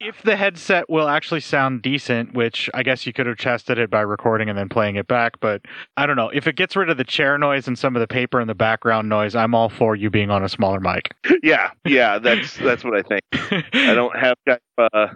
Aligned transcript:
If 0.00 0.22
the 0.22 0.36
headset 0.36 0.88
will 0.88 1.08
actually 1.08 1.40
sound 1.40 1.82
decent, 1.82 2.32
which 2.32 2.70
I 2.72 2.84
guess 2.84 3.04
you 3.04 3.12
could 3.12 3.26
have 3.26 3.36
tested 3.36 3.78
it 3.78 3.90
by 3.90 4.00
recording 4.00 4.48
and 4.48 4.56
then 4.56 4.68
playing 4.68 4.94
it 4.94 5.08
back, 5.08 5.40
but 5.40 5.62
I 5.96 6.06
don't 6.06 6.14
know. 6.14 6.28
If 6.28 6.46
it 6.46 6.54
gets 6.54 6.76
rid 6.76 6.88
of 6.88 6.96
the 6.96 7.04
chair 7.04 7.36
noise 7.36 7.66
and 7.66 7.76
some 7.76 7.96
of 7.96 8.00
the 8.00 8.06
paper 8.06 8.38
and 8.38 8.48
the 8.48 8.54
background 8.54 9.08
noise, 9.08 9.34
I'm 9.34 9.56
all 9.56 9.68
for 9.68 9.96
you 9.96 10.08
being 10.08 10.30
on 10.30 10.44
a 10.44 10.48
smaller 10.48 10.80
mic. 10.80 11.12
Yeah, 11.42 11.70
yeah, 11.84 12.18
that's 12.18 12.56
that's 12.56 12.84
what 12.84 12.94
I 12.96 13.02
think. 13.02 13.22
I 13.72 13.94
don't 13.94 14.16
have 14.18 14.36
Skype 14.46 14.58
uh, 14.78 15.08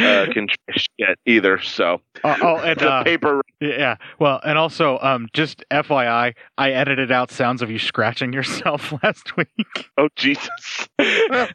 uh, 0.00 0.26
yet 0.98 1.16
either, 1.26 1.60
so 1.60 2.00
Uh, 2.24 2.36
oh, 2.42 2.56
and 2.56 2.78
the 2.80 2.90
uh, 2.90 3.04
paper. 3.04 3.40
yeah, 3.60 3.96
well, 4.18 4.40
and 4.44 4.58
also, 4.58 4.98
um, 5.00 5.28
just 5.32 5.64
FYI, 5.70 6.34
I 6.58 6.70
edited 6.70 7.10
out 7.12 7.30
sounds 7.30 7.62
of 7.62 7.70
you 7.70 7.78
scratching 7.78 8.32
yourself 8.32 8.92
last 9.02 9.36
week. 9.36 9.90
Oh 9.96 10.08
Jesus! 10.16 10.88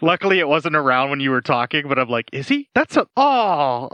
Luckily, 0.00 0.38
it 0.38 0.48
wasn't 0.48 0.76
around 0.76 1.10
when 1.10 1.20
you 1.20 1.30
were 1.30 1.42
talking, 1.42 1.88
but 1.88 1.98
I'm 1.98 2.08
like, 2.08 2.28
is 2.32 2.48
he? 2.48 2.68
That's 2.74 2.96
a 2.96 3.06
oh. 3.16 3.88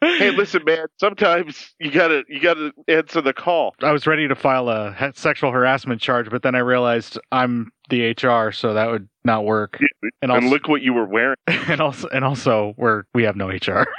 Hey, 0.00 0.30
listen, 0.36 0.62
man. 0.64 0.86
Sometimes 0.98 1.74
you 1.78 1.90
gotta 1.90 2.24
you 2.28 2.40
gotta 2.40 2.72
answer 2.88 3.20
the 3.20 3.32
call. 3.32 3.74
I 3.82 3.92
was 3.92 4.06
ready 4.06 4.28
to 4.28 4.34
file 4.34 4.68
a 4.68 5.12
sexual 5.14 5.52
harassment 5.52 6.00
charge, 6.00 6.30
but 6.30 6.42
then 6.42 6.54
I 6.54 6.60
realized 6.60 7.18
I'm 7.32 7.72
the 7.88 8.10
HR, 8.10 8.52
so 8.52 8.74
that 8.74 8.90
would 8.90 9.08
not 9.24 9.44
work. 9.44 9.78
And 10.02 10.12
And 10.22 10.32
also, 10.32 10.46
look 10.48 10.68
what 10.68 10.82
you 10.82 10.92
were 10.94 11.06
wearing. 11.06 11.36
and 11.46 11.80
also, 11.80 12.08
and 12.08 12.24
also, 12.24 12.74
we're 12.76 13.04
we 13.14 13.24
have 13.24 13.36
no 13.36 13.48
HR. 13.48 13.86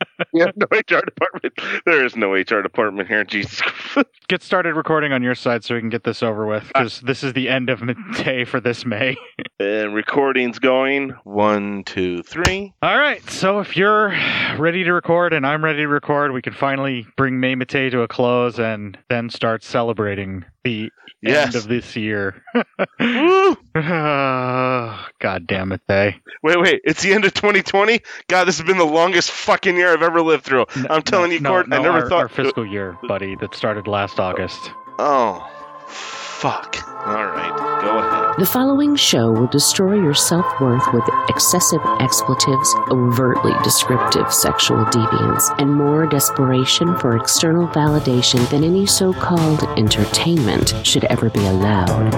Have 0.38 0.56
no 0.56 0.66
HR 0.72 1.00
department. 1.00 1.54
There 1.84 2.04
is 2.04 2.16
no 2.16 2.32
HR 2.32 2.62
department 2.62 3.08
here. 3.08 3.24
Jesus. 3.24 3.60
Get 4.28 4.42
started 4.42 4.74
recording 4.74 5.12
on 5.12 5.22
your 5.22 5.34
side 5.34 5.64
so 5.64 5.74
we 5.74 5.80
can 5.80 5.88
get 5.88 6.04
this 6.04 6.22
over 6.22 6.46
with, 6.46 6.64
ah. 6.74 6.80
because 6.80 7.00
this 7.00 7.24
is 7.24 7.32
the 7.32 7.48
end 7.48 7.70
of 7.70 7.82
day 8.16 8.44
for 8.44 8.60
this 8.60 8.84
May. 8.84 9.16
and 9.58 9.94
recording's 9.94 10.58
going. 10.58 11.10
One, 11.24 11.84
two, 11.84 12.22
three. 12.22 12.74
All 12.82 12.98
right, 12.98 13.22
so 13.30 13.60
if 13.60 13.76
you're 13.76 14.14
ready 14.58 14.84
to 14.84 14.92
record 14.92 15.32
and 15.32 15.46
I'm 15.46 15.64
ready 15.64 15.78
to 15.78 15.88
record, 15.88 16.32
we 16.32 16.42
can 16.42 16.52
finally 16.52 17.06
bring 17.16 17.40
May 17.40 17.54
Mate 17.54 17.90
to 17.90 18.02
a 18.02 18.08
close 18.08 18.58
and 18.58 18.98
then 19.08 19.30
start 19.30 19.64
celebrating 19.64 20.44
the 20.64 20.90
Yes. 21.20 21.46
end 21.46 21.54
of 21.56 21.68
this 21.68 21.96
year. 21.96 22.42
God 23.74 25.46
damn 25.46 25.72
it, 25.72 25.80
they. 25.88 26.16
Wait, 26.42 26.60
wait. 26.60 26.80
It's 26.84 27.02
the 27.02 27.12
end 27.12 27.24
of 27.24 27.34
2020. 27.34 28.00
God, 28.28 28.44
this 28.44 28.58
has 28.58 28.66
been 28.66 28.78
the 28.78 28.84
longest 28.84 29.30
fucking 29.32 29.76
year 29.76 29.92
I've 29.92 30.02
ever 30.02 30.22
lived 30.22 30.44
through. 30.44 30.66
I'm 30.88 31.02
telling 31.02 31.32
you, 31.32 31.40
no, 31.40 31.50
Court. 31.50 31.66
I 31.72 31.78
never 31.78 31.90
our, 32.02 32.08
thought. 32.08 32.20
our 32.20 32.28
fiscal 32.28 32.64
year, 32.66 32.96
buddy, 33.08 33.34
that 33.36 33.54
started 33.54 33.86
last 33.88 34.20
August. 34.20 34.70
Oh, 35.00 35.44
fuck. 35.88 36.76
All 37.06 37.26
right, 37.26 37.80
go 37.82 37.98
ahead. 37.98 38.17
The 38.38 38.46
following 38.46 38.94
show 38.94 39.32
will 39.32 39.48
destroy 39.48 39.94
your 39.94 40.14
self 40.14 40.46
worth 40.60 40.92
with 40.92 41.02
excessive 41.28 41.80
expletives, 41.98 42.72
overtly 42.88 43.50
descriptive 43.64 44.32
sexual 44.32 44.84
deviance, 44.84 45.52
and 45.58 45.74
more 45.74 46.06
desperation 46.06 46.96
for 46.98 47.16
external 47.16 47.66
validation 47.66 48.48
than 48.48 48.62
any 48.62 48.86
so 48.86 49.12
called 49.12 49.64
entertainment 49.76 50.72
should 50.84 51.02
ever 51.06 51.30
be 51.30 51.44
allowed. 51.46 52.14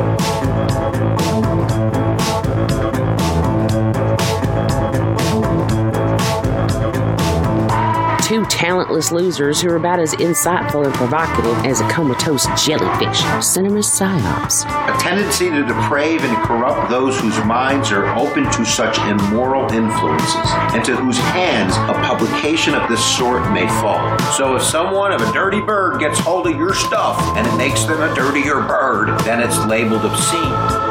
Two 8.31 8.45
talentless 8.45 9.11
losers 9.11 9.61
who 9.61 9.71
are 9.71 9.75
about 9.75 9.99
as 9.99 10.15
insightful 10.15 10.85
and 10.85 10.95
provocative 10.95 11.67
as 11.67 11.81
a 11.81 11.89
comatose 11.89 12.47
jellyfish. 12.65 13.19
Cinema 13.45 13.81
psyops. 13.81 14.65
a 14.89 14.97
tendency 15.01 15.51
to 15.51 15.65
deprave 15.65 16.21
and 16.21 16.37
corrupt 16.45 16.89
those 16.89 17.19
whose 17.19 17.37
minds 17.45 17.91
are 17.91 18.07
open 18.17 18.49
to 18.53 18.65
such 18.65 18.99
immoral 18.99 19.69
influences, 19.73 20.49
and 20.73 20.85
to 20.85 20.95
whose 20.95 21.19
hands 21.19 21.75
a 21.75 21.95
publication 22.07 22.73
of 22.73 22.89
this 22.89 23.05
sort 23.05 23.51
may 23.51 23.67
fall. 23.81 24.17
So 24.35 24.55
if 24.55 24.63
someone 24.63 25.11
of 25.11 25.23
a 25.23 25.33
dirty 25.33 25.61
bird 25.61 25.99
gets 25.99 26.21
hold 26.21 26.47
of 26.47 26.57
your 26.57 26.73
stuff 26.73 27.21
and 27.37 27.45
it 27.45 27.57
makes 27.57 27.83
them 27.83 28.01
a 28.01 28.15
dirtier 28.15 28.61
bird, 28.61 29.19
then 29.25 29.41
it's 29.41 29.59
labeled 29.67 30.05
obscene. 30.05 30.90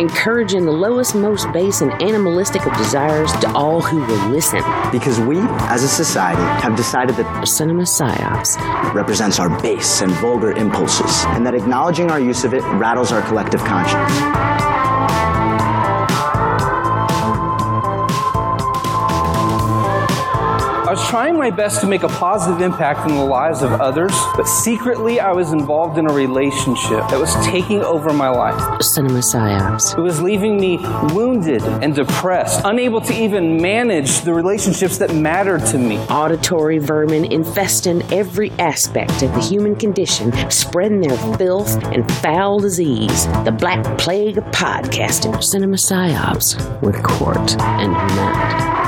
Encouraging 0.00 0.64
the 0.64 0.72
lowest, 0.72 1.14
most 1.14 1.50
base, 1.52 1.82
and 1.82 1.92
animalistic 2.02 2.66
of 2.66 2.76
desires 2.78 3.30
to 3.34 3.52
all 3.52 3.80
who 3.80 3.98
will 3.98 4.28
listen. 4.30 4.62
Because 4.90 5.20
we, 5.20 5.38
as 5.68 5.84
a 5.84 5.88
society, 5.88 6.42
have 6.62 6.74
decided 6.74 7.16
that 7.16 7.46
Cinema 7.46 7.82
Psyops. 7.82 8.56
represents 8.94 9.38
our 9.38 9.50
base 9.60 10.00
and 10.00 10.10
vulgar 10.12 10.52
impulses, 10.52 11.24
and 11.28 11.46
that 11.46 11.54
acknowledging 11.54 12.10
our 12.10 12.20
use 12.20 12.44
of 12.44 12.54
it 12.54 12.62
rattles 12.78 13.12
our 13.12 13.22
collective 13.22 13.60
conscience. 13.60 15.29
Trying 21.10 21.36
my 21.36 21.50
best 21.50 21.80
to 21.80 21.88
make 21.88 22.04
a 22.04 22.08
positive 22.08 22.60
impact 22.60 23.10
in 23.10 23.16
the 23.16 23.24
lives 23.24 23.62
of 23.62 23.72
others, 23.80 24.12
but 24.36 24.46
secretly 24.46 25.18
I 25.18 25.32
was 25.32 25.52
involved 25.52 25.98
in 25.98 26.08
a 26.08 26.12
relationship 26.12 27.00
that 27.08 27.18
was 27.18 27.34
taking 27.44 27.82
over 27.82 28.12
my 28.12 28.28
life. 28.28 28.80
Cinema 28.80 29.18
Psyops. 29.18 29.98
It 29.98 30.00
was 30.00 30.22
leaving 30.22 30.60
me 30.60 30.78
wounded 31.12 31.62
and 31.62 31.96
depressed, 31.96 32.60
unable 32.64 33.00
to 33.00 33.12
even 33.12 33.60
manage 33.60 34.20
the 34.20 34.32
relationships 34.32 34.98
that 34.98 35.12
mattered 35.12 35.66
to 35.66 35.78
me. 35.78 35.98
Auditory 36.06 36.78
vermin 36.78 37.24
infesting 37.24 38.02
every 38.12 38.52
aspect 38.60 39.24
of 39.24 39.34
the 39.34 39.40
human 39.40 39.74
condition, 39.74 40.32
spreading 40.48 41.00
their 41.00 41.18
filth 41.36 41.74
and 41.86 42.08
foul 42.18 42.60
disease. 42.60 43.26
The 43.42 43.56
Black 43.58 43.98
Plague 43.98 44.38
of 44.38 44.44
podcasting. 44.52 45.42
Cinema 45.42 45.76
Psyops 45.76 46.80
with 46.82 47.02
Court 47.02 47.60
and 47.60 47.90
Matt. 47.90 48.79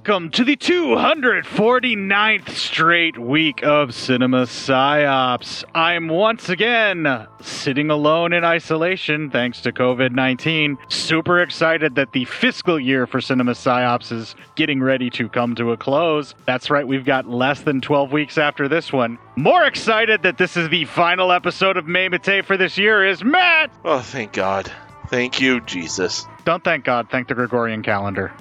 Welcome 0.00 0.30
to 0.30 0.44
the 0.44 0.56
249th 0.56 2.48
straight 2.48 3.18
week 3.18 3.62
of 3.62 3.94
Cinema 3.94 4.44
Psyops. 4.44 5.62
I'm 5.74 6.08
once 6.08 6.48
again 6.48 7.26
sitting 7.42 7.90
alone 7.90 8.32
in 8.32 8.42
isolation 8.42 9.28
thanks 9.28 9.60
to 9.60 9.72
COVID 9.72 10.12
19. 10.12 10.78
Super 10.88 11.42
excited 11.42 11.96
that 11.96 12.12
the 12.12 12.24
fiscal 12.24 12.80
year 12.80 13.06
for 13.06 13.20
Cinema 13.20 13.52
Psyops 13.52 14.10
is 14.10 14.34
getting 14.54 14.82
ready 14.82 15.10
to 15.10 15.28
come 15.28 15.54
to 15.56 15.70
a 15.70 15.76
close. 15.76 16.34
That's 16.46 16.70
right, 16.70 16.88
we've 16.88 17.04
got 17.04 17.28
less 17.28 17.60
than 17.60 17.82
12 17.82 18.10
weeks 18.10 18.38
after 18.38 18.68
this 18.68 18.90
one. 18.94 19.18
More 19.36 19.66
excited 19.66 20.22
that 20.22 20.38
this 20.38 20.56
is 20.56 20.70
the 20.70 20.86
final 20.86 21.30
episode 21.30 21.76
of 21.76 21.86
May 21.86 22.08
Mate 22.08 22.46
for 22.46 22.56
this 22.56 22.78
year 22.78 23.06
is 23.06 23.22
Matt! 23.22 23.70
Oh, 23.84 24.00
thank 24.00 24.32
God. 24.32 24.72
Thank 25.08 25.42
you, 25.42 25.60
Jesus. 25.60 26.24
Don't 26.44 26.64
thank 26.64 26.84
God, 26.84 27.08
thank 27.10 27.28
the 27.28 27.34
Gregorian 27.34 27.82
calendar. 27.82 28.32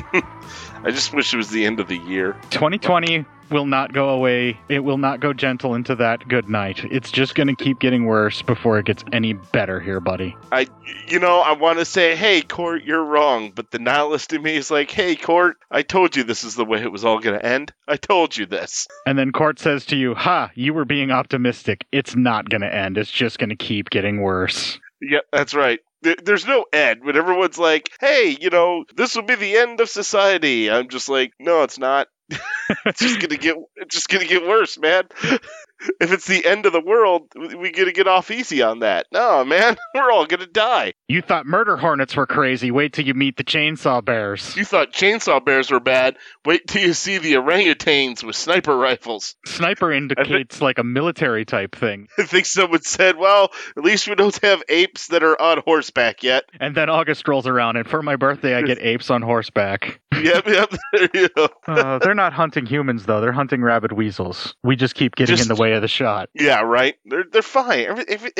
I 0.84 0.90
just 0.90 1.14
wish 1.14 1.32
it 1.32 1.38
was 1.38 1.48
the 1.48 1.64
end 1.64 1.80
of 1.80 1.88
the 1.88 1.96
year. 1.96 2.36
2020 2.50 3.24
will 3.50 3.64
not 3.64 3.94
go 3.94 4.10
away. 4.10 4.58
It 4.68 4.80
will 4.80 4.98
not 4.98 5.20
go 5.20 5.32
gentle 5.32 5.74
into 5.74 5.94
that 5.96 6.28
good 6.28 6.48
night. 6.48 6.84
It's 6.84 7.10
just 7.10 7.34
going 7.34 7.46
to 7.46 7.54
keep 7.54 7.78
getting 7.78 8.04
worse 8.04 8.42
before 8.42 8.78
it 8.78 8.84
gets 8.84 9.02
any 9.10 9.32
better 9.32 9.80
here, 9.80 10.00
buddy. 10.00 10.36
I, 10.52 10.66
you 11.08 11.18
know, 11.20 11.40
I 11.40 11.52
want 11.52 11.78
to 11.78 11.86
say, 11.86 12.16
hey, 12.16 12.42
Court, 12.42 12.84
you're 12.84 13.04
wrong. 13.04 13.50
But 13.54 13.70
the 13.70 13.78
nihilist 13.78 14.34
in 14.34 14.42
me 14.42 14.56
is 14.56 14.70
like, 14.70 14.90
hey, 14.90 15.16
Court, 15.16 15.56
I 15.70 15.80
told 15.80 16.16
you 16.16 16.22
this 16.22 16.44
is 16.44 16.54
the 16.54 16.66
way 16.66 16.82
it 16.82 16.92
was 16.92 17.04
all 17.04 17.18
going 17.18 17.38
to 17.38 17.46
end. 17.46 17.72
I 17.88 17.96
told 17.96 18.36
you 18.36 18.44
this. 18.44 18.86
And 19.06 19.18
then 19.18 19.32
Court 19.32 19.58
says 19.58 19.86
to 19.86 19.96
you, 19.96 20.14
Ha, 20.14 20.50
you 20.54 20.74
were 20.74 20.84
being 20.84 21.10
optimistic. 21.10 21.86
It's 21.92 22.14
not 22.14 22.50
going 22.50 22.60
to 22.62 22.74
end. 22.74 22.98
It's 22.98 23.10
just 23.10 23.38
going 23.38 23.50
to 23.50 23.56
keep 23.56 23.88
getting 23.88 24.20
worse. 24.20 24.78
Yep, 25.00 25.24
that's 25.32 25.54
right. 25.54 25.80
There- 26.04 26.16
There's 26.22 26.46
no 26.46 26.66
end. 26.72 27.04
When 27.04 27.16
everyone's 27.16 27.58
like, 27.58 27.90
hey, 28.00 28.36
you 28.40 28.50
know, 28.50 28.84
this 28.96 29.16
will 29.16 29.24
be 29.24 29.34
the 29.36 29.56
end 29.58 29.80
of 29.80 29.90
society, 29.90 30.70
I'm 30.70 30.88
just 30.88 31.08
like, 31.08 31.32
no, 31.40 31.64
it's 31.64 31.78
not. 31.80 32.08
it's 32.86 33.00
just 33.00 33.20
gonna 33.20 33.36
get 33.38 33.56
it's 33.76 33.94
just 33.94 34.08
gonna 34.08 34.26
get 34.26 34.46
worse, 34.46 34.78
man. 34.78 35.04
if 36.00 36.12
it's 36.12 36.26
the 36.26 36.44
end 36.46 36.66
of 36.66 36.72
the 36.72 36.80
world, 36.80 37.32
we 37.34 37.70
gotta 37.70 37.92
get 37.92 38.06
off 38.08 38.30
easy 38.30 38.62
on 38.62 38.80
that. 38.80 39.06
No, 39.12 39.44
man, 39.44 39.76
we're 39.94 40.10
all 40.10 40.26
gonna 40.26 40.46
die. 40.46 40.94
You 41.08 41.20
thought 41.22 41.46
murder 41.46 41.76
hornets 41.76 42.16
were 42.16 42.26
crazy. 42.26 42.70
Wait 42.70 42.92
till 42.92 43.04
you 43.06 43.14
meet 43.14 43.36
the 43.36 43.44
chainsaw 43.44 44.04
bears. 44.04 44.56
You 44.56 44.64
thought 44.64 44.92
chainsaw 44.92 45.44
bears 45.44 45.70
were 45.70 45.80
bad. 45.80 46.16
Wait 46.44 46.66
till 46.66 46.82
you 46.82 46.92
see 46.94 47.18
the 47.18 47.34
orangutans 47.34 48.22
with 48.24 48.36
sniper 48.36 48.76
rifles. 48.76 49.34
Sniper 49.46 49.92
indicates 49.92 50.60
like 50.60 50.78
a 50.78 50.84
military 50.84 51.44
type 51.44 51.74
thing. 51.74 52.08
I 52.18 52.24
think 52.24 52.46
someone 52.46 52.82
said, 52.82 53.16
well, 53.16 53.50
at 53.76 53.84
least 53.84 54.08
we 54.08 54.14
don't 54.14 54.36
have 54.42 54.62
apes 54.68 55.08
that 55.08 55.22
are 55.22 55.40
on 55.40 55.62
horseback 55.64 56.22
yet. 56.22 56.44
And 56.60 56.74
then 56.74 56.88
August 56.88 57.26
rolls 57.28 57.46
around, 57.46 57.76
and 57.76 57.88
for 57.88 58.02
my 58.02 58.16
birthday, 58.16 58.54
I 58.54 58.62
get 58.62 58.78
apes 58.80 59.10
on 59.10 59.22
horseback. 59.22 60.00
yep, 60.22 60.46
yep, 60.46 60.72
there 60.92 61.08
you 61.14 61.28
go. 61.30 61.48
Uh, 61.66 61.98
they're 61.98 62.14
not 62.14 62.32
hunting 62.32 62.66
humans, 62.66 63.04
though. 63.06 63.20
They're 63.20 63.32
hunting 63.32 63.62
rabid 63.62 63.92
weasels. 63.92 64.54
We 64.62 64.76
just 64.76 64.94
keep 64.94 65.16
getting 65.16 65.36
Just- 65.36 65.50
in 65.50 65.54
the 65.54 65.60
way 65.60 65.63
of 65.72 65.82
the 65.82 65.88
shot. 65.88 66.28
Yeah, 66.34 66.60
right. 66.60 66.94
They're 67.04 67.24
they're 67.30 67.42
fine. 67.42 67.86
Every, 67.86 68.04
every, 68.08 68.32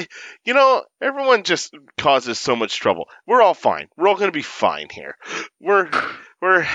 you 0.45 0.55
know, 0.55 0.85
everyone 1.01 1.43
just 1.43 1.75
causes 1.99 2.39
so 2.39 2.57
much 2.57 2.79
trouble. 2.79 3.09
We're 3.27 3.43
all 3.43 3.55
fine. 3.55 3.89
We're 3.97 4.09
all 4.09 4.17
gonna 4.17 4.33
be 4.33 4.43
fine 4.43 4.89
here. 4.91 5.17
We're 5.61 5.91
we're. 6.41 6.67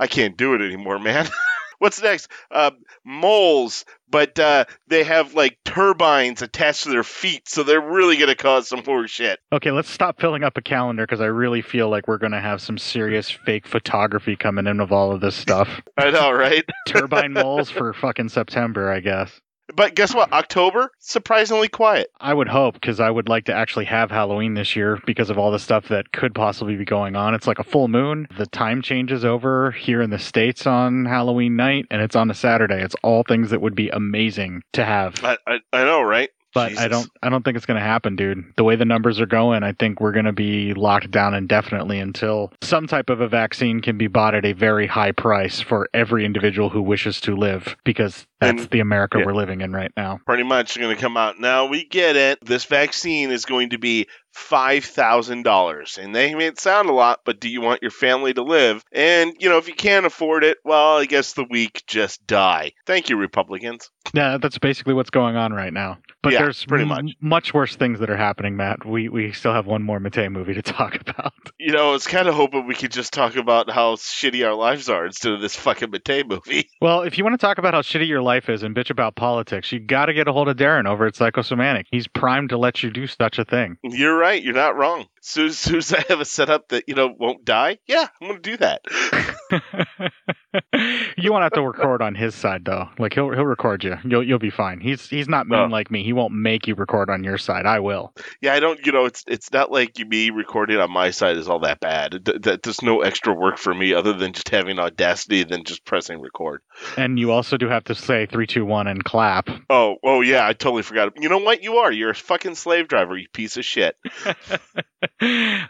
I 0.00 0.06
can't 0.06 0.36
do 0.36 0.54
it 0.54 0.62
anymore, 0.62 0.98
man. 0.98 1.28
What's 1.78 2.02
next? 2.02 2.28
Uh, 2.50 2.72
moles, 3.04 3.84
but 4.10 4.36
uh, 4.38 4.64
they 4.88 5.04
have 5.04 5.34
like 5.34 5.58
turbines 5.64 6.42
attached 6.42 6.84
to 6.84 6.90
their 6.90 7.04
feet, 7.04 7.48
so 7.48 7.62
they're 7.62 7.80
really 7.80 8.16
gonna 8.16 8.34
cause 8.34 8.68
some 8.68 8.82
more 8.84 9.06
shit. 9.06 9.38
Okay, 9.52 9.70
let's 9.70 9.88
stop 9.88 10.20
filling 10.20 10.42
up 10.42 10.56
a 10.56 10.62
calendar 10.62 11.04
because 11.04 11.20
I 11.20 11.26
really 11.26 11.62
feel 11.62 11.88
like 11.88 12.08
we're 12.08 12.18
going 12.18 12.32
to 12.32 12.40
have 12.40 12.60
some 12.60 12.78
serious 12.78 13.30
fake 13.30 13.66
photography 13.66 14.34
coming 14.34 14.66
in 14.66 14.80
of 14.80 14.92
all 14.92 15.12
of 15.12 15.20
this 15.20 15.36
stuff. 15.36 15.80
I 15.96 16.10
know, 16.10 16.32
right? 16.32 16.64
Turbine 16.86 17.32
moles 17.32 17.70
for 17.70 17.92
fucking 17.94 18.30
September, 18.30 18.90
I 18.90 19.00
guess. 19.00 19.40
But 19.74 19.94
guess 19.94 20.14
what? 20.14 20.32
October 20.32 20.90
surprisingly 20.98 21.68
quiet. 21.68 22.10
I 22.20 22.34
would 22.34 22.48
hope 22.48 22.74
because 22.74 23.00
I 23.00 23.10
would 23.10 23.28
like 23.28 23.44
to 23.46 23.54
actually 23.54 23.84
have 23.86 24.10
Halloween 24.10 24.54
this 24.54 24.74
year 24.74 24.98
because 25.06 25.30
of 25.30 25.38
all 25.38 25.50
the 25.50 25.58
stuff 25.58 25.88
that 25.88 26.12
could 26.12 26.34
possibly 26.34 26.76
be 26.76 26.84
going 26.84 27.16
on. 27.16 27.34
It's 27.34 27.46
like 27.46 27.58
a 27.58 27.64
full 27.64 27.88
moon. 27.88 28.28
The 28.36 28.46
time 28.46 28.82
changes 28.82 29.24
over 29.24 29.70
here 29.72 30.02
in 30.02 30.10
the 30.10 30.18
States 30.18 30.66
on 30.66 31.04
Halloween 31.04 31.56
night 31.56 31.86
and 31.90 32.02
it's 32.02 32.16
on 32.16 32.30
a 32.30 32.34
Saturday. 32.34 32.82
It's 32.82 32.96
all 33.02 33.22
things 33.22 33.50
that 33.50 33.60
would 33.60 33.74
be 33.74 33.88
amazing 33.90 34.62
to 34.72 34.84
have. 34.84 35.22
I 35.24 35.36
I, 35.46 35.58
I 35.72 35.84
know, 35.84 36.02
right? 36.02 36.30
But 36.58 36.78
I 36.78 36.88
don't 36.88 37.08
I 37.22 37.28
don't 37.28 37.44
think 37.44 37.56
it's 37.56 37.66
going 37.66 37.78
to 37.80 37.84
happen, 37.86 38.16
dude. 38.16 38.44
The 38.56 38.64
way 38.64 38.76
the 38.76 38.84
numbers 38.84 39.20
are 39.20 39.26
going, 39.26 39.62
I 39.62 39.72
think 39.72 40.00
we're 40.00 40.12
going 40.12 40.24
to 40.24 40.32
be 40.32 40.74
locked 40.74 41.10
down 41.10 41.34
indefinitely 41.34 41.98
until 41.98 42.52
some 42.62 42.86
type 42.86 43.10
of 43.10 43.20
a 43.20 43.28
vaccine 43.28 43.80
can 43.80 43.96
be 43.98 44.06
bought 44.06 44.34
at 44.34 44.44
a 44.44 44.52
very 44.52 44.86
high 44.86 45.12
price 45.12 45.60
for 45.60 45.88
every 45.94 46.24
individual 46.24 46.70
who 46.70 46.82
wishes 46.82 47.20
to 47.22 47.36
live 47.36 47.76
because 47.84 48.26
that's 48.40 48.62
And- 48.62 48.70
the 48.70 48.80
America 48.80 49.18
yeah. 49.18 49.26
we're 49.26 49.34
living 49.34 49.60
in 49.60 49.72
right 49.72 49.92
now. 49.96 50.20
pretty 50.26 50.42
much 50.44 50.78
going 50.78 50.94
to 50.94 51.00
come 51.00 51.16
out. 51.16 51.38
Now 51.40 51.66
we 51.66 51.84
get 51.84 52.16
it. 52.16 52.38
This 52.44 52.64
vaccine 52.64 53.30
is 53.30 53.44
going 53.44 53.70
to 53.70 53.78
be 53.78 54.06
five 54.38 54.84
thousand 54.84 55.42
dollars, 55.42 55.98
and 56.00 56.14
they 56.14 56.34
may 56.34 56.52
sound 56.56 56.88
a 56.88 56.92
lot, 56.92 57.20
but 57.24 57.40
do 57.40 57.48
you 57.48 57.60
want 57.60 57.82
your 57.82 57.90
family 57.90 58.32
to 58.34 58.42
live? 58.42 58.84
And 58.92 59.34
you 59.38 59.48
know, 59.48 59.58
if 59.58 59.68
you 59.68 59.74
can't 59.74 60.06
afford 60.06 60.44
it, 60.44 60.58
well, 60.64 60.98
I 60.98 61.04
guess 61.04 61.32
the 61.34 61.44
weak 61.48 61.82
just 61.86 62.26
die. 62.26 62.72
Thank 62.86 63.08
you, 63.10 63.16
Republicans. 63.16 63.90
Yeah, 64.14 64.38
that's 64.38 64.58
basically 64.58 64.94
what's 64.94 65.10
going 65.10 65.36
on 65.36 65.52
right 65.52 65.72
now. 65.72 65.98
But 66.22 66.32
Yeah, 66.32 66.42
there's 66.42 66.64
pretty 66.64 66.82
m- 66.82 66.88
much. 66.88 67.04
much 67.20 67.54
worse 67.54 67.76
things 67.76 68.00
that 68.00 68.08
are 68.10 68.16
happening, 68.16 68.56
Matt. 68.56 68.84
We 68.86 69.08
we 69.08 69.32
still 69.32 69.52
have 69.52 69.66
one 69.66 69.82
more 69.82 70.00
Mattei 70.00 70.28
movie 70.28 70.54
to 70.54 70.62
talk 70.62 71.00
about. 71.00 71.32
You 71.58 71.72
know, 71.72 71.90
I 71.90 71.92
was 71.92 72.06
kind 72.06 72.28
of 72.28 72.34
hoping 72.34 72.66
we 72.66 72.74
could 72.74 72.92
just 72.92 73.12
talk 73.12 73.36
about 73.36 73.70
how 73.70 73.96
shitty 73.96 74.46
our 74.46 74.54
lives 74.54 74.88
are 74.88 75.04
instead 75.06 75.32
of 75.32 75.40
this 75.40 75.56
fucking 75.56 75.90
Mattei 75.90 76.22
movie. 76.22 76.68
Well, 76.80 77.02
if 77.02 77.18
you 77.18 77.24
want 77.24 77.34
to 77.34 77.44
talk 77.44 77.58
about 77.58 77.74
how 77.74 77.82
shitty 77.82 78.06
your 78.06 78.22
life 78.22 78.48
is 78.48 78.62
and 78.62 78.74
bitch 78.74 78.88
about 78.88 79.16
politics, 79.16 79.72
you 79.72 79.80
got 79.80 80.06
to 80.06 80.14
get 80.14 80.28
a 80.28 80.32
hold 80.32 80.48
of 80.48 80.56
Darren 80.56 80.86
over 80.86 81.06
at 81.06 81.16
Psychosomatic. 81.16 81.86
He's 81.90 82.06
primed 82.06 82.50
to 82.50 82.56
let 82.56 82.84
you 82.84 82.90
do 82.92 83.08
such 83.08 83.36
a 83.40 83.44
thing. 83.44 83.78
You're 83.82 84.16
right. 84.16 84.27
You're 84.34 84.54
not 84.54 84.76
wrong. 84.76 85.06
As 85.18 85.58
soon 85.58 85.76
as 85.76 85.92
I 85.92 86.04
have 86.08 86.20
a 86.20 86.24
setup 86.24 86.68
that 86.68 86.84
you 86.88 86.94
know 86.94 87.14
won't 87.16 87.44
die, 87.44 87.78
yeah, 87.86 88.06
I'm 88.20 88.28
going 88.28 88.42
to 88.42 88.50
do 88.50 88.56
that. 88.58 88.82
you 91.16 91.32
won't 91.32 91.42
have 91.42 91.52
to 91.52 91.62
record 91.62 92.02
on 92.02 92.14
his 92.14 92.34
side 92.34 92.64
though. 92.64 92.88
Like 92.98 93.14
he'll 93.14 93.30
he'll 93.30 93.44
record 93.46 93.84
you. 93.84 93.96
You'll 94.04 94.22
you'll 94.22 94.38
be 94.38 94.50
fine. 94.50 94.80
He's 94.80 95.08
he's 95.08 95.28
not 95.28 95.46
mean 95.46 95.58
Oh. 95.60 95.66
like 95.66 95.90
me. 95.90 96.02
He 96.04 96.12
won't 96.12 96.32
make 96.34 96.66
you 96.66 96.74
record 96.74 97.10
on 97.10 97.24
your 97.24 97.38
side. 97.38 97.66
I 97.66 97.80
will. 97.80 98.14
Yeah, 98.40 98.54
I 98.54 98.60
don't. 98.60 98.84
You 98.84 98.92
know, 98.92 99.04
it's 99.06 99.24
it's 99.26 99.52
not 99.52 99.70
like 99.72 99.98
me 99.98 100.30
recording 100.30 100.78
on 100.78 100.90
my 100.92 101.10
side 101.10 101.36
is 101.36 101.48
all 101.48 101.60
that 101.60 101.80
bad. 101.80 102.24
Th- 102.24 102.40
th- 102.42 102.60
There's 102.62 102.82
no 102.82 103.00
extra 103.02 103.32
work 103.34 103.58
for 103.58 103.72
me 103.74 103.94
other 103.94 104.12
than 104.12 104.32
just 104.32 104.48
having 104.50 104.78
Audacity 104.78 105.42
and 105.42 105.66
just 105.66 105.84
pressing 105.84 106.20
record. 106.20 106.60
And 106.96 107.18
you 107.18 107.32
also 107.32 107.56
do 107.56 107.68
have 107.68 107.84
to 107.84 107.94
say 107.94 108.26
three, 108.26 108.46
two, 108.46 108.64
one, 108.64 108.86
and 108.86 109.02
clap. 109.02 109.48
Oh, 109.70 109.96
oh 110.04 110.20
yeah, 110.20 110.46
I 110.46 110.52
totally 110.52 110.82
forgot. 110.82 111.12
You 111.20 111.28
know 111.28 111.38
what? 111.38 111.62
You 111.62 111.76
are. 111.78 111.90
You're 111.90 112.10
a 112.10 112.14
fucking 112.14 112.54
slave 112.56 112.88
driver. 112.88 113.16
You 113.16 113.28
piece 113.32 113.56
of 113.56 113.64
shit. 113.64 113.96
uh, 114.50 114.58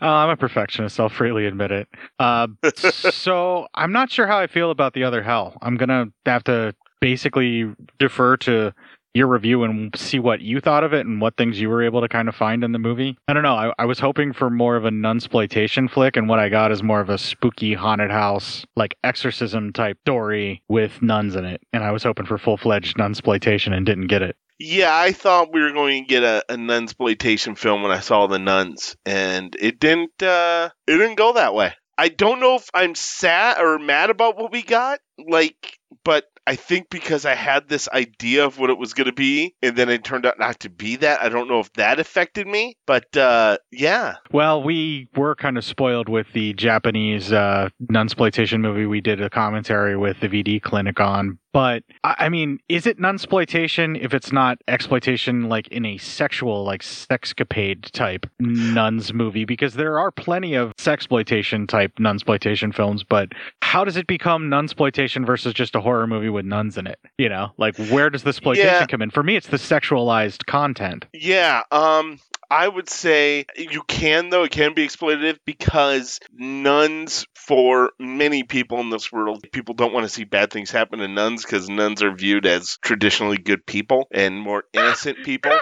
I'm 0.00 0.30
a 0.30 0.36
perfectionist. 0.36 0.98
I'll 1.00 1.08
freely 1.08 1.46
admit 1.46 1.70
it. 1.70 1.88
Uh, 2.18 2.48
so 2.74 3.67
I'm 3.74 3.92
not 3.92 4.10
sure 4.10 4.26
how 4.26 4.38
I 4.38 4.46
feel 4.46 4.70
about 4.70 4.94
the 4.94 5.04
other 5.04 5.22
hell. 5.22 5.56
I'm 5.62 5.76
gonna 5.76 6.06
have 6.26 6.44
to 6.44 6.74
basically 7.00 7.74
defer 7.98 8.36
to 8.38 8.72
your 9.14 9.26
review 9.26 9.64
and 9.64 9.94
see 9.96 10.18
what 10.18 10.40
you 10.40 10.60
thought 10.60 10.84
of 10.84 10.92
it 10.92 11.06
and 11.06 11.20
what 11.20 11.36
things 11.36 11.60
you 11.60 11.68
were 11.68 11.82
able 11.82 12.00
to 12.00 12.08
kind 12.08 12.28
of 12.28 12.34
find 12.36 12.62
in 12.62 12.72
the 12.72 12.78
movie. 12.78 13.16
I 13.26 13.32
don't 13.32 13.42
know. 13.42 13.54
I, 13.54 13.72
I 13.78 13.84
was 13.84 13.98
hoping 13.98 14.32
for 14.32 14.50
more 14.50 14.76
of 14.76 14.84
a 14.84 14.90
nunsploitation 14.90 15.90
flick, 15.90 16.16
and 16.16 16.28
what 16.28 16.38
I 16.38 16.48
got 16.48 16.70
is 16.70 16.82
more 16.82 17.00
of 17.00 17.08
a 17.08 17.18
spooky 17.18 17.74
haunted 17.74 18.10
house, 18.10 18.64
like 18.76 18.96
exorcism 19.02 19.72
type 19.72 19.98
story 20.04 20.62
with 20.68 21.02
nuns 21.02 21.34
in 21.36 21.44
it. 21.44 21.62
And 21.72 21.82
I 21.82 21.90
was 21.90 22.02
hoping 22.02 22.26
for 22.26 22.38
full 22.38 22.56
fledged 22.56 22.96
nunsploitation 22.96 23.72
and 23.72 23.84
didn't 23.84 24.06
get 24.08 24.22
it. 24.22 24.36
Yeah, 24.60 24.94
I 24.94 25.12
thought 25.12 25.52
we 25.52 25.62
were 25.62 25.72
going 25.72 26.04
to 26.04 26.08
get 26.08 26.22
a, 26.24 26.44
a 26.48 26.56
nunsploitation 26.56 27.56
film 27.56 27.82
when 27.82 27.92
I 27.92 28.00
saw 28.00 28.26
the 28.26 28.38
nuns, 28.38 28.96
and 29.06 29.56
it 29.58 29.80
didn't. 29.80 30.22
uh 30.22 30.70
It 30.86 30.96
didn't 30.98 31.16
go 31.16 31.32
that 31.32 31.54
way. 31.54 31.74
I 31.98 32.08
don't 32.08 32.38
know 32.38 32.54
if 32.54 32.70
I'm 32.72 32.94
sad 32.94 33.60
or 33.60 33.78
mad 33.78 34.08
about 34.10 34.38
what 34.38 34.52
we 34.52 34.62
got, 34.62 35.00
like, 35.18 35.78
but 36.04 36.26
I 36.46 36.54
think 36.54 36.88
because 36.90 37.26
I 37.26 37.34
had 37.34 37.68
this 37.68 37.88
idea 37.88 38.46
of 38.46 38.58
what 38.58 38.70
it 38.70 38.78
was 38.78 38.94
going 38.94 39.08
to 39.08 39.12
be, 39.12 39.54
and 39.60 39.76
then 39.76 39.90
it 39.90 40.04
turned 40.04 40.24
out 40.24 40.38
not 40.38 40.60
to 40.60 40.70
be 40.70 40.96
that. 40.96 41.20
I 41.20 41.28
don't 41.28 41.48
know 41.48 41.58
if 41.60 41.70
that 41.74 41.98
affected 41.98 42.46
me, 42.46 42.76
but 42.86 43.14
uh 43.16 43.58
yeah, 43.70 44.14
Well, 44.30 44.62
we 44.62 45.08
were 45.16 45.34
kind 45.34 45.58
of 45.58 45.64
spoiled 45.64 46.08
with 46.08 46.28
the 46.32 46.54
Japanese 46.54 47.32
uh, 47.32 47.68
nunsploitation 47.92 48.60
movie 48.60 48.86
we 48.86 49.00
did 49.00 49.20
a 49.20 49.28
commentary 49.28 49.96
with 49.96 50.20
the 50.20 50.28
VD 50.28 50.62
clinic 50.62 51.00
on. 51.00 51.38
But 51.52 51.82
I 52.04 52.28
mean, 52.28 52.58
is 52.68 52.86
it 52.86 52.98
nunsploitation 52.98 53.98
if 54.02 54.12
it's 54.12 54.32
not 54.32 54.58
exploitation 54.68 55.48
like 55.48 55.66
in 55.68 55.84
a 55.86 55.96
sexual, 55.98 56.62
like 56.64 56.82
sexcapade 56.82 57.90
type 57.90 58.26
nuns 58.38 59.12
movie? 59.14 59.44
Because 59.44 59.74
there 59.74 59.98
are 59.98 60.10
plenty 60.10 60.54
of 60.54 60.74
sexploitation 60.76 61.66
type 61.66 61.92
nunsploitation 61.98 62.74
films, 62.74 63.02
but 63.02 63.30
how 63.62 63.84
does 63.84 63.96
it 63.96 64.06
become 64.06 64.48
nunsploitation 64.48 65.24
versus 65.26 65.54
just 65.54 65.74
a 65.74 65.80
horror 65.80 66.06
movie 66.06 66.28
with 66.28 66.44
nuns 66.44 66.76
in 66.76 66.86
it? 66.86 66.98
You 67.16 67.28
know, 67.28 67.52
like 67.56 67.76
where 67.78 68.10
does 68.10 68.22
the 68.24 68.28
exploitation 68.28 68.66
Yeah. 68.68 68.86
come 68.86 69.02
in? 69.02 69.10
For 69.10 69.22
me, 69.22 69.36
it's 69.36 69.48
the 69.48 69.56
sexualized 69.56 70.46
content. 70.46 71.06
Yeah, 71.12 71.62
um 71.70 72.18
I 72.50 72.66
would 72.66 72.88
say 72.88 73.44
you 73.56 73.82
can 73.82 74.30
though 74.30 74.44
it 74.44 74.50
can 74.50 74.74
be 74.74 74.86
exploitative 74.86 75.38
because 75.44 76.18
nuns 76.32 77.26
for 77.34 77.92
many 77.98 78.42
people 78.42 78.80
in 78.80 78.90
this 78.90 79.12
world 79.12 79.44
people 79.52 79.74
don't 79.74 79.92
want 79.92 80.04
to 80.04 80.08
see 80.12 80.24
bad 80.24 80.50
things 80.50 80.70
happen 80.70 80.98
to 81.00 81.08
nuns 81.08 81.44
because 81.44 81.68
nuns 81.68 82.02
are 82.02 82.14
viewed 82.14 82.46
as 82.46 82.78
traditionally 82.82 83.38
good 83.38 83.66
people 83.66 84.08
and 84.10 84.38
more 84.38 84.64
innocent 84.72 85.18
people. 85.24 85.52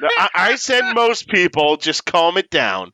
Now, 0.00 0.08
I, 0.16 0.28
I 0.34 0.56
said 0.56 0.94
most 0.94 1.26
people, 1.26 1.76
just 1.76 2.04
calm 2.04 2.36
it 2.36 2.50
down. 2.50 2.92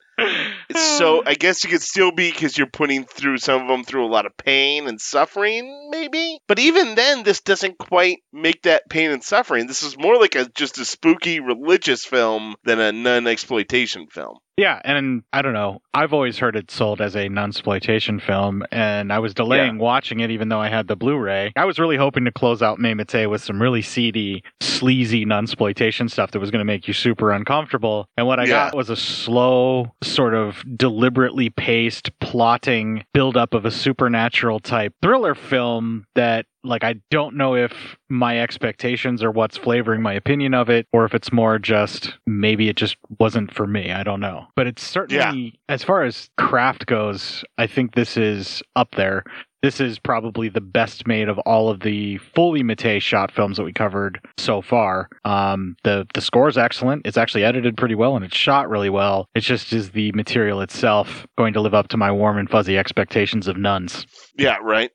So 0.74 1.22
I 1.26 1.34
guess 1.34 1.64
you 1.64 1.70
could 1.70 1.82
still 1.82 2.12
be 2.12 2.30
because 2.30 2.56
you're 2.56 2.66
putting 2.66 3.04
through 3.04 3.38
some 3.38 3.62
of 3.62 3.68
them 3.68 3.84
through 3.84 4.06
a 4.06 4.08
lot 4.08 4.26
of 4.26 4.36
pain 4.36 4.86
and 4.88 5.00
suffering, 5.00 5.90
maybe. 5.90 6.38
But 6.46 6.58
even 6.58 6.94
then, 6.94 7.22
this 7.22 7.40
doesn't 7.40 7.78
quite 7.78 8.18
make 8.32 8.62
that 8.62 8.88
pain 8.88 9.10
and 9.10 9.22
suffering. 9.22 9.66
This 9.66 9.82
is 9.82 9.98
more 9.98 10.16
like 10.18 10.34
a 10.34 10.48
just 10.48 10.78
a 10.78 10.84
spooky 10.84 11.40
religious 11.40 12.04
film 12.04 12.54
than 12.64 12.80
a 12.80 12.92
nun 12.92 13.26
exploitation 13.26 14.06
film. 14.08 14.38
Yeah, 14.56 14.80
and 14.84 15.24
I 15.32 15.42
don't 15.42 15.52
know. 15.52 15.82
I've 15.92 16.12
always 16.12 16.38
heard 16.38 16.54
it 16.54 16.70
sold 16.70 17.00
as 17.00 17.16
a 17.16 17.28
nunsploitation 17.28 18.22
film, 18.22 18.64
and 18.70 19.12
I 19.12 19.18
was 19.18 19.34
delaying 19.34 19.78
watching 19.78 20.20
it 20.20 20.30
even 20.30 20.48
though 20.48 20.60
I 20.60 20.68
had 20.68 20.86
the 20.86 20.94
Blu-ray. 20.94 21.52
I 21.56 21.64
was 21.64 21.80
really 21.80 21.96
hoping 21.96 22.24
to 22.26 22.32
close 22.32 22.62
out 22.62 22.78
Mamite 22.78 23.28
with 23.28 23.42
some 23.42 23.60
really 23.60 23.82
seedy, 23.82 24.44
sleazy 24.60 25.26
nunsploitation 25.26 26.08
stuff 26.08 26.30
that 26.30 26.38
was 26.38 26.52
going 26.52 26.60
to 26.60 26.64
make 26.64 26.86
you 26.86 26.94
super 26.94 27.32
uncomfortable. 27.32 28.06
And 28.16 28.28
what 28.28 28.38
I 28.38 28.44
Yeah. 28.44 28.66
got 28.66 28.76
was 28.76 28.90
a 28.90 28.96
slow, 28.96 29.92
sort 30.04 30.34
of 30.34 30.62
deliberately 30.76 31.50
paced, 31.50 32.16
plotting 32.20 33.04
build-up 33.12 33.54
of 33.54 33.64
a 33.64 33.70
supernatural 33.72 34.60
type 34.60 34.94
thriller 35.02 35.34
film 35.34 36.06
that 36.14 36.46
like 36.64 36.84
I 36.84 36.96
don't 37.10 37.36
know 37.36 37.54
if 37.54 37.96
my 38.08 38.40
expectations 38.40 39.22
are 39.22 39.30
what's 39.30 39.56
flavoring 39.56 40.02
my 40.02 40.12
opinion 40.12 40.54
of 40.54 40.68
it 40.70 40.86
or 40.92 41.04
if 41.04 41.14
it's 41.14 41.32
more 41.32 41.58
just 41.58 42.14
maybe 42.26 42.68
it 42.68 42.76
just 42.76 42.96
wasn't 43.18 43.52
for 43.52 43.66
me. 43.66 43.92
I 43.92 44.02
don't 44.02 44.20
know. 44.20 44.46
But 44.56 44.66
it's 44.66 44.82
certainly 44.82 45.58
as 45.68 45.82
far 45.84 46.04
as 46.04 46.30
craft 46.38 46.86
goes, 46.86 47.44
I 47.58 47.66
think 47.66 47.94
this 47.94 48.16
is 48.16 48.62
up 48.76 48.94
there. 48.96 49.24
this 49.62 49.80
is 49.80 49.98
probably 49.98 50.50
the 50.50 50.60
best 50.60 51.06
made 51.06 51.26
of 51.28 51.38
all 51.40 51.70
of 51.70 51.80
the 51.80 52.18
fully 52.18 52.62
Mattei 52.62 52.98
shot 53.00 53.32
films 53.32 53.56
that 53.56 53.64
we 53.64 53.72
covered 53.72 54.20
so 54.36 54.60
far. 54.60 55.08
Um, 55.24 55.76
the 55.84 56.06
the 56.12 56.20
score 56.20 56.48
is 56.48 56.58
excellent. 56.58 57.06
It's 57.06 57.16
actually 57.16 57.44
edited 57.44 57.76
pretty 57.76 57.94
well 57.94 58.14
and 58.16 58.24
it's 58.24 58.36
shot 58.36 58.68
really 58.68 58.90
well. 58.90 59.26
It's 59.34 59.46
just 59.46 59.72
is 59.72 59.90
the 59.92 60.12
material 60.12 60.60
itself 60.60 61.26
going 61.38 61.54
to 61.54 61.60
live 61.62 61.72
up 61.74 61.88
to 61.88 61.96
my 61.96 62.12
warm 62.12 62.36
and 62.38 62.48
fuzzy 62.50 62.76
expectations 62.76 63.48
of 63.48 63.56
nuns. 63.56 64.06
Yeah, 64.36 64.58
right. 64.62 64.90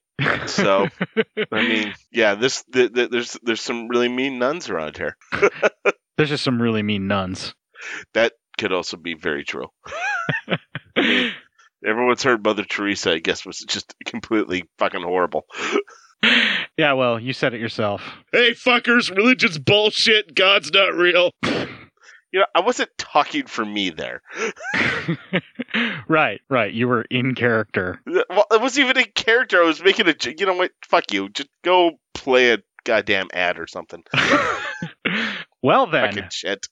So, 0.48 0.88
I 1.52 1.62
mean, 1.68 1.94
yeah, 2.12 2.36
this 2.36 2.64
th- 2.72 2.94
th- 2.94 3.10
there's 3.10 3.38
there's 3.44 3.62
some 3.62 3.88
really 3.88 4.10
mean 4.10 4.40
nuns 4.40 4.70
around 4.70 4.98
here. 4.98 5.16
There's 6.18 6.30
just 6.30 6.44
some 6.44 6.62
really 6.62 6.84
mean 6.84 7.08
nuns. 7.08 7.56
That 8.14 8.34
could 8.58 8.74
also 8.74 8.98
be 8.98 9.14
very 9.14 9.46
true. 9.46 9.68
I 10.50 10.58
mean, 11.02 11.32
everyone's 11.86 12.24
heard 12.24 12.44
Mother 12.44 12.66
Teresa. 12.66 13.14
I 13.14 13.20
guess 13.20 13.46
was 13.46 13.60
just 13.60 13.96
completely 14.06 14.66
fucking 14.80 15.02
horrible. 15.02 15.46
Yeah, 16.78 16.94
well, 16.94 17.20
you 17.20 17.32
said 17.32 17.54
it 17.54 17.62
yourself. 17.62 18.02
Hey, 18.34 18.52
fuckers! 18.52 19.16
Religion's 19.16 19.58
bullshit. 19.58 20.36
God's 20.36 20.72
not 20.72 20.94
real. 20.94 21.32
You 22.32 22.42
know, 22.42 22.46
I 22.54 22.62
wasn't 22.62 22.92
talking 22.98 23.48
for 23.48 23.66
me 23.66 23.90
there. 23.90 24.22
right, 26.08 26.42
right. 26.50 26.72
You 26.72 26.88
were 26.88 27.02
in 27.10 27.34
character. 27.34 28.02
Well, 28.06 28.46
it 28.52 28.62
wasn't 28.62 28.90
even 28.90 28.98
a 29.02 29.06
character. 29.06 29.62
I 29.62 29.66
was 29.66 29.84
making 29.84 30.08
a, 30.08 30.16
You 30.38 30.46
know 30.46 30.54
what? 30.54 30.72
Fuck 30.86 31.12
you. 31.12 31.30
Just 31.30 31.50
go 31.64 32.00
play 32.14 32.54
a 32.54 32.60
goddamn 32.84 33.30
ad 33.34 33.60
or 33.60 33.68
something. 33.68 34.04
well 35.62 35.88
then, 35.88 36.14
Fucking 36.14 36.30
shit. 36.32 36.68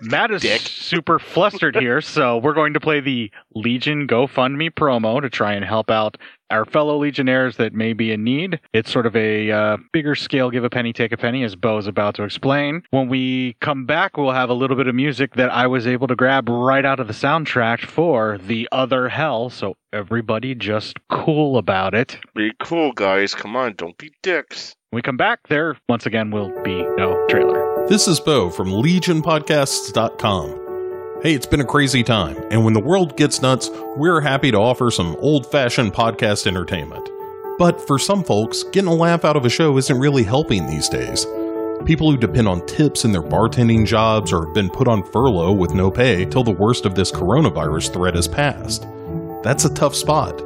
Matt 0.00 0.32
is 0.32 0.42
Dick. 0.42 0.60
super 0.60 1.18
flustered 1.18 1.76
here, 1.76 2.00
so 2.00 2.38
we're 2.38 2.54
going 2.54 2.74
to 2.74 2.80
play 2.80 3.00
the 3.00 3.30
Legion 3.54 4.08
GoFundMe 4.08 4.70
promo 4.70 5.20
to 5.20 5.30
try 5.30 5.52
and 5.52 5.64
help 5.64 5.90
out 5.90 6.16
our 6.50 6.64
fellow 6.64 6.98
Legionnaires 6.98 7.56
that 7.56 7.72
may 7.72 7.92
be 7.92 8.10
in 8.10 8.24
need. 8.24 8.60
It's 8.72 8.90
sort 8.90 9.06
of 9.06 9.14
a 9.14 9.50
uh, 9.50 9.76
bigger 9.92 10.14
scale 10.16 10.50
give 10.50 10.64
a 10.64 10.70
penny, 10.70 10.92
take 10.92 11.12
a 11.12 11.16
penny, 11.16 11.44
as 11.44 11.54
Bo 11.54 11.78
is 11.78 11.86
about 11.86 12.16
to 12.16 12.24
explain. 12.24 12.82
When 12.90 13.08
we 13.08 13.56
come 13.60 13.86
back, 13.86 14.16
we'll 14.16 14.32
have 14.32 14.50
a 14.50 14.54
little 14.54 14.76
bit 14.76 14.88
of 14.88 14.94
music 14.94 15.34
that 15.34 15.50
I 15.50 15.66
was 15.68 15.86
able 15.86 16.08
to 16.08 16.16
grab 16.16 16.48
right 16.48 16.84
out 16.84 16.98
of 16.98 17.06
the 17.06 17.12
soundtrack 17.14 17.84
for 17.86 18.38
The 18.38 18.68
Other 18.72 19.08
Hell, 19.08 19.50
so 19.50 19.74
everybody 19.92 20.54
just 20.54 20.98
cool 21.08 21.58
about 21.58 21.94
it. 21.94 22.18
Be 22.34 22.50
cool, 22.60 22.92
guys. 22.92 23.34
Come 23.34 23.54
on, 23.54 23.74
don't 23.76 23.96
be 23.98 24.12
dicks. 24.22 24.74
When 24.90 24.98
we 24.98 25.02
come 25.02 25.16
back, 25.16 25.40
there 25.48 25.76
once 25.88 26.06
again 26.06 26.30
will 26.30 26.50
be 26.62 26.82
no 26.96 27.24
trailer. 27.28 27.73
This 27.86 28.08
is 28.08 28.18
Bo 28.18 28.48
from 28.48 28.68
LegionPodcasts.com. 28.68 31.20
Hey, 31.22 31.34
it's 31.34 31.44
been 31.44 31.60
a 31.60 31.66
crazy 31.66 32.02
time, 32.02 32.42
and 32.50 32.64
when 32.64 32.72
the 32.72 32.80
world 32.80 33.14
gets 33.18 33.42
nuts, 33.42 33.68
we're 33.96 34.22
happy 34.22 34.50
to 34.50 34.56
offer 34.56 34.90
some 34.90 35.14
old 35.18 35.50
fashioned 35.50 35.92
podcast 35.92 36.46
entertainment. 36.46 37.06
But 37.58 37.86
for 37.86 37.98
some 37.98 38.24
folks, 38.24 38.62
getting 38.62 38.88
a 38.88 38.94
laugh 38.94 39.26
out 39.26 39.36
of 39.36 39.44
a 39.44 39.50
show 39.50 39.76
isn't 39.76 39.98
really 39.98 40.22
helping 40.22 40.66
these 40.66 40.88
days. 40.88 41.26
People 41.84 42.10
who 42.10 42.16
depend 42.16 42.48
on 42.48 42.64
tips 42.64 43.04
in 43.04 43.12
their 43.12 43.22
bartending 43.22 43.84
jobs 43.84 44.32
or 44.32 44.46
have 44.46 44.54
been 44.54 44.70
put 44.70 44.88
on 44.88 45.04
furlough 45.12 45.52
with 45.52 45.74
no 45.74 45.90
pay 45.90 46.24
till 46.24 46.42
the 46.42 46.52
worst 46.52 46.86
of 46.86 46.94
this 46.94 47.12
coronavirus 47.12 47.92
threat 47.92 48.14
has 48.14 48.26
passed. 48.26 48.86
That's 49.42 49.66
a 49.66 49.74
tough 49.74 49.94
spot. 49.94 50.40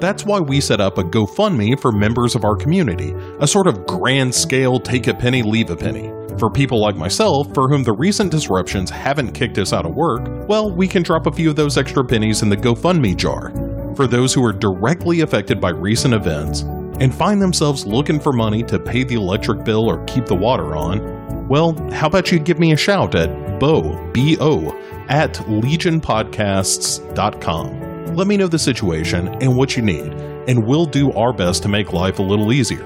That's 0.00 0.24
why 0.24 0.40
we 0.40 0.60
set 0.60 0.80
up 0.80 0.98
a 0.98 1.04
GoFundMe 1.04 1.80
for 1.80 1.92
members 1.92 2.34
of 2.34 2.44
our 2.44 2.56
community, 2.56 3.14
a 3.38 3.46
sort 3.46 3.68
of 3.68 3.86
grand 3.86 4.34
scale 4.34 4.80
take 4.80 5.06
a 5.06 5.14
penny, 5.14 5.42
leave 5.42 5.70
a 5.70 5.76
penny. 5.76 6.10
For 6.38 6.50
people 6.50 6.80
like 6.80 6.96
myself, 6.96 7.54
for 7.54 7.68
whom 7.68 7.84
the 7.84 7.92
recent 7.92 8.32
disruptions 8.32 8.90
haven't 8.90 9.32
kicked 9.32 9.56
us 9.56 9.72
out 9.72 9.86
of 9.86 9.94
work, 9.94 10.28
well, 10.48 10.70
we 10.70 10.86
can 10.88 11.04
drop 11.04 11.26
a 11.26 11.32
few 11.32 11.50
of 11.50 11.56
those 11.56 11.78
extra 11.78 12.04
pennies 12.04 12.42
in 12.42 12.48
the 12.48 12.56
GoFundMe 12.56 13.16
jar. 13.16 13.52
For 13.94 14.08
those 14.08 14.34
who 14.34 14.44
are 14.44 14.52
directly 14.52 15.20
affected 15.20 15.60
by 15.60 15.70
recent 15.70 16.12
events 16.12 16.62
and 16.98 17.14
find 17.14 17.40
themselves 17.40 17.86
looking 17.86 18.18
for 18.18 18.32
money 18.32 18.64
to 18.64 18.80
pay 18.80 19.04
the 19.04 19.14
electric 19.14 19.62
bill 19.64 19.88
or 19.88 20.04
keep 20.06 20.26
the 20.26 20.34
water 20.34 20.74
on, 20.74 21.46
well, 21.48 21.74
how 21.92 22.08
about 22.08 22.32
you 22.32 22.40
give 22.40 22.58
me 22.58 22.72
a 22.72 22.76
shout 22.76 23.14
at 23.14 23.60
bo, 23.60 24.10
B-O, 24.12 24.76
at 25.08 25.34
legionpodcasts.com. 25.34 27.93
Let 28.14 28.28
me 28.28 28.36
know 28.36 28.46
the 28.46 28.60
situation 28.60 29.26
and 29.42 29.56
what 29.56 29.76
you 29.76 29.82
need, 29.82 30.12
and 30.46 30.64
we'll 30.64 30.86
do 30.86 31.10
our 31.14 31.32
best 31.32 31.64
to 31.64 31.68
make 31.68 31.92
life 31.92 32.20
a 32.20 32.22
little 32.22 32.52
easier. 32.52 32.84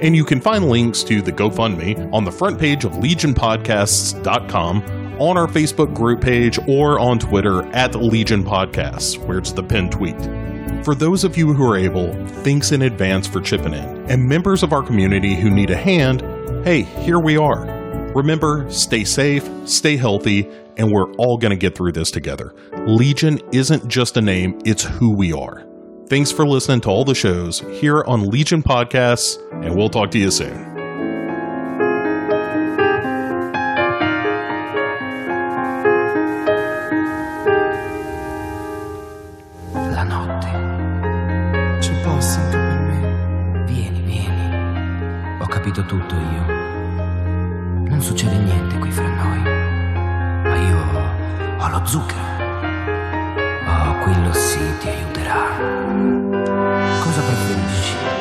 And 0.00 0.14
you 0.14 0.24
can 0.24 0.40
find 0.40 0.68
links 0.68 1.02
to 1.04 1.20
the 1.20 1.32
GoFundMe 1.32 2.12
on 2.12 2.24
the 2.24 2.30
front 2.30 2.60
page 2.60 2.84
of 2.84 2.92
legionpodcasts.com, 2.92 4.82
on 5.18 5.36
our 5.36 5.48
Facebook 5.48 5.92
group 5.92 6.20
page, 6.20 6.60
or 6.68 7.00
on 7.00 7.18
Twitter 7.18 7.64
at 7.74 7.96
Legion 7.96 8.44
Podcasts, 8.44 9.18
where 9.18 9.38
it's 9.38 9.50
the 9.50 9.64
pinned 9.64 9.90
tweet. 9.90 10.20
For 10.84 10.94
those 10.94 11.24
of 11.24 11.36
you 11.36 11.52
who 11.52 11.68
are 11.68 11.76
able, 11.76 12.12
thanks 12.44 12.70
in 12.70 12.82
advance 12.82 13.26
for 13.26 13.40
chipping 13.40 13.74
in. 13.74 14.08
And 14.08 14.28
members 14.28 14.62
of 14.62 14.72
our 14.72 14.84
community 14.84 15.34
who 15.34 15.50
need 15.50 15.70
a 15.70 15.76
hand, 15.76 16.22
hey, 16.64 16.82
here 16.82 17.18
we 17.18 17.36
are. 17.36 17.64
Remember, 18.14 18.70
stay 18.70 19.02
safe, 19.02 19.50
stay 19.64 19.96
healthy, 19.96 20.48
and 20.78 20.90
we're 20.90 21.12
all 21.14 21.36
going 21.36 21.50
to 21.50 21.56
get 21.56 21.74
through 21.74 21.92
this 21.92 22.10
together. 22.10 22.54
Legion 22.86 23.40
isn't 23.52 23.88
just 23.88 24.16
a 24.16 24.20
name, 24.20 24.58
it's 24.64 24.84
who 24.84 25.14
we 25.14 25.32
are. 25.32 25.66
Thanks 26.08 26.32
for 26.32 26.46
listening 26.46 26.80
to 26.82 26.88
all 26.88 27.04
the 27.04 27.14
shows 27.14 27.60
here 27.80 28.02
on 28.06 28.30
Legion 28.30 28.62
Podcasts, 28.62 29.38
and 29.64 29.76
we'll 29.76 29.90
talk 29.90 30.10
to 30.12 30.18
you 30.18 30.30
soon. 30.30 30.68
Tutto 45.86 46.16
io. 46.16 46.44
Non 47.88 48.00
succede 48.02 48.36
niente 48.36 48.67
lo 51.68 51.84
zucchero. 51.84 52.22
Oh, 53.66 53.98
quello 53.98 54.32
sì 54.32 54.58
ti 54.78 54.88
aiuterà. 54.88 55.42
Cosa 57.00 57.20
preferisci? 57.20 58.17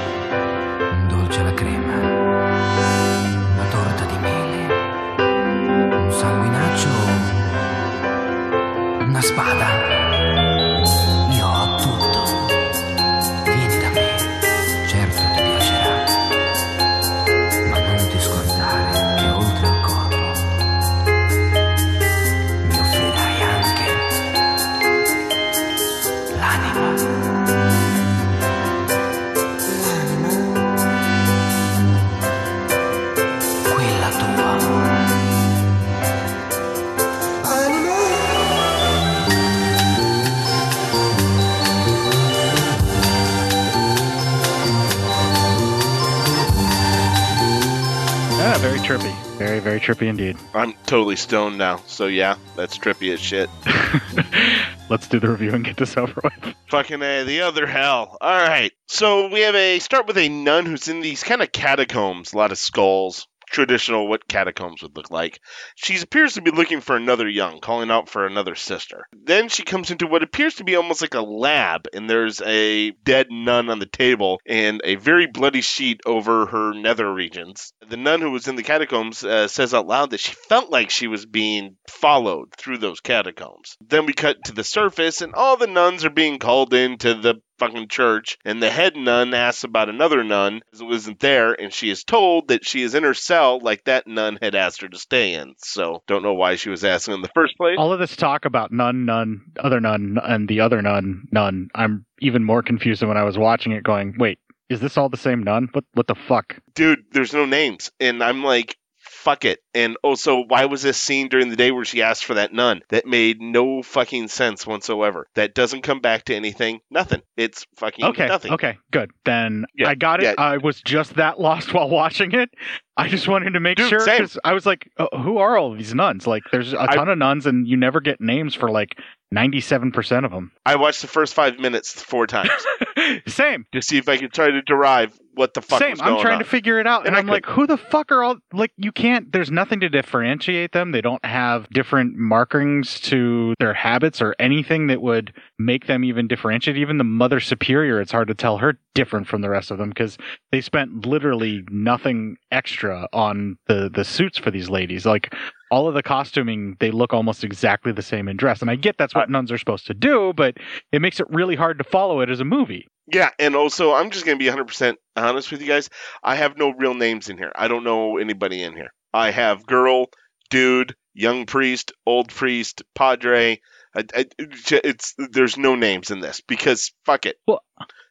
Trippy 49.88 50.08
indeed. 50.08 50.36
I'm 50.54 50.74
totally 50.86 51.16
stoned 51.16 51.58
now, 51.58 51.78
so 51.88 52.08
yeah, 52.08 52.36
that's 52.58 52.78
trippy 52.78 53.14
as 53.14 53.22
shit. 53.22 53.50
Let's 54.90 55.08
do 55.08 55.20
the 55.20 55.30
review 55.30 55.52
and 55.52 55.64
get 55.64 55.78
this 55.78 55.96
over 55.96 56.20
with. 56.24 56.56
Fucking 56.70 57.02
A, 57.02 57.24
the 57.24 57.42
other 57.42 57.66
hell. 57.66 58.18
All 58.20 58.48
right. 58.48 58.72
So 58.88 59.30
we 59.30 59.42
have 59.42 59.56
a 59.56 59.80
start 59.80 60.08
with 60.08 60.18
a 60.18 60.28
nun 60.30 60.66
who's 60.66 60.88
in 60.88 61.00
these 61.02 61.24
kind 61.24 61.42
of 61.42 61.52
catacombs, 61.52 62.34
a 62.34 62.38
lot 62.38 62.52
of 62.52 62.58
skulls. 62.58 63.28
Traditional, 63.50 64.08
what 64.08 64.28
catacombs 64.28 64.82
would 64.84 64.96
look 64.96 65.10
like. 65.10 65.40
She 65.76 65.98
appears 66.00 66.34
to 66.34 66.42
be 66.42 66.52
looking 66.52 66.82
for 66.82 66.96
another 66.96 67.28
young, 67.28 67.60
calling 67.60 67.90
out 67.90 68.10
for 68.10 68.26
another 68.26 68.56
sister. 68.56 69.08
Then 69.14 69.50
she 69.50 69.64
comes 69.64 69.90
into 69.90 70.06
what 70.06 70.22
appears 70.24 70.56
to 70.56 70.64
be 70.64 70.76
almost 70.76 71.02
like 71.02 71.14
a 71.14 71.22
lab, 71.22 71.88
and 71.94 72.10
there's 72.10 72.42
a 72.42 72.92
dead 72.92 73.28
nun 73.32 73.70
on 73.70 73.80
the 73.80 73.86
table 73.86 74.40
and 74.46 74.82
a 74.84 74.96
very 74.96 75.28
bloody 75.28 75.62
sheet 75.62 76.02
over 76.06 76.46
her 76.48 76.74
nether 76.74 77.12
regions. 77.12 77.74
The 77.88 77.98
nun 77.98 78.22
who 78.22 78.32
was 78.32 78.48
in 78.48 78.58
the 78.58 78.64
catacombs 78.64 79.24
uh, 79.24 79.48
says 79.48 79.74
out 79.74 79.88
loud 79.88 80.12
that 80.12 80.20
she 80.20 80.34
felt 80.34 80.70
like 80.70 80.90
she 80.90 81.08
was 81.08 81.26
being 81.26 81.78
followed 81.90 82.54
through 82.58 82.78
those 82.80 83.00
catacombs. 83.00 83.78
Then 83.82 84.06
we 84.06 84.14
cut 84.14 84.44
to 84.46 84.52
the 84.52 84.64
surface, 84.64 85.22
and 85.22 85.34
all 85.34 85.58
the 85.58 85.68
nuns 85.68 86.06
are 86.06 86.10
being 86.10 86.38
called 86.40 86.74
into 86.74 87.14
the 87.14 87.36
fucking 87.60 87.88
church, 87.88 88.38
and 88.46 88.62
the 88.62 88.70
head 88.70 88.96
nun 88.96 89.34
asks 89.34 89.64
about 89.64 89.90
another 89.90 90.24
nun 90.24 90.62
who 90.78 90.92
isn't 90.92 91.20
there, 91.20 91.54
and 91.54 91.74
she 91.74 91.90
is 91.90 92.04
told 92.04 92.50
that 92.50 92.66
she 92.66 92.82
is 92.82 92.96
in 92.96 93.04
her 93.04 93.14
cell 93.14 93.60
like 93.60 93.84
that 93.86 94.08
nun 94.08 94.38
had 94.42 94.56
asked 94.56 94.82
her 94.82 94.88
to 94.88 94.98
stay 94.98 95.34
in. 95.34 95.56
So 95.58 96.04
don't 96.08 96.24
know 96.24 96.34
why 96.34 96.56
she 96.56 96.70
was 96.70 96.84
asking 96.84 97.16
in 97.16 97.22
the 97.22 97.32
first 97.34 97.58
place. 97.58 97.78
All 97.78 97.94
of 97.94 98.00
this 98.00 98.16
talk 98.16 98.46
about 98.46 98.72
nun, 98.72 99.06
nun, 99.06 99.42
other 99.60 99.80
nun, 99.80 100.18
and 100.24 100.48
the 100.48 100.62
other 100.62 100.82
nun, 100.82 101.28
nun. 101.32 101.70
I'm 101.76 102.06
even 102.20 102.44
more 102.44 102.64
confused 102.64 103.02
than 103.02 103.10
when 103.10 103.18
I 103.18 103.24
was 103.24 103.38
watching 103.38 103.72
it 103.72 103.84
going, 103.84 104.16
wait, 104.18 104.40
is 104.70 104.80
this 104.80 104.98
all 104.98 105.10
the 105.10 105.18
same 105.18 105.44
nun? 105.44 105.70
What 105.72 105.86
what 105.94 106.08
the 106.08 106.16
fuck? 106.16 106.58
dude, 106.76 107.06
there's 107.12 107.34
no 107.34 107.46
names. 107.46 107.92
And 108.00 108.24
I'm 108.24 108.44
like, 108.44 108.78
fuck 109.28 109.44
it. 109.46 109.60
And 109.74 109.98
also, 110.04 110.44
why 110.48 110.66
was 110.66 110.82
this 110.82 110.98
scene 110.98 111.28
during 111.28 111.50
the 111.50 111.56
day 111.56 111.72
where 111.72 111.84
she 111.86 112.02
asked 112.02 112.24
for 112.26 112.36
that 112.36 112.54
nun? 112.54 112.82
That 112.90 113.06
made 113.06 113.42
no 113.42 113.84
fucking 113.84 114.30
sense 114.30 114.66
whatsoever. 114.66 115.28
That 115.36 115.54
doesn't 115.54 115.82
come 115.82 116.00
back 116.00 116.24
to 116.26 116.36
anything. 116.36 116.80
Nothing. 116.90 117.22
It's 117.36 117.66
fucking 117.76 118.06
Okay, 118.06 118.28
nothing. 118.28 118.54
okay, 118.54 118.78
good. 118.92 119.12
Then 119.26 119.66
Yeah, 119.76 119.90
I 119.90 119.96
got 119.96 120.22
it. 120.22 120.24
yeah. 120.24 120.34
I 120.38 120.58
was 120.58 120.82
just 120.82 121.16
that 121.16 121.40
lost 121.40 121.74
while 121.74 121.90
watching 121.90 122.32
it. 122.32 122.50
I 122.98 123.08
just 123.10 123.28
wanted 123.28 123.52
to 123.52 123.60
make 123.60 123.78
Dude, 123.78 123.90
sure 123.90 124.00
because 124.00 124.40
I 124.44 124.54
was 124.54 124.66
like, 124.66 124.90
oh, 124.98 125.08
who 125.22 125.38
are 125.38 125.56
all 125.58 125.74
these 125.74 125.94
nuns? 125.94 126.26
Like, 126.26 126.44
there's 126.52 126.74
a 126.74 126.88
ton 126.88 127.10
of 127.10 127.18
nuns, 127.18 127.46
and 127.46 127.68
you 127.68 127.78
never 127.78 128.02
get 128.02 128.20
names 128.20 128.56
for 128.56 128.70
like 128.72 128.98
97% 129.34 130.24
of 130.24 130.32
them. 130.32 130.52
I 130.66 130.78
watched 130.78 131.02
the 131.02 131.08
first 131.08 131.34
five 131.34 131.60
minutes 131.60 132.02
four 132.02 132.28
times 132.28 132.50
Same. 133.28 133.66
to 133.74 133.82
see 133.82 133.98
if 133.98 134.08
I 134.08 134.18
could 134.18 134.32
try 134.34 134.50
to 134.50 134.62
derive 134.62 135.20
what 135.34 135.54
the 135.54 135.62
fuck 135.62 135.80
Same. 135.80 135.98
I'm 136.02 136.20
trying 136.22 136.36
on. 136.36 136.40
to 136.40 136.46
figure 136.46 136.80
it 136.80 136.88
out, 136.88 137.02
and, 137.02 137.10
And 137.10 137.18
I'm 137.18 137.28
like, 137.28 137.46
who 137.46 137.68
the 137.68 137.78
fuck 137.78 138.12
are 138.12 138.24
all 138.24 138.38
like? 138.54 138.72
You 138.78 138.92
can't. 138.92 139.32
There's 139.32 139.52
nothing 139.52 139.82
to 139.82 139.90
differentiate 139.90 140.72
them. 140.72 140.92
They 140.92 141.02
don't 141.02 141.24
have 141.26 141.70
different 141.70 142.16
markings 142.16 143.00
to 143.02 143.54
their 143.60 143.74
habits 143.74 144.22
or 144.22 144.34
anything 144.40 144.88
that 144.88 145.02
would 145.02 145.34
make 145.60 145.88
them 145.88 146.04
even 146.04 146.28
differentiate. 146.28 146.78
Even 146.78 146.98
the 146.98 147.04
Mother 147.04 147.40
Superior, 147.40 148.00
it's 148.02 148.12
hard 148.12 148.30
to 148.30 148.34
tell 148.34 148.58
her 148.60 148.80
different 148.96 149.28
from 149.28 149.42
the 149.42 149.50
rest 149.50 149.70
of 149.70 149.78
them 149.78 149.90
because 149.90 150.18
they 150.52 150.62
spent 150.62 151.06
literally 151.06 151.64
nothing 151.70 152.38
extra 152.52 152.87
on 152.94 153.58
the 153.68 153.90
the 153.94 154.04
suits 154.04 154.38
for 154.38 154.52
these 154.52 154.70
ladies. 154.70 155.06
Like 155.06 155.34
all 155.72 155.88
of 155.88 155.94
the 155.94 156.04
costuming, 156.04 156.78
they 156.80 156.92
look 156.92 157.14
almost 157.14 157.44
exactly 157.44 157.92
the 157.92 158.02
same 158.02 158.28
in 158.28 158.38
dress. 158.38 158.62
And 158.62 158.70
I 158.70 158.76
get 158.76 158.98
that's 158.98 159.16
what 159.16 159.28
uh, 159.28 159.32
nuns 159.32 159.52
are 159.52 159.58
supposed 159.58 159.88
to 159.88 159.94
do, 159.94 160.34
but 160.36 160.58
it 160.92 161.02
makes 161.02 161.20
it 161.20 161.28
really 161.30 161.56
hard 161.56 161.78
to 161.78 161.84
follow 161.84 162.22
it 162.22 162.30
as 162.30 162.40
a 162.40 162.46
movie. 162.46 162.88
Yeah, 163.12 163.30
and 163.40 163.56
also 163.56 163.94
I'm 163.94 164.10
just 164.10 164.26
gonna 164.26 164.38
be 164.38 164.46
100% 164.48 164.96
honest 165.16 165.52
with 165.52 165.62
you 165.62 165.68
guys. 165.68 165.90
I 166.24 166.36
have 166.36 166.58
no 166.58 166.72
real 166.72 166.94
names 166.94 167.30
in 167.30 167.38
here. 167.38 167.52
I 167.56 167.68
don't 167.68 167.84
know 167.84 168.18
anybody 168.18 168.62
in 168.64 168.74
here. 168.74 168.92
I 169.14 169.32
have 169.32 169.66
girl, 169.66 170.08
dude, 170.50 170.96
young 171.14 171.46
priest, 171.46 171.92
old 172.06 172.30
priest, 172.30 172.84
padre. 172.96 173.62
I, 173.96 174.06
I, 174.14 174.26
it's 174.40 175.16
there's 175.32 175.58
no 175.58 175.76
names 175.76 176.12
in 176.12 176.20
this 176.20 176.42
because 176.42 176.94
fuck 177.06 177.26
it. 177.26 177.38
Well- 177.48 177.64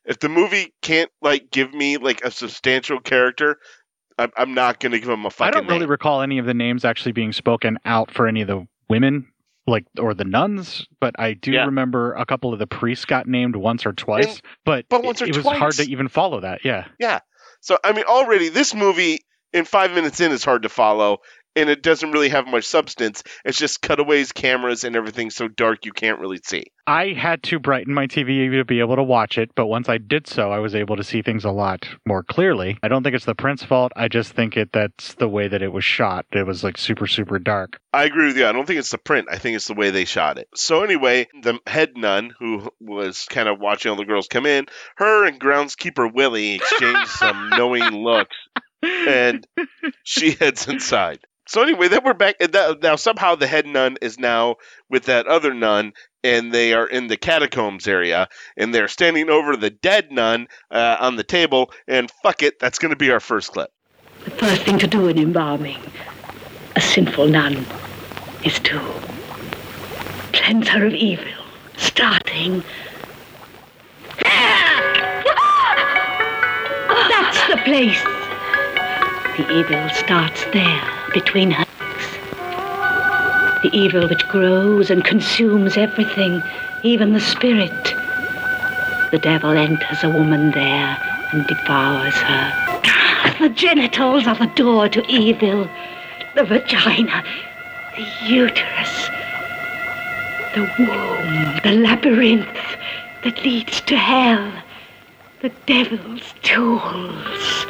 if 0.07 0.21
the 0.21 0.29
movie 0.29 0.73
can't 0.83 1.11
like 1.21 1.51
give 1.51 1.75
me 1.75 1.97
like 1.97 2.23
a 2.23 2.31
substantial 2.31 3.01
character, 3.01 3.59
I'm, 4.19 4.31
I'm 4.37 4.55
not 4.55 4.81
gonna 4.81 4.99
give 4.99 5.09
him 5.09 5.27
a 5.27 5.31
fucking 5.31 5.47
I 5.49 5.51
don't 5.51 5.67
really 5.67 5.81
name. 5.81 5.91
recall 5.91 6.23
any 6.23 6.39
of 6.39 6.47
the 6.47 6.55
names 6.55 6.85
actually 6.85 7.13
being 7.13 7.33
spoken 7.33 7.79
out 7.85 8.11
for 8.11 8.27
any 8.27 8.41
of 8.43 8.49
the 8.49 8.67
women, 8.89 9.29
like 9.67 9.85
or 9.99 10.15
the 10.15 10.25
nuns. 10.25 10.87
But 11.01 11.15
I 11.19 11.35
do 11.35 11.53
Yeah. 11.53 11.67
remember 11.67 12.15
a 12.15 12.25
couple 12.25 12.53
of 12.53 12.59
the 12.59 12.67
priests 12.67 13.05
got 13.05 13.27
named 13.27 13.57
once 13.57 13.85
or 13.87 13.93
twice. 13.93 14.27
And- 14.27 14.43
but 14.65 14.87
but 14.89 15.05
once 15.05 15.21
or 15.23 15.27
it, 15.27 15.37
it 15.37 15.45
was 15.45 15.47
hard 15.59 15.75
to 15.75 15.83
even 15.91 16.09
follow 16.09 16.41
that. 16.41 16.65
Yeah. 16.65 16.87
Yeah, 16.99 17.21
So 17.61 17.79
I 17.85 17.93
mean, 17.93 18.05
already 18.09 18.49
this 18.49 18.75
movie 18.75 19.21
in 19.53 19.65
five 19.65 19.93
minutes 19.93 20.21
in 20.21 20.33
is 20.33 20.45
hard 20.45 20.63
to 20.63 20.69
follow, 20.69 21.19
and 21.57 21.71
it 21.71 21.83
doesn't 21.83 22.13
really 22.13 22.29
have 22.29 22.47
much 22.47 22.65
substance. 22.65 23.23
It's 23.45 23.59
just 23.59 23.81
cutaways, 23.81 24.33
cameras, 24.33 24.85
and 24.85 24.95
everything 24.95 25.31
so 25.31 25.49
dark 25.49 25.87
you 25.87 25.93
can't 25.93 26.21
really 26.21 26.41
see. 26.45 26.65
I 26.87 27.15
had 27.15 27.43
to 27.45 27.59
brighten 27.59 27.93
my 27.93 28.07
TV 28.07 28.49
to 28.53 28.65
be 28.65 28.79
able 28.79 28.95
to 28.95 29.03
watch 29.03 29.39
it. 29.39 29.51
But 29.57 29.67
once 29.67 29.89
I 29.89 29.99
did 29.99 30.29
so, 30.29 30.53
I 30.53 30.61
was 30.61 30.75
able 30.75 30.97
to 30.97 31.03
see 31.03 31.23
things 31.23 31.45
a 31.45 31.51
lot 31.51 31.89
more 32.07 32.23
clearly. 32.23 32.79
I 32.83 32.89
don't 32.89 33.03
think 33.03 33.17
it's 33.17 33.25
the 33.25 33.35
print's 33.35 33.65
fault. 33.65 33.91
I 33.97 34.07
just 34.07 34.33
think 34.35 34.57
it 34.57 34.73
that's 34.73 35.15
the 35.15 35.29
way 35.29 35.49
that 35.49 35.63
it 35.63 35.73
was 35.73 35.85
shot. 35.85 36.27
It 36.33 36.47
was 36.47 36.63
like 36.63 36.79
super 36.79 37.07
super 37.07 37.39
dark. 37.39 37.81
I 37.93 38.05
agree 38.05 38.27
with 38.27 38.37
you. 38.37 38.47
I 38.47 38.53
don't 38.53 38.67
think 38.67 38.79
it's 38.79 38.91
the 38.91 38.99
print. 38.99 39.27
I 39.31 39.39
think 39.39 39.57
it's 39.57 39.67
the 39.67 39.75
way 39.75 39.91
they 39.91 40.05
shot 40.05 40.39
it. 40.39 40.49
So 40.55 40.85
anyway, 40.85 41.27
the 41.43 41.59
head 41.67 41.97
nun 41.97 42.35
who 42.39 42.71
was 42.81 43.27
kind 43.29 43.49
of 43.49 43.59
watching 43.59 43.91
all 43.91 43.97
the 43.97 44.05
girls 44.05 44.29
come 44.29 44.47
in, 44.47 44.67
her 44.97 45.25
and 45.27 45.41
groundskeeper 45.41 46.13
Willie 46.13 46.55
exchange 46.55 47.09
some 47.09 47.51
knowing 47.57 47.85
looks, 47.85 48.37
and 48.83 49.47
she 50.05 50.33
heads 50.33 50.69
inside. 50.69 51.21
So 51.49 51.63
anyway, 51.63 51.89
then 51.89 52.01
we're 52.05 52.15
back. 52.15 52.37
Now 52.83 52.97
somehow 52.97 53.37
the 53.37 53.47
head 53.47 53.67
nun 53.67 53.97
is 54.03 54.19
now 54.19 54.57
with 54.91 55.05
that 55.05 55.27
other 55.27 55.55
nun, 55.55 55.93
and 56.25 56.53
they 56.53 56.73
are 56.75 56.87
in 56.87 57.07
the 57.07 57.17
catacombs 57.17 57.87
area, 57.87 58.29
and 58.57 58.75
they're 58.75 58.89
standing 58.89 59.31
over 59.31 59.57
the 59.57 59.71
dead 59.71 60.11
nun 60.11 60.49
uh, 60.71 60.97
on 60.99 61.15
the 61.17 61.23
table. 61.23 61.71
And 61.87 62.11
fuck 62.23 62.43
it, 62.43 62.59
that's 62.59 62.79
going 62.81 62.91
to 62.91 62.97
be 62.97 63.11
our 63.11 63.21
first 63.21 63.53
clip. 63.53 63.71
The 64.25 64.31
first 64.33 64.63
thing 64.63 64.79
to 64.81 64.89
do 64.89 65.07
in 65.07 65.19
embalming 65.19 65.79
a 66.75 66.81
sinful 66.81 67.29
nun 67.29 67.65
is 68.45 68.59
to 68.61 68.81
cleanse 70.33 70.69
her 70.69 70.85
of 70.85 70.95
evil, 70.95 71.25
starting. 71.77 72.65
That's 77.09 77.47
the 77.49 77.57
place. 77.65 78.03
The 79.37 79.47
evil 79.59 79.89
starts 79.91 80.45
there, 80.47 80.83
between 81.17 81.51
her 81.51 81.65
legs. 81.81 82.09
The 83.63 83.71
evil 83.73 84.07
which 84.07 84.29
grows 84.29 84.91
and 84.91 85.03
consumes 85.03 85.79
everything, 85.79 86.43
even 86.83 87.15
the 87.15 87.21
spirit. 87.21 87.73
The 89.13 89.19
devil 89.23 89.53
enters 89.53 90.05
a 90.05 90.11
woman 90.11 90.51
there 90.51 90.99
and 91.33 91.47
devours 91.47 92.17
her. 92.17 93.33
The 93.41 93.49
genitals 93.49 94.27
are 94.27 94.35
the 94.35 94.53
door 94.57 94.91
to 94.91 95.03
evil. 95.11 95.67
The 96.35 96.45
vagina, 96.45 97.25
the 97.97 98.07
uterus, 98.27 99.09
the 100.55 100.71
womb, 100.79 101.61
the 101.65 101.81
labyrinth 101.81 102.59
that 103.25 103.43
leads 103.43 103.81
to 103.81 103.97
hell. 103.97 104.53
The 105.41 105.49
devil's 105.65 106.35
tools. 106.43 107.67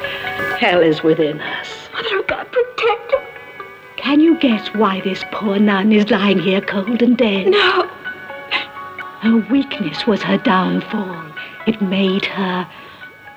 Hell 0.58 0.80
is 0.80 1.04
within 1.04 1.40
us. 1.40 1.68
Mother 1.92 2.18
of 2.18 2.26
God, 2.26 2.46
protect 2.50 3.12
her. 3.12 3.35
Can 3.96 4.20
you 4.20 4.38
guess 4.38 4.68
why 4.74 5.00
this 5.00 5.24
poor 5.32 5.58
nun 5.58 5.90
is 5.92 6.10
lying 6.10 6.38
here 6.38 6.60
cold 6.60 7.02
and 7.02 7.16
dead? 7.16 7.48
No. 7.48 7.88
Her 9.20 9.38
weakness 9.50 10.06
was 10.06 10.22
her 10.22 10.38
downfall. 10.38 11.32
It 11.66 11.80
made 11.80 12.26
her 12.26 12.68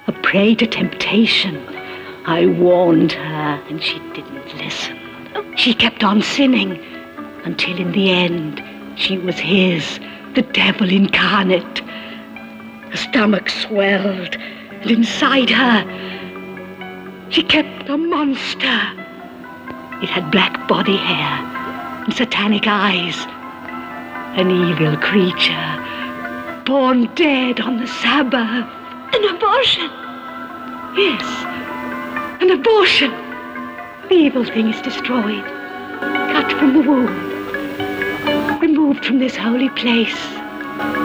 a 0.07 0.11
prey 0.11 0.55
to 0.55 0.67
temptation. 0.67 1.65
I 2.25 2.45
warned 2.45 3.13
her, 3.13 3.63
and 3.69 3.81
she 3.81 3.99
didn't 4.13 4.57
listen. 4.57 4.99
She 5.55 5.73
kept 5.73 6.03
on 6.03 6.21
sinning 6.21 6.79
until, 7.45 7.77
in 7.77 7.91
the 7.93 8.11
end, 8.11 8.61
she 8.95 9.17
was 9.17 9.39
his, 9.39 9.99
the 10.35 10.41
devil 10.41 10.89
incarnate. 10.89 11.79
Her 11.79 12.97
stomach 12.97 13.49
swelled, 13.49 14.35
and 14.35 14.91
inside 14.91 15.49
her, 15.49 15.85
she 17.29 17.43
kept 17.43 17.89
a 17.89 17.97
monster. 17.97 18.98
It 20.01 20.09
had 20.09 20.31
black 20.31 20.67
body 20.67 20.95
hair 20.95 21.43
and 22.05 22.13
satanic 22.13 22.67
eyes. 22.67 23.17
An 24.39 24.49
evil 24.49 24.95
creature, 24.97 26.63
born 26.65 27.13
dead 27.15 27.59
on 27.59 27.79
the 27.79 27.87
Sabbath. 27.87 28.65
An 29.13 29.35
abortion? 29.35 29.89
Yes, 30.95 31.23
an 32.41 32.49
abortion. 32.51 33.11
The 34.07 34.15
evil 34.15 34.45
thing 34.45 34.69
is 34.69 34.81
destroyed, 34.81 35.43
cut 35.99 36.49
from 36.53 36.73
the 36.73 36.81
womb, 36.81 38.59
removed 38.59 39.03
from 39.03 39.19
this 39.19 39.35
holy 39.35 39.69
place. 39.69 40.19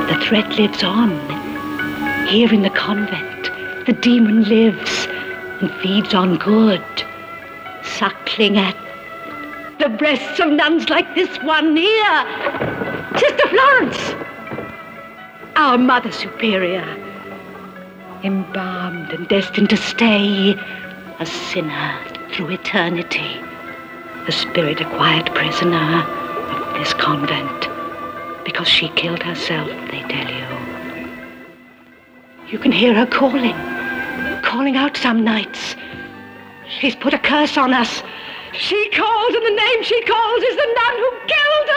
The 0.09 0.18
threat 0.22 0.48
lives 0.57 0.85
on. 0.85 1.11
Here 2.28 2.52
in 2.52 2.62
the 2.62 2.70
convent, 2.70 3.50
the 3.87 3.92
demon 3.92 4.44
lives 4.44 5.09
and 5.61 5.70
feeds 5.83 6.14
on 6.14 6.38
good, 6.38 6.85
suckling 7.98 8.59
at 8.59 8.76
the 9.78 9.88
breasts 9.88 10.40
of 10.40 10.50
nuns 10.50 10.88
like 10.88 11.14
this 11.14 11.37
one 11.42 11.76
here. 11.76 12.24
Sister 13.16 13.48
Florence, 13.48 14.14
our 15.57 15.78
Mother 15.78 16.11
Superior, 16.11 16.87
embalmed 18.22 19.12
and 19.12 19.28
destined 19.28 19.70
to 19.70 19.76
stay 19.76 20.59
a 21.20 21.26
sinner 21.26 22.00
through 22.33 22.50
eternity, 22.50 23.40
the 24.26 24.33
spirit 24.33 24.80
acquired 24.80 25.26
prisoner 25.35 26.02
of 26.02 26.74
this 26.74 26.94
convent, 26.94 27.68
because 28.44 28.66
she 28.66 28.88
killed 28.90 29.22
herself, 29.22 29.68
they 29.90 30.02
tell 30.09 30.28
you. 30.28 30.46
You 32.48 32.59
can 32.59 32.72
hear 32.72 32.94
her 32.94 33.07
calling, 33.07 33.54
calling 34.42 34.76
out 34.76 34.96
some 34.96 35.22
nights. 35.22 35.76
She's 36.68 36.96
put 36.96 37.14
a 37.14 37.18
curse 37.18 37.57
on 37.57 37.72
us. 37.72 38.03
She 38.53 38.90
calls, 38.90 39.35
and 39.35 39.46
the 39.46 39.50
name 39.50 39.83
she 39.83 40.03
calls 40.05 40.42
is 40.42 40.57
the 40.57 40.74
nun 40.77 40.98
who 40.98 41.11
killed 41.27 41.68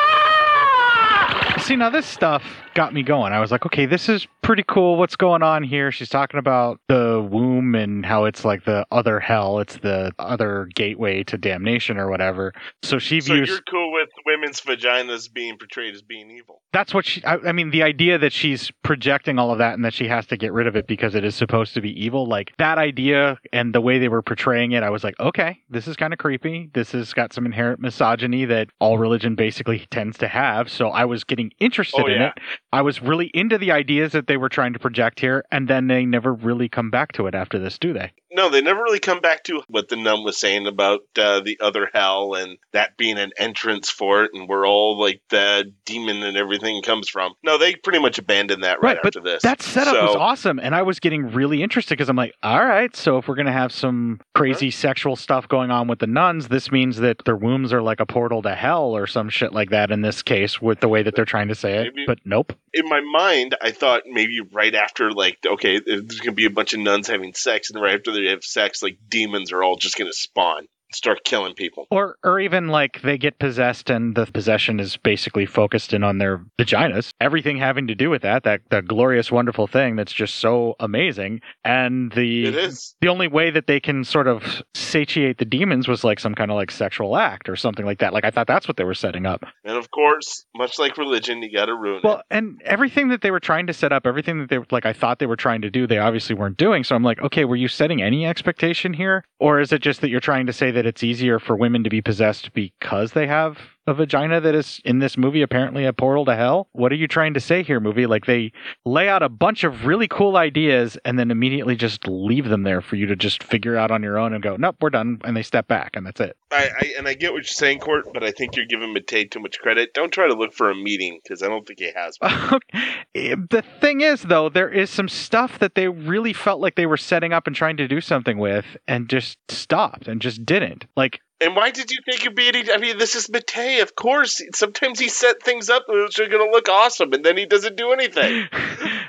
her! 1.56 1.60
See, 1.62 1.76
now 1.76 1.90
this 1.90 2.06
stuff 2.06 2.44
got 2.78 2.94
me 2.94 3.04
going. 3.04 3.34
I 3.34 3.40
was 3.42 3.52
like, 3.52 3.66
okay, 3.66 3.86
this 3.86 4.08
is 4.08 4.26
pretty 4.42 4.64
cool. 4.68 4.96
What's 4.96 5.18
going 5.18 5.44
on 5.44 5.64
here? 5.64 5.92
She's 5.92 6.10
talking 6.10 6.38
about 6.38 6.80
the 6.88 7.28
womb 7.30 7.76
and 7.76 8.06
how 8.06 8.24
it's 8.26 8.46
like 8.46 8.64
the 8.64 8.86
other 8.92 9.20
hell. 9.20 9.60
It's 9.60 9.78
the 9.80 10.14
other 10.20 10.70
gateway 10.74 11.24
to 11.26 11.38
damnation 11.38 11.98
or 11.98 12.10
whatever. 12.10 12.54
So 12.84 12.98
she 13.00 13.20
So 13.20 13.34
views. 13.34 13.50
you're 13.50 13.62
cool 13.70 13.92
with 13.92 14.08
women 14.26 14.38
women's 14.38 14.62
vaginas 14.62 15.34
being 15.34 15.58
portrayed 15.58 15.96
as 15.96 16.02
being 16.02 16.30
evil. 16.30 16.62
That's 16.72 16.94
what 16.94 17.06
she. 17.06 17.24
I, 17.24 17.38
I 17.38 17.52
mean, 17.52 17.72
the 17.72 17.84
idea 17.84 18.18
that 18.20 18.32
she's 18.32 18.72
projecting 18.84 19.40
all 19.40 19.52
of 19.52 19.58
that 19.58 19.74
and 19.74 19.84
that 19.84 19.94
she 19.94 20.08
has 20.08 20.28
to 20.28 20.38
get 20.38 20.54
rid 20.54 20.68
of 20.68 20.76
it 20.76 20.88
because 20.88 21.16
it 21.16 21.24
is 21.26 21.36
supposed 21.36 21.74
to 21.74 21.82
be 21.82 21.90
evil, 22.04 22.28
like 22.28 22.54
that 22.58 22.78
idea 22.78 23.40
and 23.52 23.74
the 23.74 23.82
way 23.82 23.98
they 24.00 24.10
were 24.10 24.22
portraying 24.22 24.74
it, 24.74 24.84
I 24.84 24.90
was 24.90 25.04
like, 25.04 25.20
okay, 25.20 25.58
this 25.70 25.88
is 25.88 25.96
kind 25.96 26.14
of 26.14 26.20
creepy. 26.20 26.70
This 26.74 26.92
has 26.92 27.14
got 27.14 27.34
some 27.34 27.46
inherent 27.46 27.80
misogyny 27.80 28.46
that 28.46 28.70
all 28.80 28.98
religion 28.98 29.36
basically 29.36 29.88
tends 29.92 30.18
to 30.20 30.28
have. 30.28 30.70
So 30.70 30.90
I 30.90 31.06
was 31.06 31.24
getting 31.24 31.52
interested 31.60 32.04
Oh, 32.04 32.08
in 32.08 32.22
yeah. 32.22 32.28
it. 32.28 32.34
I 32.72 32.82
was 32.82 33.02
really 33.02 33.32
into 33.34 33.58
the 33.58 33.72
ideas 33.72 34.12
that 34.12 34.28
they 34.28 34.36
were 34.38 34.50
trying 34.50 34.74
to 34.74 34.80
project 34.80 35.20
here, 35.20 35.46
and 35.52 35.68
then 35.68 35.88
they 35.88 36.06
never 36.06 36.34
really 36.34 36.68
come 36.68 36.90
back 36.90 37.14
to 37.14 37.28
it 37.28 37.36
after 37.36 37.58
this, 37.58 37.80
do 37.80 37.94
they? 37.94 38.12
No, 38.30 38.50
they 38.50 38.62
never 38.62 38.84
really 38.84 39.00
come 39.00 39.22
back 39.22 39.44
to 39.46 39.64
what 39.70 39.88
the 39.88 39.96
nun 39.96 40.24
was 40.24 40.38
saying 40.38 40.68
about 40.68 41.00
uh, 41.18 41.40
the 41.40 41.58
other 41.62 41.90
hell 41.94 42.36
and 42.36 42.58
that 42.74 42.98
being 42.98 43.18
an 43.18 43.32
entrance 43.38 43.90
for 43.90 44.26
it, 44.26 44.32
and 44.34 44.50
where 44.50 44.66
all 44.66 45.00
like 45.00 45.22
the 45.30 45.72
demon 45.86 46.22
and 46.24 46.36
everything 46.36 46.82
comes 46.82 47.10
from. 47.10 47.34
No, 47.42 47.58
they 47.58 47.74
pretty 47.76 48.00
much 48.00 48.20
abandoned 48.20 48.64
that 48.64 48.82
right, 48.82 48.98
but 49.02 49.16
after 49.16 49.22
this. 49.22 49.44
That 49.44 49.62
setup 49.62 49.94
was 49.94 50.16
awesome, 50.16 50.60
and 50.60 50.76
I 50.76 50.82
was 50.82 51.00
getting 51.00 51.32
really 51.32 51.64
interested 51.64 51.96
because 51.96 52.10
I'm 52.10 52.18
like, 52.18 52.34
all 52.44 52.64
right, 52.64 52.94
so 52.96 53.18
if 53.18 53.30
we're 53.30 53.36
gonna 53.36 53.52
have 53.54 53.72
some 53.72 54.20
crazy 54.36 54.72
sexual 54.72 55.16
stuff 55.16 55.48
going 55.48 55.72
on 55.72 55.88
with 55.88 56.00
the 56.00 56.08
nuns, 56.08 56.50
this 56.50 56.70
means 56.70 56.98
that 56.98 57.24
their 57.24 57.38
wombs 57.38 57.72
are 57.72 57.82
like 57.82 58.02
a 58.02 58.06
portal 58.06 58.42
to 58.42 58.54
hell 58.56 58.96
or 58.96 59.08
some 59.08 59.30
shit 59.30 59.54
like 59.54 59.70
that. 59.70 59.90
In 59.90 60.02
this 60.02 60.22
case, 60.22 60.62
with 60.62 60.82
the 60.82 60.90
way 60.90 61.02
that 61.02 61.16
they're 61.16 61.26
trying 61.26 61.48
to 61.48 61.56
say 61.56 61.78
it, 61.78 61.94
Maybe- 61.96 62.06
but 62.06 62.20
nope. 62.26 62.54
In 62.74 62.88
my 62.88 63.02
mind, 63.02 63.56
I 63.62 63.72
thought 63.72 64.04
maybe 64.06 64.42
right 64.42 64.74
after, 64.74 65.12
like, 65.12 65.38
okay, 65.46 65.80
there's 65.80 66.04
going 66.04 66.24
to 66.24 66.32
be 66.32 66.46
a 66.46 66.52
bunch 66.52 66.74
of 66.74 66.80
nuns 66.80 67.08
having 67.08 67.34
sex, 67.34 67.70
and 67.70 67.82
right 67.82 67.96
after 67.96 68.12
they 68.12 68.30
have 68.30 68.44
sex, 68.44 68.84
like, 68.84 68.98
demons 69.08 69.52
are 69.52 69.64
all 69.64 69.78
just 69.78 69.98
going 69.98 70.10
to 70.10 70.18
spawn 70.18 70.68
start 70.92 71.24
killing 71.24 71.54
people. 71.54 71.88
Or, 71.92 72.18
or 72.24 72.40
even 72.40 72.68
like 72.68 73.02
they 73.02 73.18
get 73.18 73.40
possessed 73.40 73.90
and 73.90 74.16
the 74.16 74.26
possession 74.26 74.80
is 74.80 74.98
basically 74.98 75.46
focused 75.46 75.94
in 75.94 76.04
on 76.04 76.18
their 76.18 76.44
vaginas. 76.60 77.10
Everything 77.20 77.58
having 77.58 77.88
to 77.88 77.96
do 77.96 78.10
with 78.10 78.22
that, 78.22 78.44
that 78.44 78.62
that 78.70 78.88
glorious, 78.88 79.32
wonderful 79.32 79.68
thing 79.68 79.96
that's 79.96 80.14
just 80.14 80.36
so 80.36 80.76
amazing. 80.80 81.42
And 81.64 82.12
the 82.14 82.46
It 82.46 82.56
is. 82.56 82.96
the 83.02 83.10
only 83.10 83.28
way 83.28 83.50
that 83.52 83.68
they 83.68 83.80
can 83.80 84.04
sort 84.04 84.28
of 84.28 84.64
satiate 84.76 85.38
the 85.38 85.46
demons 85.46 85.88
was 85.88 86.04
like 86.04 86.20
some 86.20 86.36
kind 86.36 86.52
of 86.52 86.56
like 86.56 86.72
sexual 86.72 87.18
act 87.18 87.50
or 87.50 87.56
something 87.56 87.86
like 87.86 88.00
that. 88.00 88.14
Like 88.14 88.26
I 88.26 88.32
thought 88.32 88.48
that's 88.48 88.68
what 88.68 88.78
they 88.78 88.84
were 88.84 88.94
setting 88.94 89.26
up. 89.26 89.44
And 89.64 89.78
of 89.78 89.92
course, 89.92 90.46
much 90.56 90.80
like 90.80 90.98
religion, 90.98 91.42
you 91.44 91.52
got 91.52 91.66
to 91.66 91.76
ruin 91.76 92.02
Well, 92.04 92.14
it. 92.14 92.16
Well, 92.18 92.24
and 92.32 92.62
everything 92.66 93.10
that 93.10 93.22
they 93.22 93.32
were 93.32 93.40
trying 93.40 93.68
to 93.68 93.74
set 93.74 93.92
up, 93.92 94.06
everything 94.08 94.40
that 94.40 94.50
they 94.50 94.60
like 94.72 94.86
I 94.86 94.94
thought 94.94 95.20
they 95.20 95.26
were 95.26 95.36
trying 95.36 95.62
to 95.62 95.70
do, 95.70 95.86
they 95.88 95.98
obviously 96.00 96.36
weren't 96.36 96.58
doing. 96.58 96.84
So 96.84 96.96
I'm 96.96 97.04
like, 97.04 97.22
okay, 97.22 97.46
were 97.46 97.56
you 97.56 97.68
setting 97.68 98.02
any 98.02 98.26
expectation 98.26 98.94
here? 98.94 99.24
Or 99.40 99.60
is 99.60 99.72
it 99.72 99.82
just 99.82 100.02
that 100.02 100.10
you're 100.10 100.20
trying 100.20 100.46
to 100.48 100.54
say 100.54 100.72
that 100.78 100.86
it's 100.86 101.04
easier 101.04 101.40
for 101.40 101.56
women 101.56 101.84
to 101.84 101.90
be 101.90 102.04
possessed 102.04 102.54
because 102.54 103.14
they 103.14 103.26
have 103.26 103.58
a 103.88 103.94
vagina 103.94 104.42
that 104.42 104.54
is 104.54 104.82
in 104.84 105.00
this 105.00 105.18
movie 105.18 105.42
apparently 105.42 105.86
a 105.86 105.94
portal 105.94 106.26
to 106.26 106.36
hell? 106.36 106.68
What 106.74 106.92
are 106.92 106.96
you 106.96 107.08
trying 107.08 107.34
to 107.34 107.40
say 107.40 107.64
here, 107.64 107.80
movie? 107.80 108.06
Like 108.06 108.26
they 108.26 108.52
lay 108.86 109.08
out 109.08 109.24
a 109.24 109.30
bunch 109.30 109.64
of 109.64 109.86
really 109.86 110.08
cool 110.08 110.36
ideas 110.36 110.98
and 111.06 111.18
then 111.18 111.32
immediately 111.32 111.76
just 111.76 112.06
leave 112.08 112.50
them 112.50 112.64
there 112.64 112.82
for 112.82 112.98
you 112.98 113.06
to 113.08 113.16
just 113.16 113.42
figure 113.44 113.78
out 113.78 113.90
on 113.90 114.04
your 114.04 114.18
own 114.18 114.34
and 114.34 114.44
go, 114.44 114.58
Nope, 114.58 114.76
we're 114.82 114.90
done, 114.90 115.20
and 115.24 115.36
they 115.36 115.42
step 115.42 115.68
back 115.68 115.92
and 115.96 116.06
that's 116.06 116.20
it. 116.20 116.36
I, 116.52 116.70
I 116.80 116.94
and 116.98 117.08
I 117.08 117.14
get 117.14 117.32
what 117.32 117.40
you're 117.40 117.44
saying, 117.46 117.80
Court, 117.80 118.06
but 118.14 118.24
I 118.24 118.32
think 118.32 118.56
you're 118.56 118.66
giving 118.66 118.94
Mattei 118.94 119.26
too 119.26 119.40
much 119.40 119.60
credit. 119.60 119.94
Don't 119.94 120.12
try 120.12 120.28
to 120.28 120.34
look 120.34 120.54
for 120.54 120.70
a 120.70 120.76
meeting 120.76 121.20
because 121.24 121.42
I 121.42 121.48
don't 121.48 121.66
think 121.66 121.80
he 121.80 121.92
has. 121.96 122.18
the 123.14 123.64
thing 123.80 124.02
is, 124.02 124.24
though, 124.24 124.50
there 124.50 124.70
is 124.70 124.90
some 124.90 125.08
stuff 125.10 125.60
that 125.60 125.76
they 125.76 125.88
really 125.88 126.34
felt 126.34 126.62
like 126.62 126.76
they 126.76 126.86
were 126.86 126.98
setting 126.98 127.34
up 127.34 127.48
and 127.48 127.56
trying 127.56 127.78
to 127.78 127.88
do 127.88 128.02
something 128.02 128.38
with, 128.38 128.66
and 128.88 129.10
just 129.10 129.38
stopped 129.50 130.08
and 130.08 130.22
just 130.22 130.46
didn't. 130.46 130.86
Like, 130.96 131.22
And 131.40 131.56
why 131.56 131.70
did 131.70 131.92
you 131.92 132.00
think 132.04 132.22
it'd 132.22 132.36
be 132.36 132.48
any? 132.48 132.72
I 132.72 132.78
mean, 132.78 132.98
this 132.98 133.14
is 133.16 133.30
Mattei. 133.30 133.82
Of 133.82 133.96
course, 133.96 134.42
sometimes 134.56 135.00
he 135.00 135.08
set 135.08 135.44
things 135.44 135.70
up 135.70 135.84
which 135.88 136.20
are 136.20 136.28
going 136.28 136.44
to 136.46 136.52
look 136.52 136.68
awesome, 136.68 137.14
and 137.14 137.24
then 137.24 137.38
he 137.38 137.46
doesn't 137.46 137.76
do 137.76 137.92
anything. 137.92 138.48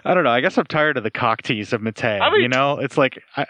I 0.04 0.14
don't 0.14 0.24
know. 0.24 0.30
I 0.30 0.40
guess 0.40 0.58
I'm 0.58 0.66
tired 0.66 0.96
of 0.98 1.04
the 1.04 1.10
cock 1.10 1.40
tease 1.42 1.72
of 1.72 1.80
Mattei. 1.80 2.18
I 2.18 2.30
mean- 2.30 2.42
you 2.42 2.48
know, 2.48 2.78
it's 2.78 2.98
like 2.98 3.22
I, 3.36 3.46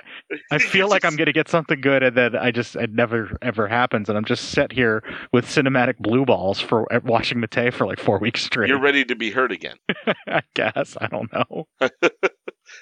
I 0.52 0.58
feel 0.58 0.88
like 0.88 1.04
I'm 1.04 1.16
going 1.16 1.26
to 1.26 1.32
get 1.32 1.48
something 1.48 1.80
good, 1.80 2.02
and 2.04 2.16
then 2.16 2.36
I 2.36 2.52
just 2.52 2.76
it 2.76 2.92
never 2.92 3.36
ever 3.42 3.66
happens, 3.66 4.08
and 4.08 4.16
I'm 4.16 4.24
just 4.24 4.50
set 4.50 4.70
here 4.72 5.02
with 5.32 5.46
cinematic 5.46 5.98
blue 5.98 6.24
balls 6.24 6.60
for 6.60 6.86
watching 7.04 7.40
Mattei 7.40 7.70
for 7.70 7.84
like 7.86 7.98
four 7.98 8.18
weeks 8.18 8.44
straight. 8.44 8.68
You're 8.68 8.80
ready 8.80 9.04
to 9.04 9.16
be 9.16 9.30
hurt 9.30 9.50
again. 9.50 9.76
I 10.28 10.42
guess 10.54 10.96
I 11.00 11.08
don't 11.08 11.30
know. 11.32 11.66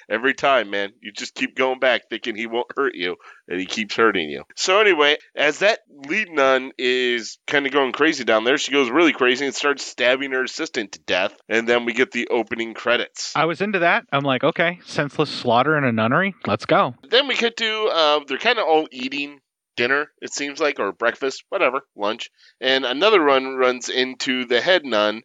Every 0.08 0.34
time, 0.34 0.70
man. 0.70 0.92
You 1.00 1.12
just 1.12 1.34
keep 1.34 1.56
going 1.56 1.78
back 1.78 2.08
thinking 2.08 2.36
he 2.36 2.46
won't 2.46 2.66
hurt 2.76 2.94
you, 2.94 3.16
and 3.48 3.60
he 3.60 3.66
keeps 3.66 3.96
hurting 3.96 4.30
you. 4.30 4.44
So, 4.56 4.80
anyway, 4.80 5.16
as 5.34 5.60
that 5.60 5.80
lead 5.88 6.30
nun 6.30 6.72
is 6.78 7.38
kind 7.46 7.66
of 7.66 7.72
going 7.72 7.92
crazy 7.92 8.24
down 8.24 8.44
there, 8.44 8.58
she 8.58 8.72
goes 8.72 8.90
really 8.90 9.12
crazy 9.12 9.44
and 9.44 9.54
starts 9.54 9.84
stabbing 9.84 10.32
her 10.32 10.44
assistant 10.44 10.92
to 10.92 11.00
death. 11.00 11.34
And 11.48 11.68
then 11.68 11.84
we 11.84 11.92
get 11.92 12.12
the 12.12 12.28
opening 12.28 12.74
credits. 12.74 13.32
I 13.36 13.44
was 13.44 13.60
into 13.60 13.80
that. 13.80 14.04
I'm 14.12 14.24
like, 14.24 14.44
okay, 14.44 14.80
senseless 14.84 15.30
slaughter 15.30 15.76
in 15.76 15.84
a 15.84 15.92
nunnery. 15.92 16.34
Let's 16.46 16.66
go. 16.66 16.94
Then 17.08 17.28
we 17.28 17.36
get 17.36 17.56
to, 17.58 17.90
uh, 17.92 18.20
they're 18.26 18.38
kind 18.38 18.58
of 18.58 18.66
all 18.66 18.88
eating 18.90 19.40
dinner, 19.76 20.10
it 20.20 20.32
seems 20.32 20.58
like, 20.58 20.80
or 20.80 20.92
breakfast, 20.92 21.44
whatever, 21.50 21.82
lunch. 21.94 22.30
And 22.60 22.84
another 22.84 23.20
run 23.20 23.56
runs 23.56 23.88
into 23.88 24.46
the 24.46 24.60
head 24.60 24.84
nun. 24.84 25.22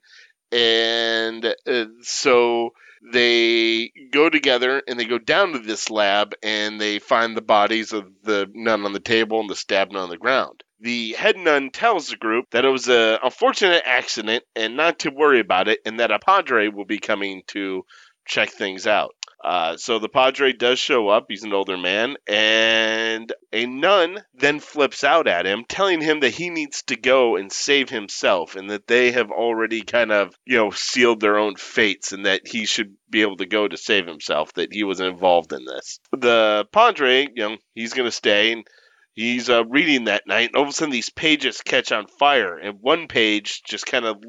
And 0.52 1.46
uh, 1.46 1.86
so 2.02 2.72
they 3.02 3.92
go 4.12 4.30
together 4.30 4.82
and 4.88 5.00
they 5.00 5.06
go 5.06 5.18
down 5.18 5.54
to 5.54 5.60
this 5.60 5.90
lab 5.90 6.34
and 6.44 6.80
they 6.80 7.00
find 7.00 7.36
the 7.36 7.42
bodies 7.42 7.94
of 7.94 8.06
the 8.24 8.50
nun 8.54 8.86
on 8.86 8.94
the 8.94 9.00
table 9.00 9.40
and 9.40 9.50
the 9.50 9.56
stabbed 9.56 9.92
nun 9.92 10.04
on 10.04 10.10
the 10.10 10.18
ground. 10.18 10.64
The 10.80 11.14
head 11.14 11.38
nun 11.38 11.70
tells 11.70 12.08
the 12.08 12.18
group 12.18 12.46
that 12.52 12.66
it 12.66 12.70
was 12.70 12.90
a 12.90 13.20
unfortunate 13.24 13.84
accident 13.86 14.44
and 14.56 14.76
not 14.76 15.00
to 15.00 15.12
worry 15.12 15.40
about 15.40 15.68
it, 15.68 15.80
and 15.86 16.00
that 16.00 16.12
a 16.12 16.20
padre 16.20 16.70
will 16.70 16.86
be 16.86 17.00
coming 17.00 17.44
to 17.48 17.86
check 18.26 18.50
things 18.50 18.88
out. 18.88 19.16
Uh, 19.44 19.78
so 19.78 20.00
the 20.00 20.10
padre 20.10 20.54
does 20.54 20.80
show 20.80 21.10
up. 21.10 21.26
He's 21.28 21.44
an 21.44 21.54
older 21.54 21.78
man, 21.78 22.16
and 22.28 23.32
a 23.52 23.66
nun 23.66 24.24
then 24.36 24.60
flips 24.60 25.04
out 25.04 25.28
at 25.28 25.46
him, 25.46 25.66
telling 25.68 26.02
him 26.02 26.20
that 26.20 26.36
he 26.36 26.50
needs 26.50 26.84
to 26.84 26.96
go 26.96 27.36
and 27.36 27.52
save 27.52 27.90
himself, 27.90 28.56
and 28.56 28.70
that 28.70 28.88
they 28.88 29.12
have 29.12 29.32
already 29.32 29.82
kind 29.82 30.12
of, 30.12 30.36
you 30.46 30.58
know, 30.58 30.70
sealed 30.72 31.20
their 31.20 31.38
own 31.38 31.56
fates, 31.56 32.12
and 32.12 32.26
that 32.26 32.48
he 32.48 32.66
should 32.66 32.94
be 33.10 33.22
able 33.22 33.38
to 33.38 33.48
go 33.48 33.68
to 33.68 33.78
save 33.78 34.06
himself. 34.06 34.54
That 34.54 34.72
he 34.72 34.84
wasn't 34.84 35.14
involved 35.14 35.54
in 35.54 35.66
this. 35.66 36.00
The 36.12 36.68
padre, 36.72 37.28
you 37.34 37.50
know, 37.50 37.58
he's 37.74 37.94
gonna 37.94 38.12
stay, 38.12 38.52
and 38.52 38.68
he's 39.14 39.50
uh, 39.50 39.66
reading 39.66 40.06
that 40.06 40.24
night, 40.28 40.50
and 40.50 40.56
all 40.56 40.64
of 40.64 40.70
a 40.70 40.72
sudden 40.72 40.92
these 40.92 41.10
pages 41.10 41.62
catch 41.62 41.92
on 41.92 42.08
fire, 42.08 42.58
and 42.58 42.78
one 42.82 43.08
page 43.08 43.62
just 43.68 43.86
kind 43.86 44.06
of 44.06 44.24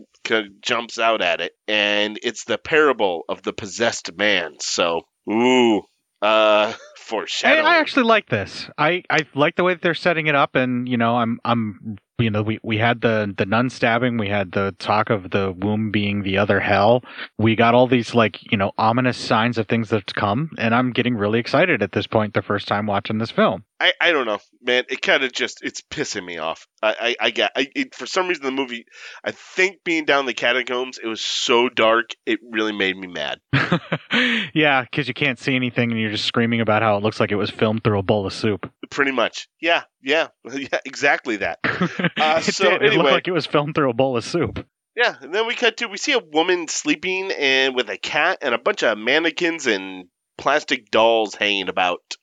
jumps 0.60 0.98
out 0.98 1.22
at 1.22 1.40
it, 1.40 1.52
and 1.68 2.18
it's 2.22 2.44
the 2.44 2.58
parable 2.58 3.24
of 3.28 3.42
the 3.42 3.52
possessed 3.52 4.16
man. 4.16 4.54
So, 4.60 5.02
ooh, 5.30 5.82
uh, 6.20 6.72
foreshadowing. 7.02 7.66
I 7.66 7.78
actually 7.78 8.04
like 8.04 8.28
this. 8.28 8.68
I, 8.78 9.02
I 9.10 9.26
like 9.34 9.56
the 9.56 9.64
way 9.64 9.74
that 9.74 9.82
they're 9.82 9.94
setting 9.94 10.26
it 10.26 10.34
up, 10.34 10.54
and 10.54 10.88
you 10.88 10.96
know, 10.96 11.16
I'm 11.16 11.40
I'm 11.44 11.98
you 12.18 12.30
know 12.30 12.42
we, 12.42 12.58
we 12.62 12.78
had 12.78 13.00
the 13.00 13.32
the 13.36 13.46
nun 13.46 13.70
stabbing, 13.70 14.16
we 14.16 14.28
had 14.28 14.52
the 14.52 14.74
talk 14.78 15.10
of 15.10 15.30
the 15.30 15.52
womb 15.52 15.90
being 15.90 16.22
the 16.22 16.38
other 16.38 16.60
hell. 16.60 17.02
We 17.38 17.56
got 17.56 17.74
all 17.74 17.86
these 17.86 18.14
like 18.14 18.38
you 18.50 18.56
know 18.56 18.72
ominous 18.78 19.18
signs 19.18 19.58
of 19.58 19.66
things 19.66 19.90
that's 19.90 20.12
come, 20.12 20.50
and 20.58 20.74
I'm 20.74 20.92
getting 20.92 21.16
really 21.16 21.40
excited 21.40 21.82
at 21.82 21.92
this 21.92 22.06
point. 22.06 22.34
The 22.34 22.42
first 22.42 22.68
time 22.68 22.86
watching 22.86 23.18
this 23.18 23.30
film. 23.30 23.64
I, 23.80 23.92
I 24.00 24.12
don't 24.12 24.26
know, 24.26 24.38
man. 24.62 24.84
It 24.88 25.02
kind 25.02 25.24
of 25.24 25.32
just 25.32 25.58
it's 25.62 25.80
pissing 25.80 26.24
me 26.24 26.38
off. 26.38 26.68
I 26.82 27.16
I, 27.20 27.26
I 27.26 27.30
get 27.30 27.50
I, 27.56 27.68
it, 27.74 27.94
for 27.94 28.06
some 28.06 28.28
reason 28.28 28.44
the 28.44 28.52
movie. 28.52 28.84
I 29.24 29.32
think 29.32 29.78
being 29.84 30.04
down 30.04 30.26
the 30.26 30.34
catacombs, 30.34 30.98
it 31.02 31.06
was 31.08 31.20
so 31.20 31.68
dark. 31.68 32.10
It 32.24 32.38
really 32.48 32.72
made 32.72 32.96
me 32.96 33.08
mad. 33.08 33.40
yeah, 34.54 34.82
because 34.82 35.08
you 35.08 35.14
can't 35.14 35.38
see 35.38 35.56
anything, 35.56 35.90
and 35.90 36.00
you're 36.00 36.10
just 36.10 36.26
screaming 36.26 36.60
about 36.60 36.82
how 36.82 36.91
it 36.96 37.02
looks 37.02 37.20
like 37.20 37.32
it 37.32 37.36
was 37.36 37.50
filmed 37.50 37.84
through 37.84 37.98
a 37.98 38.02
bowl 38.02 38.26
of 38.26 38.32
soup. 38.32 38.70
Pretty 38.90 39.12
much. 39.12 39.48
Yeah, 39.60 39.84
yeah, 40.02 40.28
yeah. 40.52 40.80
Exactly 40.84 41.36
that. 41.36 41.58
it 41.64 42.54
so 42.54 42.70
did. 42.70 42.82
It 42.82 42.94
looked 42.94 43.10
like 43.10 43.28
it 43.28 43.32
was 43.32 43.46
filmed 43.46 43.74
through 43.74 43.90
a 43.90 43.94
bowl 43.94 44.16
of 44.16 44.24
soup. 44.24 44.66
Yeah, 44.94 45.14
and 45.20 45.34
then 45.34 45.46
we 45.46 45.54
cut 45.54 45.78
to 45.78 45.86
we 45.86 45.96
see 45.96 46.12
a 46.12 46.18
woman 46.18 46.68
sleeping 46.68 47.32
and 47.32 47.74
with 47.74 47.88
a 47.88 47.96
cat 47.96 48.38
and 48.42 48.54
a 48.54 48.58
bunch 48.58 48.82
of 48.82 48.98
mannequins 48.98 49.66
and 49.66 50.08
plastic 50.36 50.90
dolls 50.90 51.34
hanging 51.34 51.68
about. 51.68 52.16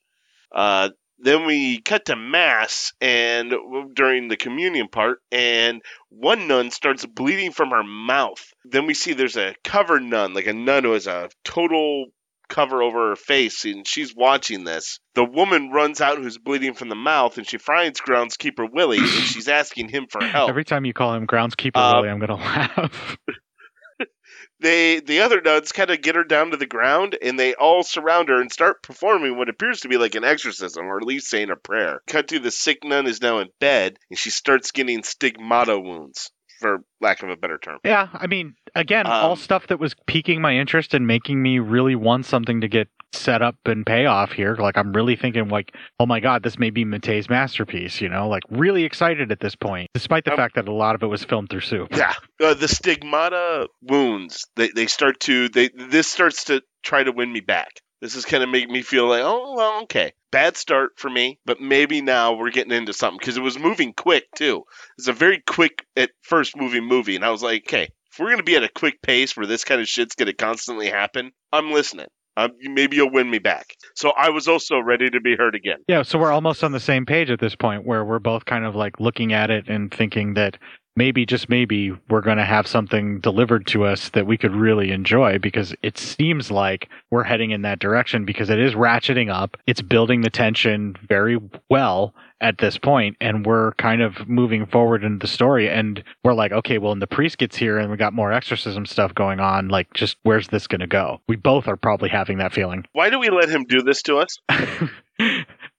Uh, 0.53 0.89
then 1.21 1.45
we 1.45 1.81
cut 1.81 2.05
to 2.05 2.15
mass 2.15 2.93
and 3.01 3.53
during 3.93 4.27
the 4.27 4.37
communion 4.37 4.87
part, 4.87 5.19
and 5.31 5.81
one 6.09 6.47
nun 6.47 6.71
starts 6.71 7.05
bleeding 7.05 7.51
from 7.51 7.71
her 7.71 7.83
mouth. 7.83 8.53
Then 8.63 8.85
we 8.85 8.93
see 8.93 9.13
there's 9.13 9.37
a 9.37 9.55
covered 9.63 10.03
nun, 10.03 10.33
like 10.33 10.47
a 10.47 10.53
nun 10.53 10.83
who 10.83 10.93
has 10.93 11.07
a 11.07 11.29
total 11.43 12.05
cover 12.49 12.81
over 12.81 13.09
her 13.09 13.15
face, 13.15 13.63
and 13.65 13.87
she's 13.87 14.15
watching 14.15 14.63
this. 14.63 14.99
The 15.15 15.23
woman 15.23 15.69
runs 15.71 16.01
out 16.01 16.17
who's 16.17 16.37
bleeding 16.37 16.73
from 16.73 16.89
the 16.89 16.95
mouth, 16.95 17.37
and 17.37 17.47
she 17.47 17.57
finds 17.57 18.01
groundskeeper 18.01 18.67
Willie, 18.71 18.97
and 18.97 19.07
she's 19.07 19.47
asking 19.47 19.89
him 19.89 20.07
for 20.09 20.23
help. 20.23 20.49
Every 20.49 20.65
time 20.65 20.85
you 20.85 20.93
call 20.93 21.13
him 21.13 21.27
groundskeeper 21.27 21.71
Uh, 21.75 21.93
Willie, 21.95 22.09
I'm 22.09 22.19
gonna 22.19 22.35
laugh. 22.35 23.17
they 24.59 24.99
the 24.99 25.21
other 25.21 25.41
nuns 25.41 25.71
kind 25.71 25.89
of 25.89 26.01
get 26.01 26.15
her 26.15 26.23
down 26.23 26.51
to 26.51 26.57
the 26.57 26.65
ground 26.65 27.17
and 27.21 27.39
they 27.39 27.53
all 27.53 27.83
surround 27.83 28.29
her 28.29 28.41
and 28.41 28.51
start 28.51 28.83
performing 28.83 29.37
what 29.37 29.49
appears 29.49 29.81
to 29.81 29.87
be 29.87 29.97
like 29.97 30.15
an 30.15 30.23
exorcism 30.23 30.85
or 30.85 30.97
at 30.97 31.05
least 31.05 31.27
saying 31.27 31.49
a 31.49 31.55
prayer 31.55 32.01
cut 32.07 32.27
to 32.27 32.39
the 32.39 32.51
sick 32.51 32.79
nun 32.83 33.07
is 33.07 33.21
now 33.21 33.39
in 33.39 33.47
bed 33.59 33.97
and 34.09 34.19
she 34.19 34.29
starts 34.29 34.71
getting 34.71 35.03
stigmata 35.03 35.79
wounds 35.79 36.31
for 36.59 36.83
lack 37.01 37.23
of 37.23 37.29
a 37.29 37.35
better 37.37 37.57
term. 37.57 37.79
Yeah, 37.83 38.09
I 38.13 38.27
mean, 38.27 38.55
again, 38.75 39.05
all 39.07 39.31
Um, 39.31 39.37
stuff 39.37 39.67
that 39.67 39.79
was 39.79 39.95
piquing 40.07 40.41
my 40.41 40.55
interest 40.55 40.93
and 40.93 41.07
making 41.07 41.41
me 41.41 41.59
really 41.59 41.95
want 41.95 42.25
something 42.25 42.61
to 42.61 42.67
get 42.67 42.87
set 43.11 43.41
up 43.41 43.55
and 43.65 43.85
pay 43.85 44.05
off 44.05 44.31
here. 44.33 44.55
Like 44.55 44.77
I'm 44.77 44.93
really 44.93 45.15
thinking 45.15 45.47
like, 45.49 45.73
oh 45.99 46.05
my 46.05 46.19
god, 46.19 46.43
this 46.43 46.59
may 46.59 46.69
be 46.69 46.85
Mattei's 46.85 47.27
masterpiece, 47.27 48.01
you 48.01 48.09
know? 48.09 48.27
Like 48.27 48.43
really 48.51 48.83
excited 48.83 49.31
at 49.31 49.39
this 49.39 49.55
point, 49.55 49.89
despite 49.95 50.25
the 50.25 50.31
Um, 50.31 50.37
fact 50.37 50.55
that 50.55 50.67
a 50.67 50.71
lot 50.71 50.93
of 50.93 51.01
it 51.01 51.07
was 51.07 51.23
filmed 51.23 51.49
through 51.49 51.61
soup. 51.61 51.87
Yeah, 51.95 52.13
uh, 52.39 52.53
the 52.53 52.67
stigmata 52.67 53.67
wounds 53.81 54.45
they 54.55 54.69
they 54.69 54.85
start 54.87 55.19
to 55.21 55.49
they 55.49 55.69
this 55.75 56.07
starts 56.07 56.45
to 56.45 56.61
try 56.83 57.03
to 57.03 57.11
win 57.11 57.31
me 57.33 57.39
back. 57.39 57.71
This 58.01 58.15
is 58.15 58.25
kind 58.25 58.43
of 58.43 58.49
make 58.49 58.69
me 58.69 58.81
feel 58.81 59.07
like 59.07 59.23
oh 59.23 59.55
well 59.55 59.83
okay 59.83 60.13
bad 60.31 60.55
start 60.55 60.91
for 60.97 61.09
me, 61.09 61.39
but 61.45 61.59
maybe 61.59 62.01
now 62.01 62.33
we're 62.33 62.51
getting 62.51 62.71
into 62.71 62.93
something 62.93 63.17
because 63.17 63.37
it 63.37 63.41
was 63.41 63.57
moving 63.57 63.93
quick 63.93 64.25
too. 64.35 64.63
It's 64.97 65.07
a 65.07 65.13
very 65.13 65.41
quick 65.45 65.85
at 65.97 66.11
first 66.21 66.55
moving 66.55 66.85
movie, 66.85 67.15
and 67.15 67.25
I 67.25 67.31
was 67.31 67.43
like 67.43 67.63
okay 67.63 67.89
if 68.11 68.19
we're 68.19 68.31
gonna 68.31 68.43
be 68.43 68.55
at 68.55 68.63
a 68.63 68.69
quick 68.69 69.01
pace 69.01 69.35
where 69.35 69.47
this 69.47 69.63
kind 69.63 69.81
of 69.81 69.87
shit's 69.87 70.15
gonna 70.15 70.33
constantly 70.33 70.89
happen, 70.89 71.31
I'm 71.51 71.71
listening. 71.71 72.07
Maybe 72.61 72.95
you'll 72.95 73.11
win 73.11 73.29
me 73.29 73.39
back. 73.39 73.75
So 73.95 74.11
I 74.11 74.29
was 74.29 74.47
also 74.47 74.79
ready 74.79 75.09
to 75.09 75.19
be 75.19 75.35
heard 75.35 75.55
again. 75.55 75.79
Yeah, 75.89 76.03
so 76.03 76.17
we're 76.17 76.31
almost 76.31 76.63
on 76.63 76.71
the 76.71 76.79
same 76.79 77.05
page 77.05 77.29
at 77.29 77.39
this 77.41 77.53
point 77.53 77.85
where 77.85 78.05
we're 78.05 78.19
both 78.19 78.45
kind 78.45 78.63
of 78.65 78.75
like 78.75 78.99
looking 79.01 79.33
at 79.33 79.49
it 79.49 79.67
and 79.67 79.93
thinking 79.93 80.35
that 80.35 80.57
maybe 80.99 81.25
just 81.25 81.47
maybe 81.47 81.97
we're 82.09 82.19
going 82.19 82.37
to 82.37 82.43
have 82.43 82.67
something 82.67 83.21
delivered 83.21 83.65
to 83.65 83.85
us 83.85 84.09
that 84.09 84.27
we 84.27 84.37
could 84.37 84.53
really 84.53 84.91
enjoy 84.91 85.39
because 85.39 85.73
it 85.81 85.97
seems 85.97 86.51
like 86.51 86.89
we're 87.09 87.23
heading 87.23 87.51
in 87.51 87.61
that 87.61 87.79
direction 87.79 88.25
because 88.25 88.49
it 88.49 88.59
is 88.59 88.73
ratcheting 88.73 89.33
up. 89.33 89.55
It's 89.65 89.81
building 89.81 90.21
the 90.21 90.29
tension 90.29 90.97
very 91.07 91.39
well 91.69 92.13
at 92.41 92.57
this 92.57 92.77
point 92.77 93.15
and 93.21 93.45
we're 93.45 93.71
kind 93.75 94.01
of 94.01 94.27
moving 94.27 94.65
forward 94.65 95.05
in 95.05 95.19
the 95.19 95.27
story 95.27 95.69
and 95.69 96.03
we're 96.23 96.33
like 96.33 96.53
okay 96.53 96.77
well 96.77 96.93
and 96.93 97.01
the 97.01 97.07
priest 97.07 97.37
gets 97.37 97.57
here 97.57 97.77
and 97.77 97.91
we 97.91 97.97
got 97.97 98.13
more 98.13 98.31
exorcism 98.31 98.85
stuff 98.85 99.13
going 99.13 99.41
on 99.41 99.67
like 99.67 99.93
just 99.93 100.15
where's 100.23 100.47
this 100.47 100.65
going 100.65 100.79
to 100.79 100.87
go 100.87 101.19
we 101.27 101.35
both 101.35 101.67
are 101.67 101.75
probably 101.75 102.07
having 102.07 102.37
that 102.37 102.53
feeling 102.53 102.85
Why 102.93 103.09
do 103.09 103.19
we 103.19 103.29
let 103.29 103.49
him 103.49 103.65
do 103.65 103.81
this 103.81 104.01
to 104.03 104.19
us? 104.19 104.37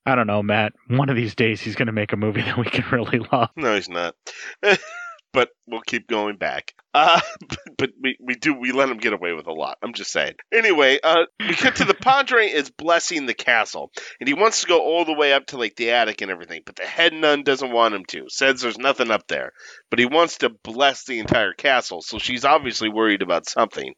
I 0.07 0.15
don't 0.15 0.27
know, 0.27 0.43
Matt. 0.43 0.73
One 0.89 1.09
of 1.09 1.17
these 1.17 1.35
days 1.35 1.61
he's 1.61 1.77
going 1.77 1.87
to 1.87 1.93
make 1.93 2.13
a 2.13 2.17
movie 2.17 2.43
that 2.43 2.59
we 2.59 2.65
can 2.65 2.85
really 2.91 3.21
love. 3.33 3.51
No, 3.57 3.75
he's 3.75 3.89
not. 3.89 4.15
but 5.33 5.51
we'll 5.67 5.81
keep 5.81 6.09
going 6.09 6.37
back. 6.37 6.75
Uh, 6.93 7.21
but, 7.49 7.59
but 7.79 7.91
we, 8.03 8.17
we 8.21 8.35
do 8.35 8.55
we 8.55 8.73
let 8.73 8.89
him 8.89 8.99
get 8.99 9.13
away 9.13 9.33
with 9.33 9.47
a 9.47 9.53
lot. 9.53 9.79
I'm 9.83 9.93
just 9.93 10.11
saying. 10.11 10.35
Anyway, 10.53 10.99
uh, 11.03 11.25
we 11.39 11.55
get 11.55 11.77
to 11.77 11.85
the 11.85 11.95
Padre 12.01 12.47
is 12.47 12.71
blessing 12.71 13.27
the 13.27 13.35
castle, 13.35 13.91
and 14.19 14.29
he 14.29 14.35
wants 14.35 14.63
to 14.63 14.67
go 14.67 14.81
all 14.81 15.05
the 15.05 15.15
way 15.15 15.33
up 15.33 15.47
to 15.47 15.57
like 15.57 15.77
the 15.77 15.93
attic 15.93 16.21
and 16.21 16.31
everything, 16.31 16.63
but 16.67 16.77
the 16.77 16.87
head 16.87 17.13
nun 17.13 17.43
doesn't 17.43 17.73
want 17.73 17.95
him 17.95 18.05
to. 18.07 18.27
Says 18.29 18.61
there's 18.61 18.79
nothing 18.79 19.11
up 19.11 19.27
there, 19.29 19.53
but 19.91 19.99
he 19.99 20.07
wants 20.07 20.39
to 20.39 20.51
bless 20.51 21.05
the 21.05 21.21
entire 21.21 21.53
castle. 21.53 22.03
So 22.03 22.19
she's 22.19 22.45
obviously 22.45 22.89
worried 22.89 23.23
about 23.23 23.49
something. 23.49 23.95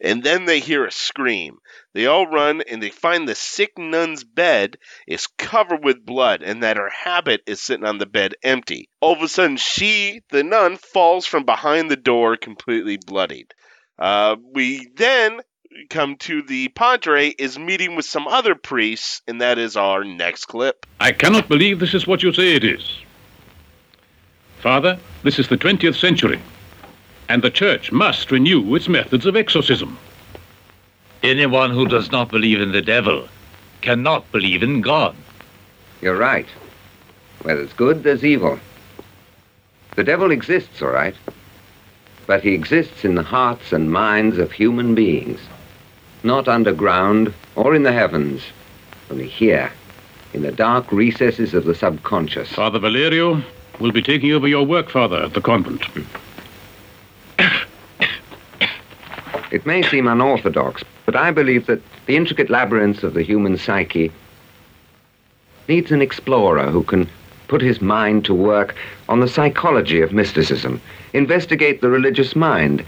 And 0.00 0.22
then 0.22 0.44
they 0.44 0.60
hear 0.60 0.86
a 0.86 0.92
scream. 0.92 1.56
They 1.96 2.04
all 2.04 2.26
run 2.26 2.60
and 2.60 2.82
they 2.82 2.90
find 2.90 3.26
the 3.26 3.34
sick 3.34 3.78
nun's 3.78 4.22
bed 4.22 4.76
is 5.06 5.28
covered 5.38 5.82
with 5.82 6.04
blood 6.04 6.42
and 6.42 6.62
that 6.62 6.76
her 6.76 6.90
habit 6.90 7.40
is 7.46 7.62
sitting 7.62 7.86
on 7.86 7.96
the 7.96 8.04
bed 8.04 8.34
empty. 8.42 8.90
All 9.00 9.14
of 9.14 9.22
a 9.22 9.28
sudden, 9.28 9.56
she, 9.56 10.20
the 10.28 10.44
nun, 10.44 10.76
falls 10.76 11.24
from 11.24 11.46
behind 11.46 11.90
the 11.90 11.96
door 11.96 12.36
completely 12.36 12.98
bloodied. 12.98 13.54
Uh, 13.98 14.36
we 14.52 14.86
then 14.96 15.40
come 15.88 16.16
to 16.16 16.42
the 16.42 16.68
Padre 16.68 17.28
is 17.28 17.58
meeting 17.58 17.96
with 17.96 18.04
some 18.04 18.28
other 18.28 18.54
priests, 18.54 19.22
and 19.26 19.40
that 19.40 19.56
is 19.56 19.74
our 19.74 20.04
next 20.04 20.44
clip. 20.44 20.84
I 21.00 21.12
cannot 21.12 21.48
believe 21.48 21.80
this 21.80 21.94
is 21.94 22.06
what 22.06 22.22
you 22.22 22.30
say 22.30 22.56
it 22.56 22.64
is. 22.64 22.98
Father, 24.60 24.98
this 25.22 25.38
is 25.38 25.48
the 25.48 25.56
20th 25.56 25.98
century, 25.98 26.42
and 27.26 27.40
the 27.40 27.50
Church 27.50 27.90
must 27.90 28.30
renew 28.30 28.74
its 28.74 28.86
methods 28.86 29.24
of 29.24 29.34
exorcism. 29.34 29.96
Anyone 31.22 31.70
who 31.70 31.86
does 31.86 32.12
not 32.12 32.30
believe 32.30 32.60
in 32.60 32.72
the 32.72 32.82
devil 32.82 33.28
cannot 33.80 34.30
believe 34.32 34.62
in 34.62 34.80
God. 34.80 35.14
You're 36.00 36.16
right. 36.16 36.46
Where 37.42 37.56
there's 37.56 37.72
good, 37.72 38.02
there's 38.02 38.24
evil. 38.24 38.58
The 39.96 40.04
devil 40.04 40.30
exists, 40.30 40.82
all 40.82 40.88
right. 40.88 41.14
But 42.26 42.42
he 42.42 42.52
exists 42.52 43.04
in 43.04 43.14
the 43.14 43.22
hearts 43.22 43.72
and 43.72 43.92
minds 43.92 44.38
of 44.38 44.52
human 44.52 44.94
beings. 44.94 45.40
Not 46.22 46.48
underground 46.48 47.32
or 47.54 47.74
in 47.74 47.82
the 47.82 47.92
heavens, 47.92 48.42
only 49.10 49.28
here, 49.28 49.72
in 50.34 50.42
the 50.42 50.52
dark 50.52 50.90
recesses 50.92 51.54
of 51.54 51.64
the 51.64 51.74
subconscious. 51.74 52.52
Father 52.52 52.78
Valerio 52.78 53.42
will 53.80 53.92
be 53.92 54.02
taking 54.02 54.32
over 54.32 54.48
your 54.48 54.66
work, 54.66 54.90
Father, 54.90 55.22
at 55.22 55.34
the 55.34 55.40
convent. 55.40 55.84
Hmm. 55.86 56.25
It 59.50 59.64
may 59.64 59.82
seem 59.82 60.08
unorthodox, 60.08 60.82
but 61.04 61.14
I 61.14 61.30
believe 61.30 61.66
that 61.66 61.80
the 62.06 62.16
intricate 62.16 62.50
labyrinths 62.50 63.02
of 63.02 63.14
the 63.14 63.22
human 63.22 63.56
psyche 63.56 64.10
needs 65.68 65.92
an 65.92 66.02
explorer 66.02 66.70
who 66.70 66.82
can 66.82 67.08
put 67.48 67.62
his 67.62 67.80
mind 67.80 68.24
to 68.24 68.34
work 68.34 68.74
on 69.08 69.20
the 69.20 69.28
psychology 69.28 70.00
of 70.00 70.12
mysticism, 70.12 70.80
investigate 71.12 71.80
the 71.80 71.88
religious 71.88 72.34
mind, 72.34 72.84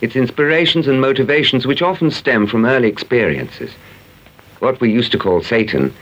its 0.00 0.16
inspirations 0.16 0.88
and 0.88 1.00
motivations, 1.00 1.64
which 1.64 1.82
often 1.82 2.10
stem 2.10 2.46
from 2.46 2.64
early 2.64 2.88
experiences. 2.88 3.72
What 4.58 4.80
we 4.80 4.92
used 4.92 5.12
to 5.12 5.18
call 5.18 5.42
Satan 5.42 5.94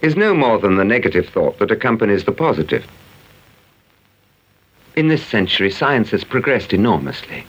is 0.00 0.16
no 0.16 0.32
more 0.34 0.58
than 0.58 0.76
the 0.76 0.84
negative 0.84 1.28
thought 1.28 1.58
that 1.58 1.72
accompanies 1.72 2.24
the 2.24 2.32
positive. 2.32 2.86
In 4.94 5.08
this 5.08 5.24
century, 5.26 5.72
science 5.72 6.10
has 6.10 6.22
progressed 6.22 6.72
enormously. 6.72 7.44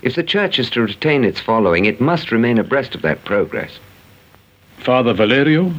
If 0.00 0.14
the 0.14 0.22
church 0.22 0.58
is 0.58 0.70
to 0.70 0.82
retain 0.82 1.24
its 1.24 1.40
following, 1.40 1.84
it 1.84 2.00
must 2.00 2.30
remain 2.30 2.58
abreast 2.58 2.94
of 2.94 3.02
that 3.02 3.24
progress. 3.24 3.78
Father 4.78 5.12
Valerio 5.12 5.74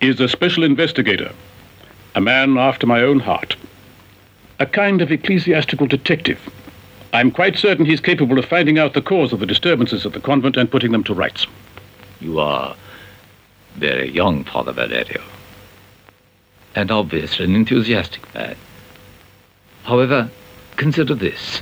is 0.00 0.18
a 0.18 0.28
special 0.28 0.64
investigator, 0.64 1.32
a 2.14 2.20
man 2.20 2.56
after 2.56 2.86
my 2.86 3.02
own 3.02 3.20
heart, 3.20 3.54
a 4.58 4.66
kind 4.66 5.02
of 5.02 5.12
ecclesiastical 5.12 5.86
detective. 5.86 6.40
I'm 7.12 7.30
quite 7.30 7.58
certain 7.58 7.84
he's 7.84 8.00
capable 8.00 8.38
of 8.38 8.46
finding 8.46 8.78
out 8.78 8.94
the 8.94 9.02
cause 9.02 9.32
of 9.32 9.40
the 9.40 9.46
disturbances 9.46 10.06
at 10.06 10.14
the 10.14 10.20
convent 10.20 10.56
and 10.56 10.70
putting 10.70 10.92
them 10.92 11.04
to 11.04 11.14
rights. 11.14 11.46
You 12.20 12.38
are 12.38 12.74
very 13.74 14.10
young, 14.10 14.44
Father 14.44 14.72
Valerio, 14.72 15.22
and 16.74 16.90
obviously 16.90 17.44
an 17.44 17.54
enthusiastic 17.54 18.34
man. 18.34 18.56
However, 19.84 20.30
consider 20.76 21.14
this. 21.14 21.60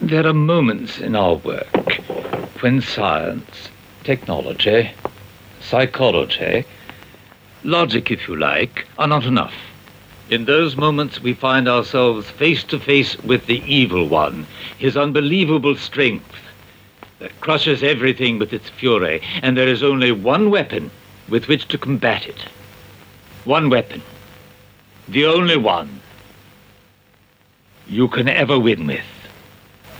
There 0.00 0.26
are 0.26 0.34
moments 0.34 0.98
in 0.98 1.14
our 1.14 1.36
work 1.36 2.00
when 2.60 2.80
science, 2.80 3.68
technology, 4.02 4.90
psychology, 5.60 6.64
logic, 7.62 8.10
if 8.10 8.26
you 8.26 8.34
like, 8.36 8.86
are 8.98 9.06
not 9.06 9.24
enough. 9.24 9.54
In 10.28 10.46
those 10.46 10.76
moments, 10.76 11.22
we 11.22 11.32
find 11.32 11.68
ourselves 11.68 12.28
face 12.28 12.64
to 12.64 12.80
face 12.80 13.16
with 13.22 13.46
the 13.46 13.62
evil 13.72 14.08
one, 14.08 14.46
his 14.78 14.96
unbelievable 14.96 15.76
strength 15.76 16.34
that 17.20 17.40
crushes 17.40 17.84
everything 17.84 18.40
with 18.40 18.52
its 18.52 18.68
fury, 18.68 19.22
and 19.42 19.56
there 19.56 19.68
is 19.68 19.84
only 19.84 20.10
one 20.10 20.50
weapon 20.50 20.90
with 21.28 21.46
which 21.46 21.68
to 21.68 21.78
combat 21.78 22.26
it. 22.26 22.46
One 23.44 23.70
weapon. 23.70 24.02
The 25.08 25.26
only 25.26 25.56
one 25.56 26.00
you 27.86 28.08
can 28.08 28.28
ever 28.28 28.58
win 28.58 28.88
with. 28.88 29.04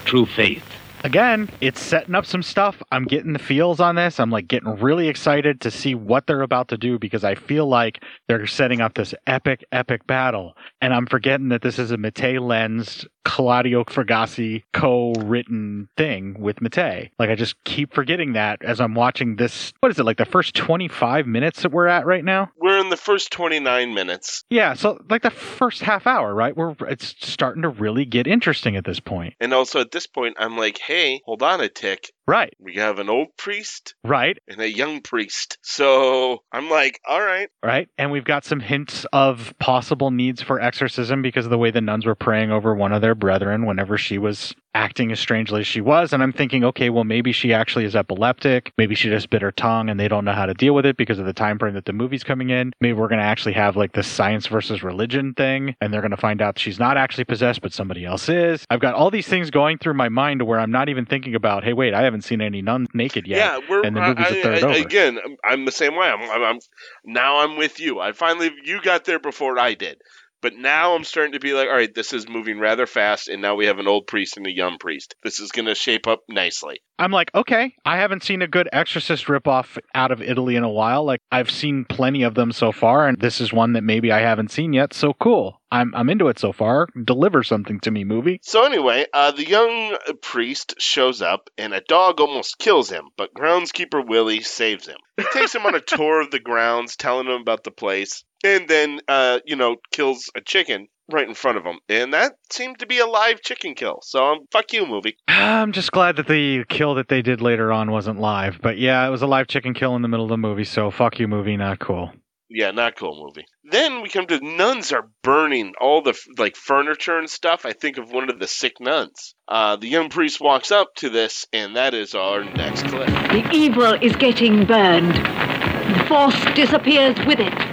True 0.04 0.26
faith. 0.26 0.64
Again, 1.04 1.50
it's 1.60 1.82
setting 1.82 2.14
up 2.14 2.24
some 2.24 2.42
stuff. 2.42 2.82
I'm 2.90 3.04
getting 3.04 3.34
the 3.34 3.38
feels 3.38 3.78
on 3.78 3.96
this. 3.96 4.18
I'm 4.18 4.30
like 4.30 4.48
getting 4.48 4.74
really 4.80 5.08
excited 5.08 5.60
to 5.60 5.70
see 5.70 5.94
what 5.94 6.26
they're 6.26 6.40
about 6.40 6.68
to 6.68 6.78
do 6.78 6.98
because 6.98 7.24
I 7.24 7.34
feel 7.34 7.66
like 7.66 8.02
they're 8.26 8.46
setting 8.46 8.80
up 8.80 8.94
this 8.94 9.14
epic, 9.26 9.66
epic 9.70 10.06
battle. 10.06 10.56
And 10.80 10.94
I'm 10.94 11.04
forgetting 11.04 11.50
that 11.50 11.60
this 11.60 11.78
is 11.78 11.90
a 11.90 11.98
Mattei 11.98 12.38
lensed 12.38 13.06
Claudio 13.24 13.84
Fragasso 13.84 14.62
co-written 14.72 15.88
thing 15.96 16.40
with 16.40 16.60
Mattei. 16.60 17.10
Like 17.18 17.30
I 17.30 17.34
just 17.34 17.62
keep 17.64 17.94
forgetting 17.94 18.34
that 18.34 18.62
as 18.62 18.80
I'm 18.80 18.94
watching 18.94 19.36
this. 19.36 19.72
What 19.80 19.90
is 19.90 19.98
it 19.98 20.04
like 20.04 20.18
the 20.18 20.24
first 20.24 20.54
25 20.54 21.26
minutes 21.26 21.62
that 21.62 21.72
we're 21.72 21.86
at 21.86 22.06
right 22.06 22.24
now? 22.24 22.50
We're 22.58 22.78
in 22.78 22.90
the 22.90 22.96
first 22.96 23.32
29 23.32 23.94
minutes. 23.94 24.44
Yeah, 24.50 24.74
so 24.74 25.02
like 25.08 25.22
the 25.22 25.30
first 25.30 25.82
half 25.82 26.06
hour, 26.06 26.34
right? 26.34 26.56
Where 26.56 26.74
it's 26.88 27.14
starting 27.18 27.62
to 27.62 27.68
really 27.68 28.04
get 28.04 28.26
interesting 28.26 28.76
at 28.76 28.84
this 28.84 29.00
point. 29.00 29.34
And 29.40 29.52
also 29.52 29.80
at 29.80 29.90
this 29.90 30.06
point, 30.06 30.36
I'm 30.38 30.56
like, 30.56 30.78
hey, 30.78 31.20
hold 31.24 31.42
on 31.42 31.60
a 31.60 31.68
tick. 31.68 32.12
Right. 32.26 32.54
We 32.58 32.76
have 32.76 32.98
an 32.98 33.10
old 33.10 33.28
priest 33.36 33.94
Right. 34.02 34.38
and 34.48 34.60
a 34.60 34.70
young 34.70 35.02
priest. 35.02 35.58
So 35.62 36.38
I'm 36.52 36.70
like, 36.70 36.98
all 37.06 37.20
right. 37.20 37.48
right? 37.62 37.88
And 37.98 38.10
we've 38.10 38.24
got 38.24 38.44
some 38.44 38.60
hints 38.60 39.04
of 39.12 39.52
possible 39.58 40.10
needs 40.10 40.40
for 40.42 40.60
exorcism 40.60 41.20
because 41.22 41.44
of 41.44 41.50
the 41.50 41.58
way 41.58 41.70
the 41.70 41.80
nuns 41.82 42.06
were 42.06 42.14
praying 42.14 42.50
over 42.50 42.74
one 42.74 42.92
of 42.92 43.02
their 43.02 43.14
brethren 43.14 43.66
whenever 43.66 43.98
she 43.98 44.16
was 44.18 44.54
acting 44.74 45.12
as 45.12 45.20
strangely 45.20 45.60
as 45.60 45.66
she 45.66 45.80
was. 45.80 46.12
And 46.12 46.22
I'm 46.22 46.32
thinking, 46.32 46.64
okay, 46.64 46.90
well, 46.90 47.04
maybe 47.04 47.32
she 47.32 47.52
actually 47.52 47.84
is 47.84 47.94
epileptic. 47.94 48.72
Maybe 48.76 48.94
she 48.94 49.08
just 49.08 49.30
bit 49.30 49.42
her 49.42 49.52
tongue 49.52 49.88
and 49.88 49.98
they 50.00 50.08
don't 50.08 50.24
know 50.24 50.32
how 50.32 50.46
to 50.46 50.54
deal 50.54 50.74
with 50.74 50.84
it 50.84 50.96
because 50.96 51.18
of 51.18 51.26
the 51.26 51.32
time 51.32 51.58
frame 51.58 51.74
that 51.74 51.84
the 51.84 51.92
movie's 51.92 52.24
coming 52.24 52.50
in. 52.50 52.72
Maybe 52.80 52.92
we're 52.94 53.08
going 53.08 53.20
to 53.20 53.24
actually 53.24 53.52
have 53.54 53.76
like 53.76 53.92
this 53.92 54.06
science 54.06 54.46
versus 54.46 54.82
religion 54.82 55.34
thing 55.34 55.76
and 55.80 55.92
they're 55.92 56.00
going 56.00 56.10
to 56.10 56.16
find 56.16 56.42
out 56.42 56.58
she's 56.58 56.78
not 56.78 56.96
actually 56.96 57.24
possessed, 57.24 57.60
but 57.62 57.72
somebody 57.72 58.04
else 58.04 58.28
is. 58.28 58.64
I've 58.70 58.80
got 58.80 58.94
all 58.94 59.10
these 59.10 59.28
things 59.28 59.50
going 59.50 59.78
through 59.78 59.94
my 59.94 60.08
mind 60.08 60.42
where 60.42 60.58
I'm 60.58 60.70
not 60.72 60.88
even 60.88 61.06
thinking 61.06 61.34
about, 61.34 61.62
hey, 61.64 61.72
wait, 61.72 61.94
I 61.94 62.02
haven't 62.02 62.22
seen 62.22 62.40
any 62.40 62.60
nuns 62.62 62.88
naked 62.94 63.26
yet. 63.26 63.38
Yeah, 63.38 63.58
we're 63.70 63.84
and 63.84 63.96
the 63.96 64.00
movie's 64.00 64.26
I, 64.26 64.28
a 64.36 64.42
third 64.42 64.64
I- 64.64 64.66
over. 64.68 64.78
again. 64.78 65.18
I'm- 65.18 65.36
I'm 65.44 65.64
the 65.66 65.72
same 65.72 65.94
way. 65.94 66.08
I'm, 66.08 66.22
I'm, 66.30 66.42
I'm 66.42 66.58
now 67.04 67.38
I'm 67.40 67.56
with 67.56 67.78
you. 67.78 68.00
I 68.00 68.12
finally 68.12 68.50
you 68.64 68.80
got 68.82 69.04
there 69.04 69.18
before 69.20 69.58
I 69.58 69.74
did, 69.74 70.00
but 70.44 70.56
now 70.56 70.94
I'm 70.94 71.04
starting 71.04 71.32
to 71.32 71.40
be 71.40 71.54
like, 71.54 71.68
all 71.68 71.74
right, 71.74 71.94
this 71.94 72.12
is 72.12 72.28
moving 72.28 72.58
rather 72.58 72.84
fast, 72.84 73.28
and 73.28 73.40
now 73.40 73.54
we 73.54 73.64
have 73.64 73.78
an 73.78 73.88
old 73.88 74.06
priest 74.06 74.36
and 74.36 74.46
a 74.46 74.54
young 74.54 74.76
priest. 74.76 75.14
This 75.22 75.40
is 75.40 75.50
going 75.52 75.64
to 75.64 75.74
shape 75.74 76.06
up 76.06 76.20
nicely. 76.28 76.82
I'm 76.98 77.12
like, 77.12 77.30
okay, 77.34 77.74
I 77.86 77.96
haven't 77.96 78.24
seen 78.24 78.42
a 78.42 78.46
good 78.46 78.68
Exorcist 78.70 79.24
ripoff 79.24 79.78
out 79.94 80.12
of 80.12 80.20
Italy 80.20 80.56
in 80.56 80.62
a 80.62 80.68
while. 80.68 81.02
Like, 81.02 81.20
I've 81.32 81.50
seen 81.50 81.86
plenty 81.86 82.24
of 82.24 82.34
them 82.34 82.52
so 82.52 82.72
far, 82.72 83.08
and 83.08 83.18
this 83.18 83.40
is 83.40 83.54
one 83.54 83.72
that 83.72 83.84
maybe 83.84 84.12
I 84.12 84.20
haven't 84.20 84.50
seen 84.50 84.74
yet. 84.74 84.92
So 84.92 85.14
cool. 85.14 85.62
I'm 85.72 85.92
I'm 85.94 86.08
into 86.08 86.28
it 86.28 86.38
so 86.38 86.52
far. 86.52 86.86
Deliver 87.04 87.42
something 87.42 87.80
to 87.80 87.90
me, 87.90 88.04
movie. 88.04 88.38
So 88.42 88.64
anyway, 88.64 89.06
uh, 89.12 89.32
the 89.32 89.48
young 89.48 89.96
priest 90.22 90.74
shows 90.78 91.20
up, 91.20 91.48
and 91.58 91.72
a 91.72 91.80
dog 91.80 92.20
almost 92.20 92.58
kills 92.58 92.90
him, 92.90 93.06
but 93.16 93.34
groundskeeper 93.34 94.06
Willie 94.06 94.42
saves 94.42 94.86
him. 94.86 94.98
He 95.16 95.24
takes 95.32 95.54
him 95.54 95.66
on 95.66 95.74
a 95.74 95.80
tour 95.86 96.20
of 96.20 96.30
the 96.30 96.38
grounds, 96.38 96.96
telling 96.96 97.26
him 97.26 97.40
about 97.40 97.64
the 97.64 97.72
place, 97.72 98.22
and 98.44 98.68
then, 98.68 99.00
uh, 99.08 99.40
you 99.44 99.56
know, 99.56 99.76
kills 99.90 100.30
a 100.36 100.40
chicken 100.40 100.86
right 101.10 101.26
in 101.28 101.34
front 101.34 101.58
of 101.58 101.64
him, 101.64 101.78
and 101.88 102.14
that 102.14 102.34
seemed 102.50 102.78
to 102.78 102.86
be 102.86 102.98
a 102.98 103.06
live 103.06 103.42
chicken 103.42 103.74
kill. 103.74 104.00
So 104.02 104.24
um, 104.24 104.38
fuck 104.52 104.72
you, 104.72 104.86
movie. 104.86 105.16
I'm 105.28 105.72
just 105.72 105.92
glad 105.92 106.16
that 106.16 106.28
the 106.28 106.64
kill 106.68 106.94
that 106.94 107.08
they 107.08 107.22
did 107.22 107.40
later 107.40 107.72
on 107.72 107.90
wasn't 107.90 108.20
live. 108.20 108.58
But 108.62 108.78
yeah, 108.78 109.06
it 109.06 109.10
was 109.10 109.22
a 109.22 109.26
live 109.26 109.48
chicken 109.48 109.74
kill 109.74 109.96
in 109.96 110.02
the 110.02 110.08
middle 110.08 110.26
of 110.26 110.30
the 110.30 110.36
movie. 110.36 110.64
So 110.64 110.90
fuck 110.90 111.18
you, 111.18 111.26
movie. 111.26 111.56
Not 111.56 111.80
cool. 111.80 112.12
Yeah, 112.50 112.70
not 112.70 112.94
cool 112.96 113.24
movie. 113.26 113.46
Then 113.64 114.02
we 114.02 114.08
come 114.10 114.26
to 114.26 114.38
nuns 114.38 114.92
are 114.92 115.08
burning 115.22 115.72
all 115.80 116.02
the 116.02 116.16
like 116.38 116.56
furniture 116.56 117.18
and 117.18 117.28
stuff. 117.28 117.64
I 117.64 117.72
think 117.72 117.96
of 117.96 118.12
one 118.12 118.30
of 118.30 118.38
the 118.38 118.46
sick 118.46 118.80
nuns. 118.80 119.34
Uh, 119.48 119.76
the 119.76 119.88
young 119.88 120.10
priest 120.10 120.40
walks 120.40 120.70
up 120.70 120.94
to 120.96 121.08
this, 121.08 121.46
and 121.52 121.76
that 121.76 121.94
is 121.94 122.14
our 122.14 122.44
next 122.44 122.84
clip. 122.84 123.08
The 123.08 123.50
evil 123.52 123.94
is 123.94 124.14
getting 124.16 124.66
burned. 124.66 125.14
The 125.14 126.04
force 126.06 126.44
disappears 126.54 127.16
with 127.26 127.40
it. 127.40 127.63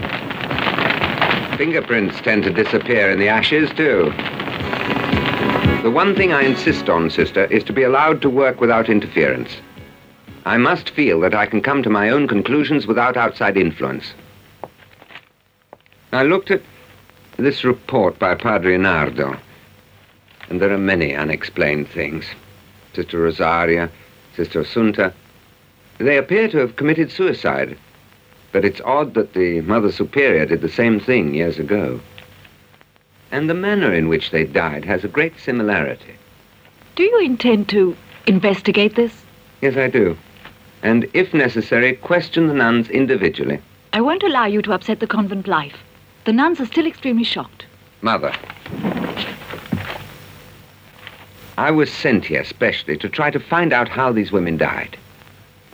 Fingerprints 1.61 2.19
tend 2.21 2.43
to 2.43 2.49
disappear 2.49 3.11
in 3.11 3.19
the 3.19 3.27
ashes, 3.27 3.69
too. 3.77 4.05
The 5.83 5.91
one 5.91 6.15
thing 6.15 6.33
I 6.33 6.41
insist 6.41 6.89
on, 6.89 7.11
sister, 7.11 7.45
is 7.45 7.63
to 7.65 7.71
be 7.71 7.83
allowed 7.83 8.19
to 8.23 8.31
work 8.31 8.59
without 8.59 8.89
interference. 8.89 9.57
I 10.43 10.57
must 10.57 10.89
feel 10.89 11.19
that 11.19 11.35
I 11.35 11.45
can 11.45 11.61
come 11.61 11.83
to 11.83 11.89
my 11.91 12.09
own 12.09 12.27
conclusions 12.27 12.87
without 12.87 13.15
outside 13.15 13.57
influence. 13.57 14.15
I 16.11 16.23
looked 16.23 16.49
at 16.49 16.63
this 17.37 17.63
report 17.63 18.17
by 18.17 18.33
Padre 18.33 18.75
Nardo, 18.77 19.37
and 20.49 20.59
there 20.59 20.73
are 20.73 20.79
many 20.79 21.15
unexplained 21.15 21.89
things. 21.89 22.25
Sister 22.95 23.19
Rosaria, 23.19 23.91
Sister 24.35 24.63
Assunta, 24.63 25.13
they 25.99 26.17
appear 26.17 26.47
to 26.47 26.57
have 26.57 26.75
committed 26.75 27.11
suicide. 27.11 27.77
But 28.51 28.65
it's 28.65 28.81
odd 28.81 29.13
that 29.13 29.33
the 29.33 29.61
Mother 29.61 29.91
Superior 29.91 30.45
did 30.45 30.61
the 30.61 30.69
same 30.69 30.99
thing 30.99 31.33
years 31.33 31.57
ago. 31.57 32.01
And 33.31 33.49
the 33.49 33.53
manner 33.53 33.93
in 33.93 34.09
which 34.09 34.31
they 34.31 34.43
died 34.43 34.83
has 34.85 35.03
a 35.03 35.07
great 35.07 35.39
similarity. 35.39 36.15
Do 36.95 37.03
you 37.03 37.19
intend 37.21 37.69
to 37.69 37.95
investigate 38.27 38.95
this? 38.95 39.13
Yes, 39.61 39.77
I 39.77 39.87
do. 39.87 40.17
And 40.83 41.09
if 41.13 41.33
necessary, 41.33 41.93
question 41.95 42.47
the 42.47 42.53
nuns 42.53 42.89
individually. 42.89 43.61
I 43.93 44.01
won't 44.01 44.23
allow 44.23 44.45
you 44.45 44.61
to 44.63 44.73
upset 44.73 44.99
the 44.99 45.07
convent 45.07 45.47
life. 45.47 45.77
The 46.25 46.33
nuns 46.33 46.59
are 46.59 46.65
still 46.65 46.85
extremely 46.85 47.23
shocked. 47.23 47.65
Mother. 48.01 48.33
I 51.57 51.71
was 51.71 51.91
sent 51.91 52.25
here 52.25 52.43
specially 52.43 52.97
to 52.97 53.09
try 53.09 53.29
to 53.31 53.39
find 53.39 53.71
out 53.71 53.87
how 53.87 54.11
these 54.11 54.31
women 54.31 54.57
died. 54.57 54.97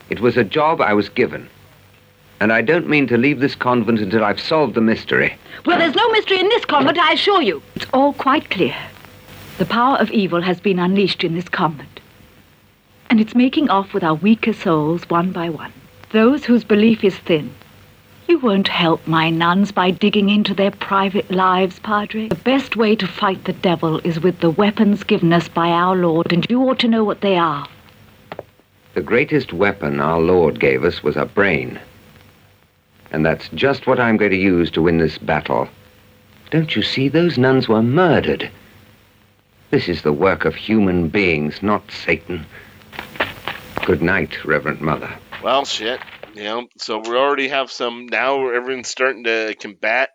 It 0.09 0.19
was 0.19 0.37
a 0.37 0.43
job 0.43 0.81
I 0.81 0.93
was 0.93 1.09
given. 1.09 1.49
And 2.39 2.53
I 2.53 2.61
don't 2.61 2.87
mean 2.87 3.07
to 3.07 3.17
leave 3.17 3.39
this 3.39 3.55
convent 3.55 3.99
until 3.99 4.23
I've 4.23 4.39
solved 4.39 4.75
the 4.75 4.81
mystery. 4.81 5.35
Well, 5.65 5.79
there's 5.79 5.95
no 5.95 6.09
mystery 6.11 6.39
in 6.39 6.49
this 6.49 6.65
convent, 6.65 6.99
I 6.99 7.13
assure 7.13 7.41
you. 7.41 7.63
It's 7.75 7.87
all 7.93 8.13
quite 8.13 8.49
clear. 8.49 8.75
The 9.57 9.65
power 9.65 9.97
of 9.97 10.11
evil 10.11 10.41
has 10.41 10.59
been 10.59 10.77
unleashed 10.77 11.23
in 11.23 11.33
this 11.33 11.49
convent. 11.49 11.99
And 13.09 13.19
it's 13.19 13.33
making 13.33 13.69
off 13.69 13.93
with 13.93 14.03
our 14.03 14.13
weaker 14.13 14.53
souls 14.53 15.09
one 15.09 15.31
by 15.31 15.49
one. 15.49 15.73
Those 16.11 16.45
whose 16.45 16.63
belief 16.63 17.03
is 17.03 17.17
thin. 17.17 17.49
You 18.27 18.37
won't 18.37 18.67
help 18.67 19.07
my 19.07 19.29
nuns 19.29 19.71
by 19.71 19.89
digging 19.89 20.29
into 20.29 20.53
their 20.53 20.71
private 20.71 21.31
lives, 21.31 21.79
Padre. 21.79 22.27
The 22.27 22.35
best 22.35 22.75
way 22.75 22.95
to 22.97 23.07
fight 23.07 23.45
the 23.45 23.53
devil 23.53 23.99
is 23.99 24.19
with 24.19 24.41
the 24.41 24.49
weapons 24.49 25.03
given 25.03 25.33
us 25.33 25.47
by 25.47 25.69
our 25.69 25.95
Lord, 25.95 26.31
and 26.31 26.45
you 26.49 26.61
ought 26.61 26.79
to 26.79 26.87
know 26.87 27.03
what 27.03 27.21
they 27.21 27.37
are. 27.37 27.65
The 28.93 29.01
greatest 29.01 29.53
weapon 29.53 29.99
our 30.01 30.19
Lord 30.19 30.59
gave 30.59 30.83
us 30.83 31.01
was 31.01 31.15
a 31.15 31.25
brain. 31.25 31.79
And 33.11 33.25
that's 33.25 33.49
just 33.49 33.87
what 33.87 33.99
I'm 33.99 34.17
going 34.17 34.31
to 34.31 34.37
use 34.37 34.69
to 34.71 34.81
win 34.81 34.97
this 34.97 35.17
battle. 35.17 35.67
Don't 36.49 36.75
you 36.75 36.81
see? 36.81 37.09
Those 37.09 37.37
nuns 37.37 37.67
were 37.67 37.81
murdered. 37.81 38.49
This 39.69 39.89
is 39.89 40.01
the 40.01 40.13
work 40.13 40.45
of 40.45 40.55
human 40.55 41.09
beings, 41.09 41.61
not 41.61 41.91
Satan. 41.91 42.45
Good 43.85 44.01
night, 44.01 44.45
Reverend 44.45 44.81
Mother. 44.81 45.13
Well, 45.43 45.65
shit. 45.65 45.99
You 46.33 46.43
know, 46.43 46.67
so 46.77 46.99
we 46.99 47.15
already 47.15 47.47
have 47.49 47.71
some. 47.71 48.05
Now 48.07 48.49
everyone's 48.49 48.89
starting 48.89 49.23
to 49.23 49.55
combat 49.59 50.09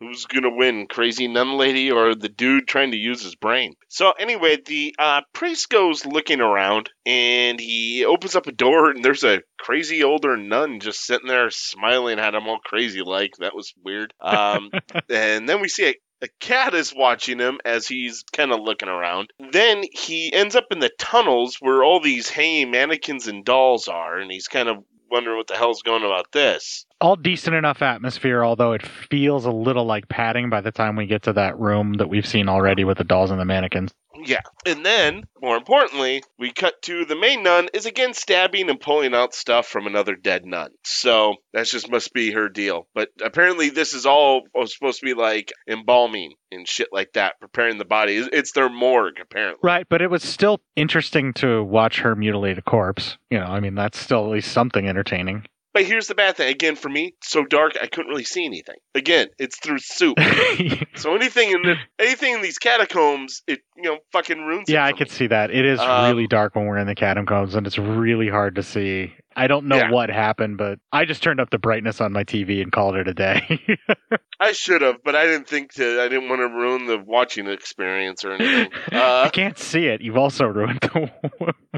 who's 0.00 0.26
gonna 0.26 0.54
win, 0.54 0.86
crazy 0.86 1.28
nun 1.28 1.56
lady 1.56 1.90
or 1.90 2.14
the 2.14 2.28
dude 2.28 2.68
trying 2.68 2.90
to 2.92 2.96
use 2.96 3.22
his 3.22 3.34
brain. 3.34 3.74
So 3.88 4.12
anyway, 4.12 4.58
the 4.64 4.94
uh, 4.98 5.22
priest 5.32 5.70
goes 5.70 6.04
looking 6.04 6.40
around 6.40 6.90
and 7.06 7.58
he 7.58 8.04
opens 8.04 8.36
up 8.36 8.46
a 8.46 8.52
door 8.52 8.90
and 8.90 9.04
there's 9.04 9.24
a 9.24 9.42
crazy 9.58 10.02
older 10.02 10.36
nun 10.36 10.80
just 10.80 11.04
sitting 11.04 11.28
there 11.28 11.50
smiling 11.50 12.18
at 12.18 12.34
him 12.34 12.48
all 12.48 12.58
crazy 12.64 13.02
like. 13.02 13.32
That 13.38 13.54
was 13.54 13.72
weird. 13.82 14.12
Um, 14.20 14.70
and 15.10 15.48
then 15.48 15.60
we 15.60 15.68
see 15.68 15.88
a 15.90 15.94
a 16.22 16.28
cat 16.40 16.74
is 16.74 16.94
watching 16.94 17.38
him 17.38 17.58
as 17.66 17.86
he's 17.86 18.24
kind 18.32 18.50
of 18.50 18.60
looking 18.60 18.88
around. 18.88 19.28
Then 19.52 19.82
he 19.92 20.32
ends 20.32 20.56
up 20.56 20.66
in 20.70 20.78
the 20.78 20.90
tunnels 20.98 21.58
where 21.60 21.84
all 21.84 22.00
these 22.00 22.30
hanging 22.30 22.70
mannequins 22.70 23.26
and 23.26 23.44
dolls 23.44 23.88
are, 23.88 24.18
and 24.18 24.30
he's 24.30 24.48
kind 24.48 24.70
of 24.70 24.78
wondering 25.14 25.36
what 25.36 25.46
the 25.46 25.56
hell's 25.56 25.80
going 25.80 26.02
on 26.02 26.10
about 26.10 26.32
this. 26.32 26.84
All 27.00 27.14
decent 27.14 27.54
enough 27.54 27.82
atmosphere, 27.82 28.44
although 28.44 28.72
it 28.72 28.82
feels 28.82 29.46
a 29.46 29.50
little 29.50 29.84
like 29.84 30.08
padding 30.08 30.50
by 30.50 30.60
the 30.60 30.72
time 30.72 30.96
we 30.96 31.06
get 31.06 31.22
to 31.22 31.32
that 31.34 31.58
room 31.58 31.94
that 31.94 32.08
we've 32.08 32.26
seen 32.26 32.48
already 32.48 32.82
with 32.84 32.98
the 32.98 33.04
dolls 33.04 33.30
and 33.30 33.40
the 33.40 33.44
mannequins. 33.44 33.92
Yeah. 34.26 34.40
And 34.66 34.84
then, 34.84 35.24
more 35.42 35.56
importantly, 35.56 36.22
we 36.38 36.52
cut 36.52 36.80
to 36.82 37.04
the 37.04 37.16
main 37.16 37.42
nun 37.42 37.68
is 37.74 37.86
again 37.86 38.14
stabbing 38.14 38.70
and 38.70 38.80
pulling 38.80 39.14
out 39.14 39.34
stuff 39.34 39.66
from 39.66 39.86
another 39.86 40.16
dead 40.16 40.44
nun. 40.46 40.70
So 40.84 41.36
that 41.52 41.66
just 41.66 41.90
must 41.90 42.12
be 42.12 42.32
her 42.32 42.48
deal. 42.48 42.86
But 42.94 43.10
apparently, 43.22 43.70
this 43.70 43.92
is 43.94 44.06
all 44.06 44.42
supposed 44.64 45.00
to 45.00 45.06
be 45.06 45.14
like 45.14 45.52
embalming 45.68 46.34
and 46.50 46.68
shit 46.68 46.88
like 46.92 47.12
that, 47.14 47.40
preparing 47.40 47.78
the 47.78 47.84
body. 47.84 48.16
It's- 48.16 48.52
their 48.54 48.68
morgue, 48.68 49.18
apparently. 49.20 49.58
Right, 49.64 49.84
but 49.88 50.00
it 50.00 50.10
was 50.10 50.22
still 50.22 50.60
interesting 50.76 51.32
to 51.34 51.64
watch 51.64 52.00
her 52.00 52.14
mutilate 52.14 52.56
a 52.56 52.62
corpse. 52.62 53.18
You 53.30 53.38
know, 53.38 53.46
I 53.46 53.58
mean, 53.58 53.74
that's 53.74 53.98
still 53.98 54.24
at 54.26 54.30
least 54.30 54.52
something 54.52 54.86
entertaining. 54.88 55.46
But 55.74 55.84
here's 55.84 56.06
the 56.06 56.14
bad 56.14 56.36
thing. 56.36 56.48
Again, 56.48 56.76
for 56.76 56.88
me, 56.88 57.14
so 57.22 57.44
dark 57.44 57.72
I 57.82 57.86
couldn't 57.88 58.08
really 58.08 58.24
see 58.24 58.44
anything. 58.46 58.76
Again, 58.94 59.26
it's 59.38 59.58
through 59.58 59.78
soup. 59.80 60.18
so 60.94 61.14
anything 61.16 61.50
in 61.50 61.62
the, 61.62 61.74
anything 61.98 62.34
in 62.34 62.42
these 62.42 62.58
catacombs, 62.58 63.42
it 63.48 63.58
you 63.76 63.82
know 63.82 63.98
fucking 64.12 64.40
ruins. 64.40 64.68
Yeah, 64.68 64.84
I 64.84 64.92
could 64.92 65.08
me. 65.08 65.14
see 65.14 65.26
that. 65.26 65.50
It 65.50 65.64
is 65.66 65.80
Um, 65.80 66.04
really 66.08 66.28
dark 66.28 66.54
when 66.54 66.66
we're 66.66 66.78
in 66.78 66.86
the 66.86 66.94
catacombs, 66.94 67.54
and 67.56 67.66
it's 67.66 67.76
really 67.76 68.28
hard 68.28 68.54
to 68.54 68.62
see. 68.62 69.12
I 69.36 69.48
don't 69.48 69.66
know 69.66 69.76
Yeah. 69.78 69.90
what 69.90 70.10
happened, 70.10 70.58
but 70.58 70.78
I 70.92 71.06
just 71.06 71.20
turned 71.24 71.40
up 71.40 71.50
the 71.50 71.58
brightness 71.58 72.00
on 72.00 72.12
my 72.12 72.22
TV 72.22 72.62
and 72.62 72.70
called 72.70 72.94
it 72.94 73.08
a 73.08 73.14
day. 73.14 73.58
I 74.40 74.52
should 74.52 74.80
have, 74.82 74.96
but 75.04 75.16
I 75.16 75.26
didn't 75.26 75.48
think 75.48 75.72
to. 75.74 76.00
I 76.00 76.08
didn't 76.08 76.28
want 76.28 76.40
to 76.40 76.48
ruin 76.48 76.86
the 76.86 76.98
watching 77.04 77.48
experience 77.48 78.24
or 78.24 78.32
anything. 78.32 78.70
Uh, 78.92 79.22
I 79.26 79.28
can't 79.30 79.58
see 79.58 79.86
it. 79.86 80.02
You've 80.02 80.16
also 80.16 80.44
ruined 80.44 80.78
the 80.82 81.10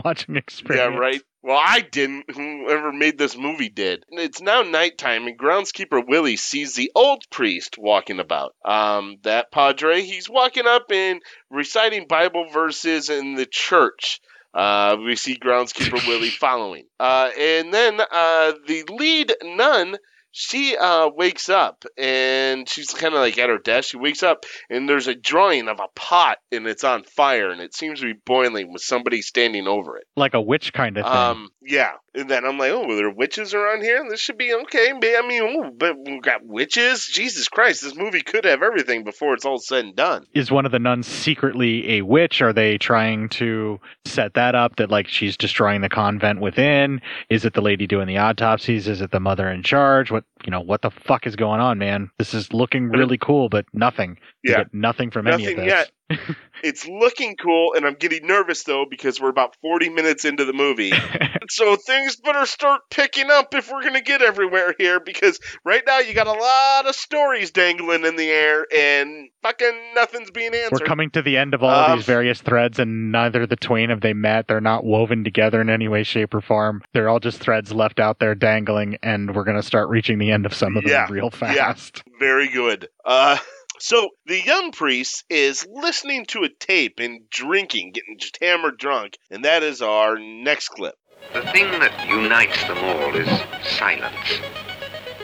watching 0.04 0.36
experience. 0.36 0.92
Yeah, 0.92 0.98
right. 0.98 1.22
Well, 1.46 1.62
I 1.64 1.80
didn't. 1.80 2.28
Whoever 2.34 2.92
made 2.92 3.18
this 3.18 3.36
movie 3.36 3.68
did. 3.68 4.04
It's 4.10 4.40
now 4.40 4.62
nighttime, 4.62 5.28
and 5.28 5.38
groundskeeper 5.38 6.04
Willie 6.04 6.36
sees 6.36 6.74
the 6.74 6.90
old 6.96 7.22
priest 7.30 7.78
walking 7.78 8.18
about. 8.18 8.56
Um, 8.64 9.18
that 9.22 9.52
padre, 9.52 10.02
he's 10.02 10.28
walking 10.28 10.66
up 10.66 10.90
and 10.90 11.22
reciting 11.48 12.08
Bible 12.08 12.48
verses 12.52 13.10
in 13.10 13.36
the 13.36 13.46
church. 13.46 14.20
Uh, 14.52 14.96
we 14.98 15.14
see 15.14 15.38
groundskeeper 15.38 16.04
Willie 16.08 16.30
following. 16.46 16.86
Uh, 16.98 17.30
and 17.38 17.72
then 17.72 18.00
uh, 18.00 18.52
the 18.66 18.82
lead 18.88 19.32
nun, 19.44 19.98
she 20.38 20.76
uh, 20.76 21.08
wakes 21.08 21.48
up 21.48 21.86
and 21.96 22.68
she's 22.68 22.90
kind 22.90 23.14
of 23.14 23.20
like 23.20 23.38
at 23.38 23.48
her 23.48 23.56
desk. 23.56 23.88
She 23.88 23.96
wakes 23.96 24.22
up 24.22 24.44
and 24.68 24.86
there's 24.86 25.06
a 25.06 25.14
drawing 25.14 25.66
of 25.66 25.80
a 25.80 25.88
pot 25.94 26.36
and 26.52 26.66
it's 26.66 26.84
on 26.84 27.04
fire 27.04 27.48
and 27.48 27.62
it 27.62 27.74
seems 27.74 28.00
to 28.00 28.12
be 28.12 28.20
boiling 28.26 28.70
with 28.70 28.82
somebody 28.82 29.22
standing 29.22 29.66
over 29.66 29.96
it. 29.96 30.04
Like 30.14 30.34
a 30.34 30.40
witch 30.40 30.74
kind 30.74 30.98
of 30.98 31.06
thing. 31.06 31.14
Um, 31.14 31.48
yeah. 31.62 31.92
And 32.14 32.28
then 32.28 32.44
I'm 32.44 32.58
like, 32.58 32.70
oh, 32.70 32.86
well, 32.86 32.96
there 32.96 33.08
are 33.08 33.14
witches 33.14 33.54
around 33.54 33.82
here. 33.82 34.04
This 34.10 34.20
should 34.20 34.36
be 34.36 34.52
okay. 34.52 34.90
I 34.90 35.26
mean, 35.26 35.42
oh, 35.42 35.70
but 35.74 35.96
we've 36.04 36.22
got 36.22 36.44
witches. 36.44 37.06
Jesus 37.06 37.48
Christ, 37.48 37.82
this 37.82 37.96
movie 37.96 38.22
could 38.22 38.44
have 38.44 38.62
everything 38.62 39.04
before 39.04 39.32
it's 39.32 39.46
all 39.46 39.58
said 39.58 39.86
and 39.86 39.96
done. 39.96 40.26
Is 40.34 40.50
one 40.50 40.66
of 40.66 40.72
the 40.72 40.78
nuns 40.78 41.06
secretly 41.06 41.96
a 41.96 42.02
witch? 42.02 42.42
Are 42.42 42.52
they 42.52 42.76
trying 42.76 43.30
to 43.30 43.80
set 44.04 44.34
that 44.34 44.54
up 44.54 44.76
that 44.76 44.90
like 44.90 45.08
she's 45.08 45.38
destroying 45.38 45.80
the 45.80 45.88
convent 45.88 46.40
within? 46.40 47.00
Is 47.30 47.46
it 47.46 47.54
the 47.54 47.62
lady 47.62 47.86
doing 47.86 48.06
the 48.06 48.18
autopsies? 48.18 48.86
Is 48.86 49.00
it 49.00 49.10
the 49.10 49.20
mother 49.20 49.48
in 49.48 49.62
charge? 49.62 50.10
What 50.10 50.25
you 50.44 50.50
know? 50.50 50.60
What 50.60 50.82
the 50.82 50.90
fuck 50.90 51.26
is 51.26 51.36
going 51.36 51.60
on, 51.60 51.78
man? 51.78 52.10
This 52.18 52.34
is 52.34 52.52
looking 52.52 52.88
really 52.88 53.18
cool, 53.18 53.48
but 53.48 53.64
nothing. 53.72 54.18
Yeah. 54.44 54.58
get 54.58 54.74
nothing 54.74 55.10
from 55.10 55.26
any 55.26 55.46
of 55.46 55.56
this. 55.56 55.66
yet. 55.66 55.90
it's 56.62 56.86
looking 56.86 57.36
cool, 57.36 57.74
and 57.74 57.84
I'm 57.86 57.94
getting 57.94 58.26
nervous 58.26 58.62
though 58.64 58.84
because 58.88 59.20
we're 59.20 59.28
about 59.28 59.56
40 59.62 59.88
minutes 59.90 60.24
into 60.24 60.44
the 60.44 60.52
movie. 60.52 60.92
so 61.48 61.76
things 61.76 62.16
better 62.16 62.46
start 62.46 62.82
picking 62.90 63.30
up 63.30 63.54
if 63.54 63.70
we're 63.70 63.82
gonna 63.82 64.00
get 64.00 64.22
everywhere 64.22 64.74
here. 64.78 65.00
Because 65.00 65.38
right 65.64 65.82
now 65.86 65.98
you 65.98 66.14
got 66.14 66.26
a 66.26 66.32
lot 66.32 66.86
of 66.88 66.94
stories 66.94 67.50
dangling 67.50 68.04
in 68.04 68.16
the 68.16 68.28
air, 68.30 68.66
and 68.74 69.28
fucking 69.42 69.92
nothing's 69.94 70.30
being 70.30 70.54
answered. 70.54 70.80
We're 70.80 70.86
coming 70.86 71.10
to 71.10 71.22
the 71.22 71.36
end 71.36 71.54
of 71.54 71.62
all 71.62 71.70
Um, 71.70 71.90
of 71.92 71.98
these 71.98 72.06
various 72.06 72.40
threads, 72.40 72.78
and 72.78 73.10
neither 73.12 73.46
the 73.46 73.56
twain 73.56 73.90
have 73.90 74.00
they 74.00 74.12
met. 74.14 74.48
They're 74.48 74.60
not 74.60 74.84
woven 74.84 75.24
together 75.24 75.60
in 75.60 75.68
any 75.70 75.88
way, 75.88 76.02
shape, 76.04 76.34
or 76.34 76.40
form. 76.40 76.82
They're 76.92 77.08
all 77.08 77.20
just 77.20 77.40
threads 77.40 77.72
left 77.72 78.00
out 78.00 78.18
there 78.18 78.34
dangling, 78.34 78.98
and 79.02 79.34
we're 79.34 79.44
going 79.44 79.56
to 79.56 79.62
start 79.62 79.88
reaching 79.88 80.18
the 80.18 80.30
end 80.30 80.46
of 80.46 80.54
some 80.54 80.76
of 80.76 80.84
them 80.84 80.90
Yeah, 80.92 81.06
real 81.10 81.30
yeah. 81.32 81.38
fast. 81.72 82.02
Very 82.18 82.48
good. 82.48 82.88
Uh, 83.04 83.36
so 83.78 84.10
the 84.26 84.40
young 84.40 84.72
priest 84.72 85.24
is 85.28 85.66
listening 85.70 86.26
to 86.26 86.44
a 86.44 86.48
tape 86.48 86.98
and 86.98 87.28
drinking, 87.30 87.92
getting 87.92 88.18
just 88.18 88.38
hammered 88.40 88.78
drunk, 88.78 89.18
and 89.30 89.44
that 89.44 89.62
is 89.62 89.82
our 89.82 90.18
next 90.18 90.68
clip. 90.68 90.94
The 91.32 91.42
thing 91.42 91.70
that 91.80 92.08
unites 92.08 92.62
them 92.64 92.78
all 92.78 93.14
is 93.14 93.28
silence. 93.76 94.40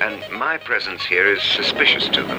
And 0.00 0.20
my 0.32 0.58
presence 0.58 1.04
here 1.04 1.26
is 1.26 1.42
suspicious 1.42 2.08
to 2.08 2.22
them. 2.22 2.38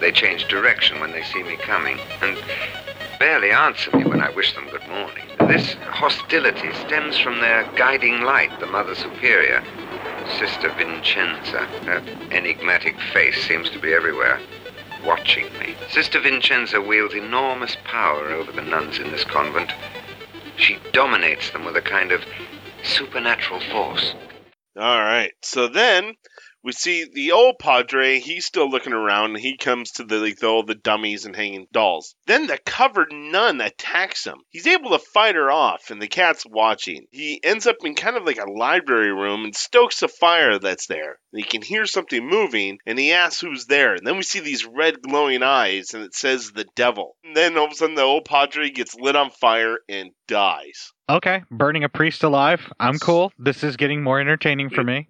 They 0.00 0.10
change 0.10 0.48
direction 0.48 1.00
when 1.00 1.12
they 1.12 1.22
see 1.22 1.42
me 1.42 1.56
coming, 1.56 1.98
and 2.22 2.36
barely 3.18 3.50
answer 3.50 3.96
me 3.96 4.04
when 4.04 4.20
I 4.20 4.30
wish 4.30 4.54
them 4.54 4.68
good 4.70 4.86
morning. 4.88 5.24
This 5.48 5.74
hostility 5.74 6.72
stems 6.74 7.18
from 7.18 7.40
their 7.40 7.70
guiding 7.76 8.22
light, 8.22 8.58
the 8.58 8.66
Mother 8.66 8.94
Superior, 8.94 9.62
Sister 10.38 10.70
Vincenza. 10.70 11.68
That 11.84 12.02
enigmatic 12.32 12.98
face 13.12 13.46
seems 13.46 13.70
to 13.70 13.78
be 13.78 13.92
everywhere, 13.92 14.40
watching 15.04 15.46
me. 15.58 15.74
Sister 15.90 16.20
Vincenza 16.20 16.80
wields 16.80 17.14
enormous 17.14 17.76
power 17.84 18.28
over 18.28 18.52
the 18.52 18.62
nuns 18.62 18.98
in 18.98 19.10
this 19.10 19.24
convent. 19.24 19.72
She 20.56 20.78
dominates 20.92 21.50
them 21.50 21.64
with 21.64 21.76
a 21.76 21.82
kind 21.82 22.12
of 22.12 22.22
supernatural 22.82 23.60
force. 23.60 24.14
All 24.76 25.00
right. 25.00 25.32
So 25.42 25.68
then 25.68 26.14
we 26.62 26.72
see 26.72 27.04
the 27.12 27.32
old 27.32 27.58
padre. 27.58 28.18
He's 28.18 28.46
still 28.46 28.70
looking 28.70 28.92
around. 28.92 29.36
He 29.36 29.56
comes 29.56 29.92
to 29.92 30.04
the 30.04 30.18
like, 30.18 30.38
the, 30.38 30.46
all 30.46 30.64
the 30.64 30.74
dummies 30.74 31.26
and 31.26 31.36
hanging 31.36 31.66
dolls. 31.72 32.14
Then 32.26 32.46
the 32.46 32.58
covered 32.58 33.12
nun 33.12 33.60
attacks 33.60 34.24
him. 34.24 34.38
He's 34.48 34.66
able 34.66 34.90
to 34.90 34.98
fight 34.98 35.34
her 35.34 35.50
off, 35.50 35.90
and 35.90 36.00
the 36.00 36.08
cat's 36.08 36.44
watching. 36.46 37.06
He 37.10 37.40
ends 37.42 37.66
up 37.66 37.76
in 37.84 37.94
kind 37.94 38.16
of 38.16 38.24
like 38.24 38.38
a 38.38 38.50
library 38.50 39.12
room 39.12 39.44
and 39.44 39.54
stokes 39.54 40.02
a 40.02 40.08
fire 40.08 40.58
that's 40.58 40.86
there. 40.86 41.18
And 41.32 41.42
he 41.42 41.42
can 41.42 41.62
hear 41.62 41.86
something 41.86 42.26
moving, 42.26 42.78
and 42.86 42.98
he 42.98 43.12
asks 43.12 43.40
who's 43.40 43.66
there. 43.66 43.94
And 43.94 44.06
then 44.06 44.16
we 44.16 44.22
see 44.22 44.40
these 44.40 44.64
red 44.64 45.02
glowing 45.02 45.42
eyes, 45.42 45.92
and 45.92 46.02
it 46.02 46.14
says 46.14 46.50
the 46.50 46.66
devil. 46.74 47.16
And 47.24 47.36
then 47.36 47.58
all 47.58 47.66
of 47.66 47.72
a 47.72 47.74
sudden, 47.74 47.94
the 47.94 48.02
old 48.02 48.24
padre 48.24 48.70
gets 48.70 48.94
lit 48.94 49.16
on 49.16 49.30
fire 49.30 49.78
and 49.88 50.10
dies. 50.26 50.92
Okay, 51.08 51.42
burning 51.50 51.84
a 51.84 51.88
priest 51.90 52.24
alive. 52.24 52.72
I'm 52.80 52.98
cool. 52.98 53.32
This 53.38 53.62
is 53.62 53.76
getting 53.76 54.02
more 54.02 54.20
entertaining 54.20 54.70
for 54.70 54.82
me. 54.84 55.08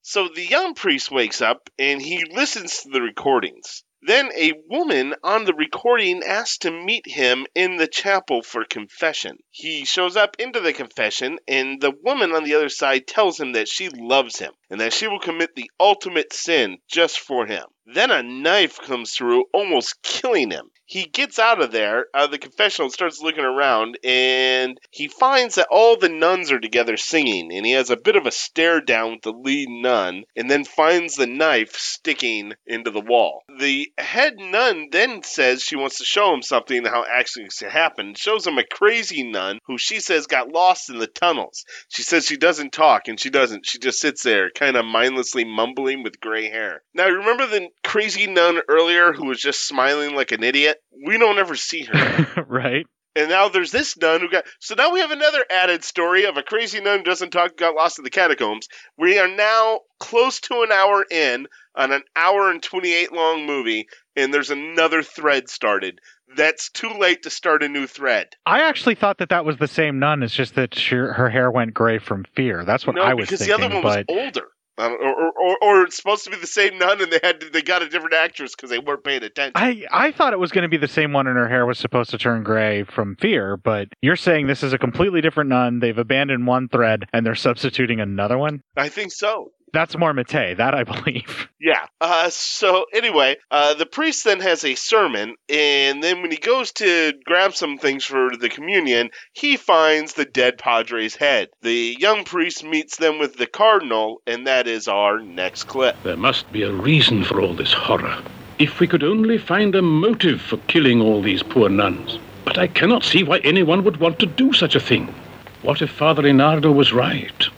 So 0.00 0.28
the 0.34 0.46
young 0.46 0.72
priest 0.72 1.10
wakes 1.10 1.42
up 1.42 1.68
and 1.78 2.00
he 2.00 2.24
listens 2.32 2.78
to 2.78 2.88
the 2.88 3.02
recordings. 3.02 3.84
Then 4.02 4.30
a 4.36 4.52
woman 4.68 5.16
on 5.24 5.44
the 5.44 5.54
recording 5.54 6.22
asks 6.22 6.58
to 6.58 6.70
meet 6.70 7.06
him 7.06 7.48
in 7.54 7.76
the 7.78 7.88
chapel 7.88 8.42
for 8.42 8.64
confession. 8.64 9.38
He 9.50 9.84
shows 9.84 10.16
up 10.16 10.36
into 10.38 10.60
the 10.60 10.72
confession, 10.72 11.40
and 11.48 11.80
the 11.80 11.90
woman 11.90 12.32
on 12.32 12.44
the 12.44 12.54
other 12.54 12.68
side 12.68 13.08
tells 13.08 13.40
him 13.40 13.52
that 13.52 13.68
she 13.68 13.88
loves 13.88 14.38
him 14.38 14.52
and 14.70 14.80
that 14.80 14.92
she 14.92 15.08
will 15.08 15.18
commit 15.18 15.56
the 15.56 15.70
ultimate 15.80 16.32
sin 16.32 16.78
just 16.86 17.18
for 17.18 17.46
him. 17.46 17.64
Then 17.86 18.12
a 18.12 18.22
knife 18.22 18.78
comes 18.78 19.14
through, 19.14 19.46
almost 19.52 20.00
killing 20.02 20.52
him. 20.52 20.70
He 20.90 21.04
gets 21.04 21.38
out 21.38 21.60
of 21.60 21.70
there, 21.70 22.06
out 22.14 22.24
of 22.24 22.30
the 22.30 22.38
confessional, 22.38 22.86
and 22.86 22.92
starts 22.94 23.20
looking 23.20 23.44
around, 23.44 23.98
and 24.02 24.78
he 24.90 25.06
finds 25.06 25.56
that 25.56 25.68
all 25.70 25.98
the 25.98 26.08
nuns 26.08 26.50
are 26.50 26.58
together 26.58 26.96
singing, 26.96 27.52
and 27.52 27.66
he 27.66 27.72
has 27.72 27.90
a 27.90 27.96
bit 27.96 28.16
of 28.16 28.24
a 28.24 28.30
stare 28.30 28.80
down 28.80 29.12
with 29.12 29.22
the 29.22 29.32
lead 29.32 29.68
nun, 29.68 30.24
and 30.34 30.50
then 30.50 30.64
finds 30.64 31.16
the 31.16 31.26
knife 31.26 31.76
sticking 31.76 32.54
into 32.66 32.90
the 32.90 33.02
wall. 33.02 33.42
The 33.58 33.92
head 33.98 34.38
nun 34.38 34.88
then 34.90 35.22
says 35.22 35.62
she 35.62 35.76
wants 35.76 35.98
to 35.98 36.06
show 36.06 36.32
him 36.32 36.40
something, 36.40 36.86
how 36.86 37.04
accidents 37.04 37.60
happened. 37.60 38.16
Shows 38.16 38.46
him 38.46 38.56
a 38.56 38.64
crazy 38.64 39.24
nun 39.24 39.58
who 39.66 39.76
she 39.76 40.00
says 40.00 40.26
got 40.26 40.48
lost 40.48 40.88
in 40.88 40.98
the 40.98 41.06
tunnels. 41.06 41.66
She 41.88 42.02
says 42.02 42.24
she 42.24 42.38
doesn't 42.38 42.72
talk, 42.72 43.08
and 43.08 43.20
she 43.20 43.28
doesn't. 43.28 43.66
She 43.66 43.78
just 43.78 44.00
sits 44.00 44.22
there, 44.22 44.48
kind 44.50 44.74
of 44.74 44.86
mindlessly 44.86 45.44
mumbling 45.44 46.02
with 46.02 46.18
gray 46.18 46.48
hair. 46.48 46.82
Now, 46.94 47.08
remember 47.08 47.46
the 47.46 47.68
crazy 47.84 48.26
nun 48.26 48.60
earlier 48.68 49.12
who 49.12 49.26
was 49.26 49.38
just 49.38 49.68
smiling 49.68 50.14
like 50.14 50.32
an 50.32 50.42
idiot? 50.42 50.77
We 51.06 51.18
don't 51.18 51.38
ever 51.38 51.56
see 51.56 51.84
her. 51.84 52.44
right? 52.48 52.86
And 53.18 53.30
now 53.30 53.48
there's 53.48 53.72
this 53.72 53.96
nun 53.96 54.20
who 54.20 54.30
got. 54.30 54.44
So 54.60 54.76
now 54.76 54.92
we 54.92 55.00
have 55.00 55.10
another 55.10 55.44
added 55.50 55.82
story 55.82 56.26
of 56.26 56.36
a 56.36 56.42
crazy 56.42 56.80
nun 56.80 56.98
who 56.98 57.04
doesn't 57.04 57.30
talk, 57.30 57.56
got 57.56 57.74
lost 57.74 57.98
in 57.98 58.04
the 58.04 58.10
catacombs. 58.10 58.68
We 58.96 59.18
are 59.18 59.26
now 59.26 59.80
close 59.98 60.40
to 60.42 60.62
an 60.62 60.70
hour 60.70 61.04
in 61.10 61.48
on 61.74 61.90
an 61.90 62.02
hour 62.14 62.50
and 62.50 62.62
28 62.62 63.12
long 63.12 63.44
movie, 63.44 63.88
and 64.14 64.32
there's 64.32 64.50
another 64.50 65.02
thread 65.02 65.48
started. 65.48 66.00
That's 66.36 66.70
too 66.70 66.90
late 66.90 67.22
to 67.22 67.30
start 67.30 67.62
a 67.62 67.68
new 67.68 67.86
thread. 67.86 68.28
I 68.46 68.62
actually 68.68 68.94
thought 68.94 69.18
that 69.18 69.30
that 69.30 69.44
was 69.44 69.56
the 69.56 69.68
same 69.68 69.98
nun. 69.98 70.22
It's 70.22 70.34
just 70.34 70.54
that 70.54 70.74
she, 70.76 70.94
her 70.94 71.30
hair 71.30 71.50
went 71.50 71.74
gray 71.74 71.98
from 71.98 72.24
fear. 72.36 72.64
That's 72.64 72.86
what 72.86 72.96
no, 72.96 73.02
I 73.02 73.14
was 73.14 73.26
because 73.26 73.40
thinking. 73.40 73.58
the 73.58 73.66
other 73.66 73.74
one 73.74 73.82
but 73.82 74.06
was 74.08 74.24
older. 74.24 74.48
Or, 74.78 74.96
or, 74.96 75.32
or, 75.32 75.56
or 75.60 75.82
it's 75.82 75.96
supposed 75.96 76.24
to 76.24 76.30
be 76.30 76.36
the 76.36 76.46
same 76.46 76.78
nun, 76.78 77.02
and 77.02 77.12
they 77.12 77.20
had 77.22 77.40
to, 77.40 77.50
they 77.50 77.62
got 77.62 77.82
a 77.82 77.88
different 77.88 78.14
actress 78.14 78.54
because 78.54 78.70
they 78.70 78.78
weren't 78.78 79.02
paying 79.02 79.24
attention. 79.24 79.52
I, 79.56 79.84
I 79.90 80.12
thought 80.12 80.32
it 80.32 80.38
was 80.38 80.52
going 80.52 80.62
to 80.62 80.68
be 80.68 80.76
the 80.76 80.86
same 80.86 81.12
one 81.12 81.26
and 81.26 81.36
her 81.36 81.48
hair 81.48 81.66
was 81.66 81.78
supposed 81.78 82.10
to 82.10 82.18
turn 82.18 82.44
gray 82.44 82.84
from 82.84 83.16
fear, 83.16 83.56
but 83.56 83.88
you're 84.02 84.16
saying 84.16 84.46
this 84.46 84.62
is 84.62 84.72
a 84.72 84.78
completely 84.78 85.20
different 85.20 85.50
nun. 85.50 85.80
They've 85.80 85.98
abandoned 85.98 86.46
one 86.46 86.68
thread 86.68 87.06
and 87.12 87.26
they're 87.26 87.34
substituting 87.34 88.00
another 88.00 88.38
one? 88.38 88.62
I 88.76 88.88
think 88.88 89.12
so. 89.12 89.52
That's 89.72 89.96
more 89.96 90.12
Mattei, 90.12 90.54
that 90.54 90.74
I 90.74 90.84
believe. 91.02 91.48
Yeah. 91.60 91.86
Uh, 92.00 92.30
so 92.30 92.86
anyway, 92.92 93.36
uh, 93.50 93.74
the 93.74 93.86
priest 93.86 94.24
then 94.24 94.40
has 94.40 94.64
a 94.64 94.74
sermon, 94.74 95.34
and 95.48 96.02
then 96.02 96.22
when 96.22 96.30
he 96.30 96.36
goes 96.36 96.72
to 96.72 97.12
grab 97.24 97.54
some 97.54 97.78
things 97.78 98.04
for 98.04 98.30
the 98.36 98.48
communion, 98.48 99.10
he 99.32 99.56
finds 99.56 100.14
the 100.14 100.24
dead 100.24 100.58
padre's 100.58 101.16
head. 101.16 101.48
The 101.62 101.96
young 101.98 102.24
priest 102.24 102.64
meets 102.64 102.96
them 102.96 103.18
with 103.18 103.36
the 103.36 103.46
cardinal, 103.46 104.22
and 104.26 104.46
that 104.46 104.66
is 104.66 104.88
our 104.88 105.20
next 105.20 105.64
clip. 105.64 105.96
There 106.02 106.16
must 106.16 106.50
be 106.52 106.62
a 106.62 106.72
reason 106.72 107.24
for 107.24 107.40
all 107.40 107.54
this 107.54 107.72
horror. 107.72 108.22
If 108.58 108.80
we 108.80 108.88
could 108.88 109.04
only 109.04 109.38
find 109.38 109.74
a 109.74 109.82
motive 109.82 110.40
for 110.40 110.56
killing 110.68 111.00
all 111.00 111.22
these 111.22 111.42
poor 111.42 111.68
nuns. 111.68 112.18
But 112.44 112.58
I 112.58 112.66
cannot 112.66 113.04
see 113.04 113.22
why 113.22 113.38
anyone 113.38 113.84
would 113.84 113.98
want 113.98 114.18
to 114.20 114.26
do 114.26 114.52
such 114.52 114.74
a 114.74 114.80
thing. 114.80 115.14
What 115.62 115.82
if 115.82 115.90
Father 115.90 116.22
Inardo 116.22 116.72
was 116.74 116.92
right? 116.92 117.48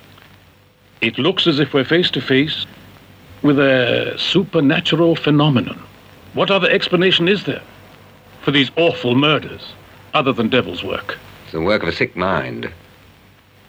It 1.01 1.19
looks 1.19 1.47
as 1.47 1.59
if 1.59 1.73
we're 1.73 1.85
face 1.85 2.11
to 2.11 2.21
face 2.21 2.67
with 3.43 3.59
a 3.59 4.15
supernatural 4.19 5.17
phenomenon. 5.17 5.83
What 6.35 6.51
other 6.51 6.69
explanation 6.69 7.27
is 7.27 7.45
there 7.45 7.63
for 8.43 8.51
these 8.51 8.71
awful 8.77 9.15
murders 9.15 9.73
other 10.13 10.33
than 10.33 10.51
devil's 10.51 10.85
work? 10.85 11.19
It's 11.45 11.53
the 11.53 11.61
work 11.63 11.83
of 11.83 11.89
a 11.89 11.93
sick 11.93 12.17
mind. 12.17 12.71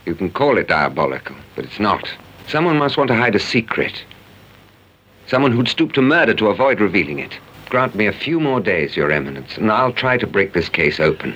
You 0.05 0.13
can 0.13 0.29
call 0.29 0.57
it 0.57 0.67
diabolical, 0.67 1.37
but 1.55 1.63
it's 1.63 1.79
not. 1.79 2.09
Someone 2.47 2.77
must 2.77 2.97
want 2.97 3.07
to 3.07 3.15
hide 3.15 3.35
a 3.35 3.39
secret. 3.39 4.03
Someone 5.27 5.53
who'd 5.53 5.69
stoop 5.69 5.93
to 5.93 6.01
murder 6.01 6.33
to 6.33 6.47
avoid 6.47 6.81
revealing 6.81 7.19
it. 7.19 7.37
Grant 7.69 7.95
me 7.95 8.07
a 8.07 8.13
few 8.13 8.41
more 8.41 8.59
days, 8.59 8.97
Your 8.97 9.09
Eminence, 9.09 9.57
and 9.57 9.71
I'll 9.71 9.93
try 9.93 10.17
to 10.17 10.27
break 10.27 10.51
this 10.51 10.67
case 10.67 10.99
open. 10.99 11.33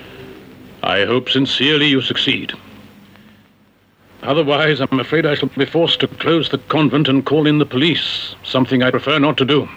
I 0.84 1.06
hope 1.06 1.30
sincerely 1.30 1.88
you 1.88 2.02
succeed. 2.02 2.52
Otherwise, 4.26 4.82
I'm 4.82 5.00
afraid 5.00 5.26
I 5.26 5.36
shall 5.36 5.50
be 5.50 5.66
forced 5.66 6.00
to 6.00 6.08
close 6.08 6.50
the 6.50 6.58
convent 6.58 7.08
and 7.08 7.26
call 7.26 7.46
in 7.46 7.60
the 7.60 7.66
police, 7.66 8.36
something 8.44 8.82
I 8.82 8.90
prefer 8.90 9.20
not 9.20 9.38
to 9.38 9.46
do. 9.46 9.70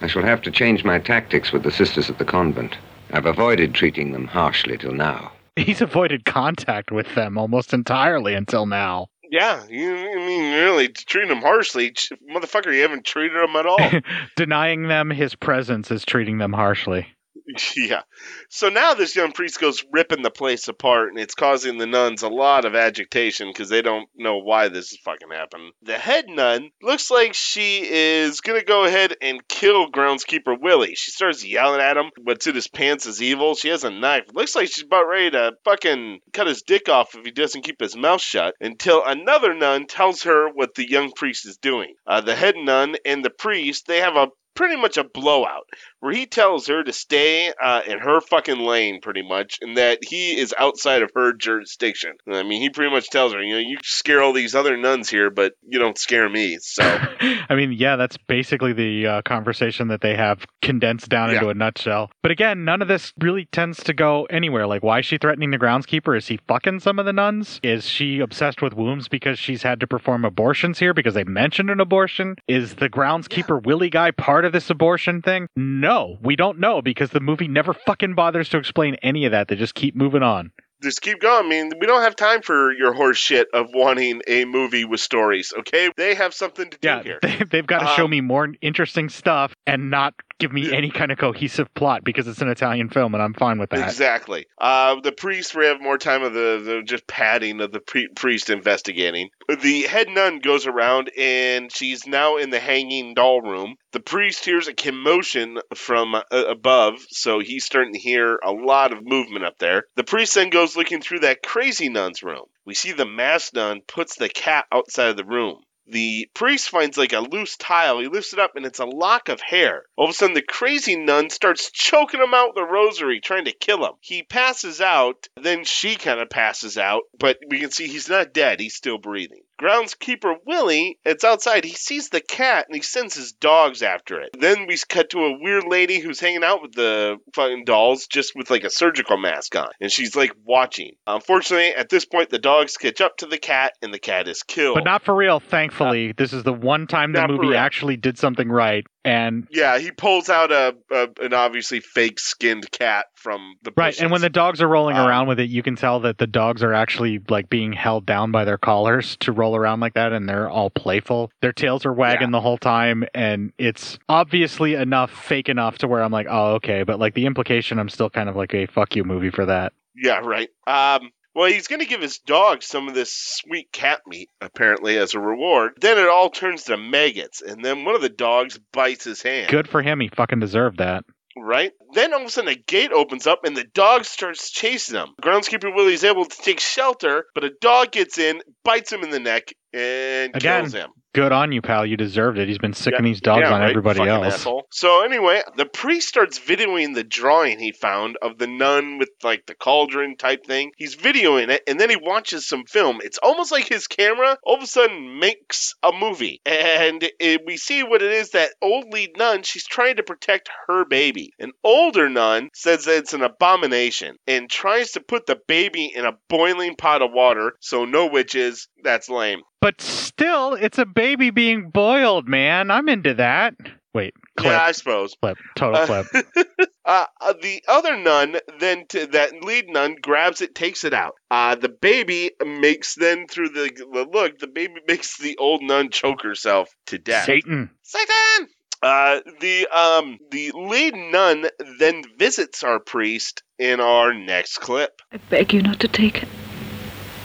I 0.00 0.06
shall 0.06 0.22
have 0.22 0.40
to 0.42 0.50
change 0.50 0.84
my 0.84 0.98
tactics 1.00 1.52
with 1.52 1.64
the 1.64 1.72
sisters 1.72 2.08
at 2.08 2.18
the 2.18 2.24
convent. 2.24 2.76
I've 3.12 3.26
avoided 3.26 3.74
treating 3.74 4.12
them 4.12 4.28
harshly 4.28 4.78
till 4.78 4.92
now. 4.92 5.32
He's 5.56 5.80
avoided 5.80 6.24
contact 6.24 6.92
with 6.92 7.12
them 7.16 7.36
almost 7.36 7.74
entirely 7.74 8.34
until 8.34 8.66
now. 8.66 9.08
Yeah, 9.30 9.66
you 9.68 9.94
I 9.94 10.16
mean 10.16 10.54
really 10.54 10.88
treating 10.88 11.28
them 11.30 11.42
harshly, 11.42 11.92
motherfucker. 12.32 12.72
You 12.74 12.82
haven't 12.82 13.04
treated 13.04 13.36
them 13.36 13.56
at 13.56 13.66
all. 13.66 13.78
Denying 14.36 14.88
them 14.88 15.10
his 15.10 15.34
presence 15.34 15.90
is 15.90 16.04
treating 16.04 16.38
them 16.38 16.52
harshly. 16.52 17.08
yeah. 17.76 18.02
So 18.50 18.68
now 18.68 18.94
this 18.94 19.16
young 19.16 19.32
priest 19.32 19.60
goes 19.60 19.84
ripping 19.90 20.22
the 20.22 20.30
place 20.30 20.68
apart, 20.68 21.08
and 21.10 21.18
it's 21.18 21.34
causing 21.34 21.78
the 21.78 21.86
nuns 21.86 22.22
a 22.22 22.28
lot 22.28 22.64
of 22.64 22.74
agitation 22.74 23.48
because 23.48 23.68
they 23.68 23.82
don't 23.82 24.08
know 24.16 24.38
why 24.38 24.68
this 24.68 24.92
is 24.92 24.98
fucking 25.04 25.30
happening. 25.30 25.72
The 25.82 25.98
head 25.98 26.26
nun 26.28 26.70
looks 26.82 27.10
like 27.10 27.34
she 27.34 27.80
is 27.88 28.40
gonna 28.40 28.64
go 28.64 28.84
ahead 28.84 29.14
and 29.22 29.46
kill 29.48 29.90
groundskeeper 29.90 30.60
Willie. 30.60 30.94
She 30.94 31.10
starts 31.10 31.44
yelling 31.44 31.80
at 31.80 31.96
him. 31.96 32.10
What's 32.22 32.46
in 32.46 32.54
his 32.54 32.68
pants 32.68 33.06
is 33.06 33.22
evil. 33.22 33.54
She 33.54 33.68
has 33.68 33.84
a 33.84 33.90
knife. 33.90 34.24
Looks 34.34 34.54
like 34.54 34.68
she's 34.68 34.84
about 34.84 35.08
ready 35.08 35.30
to 35.30 35.52
fucking 35.64 36.20
cut 36.32 36.46
his 36.46 36.62
dick 36.62 36.88
off 36.88 37.14
if 37.14 37.24
he 37.24 37.30
doesn't 37.30 37.62
keep 37.62 37.80
his 37.80 37.96
mouth 37.96 38.20
shut. 38.20 38.54
Until 38.60 39.04
another 39.04 39.54
nun 39.54 39.86
tells 39.86 40.22
her 40.24 40.50
what 40.52 40.74
the 40.74 40.88
young 40.88 41.12
priest 41.12 41.46
is 41.46 41.56
doing. 41.56 41.94
Uh, 42.06 42.20
the 42.20 42.34
head 42.34 42.56
nun 42.56 42.96
and 43.04 43.24
the 43.24 43.30
priest 43.30 43.86
they 43.86 44.00
have 44.00 44.16
a 44.16 44.28
pretty 44.58 44.74
much 44.76 44.96
a 44.96 45.04
blowout 45.04 45.68
where 46.00 46.12
he 46.12 46.26
tells 46.26 46.66
her 46.66 46.82
to 46.82 46.92
stay 46.92 47.52
uh, 47.62 47.82
in 47.86 47.98
her 47.98 48.20
fucking 48.20 48.58
lane, 48.58 49.00
pretty 49.00 49.22
much, 49.22 49.58
and 49.60 49.76
that 49.76 49.98
he 50.02 50.38
is 50.38 50.54
outside 50.58 51.02
of 51.02 51.10
her 51.14 51.32
jurisdiction. 51.32 52.12
I 52.30 52.42
mean, 52.42 52.62
he 52.62 52.70
pretty 52.70 52.90
much 52.90 53.08
tells 53.10 53.32
her, 53.32 53.42
you 53.42 53.54
know, 53.54 53.60
you 53.60 53.78
scare 53.82 54.22
all 54.22 54.32
these 54.32 54.54
other 54.54 54.76
nuns 54.76 55.08
here, 55.08 55.30
but 55.30 55.54
you 55.66 55.78
don't 55.78 55.98
scare 55.98 56.28
me. 56.28 56.58
So, 56.60 56.82
I 57.48 57.54
mean, 57.54 57.72
yeah, 57.72 57.96
that's 57.96 58.16
basically 58.16 58.72
the 58.72 59.06
uh, 59.06 59.22
conversation 59.22 59.88
that 59.88 60.00
they 60.00 60.16
have 60.16 60.46
condensed 60.62 61.08
down 61.08 61.30
into 61.30 61.48
a 61.48 61.54
nutshell. 61.54 62.10
But 62.22 62.30
again, 62.30 62.64
none 62.64 62.82
of 62.82 62.88
this 62.88 63.12
really 63.18 63.46
tends 63.46 63.82
to 63.84 63.94
go 63.94 64.24
anywhere. 64.26 64.66
Like, 64.66 64.82
why 64.82 65.00
is 65.00 65.06
she 65.06 65.18
threatening 65.18 65.50
the 65.50 65.58
groundskeeper? 65.58 66.16
Is 66.16 66.28
he 66.28 66.38
fucking 66.46 66.80
some 66.80 66.98
of 66.98 67.06
the 67.06 67.12
nuns? 67.12 67.58
Is 67.62 67.86
she 67.86 68.20
obsessed 68.20 68.62
with 68.62 68.74
wombs 68.74 69.08
because 69.08 69.38
she's 69.38 69.62
had 69.62 69.80
to 69.80 69.86
perform 69.86 70.24
abortions 70.24 70.78
here 70.78 70.94
because 70.94 71.14
they 71.14 71.24
mentioned 71.24 71.70
an 71.70 71.80
abortion? 71.80 72.36
Is 72.46 72.76
the 72.76 72.88
groundskeeper 72.88 73.64
Willie 73.64 73.90
guy 73.90 74.10
part 74.10 74.44
of 74.44 74.52
this 74.52 74.70
abortion 74.70 75.22
thing? 75.22 75.48
No, 75.56 75.87
we 76.22 76.36
don't 76.36 76.58
know 76.58 76.82
because 76.82 77.10
the 77.10 77.20
movie 77.20 77.48
never 77.48 77.72
fucking 77.74 78.14
bothers 78.14 78.48
to 78.50 78.58
explain 78.58 78.96
any 79.02 79.24
of 79.24 79.32
that. 79.32 79.48
They 79.48 79.56
just 79.56 79.74
keep 79.74 79.94
moving 79.96 80.22
on. 80.22 80.52
just 80.82 81.00
keep 81.02 81.20
going. 81.20 81.46
I 81.46 81.48
mean, 81.48 81.72
we 81.80 81.86
don't 81.86 82.02
have 82.02 82.14
time 82.16 82.42
for 82.42 82.72
your 82.72 82.92
horse 82.92 83.18
shit 83.18 83.48
of 83.54 83.66
wanting 83.74 84.22
a 84.28 84.44
movie 84.44 84.84
with 84.84 85.00
stories, 85.00 85.52
okay? 85.60 85.90
They 85.96 86.14
have 86.14 86.32
something 86.34 86.70
to 86.70 86.78
do 86.78 86.86
Yeah, 86.88 87.02
here. 87.02 87.18
they, 87.22 87.38
they've 87.50 87.66
got 87.66 87.80
to 87.80 87.86
show 87.96 88.04
Um, 88.04 88.10
me 88.10 88.20
more 88.20 88.48
interesting 88.60 89.08
stuff 89.08 89.54
and 89.66 89.90
not 89.90 90.14
give 90.38 90.52
me 90.52 90.72
any 90.72 90.90
kind 90.90 91.10
of 91.10 91.18
cohesive 91.18 91.72
plot 91.74 92.04
because 92.04 92.28
it's 92.28 92.40
an 92.40 92.48
Italian 92.48 92.88
film 92.88 93.14
and 93.14 93.22
I'm 93.22 93.34
fine 93.34 93.58
with 93.58 93.70
that. 93.70 93.88
Exactly. 93.88 94.46
Uh, 94.58 95.00
the 95.00 95.12
priest, 95.12 95.54
we 95.54 95.66
have 95.66 95.80
more 95.80 95.98
time 95.98 96.22
of 96.22 96.32
the, 96.32 96.62
the 96.64 96.82
just 96.84 97.06
padding 97.06 97.60
of 97.60 97.72
the 97.72 97.80
pre- 97.80 98.08
priest 98.14 98.50
investigating. 98.50 99.30
The 99.48 99.82
head 99.82 100.08
nun 100.08 100.38
goes 100.38 100.66
around 100.66 101.10
and 101.18 101.72
she's 101.72 102.06
now 102.06 102.36
in 102.36 102.50
the 102.50 102.60
hanging 102.60 103.14
doll 103.14 103.40
room. 103.40 103.76
The 103.92 104.00
priest 104.00 104.44
hears 104.44 104.68
a 104.68 104.74
commotion 104.74 105.58
from 105.74 106.14
uh, 106.14 106.22
above, 106.30 106.98
so 107.08 107.40
he's 107.40 107.64
starting 107.64 107.94
to 107.94 107.98
hear 107.98 108.38
a 108.44 108.52
lot 108.52 108.92
of 108.92 109.04
movement 109.04 109.44
up 109.44 109.58
there. 109.58 109.84
The 109.96 110.04
priest 110.04 110.34
then 110.34 110.50
goes 110.50 110.76
looking 110.76 111.00
through 111.00 111.20
that 111.20 111.42
crazy 111.42 111.88
nun's 111.88 112.22
room. 112.22 112.44
We 112.64 112.74
see 112.74 112.92
the 112.92 113.06
masked 113.06 113.54
nun 113.54 113.80
puts 113.86 114.16
the 114.16 114.28
cat 114.28 114.66
outside 114.70 115.08
of 115.08 115.16
the 115.16 115.24
room. 115.24 115.62
The 115.90 116.28
priest 116.34 116.68
finds 116.68 116.98
like 116.98 117.14
a 117.14 117.20
loose 117.20 117.56
tile. 117.56 117.98
He 117.98 118.08
lifts 118.08 118.34
it 118.34 118.38
up 118.38 118.56
and 118.56 118.66
it's 118.66 118.78
a 118.78 118.84
lock 118.84 119.30
of 119.30 119.40
hair. 119.40 119.84
All 119.96 120.04
of 120.04 120.10
a 120.10 120.12
sudden, 120.12 120.34
the 120.34 120.42
crazy 120.42 120.96
nun 120.96 121.30
starts 121.30 121.70
choking 121.70 122.20
him 122.20 122.34
out 122.34 122.54
with 122.54 122.62
a 122.62 122.66
rosary, 122.66 123.20
trying 123.20 123.46
to 123.46 123.52
kill 123.52 123.84
him. 123.84 123.94
He 124.00 124.22
passes 124.22 124.82
out. 124.82 125.28
Then 125.40 125.64
she 125.64 125.96
kind 125.96 126.20
of 126.20 126.28
passes 126.28 126.76
out, 126.76 127.04
but 127.18 127.38
we 127.48 127.58
can 127.58 127.70
see 127.70 127.86
he's 127.86 128.08
not 128.08 128.34
dead. 128.34 128.60
He's 128.60 128.74
still 128.74 128.98
breathing. 128.98 129.44
Groundskeeper 129.60 130.36
Willie, 130.46 130.98
it's 131.04 131.24
outside. 131.24 131.64
He 131.64 131.74
sees 131.74 132.08
the 132.08 132.20
cat 132.20 132.66
and 132.68 132.76
he 132.76 132.82
sends 132.82 133.14
his 133.14 133.32
dogs 133.32 133.82
after 133.82 134.20
it. 134.20 134.30
Then 134.38 134.66
we 134.66 134.76
cut 134.88 135.10
to 135.10 135.18
a 135.18 135.38
weird 135.40 135.64
lady 135.66 135.98
who's 135.98 136.20
hanging 136.20 136.44
out 136.44 136.62
with 136.62 136.72
the 136.72 137.16
fucking 137.34 137.64
dolls 137.64 138.06
just 138.06 138.32
with 138.36 138.50
like 138.50 138.64
a 138.64 138.70
surgical 138.70 139.16
mask 139.16 139.56
on. 139.56 139.68
And 139.80 139.90
she's 139.90 140.14
like 140.14 140.32
watching. 140.44 140.92
Unfortunately, 141.06 141.74
at 141.74 141.88
this 141.88 142.04
point, 142.04 142.30
the 142.30 142.38
dogs 142.38 142.76
catch 142.76 143.00
up 143.00 143.16
to 143.18 143.26
the 143.26 143.38
cat 143.38 143.72
and 143.82 143.92
the 143.92 143.98
cat 143.98 144.28
is 144.28 144.42
killed. 144.42 144.76
But 144.76 144.84
not 144.84 145.02
for 145.02 145.14
real, 145.14 145.40
thankfully. 145.40 146.12
this 146.12 146.32
is 146.32 146.44
the 146.44 146.52
one 146.52 146.86
time 146.86 147.12
the 147.12 147.26
movie 147.26 147.56
actually 147.56 147.96
did 147.96 148.18
something 148.18 148.48
right. 148.48 148.86
And 149.04 149.46
Yeah, 149.50 149.78
he 149.78 149.90
pulls 149.90 150.28
out 150.28 150.50
a, 150.52 150.76
a 150.90 151.08
an 151.20 151.32
obviously 151.32 151.80
fake 151.80 152.18
skinned 152.18 152.70
cat 152.70 153.06
from 153.14 153.54
the 153.62 153.72
right, 153.76 153.98
and 154.00 154.10
when 154.10 154.20
the 154.20 154.28
dogs 154.28 154.60
are 154.60 154.68
rolling 154.68 154.96
Um, 154.96 155.06
around 155.06 155.28
with 155.28 155.40
it, 155.40 155.48
you 155.48 155.62
can 155.62 155.76
tell 155.76 156.00
that 156.00 156.18
the 156.18 156.26
dogs 156.26 156.62
are 156.62 156.74
actually 156.74 157.20
like 157.28 157.48
being 157.48 157.72
held 157.72 158.04
down 158.06 158.32
by 158.32 158.44
their 158.44 158.58
collars 158.58 159.16
to 159.18 159.32
roll 159.32 159.56
around 159.56 159.80
like 159.80 159.94
that, 159.94 160.12
and 160.12 160.28
they're 160.28 160.48
all 160.50 160.68
playful. 160.70 161.30
Their 161.40 161.52
tails 161.52 161.86
are 161.86 161.92
wagging 161.92 162.32
the 162.32 162.40
whole 162.40 162.58
time, 162.58 163.04
and 163.14 163.52
it's 163.56 163.98
obviously 164.08 164.74
enough, 164.74 165.10
fake 165.10 165.48
enough 165.48 165.78
to 165.78 165.88
where 165.88 166.02
I'm 166.02 166.12
like, 166.12 166.26
oh, 166.28 166.54
okay. 166.54 166.82
But 166.82 166.98
like 166.98 167.14
the 167.14 167.26
implication, 167.26 167.78
I'm 167.78 167.88
still 167.88 168.10
kind 168.10 168.28
of 168.28 168.36
like 168.36 168.52
a 168.54 168.66
fuck 168.66 168.96
you 168.96 169.04
movie 169.04 169.30
for 169.30 169.46
that. 169.46 169.72
yeah, 169.94 170.18
right. 170.18 170.48
Um, 170.66 171.10
well, 171.38 171.48
he's 171.48 171.68
going 171.68 171.78
to 171.78 171.86
give 171.86 172.02
his 172.02 172.18
dog 172.18 172.64
some 172.64 172.88
of 172.88 172.94
this 172.94 173.14
sweet 173.14 173.70
cat 173.70 174.00
meat, 174.08 174.28
apparently, 174.40 174.98
as 174.98 175.14
a 175.14 175.20
reward. 175.20 175.74
Then 175.80 175.96
it 175.96 176.08
all 176.08 176.30
turns 176.30 176.64
to 176.64 176.76
maggots, 176.76 177.42
and 177.42 177.64
then 177.64 177.84
one 177.84 177.94
of 177.94 178.00
the 178.00 178.08
dogs 178.08 178.58
bites 178.72 179.04
his 179.04 179.22
hand. 179.22 179.48
Good 179.48 179.68
for 179.68 179.80
him. 179.80 180.00
He 180.00 180.08
fucking 180.08 180.40
deserved 180.40 180.78
that. 180.78 181.04
Right? 181.36 181.70
Then 181.92 182.12
all 182.12 182.22
of 182.22 182.26
a 182.26 182.30
sudden 182.30 182.50
a 182.50 182.56
gate 182.56 182.90
opens 182.90 183.28
up 183.28 183.44
and 183.44 183.56
the 183.56 183.62
dog 183.62 184.04
starts 184.04 184.50
chasing 184.50 184.96
him. 184.96 185.10
Groundskeeper 185.22 185.72
Willie's 185.72 186.02
able 186.02 186.24
to 186.24 186.42
take 186.42 186.58
shelter, 186.58 187.26
but 187.36 187.44
a 187.44 187.52
dog 187.60 187.92
gets 187.92 188.18
in, 188.18 188.42
bites 188.64 188.92
him 188.92 189.04
in 189.04 189.10
the 189.10 189.20
neck, 189.20 189.52
and 189.72 190.34
Again, 190.34 190.62
kills 190.62 190.72
him. 190.72 190.90
Good 191.14 191.32
on 191.32 191.52
you, 191.52 191.62
pal. 191.62 191.84
You 191.86 191.96
deserved 191.96 192.38
it. 192.38 192.48
He's 192.48 192.58
been 192.58 192.72
sicking 192.74 193.00
Yeah, 193.04 193.10
these 193.10 193.20
dogs 193.20 193.42
yeah, 193.42 193.54
on 193.54 193.60
right, 193.60 193.70
everybody 193.70 193.98
fucking 193.98 194.12
else. 194.12 194.34
asshole. 194.34 194.66
So 194.70 195.04
anyway, 195.04 195.42
the 195.56 195.66
priest 195.66 196.08
starts 196.08 196.38
videoing 196.38 196.94
the 196.94 197.04
drawing 197.04 197.58
he 197.58 197.72
found 197.72 198.16
of 198.22 198.38
the 198.38 198.46
nun 198.46 198.98
with 198.98 199.10
like 199.22 199.46
the 199.46 199.54
cauldron 199.54 200.16
type 200.16 200.44
thing. 200.46 200.72
He's 200.76 200.96
videoing 200.96 201.48
it, 201.48 201.62
and 201.66 201.78
then 201.80 201.90
he 201.90 201.96
watches 201.96 202.46
some 202.48 202.64
film. 202.64 203.00
It's 203.02 203.18
almost 203.18 203.52
like 203.52 203.68
his 203.68 203.86
camera 203.86 204.36
all 204.42 204.56
of 204.56 204.62
a 204.62 204.66
sudden 204.66 205.18
makes 205.18 205.74
a 205.82 205.92
movie, 205.92 206.40
and 206.44 207.02
it, 207.18 207.42
we 207.46 207.56
see 207.56 207.82
what 207.82 208.02
it 208.02 208.12
is. 208.12 208.30
That 208.30 208.50
old 208.62 208.92
lead 208.92 209.10
nun, 209.16 209.42
she's 209.42 209.66
trying 209.66 209.96
to 209.96 210.02
protect 210.02 210.50
her 210.66 210.84
baby. 210.84 211.32
An 211.38 211.52
older 211.64 212.08
nun 212.08 212.50
says 212.54 212.84
that 212.84 212.96
it's 212.98 213.14
an 213.14 213.22
abomination 213.22 214.16
and 214.26 214.48
tries 214.50 214.92
to 214.92 215.00
put 215.00 215.26
the 215.26 215.38
baby 215.46 215.92
in 215.94 216.04
a 216.04 216.16
boiling 216.28 216.76
pot 216.76 217.02
of 217.02 217.10
water. 217.12 217.52
So 217.60 217.84
no 217.84 218.06
witches. 218.06 218.68
That's 218.82 219.08
lame. 219.08 219.40
But 219.60 219.80
still, 219.80 220.54
it's 220.54 220.78
a 220.78 220.86
baby 220.86 221.30
being 221.30 221.70
boiled, 221.70 222.28
man. 222.28 222.70
I'm 222.70 222.88
into 222.88 223.14
that. 223.14 223.54
Wait, 223.94 224.14
clip, 224.36 224.52
Yeah, 224.52 224.62
I 224.62 224.72
suppose. 224.72 225.14
clip, 225.20 225.38
total 225.56 225.80
Uh, 225.80 226.04
clip. 226.04 226.26
Uh, 226.88 227.04
uh, 227.20 227.34
the 227.42 227.62
other 227.68 227.98
nun 227.98 228.38
then 228.60 228.86
to, 228.88 229.06
that 229.08 229.44
lead 229.44 229.68
nun 229.68 229.94
grabs 230.00 230.40
it, 230.40 230.54
takes 230.54 230.84
it 230.84 230.94
out. 230.94 231.12
Uh, 231.30 231.54
the 231.54 231.68
baby 231.68 232.30
makes 232.42 232.94
then 232.94 233.26
through 233.26 233.50
the, 233.50 233.70
the 233.92 234.06
look, 234.10 234.38
the 234.38 234.46
baby 234.46 234.76
makes 234.86 235.18
the 235.18 235.36
old 235.36 235.60
nun 235.62 235.90
choke 235.90 236.22
herself 236.22 236.70
to 236.86 236.96
death. 236.96 237.26
Satan. 237.26 237.68
Satan. 237.82 238.48
Uh, 238.82 239.20
the 239.40 239.66
um 239.66 240.16
the 240.30 240.50
lead 240.54 240.94
nun 240.94 241.46
then 241.78 242.04
visits 242.18 242.62
our 242.62 242.80
priest 242.80 243.42
in 243.58 243.80
our 243.80 244.14
next 244.14 244.56
clip. 244.58 245.02
I 245.12 245.18
beg 245.28 245.52
you 245.52 245.60
not 245.60 245.80
to 245.80 245.88
take 245.88 246.18
her. 246.18 246.28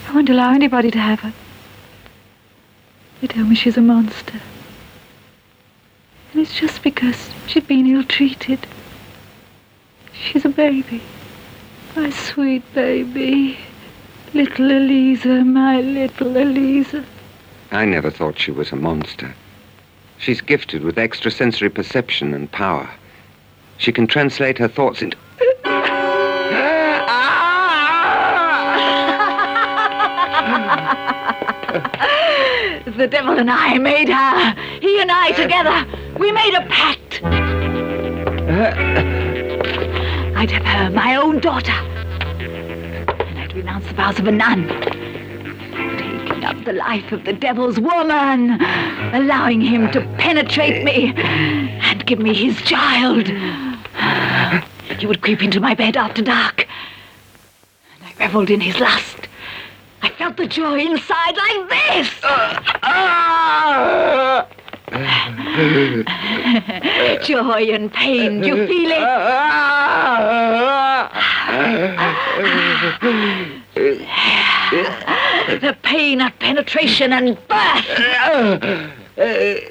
I 0.08 0.14
won't 0.14 0.28
allow 0.28 0.52
anybody 0.52 0.90
to 0.90 0.98
have 0.98 1.20
her. 1.20 1.32
They 3.20 3.26
tell 3.26 3.44
me 3.44 3.54
she's 3.54 3.76
a 3.76 3.80
monster. 3.80 4.40
And 6.32 6.42
it's 6.42 6.58
just 6.58 6.82
because 6.82 7.30
she'd 7.46 7.66
been 7.66 7.86
ill-treated. 7.86 8.66
She's 10.12 10.44
a 10.44 10.48
baby. 10.48 11.02
My 11.96 12.10
sweet 12.10 12.62
baby. 12.74 13.58
Little 14.32 14.72
Elisa, 14.72 15.44
my 15.44 15.80
little 15.80 16.36
Elisa. 16.36 17.04
I 17.70 17.84
never 17.84 18.10
thought 18.10 18.38
she 18.38 18.50
was 18.50 18.72
a 18.72 18.76
monster. 18.76 19.34
She's 20.18 20.40
gifted 20.40 20.82
with 20.82 20.98
extrasensory 20.98 21.70
perception 21.70 22.34
and 22.34 22.50
power. 22.50 22.90
She 23.78 23.92
can 23.92 24.06
translate 24.06 24.58
her 24.58 24.68
thoughts 24.68 25.02
into. 25.02 25.16
The 32.96 33.08
devil 33.08 33.36
and 33.36 33.50
I 33.50 33.76
made 33.78 34.08
her. 34.08 34.54
He 34.80 35.00
and 35.00 35.10
I 35.10 35.32
together. 35.32 35.84
We 36.16 36.30
made 36.30 36.54
a 36.54 36.60
pact. 36.66 37.20
Uh. 37.24 38.72
I'd 40.36 40.50
have 40.52 40.64
her 40.64 40.90
my 40.90 41.16
own 41.16 41.40
daughter. 41.40 41.72
And 41.72 43.38
I'd 43.40 43.52
renounce 43.52 43.88
the 43.88 43.94
vows 43.94 44.20
of 44.20 44.28
a 44.28 44.30
nun. 44.30 44.68
Taking 45.98 46.44
up 46.44 46.64
the 46.64 46.74
life 46.74 47.10
of 47.10 47.24
the 47.24 47.32
devil's 47.32 47.80
woman. 47.80 48.62
Allowing 49.12 49.60
him 49.60 49.90
to 49.90 50.00
penetrate 50.16 50.84
me 50.84 51.12
and 51.16 52.06
give 52.06 52.20
me 52.20 52.32
his 52.32 52.62
child. 52.62 53.26
He 55.00 55.06
would 55.06 55.20
creep 55.20 55.42
into 55.42 55.58
my 55.58 55.74
bed 55.74 55.96
after 55.96 56.22
dark. 56.22 56.68
And 57.98 58.06
I 58.06 58.14
reveled 58.24 58.50
in 58.50 58.60
his 58.60 58.78
lust. 58.78 59.26
I 60.04 60.10
felt 60.10 60.36
the 60.36 60.46
joy 60.46 60.80
inside 60.80 61.34
like 61.34 61.66
this. 61.70 62.10
joy 67.26 67.72
and 67.72 67.90
pain. 67.90 68.42
Do 68.42 68.48
you 68.48 68.66
feel 68.66 68.90
it? 68.90 69.00
the 75.62 75.74
pain 75.82 76.20
of 76.20 76.38
penetration 76.38 77.14
and 77.14 77.38
birth. 77.48 77.86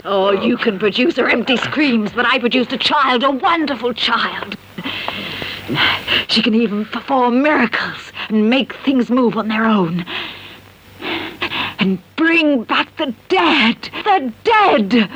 Oh, 0.04 0.32
you 0.32 0.58
can 0.58 0.80
produce 0.80 1.16
her 1.18 1.30
empty 1.30 1.58
screams, 1.58 2.12
but 2.12 2.26
I 2.26 2.40
produced 2.40 2.74
a 2.74 2.78
child, 2.80 3.22
a 3.24 3.30
wonderful 3.30 3.94
child. 3.94 4.58
She 6.28 6.42
can 6.42 6.56
even 6.56 6.86
perform 6.86 7.42
miracles 7.42 8.12
and 8.30 8.50
make 8.50 8.74
things 8.74 9.10
move 9.10 9.38
on 9.38 9.48
their 9.48 9.66
own. 9.66 10.06
And 11.80 12.02
bring 12.16 12.64
back 12.64 12.96
the 12.98 13.14
dead. 13.28 13.78
The 14.04 14.34
dead! 14.44 15.10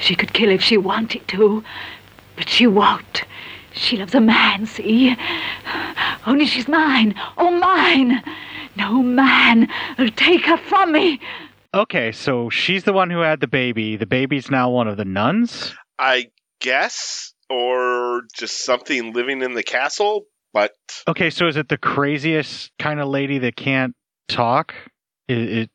She 0.00 0.14
could 0.14 0.32
kill 0.32 0.50
if 0.50 0.62
she 0.62 0.76
wanted 0.76 1.26
to, 1.28 1.62
but 2.36 2.48
she 2.48 2.66
won't. 2.66 3.24
She 3.72 3.96
loves 3.96 4.14
a 4.14 4.20
man, 4.20 4.66
see? 4.66 5.16
Only 6.26 6.46
she's 6.46 6.68
mine. 6.68 7.14
Oh, 7.36 7.50
mine! 7.50 8.22
No 8.76 9.02
man 9.02 9.68
will 9.98 10.10
take 10.10 10.46
her 10.46 10.56
from 10.56 10.92
me. 10.92 11.20
Okay, 11.72 12.12
so 12.12 12.50
she's 12.50 12.84
the 12.84 12.92
one 12.92 13.10
who 13.10 13.20
had 13.20 13.40
the 13.40 13.46
baby. 13.46 13.96
The 13.96 14.06
baby's 14.06 14.50
now 14.50 14.70
one 14.70 14.88
of 14.88 14.96
the 14.96 15.04
nuns? 15.04 15.74
I 15.98 16.30
guess, 16.60 17.32
or 17.50 18.22
just 18.34 18.64
something 18.64 19.12
living 19.12 19.42
in 19.42 19.54
the 19.54 19.62
castle, 19.62 20.24
but 20.52 20.72
Okay, 21.08 21.30
so 21.30 21.46
is 21.48 21.56
it 21.56 21.68
the 21.68 21.78
craziest 21.78 22.70
kind 22.78 23.00
of 23.00 23.08
lady 23.08 23.38
that 23.38 23.56
can't 23.56 23.94
talk? 24.28 24.74
It, 25.28 25.38
it 25.38 25.70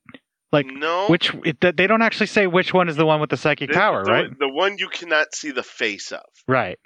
like 0.51 0.65
no. 0.67 1.07
which 1.07 1.33
it, 1.43 1.59
they 1.59 1.87
don't 1.87 2.01
actually 2.01 2.27
say 2.27 2.47
which 2.47 2.73
one 2.73 2.87
is 2.87 2.95
the 2.95 3.05
one 3.05 3.19
with 3.19 3.29
the 3.29 3.37
psychic 3.37 3.69
the, 3.69 3.75
power, 3.75 4.03
the, 4.03 4.11
right? 4.11 4.39
The 4.39 4.49
one 4.49 4.77
you 4.77 4.87
cannot 4.87 5.35
see 5.35 5.51
the 5.51 5.63
face 5.63 6.11
of 6.11 6.23
Right. 6.47 6.79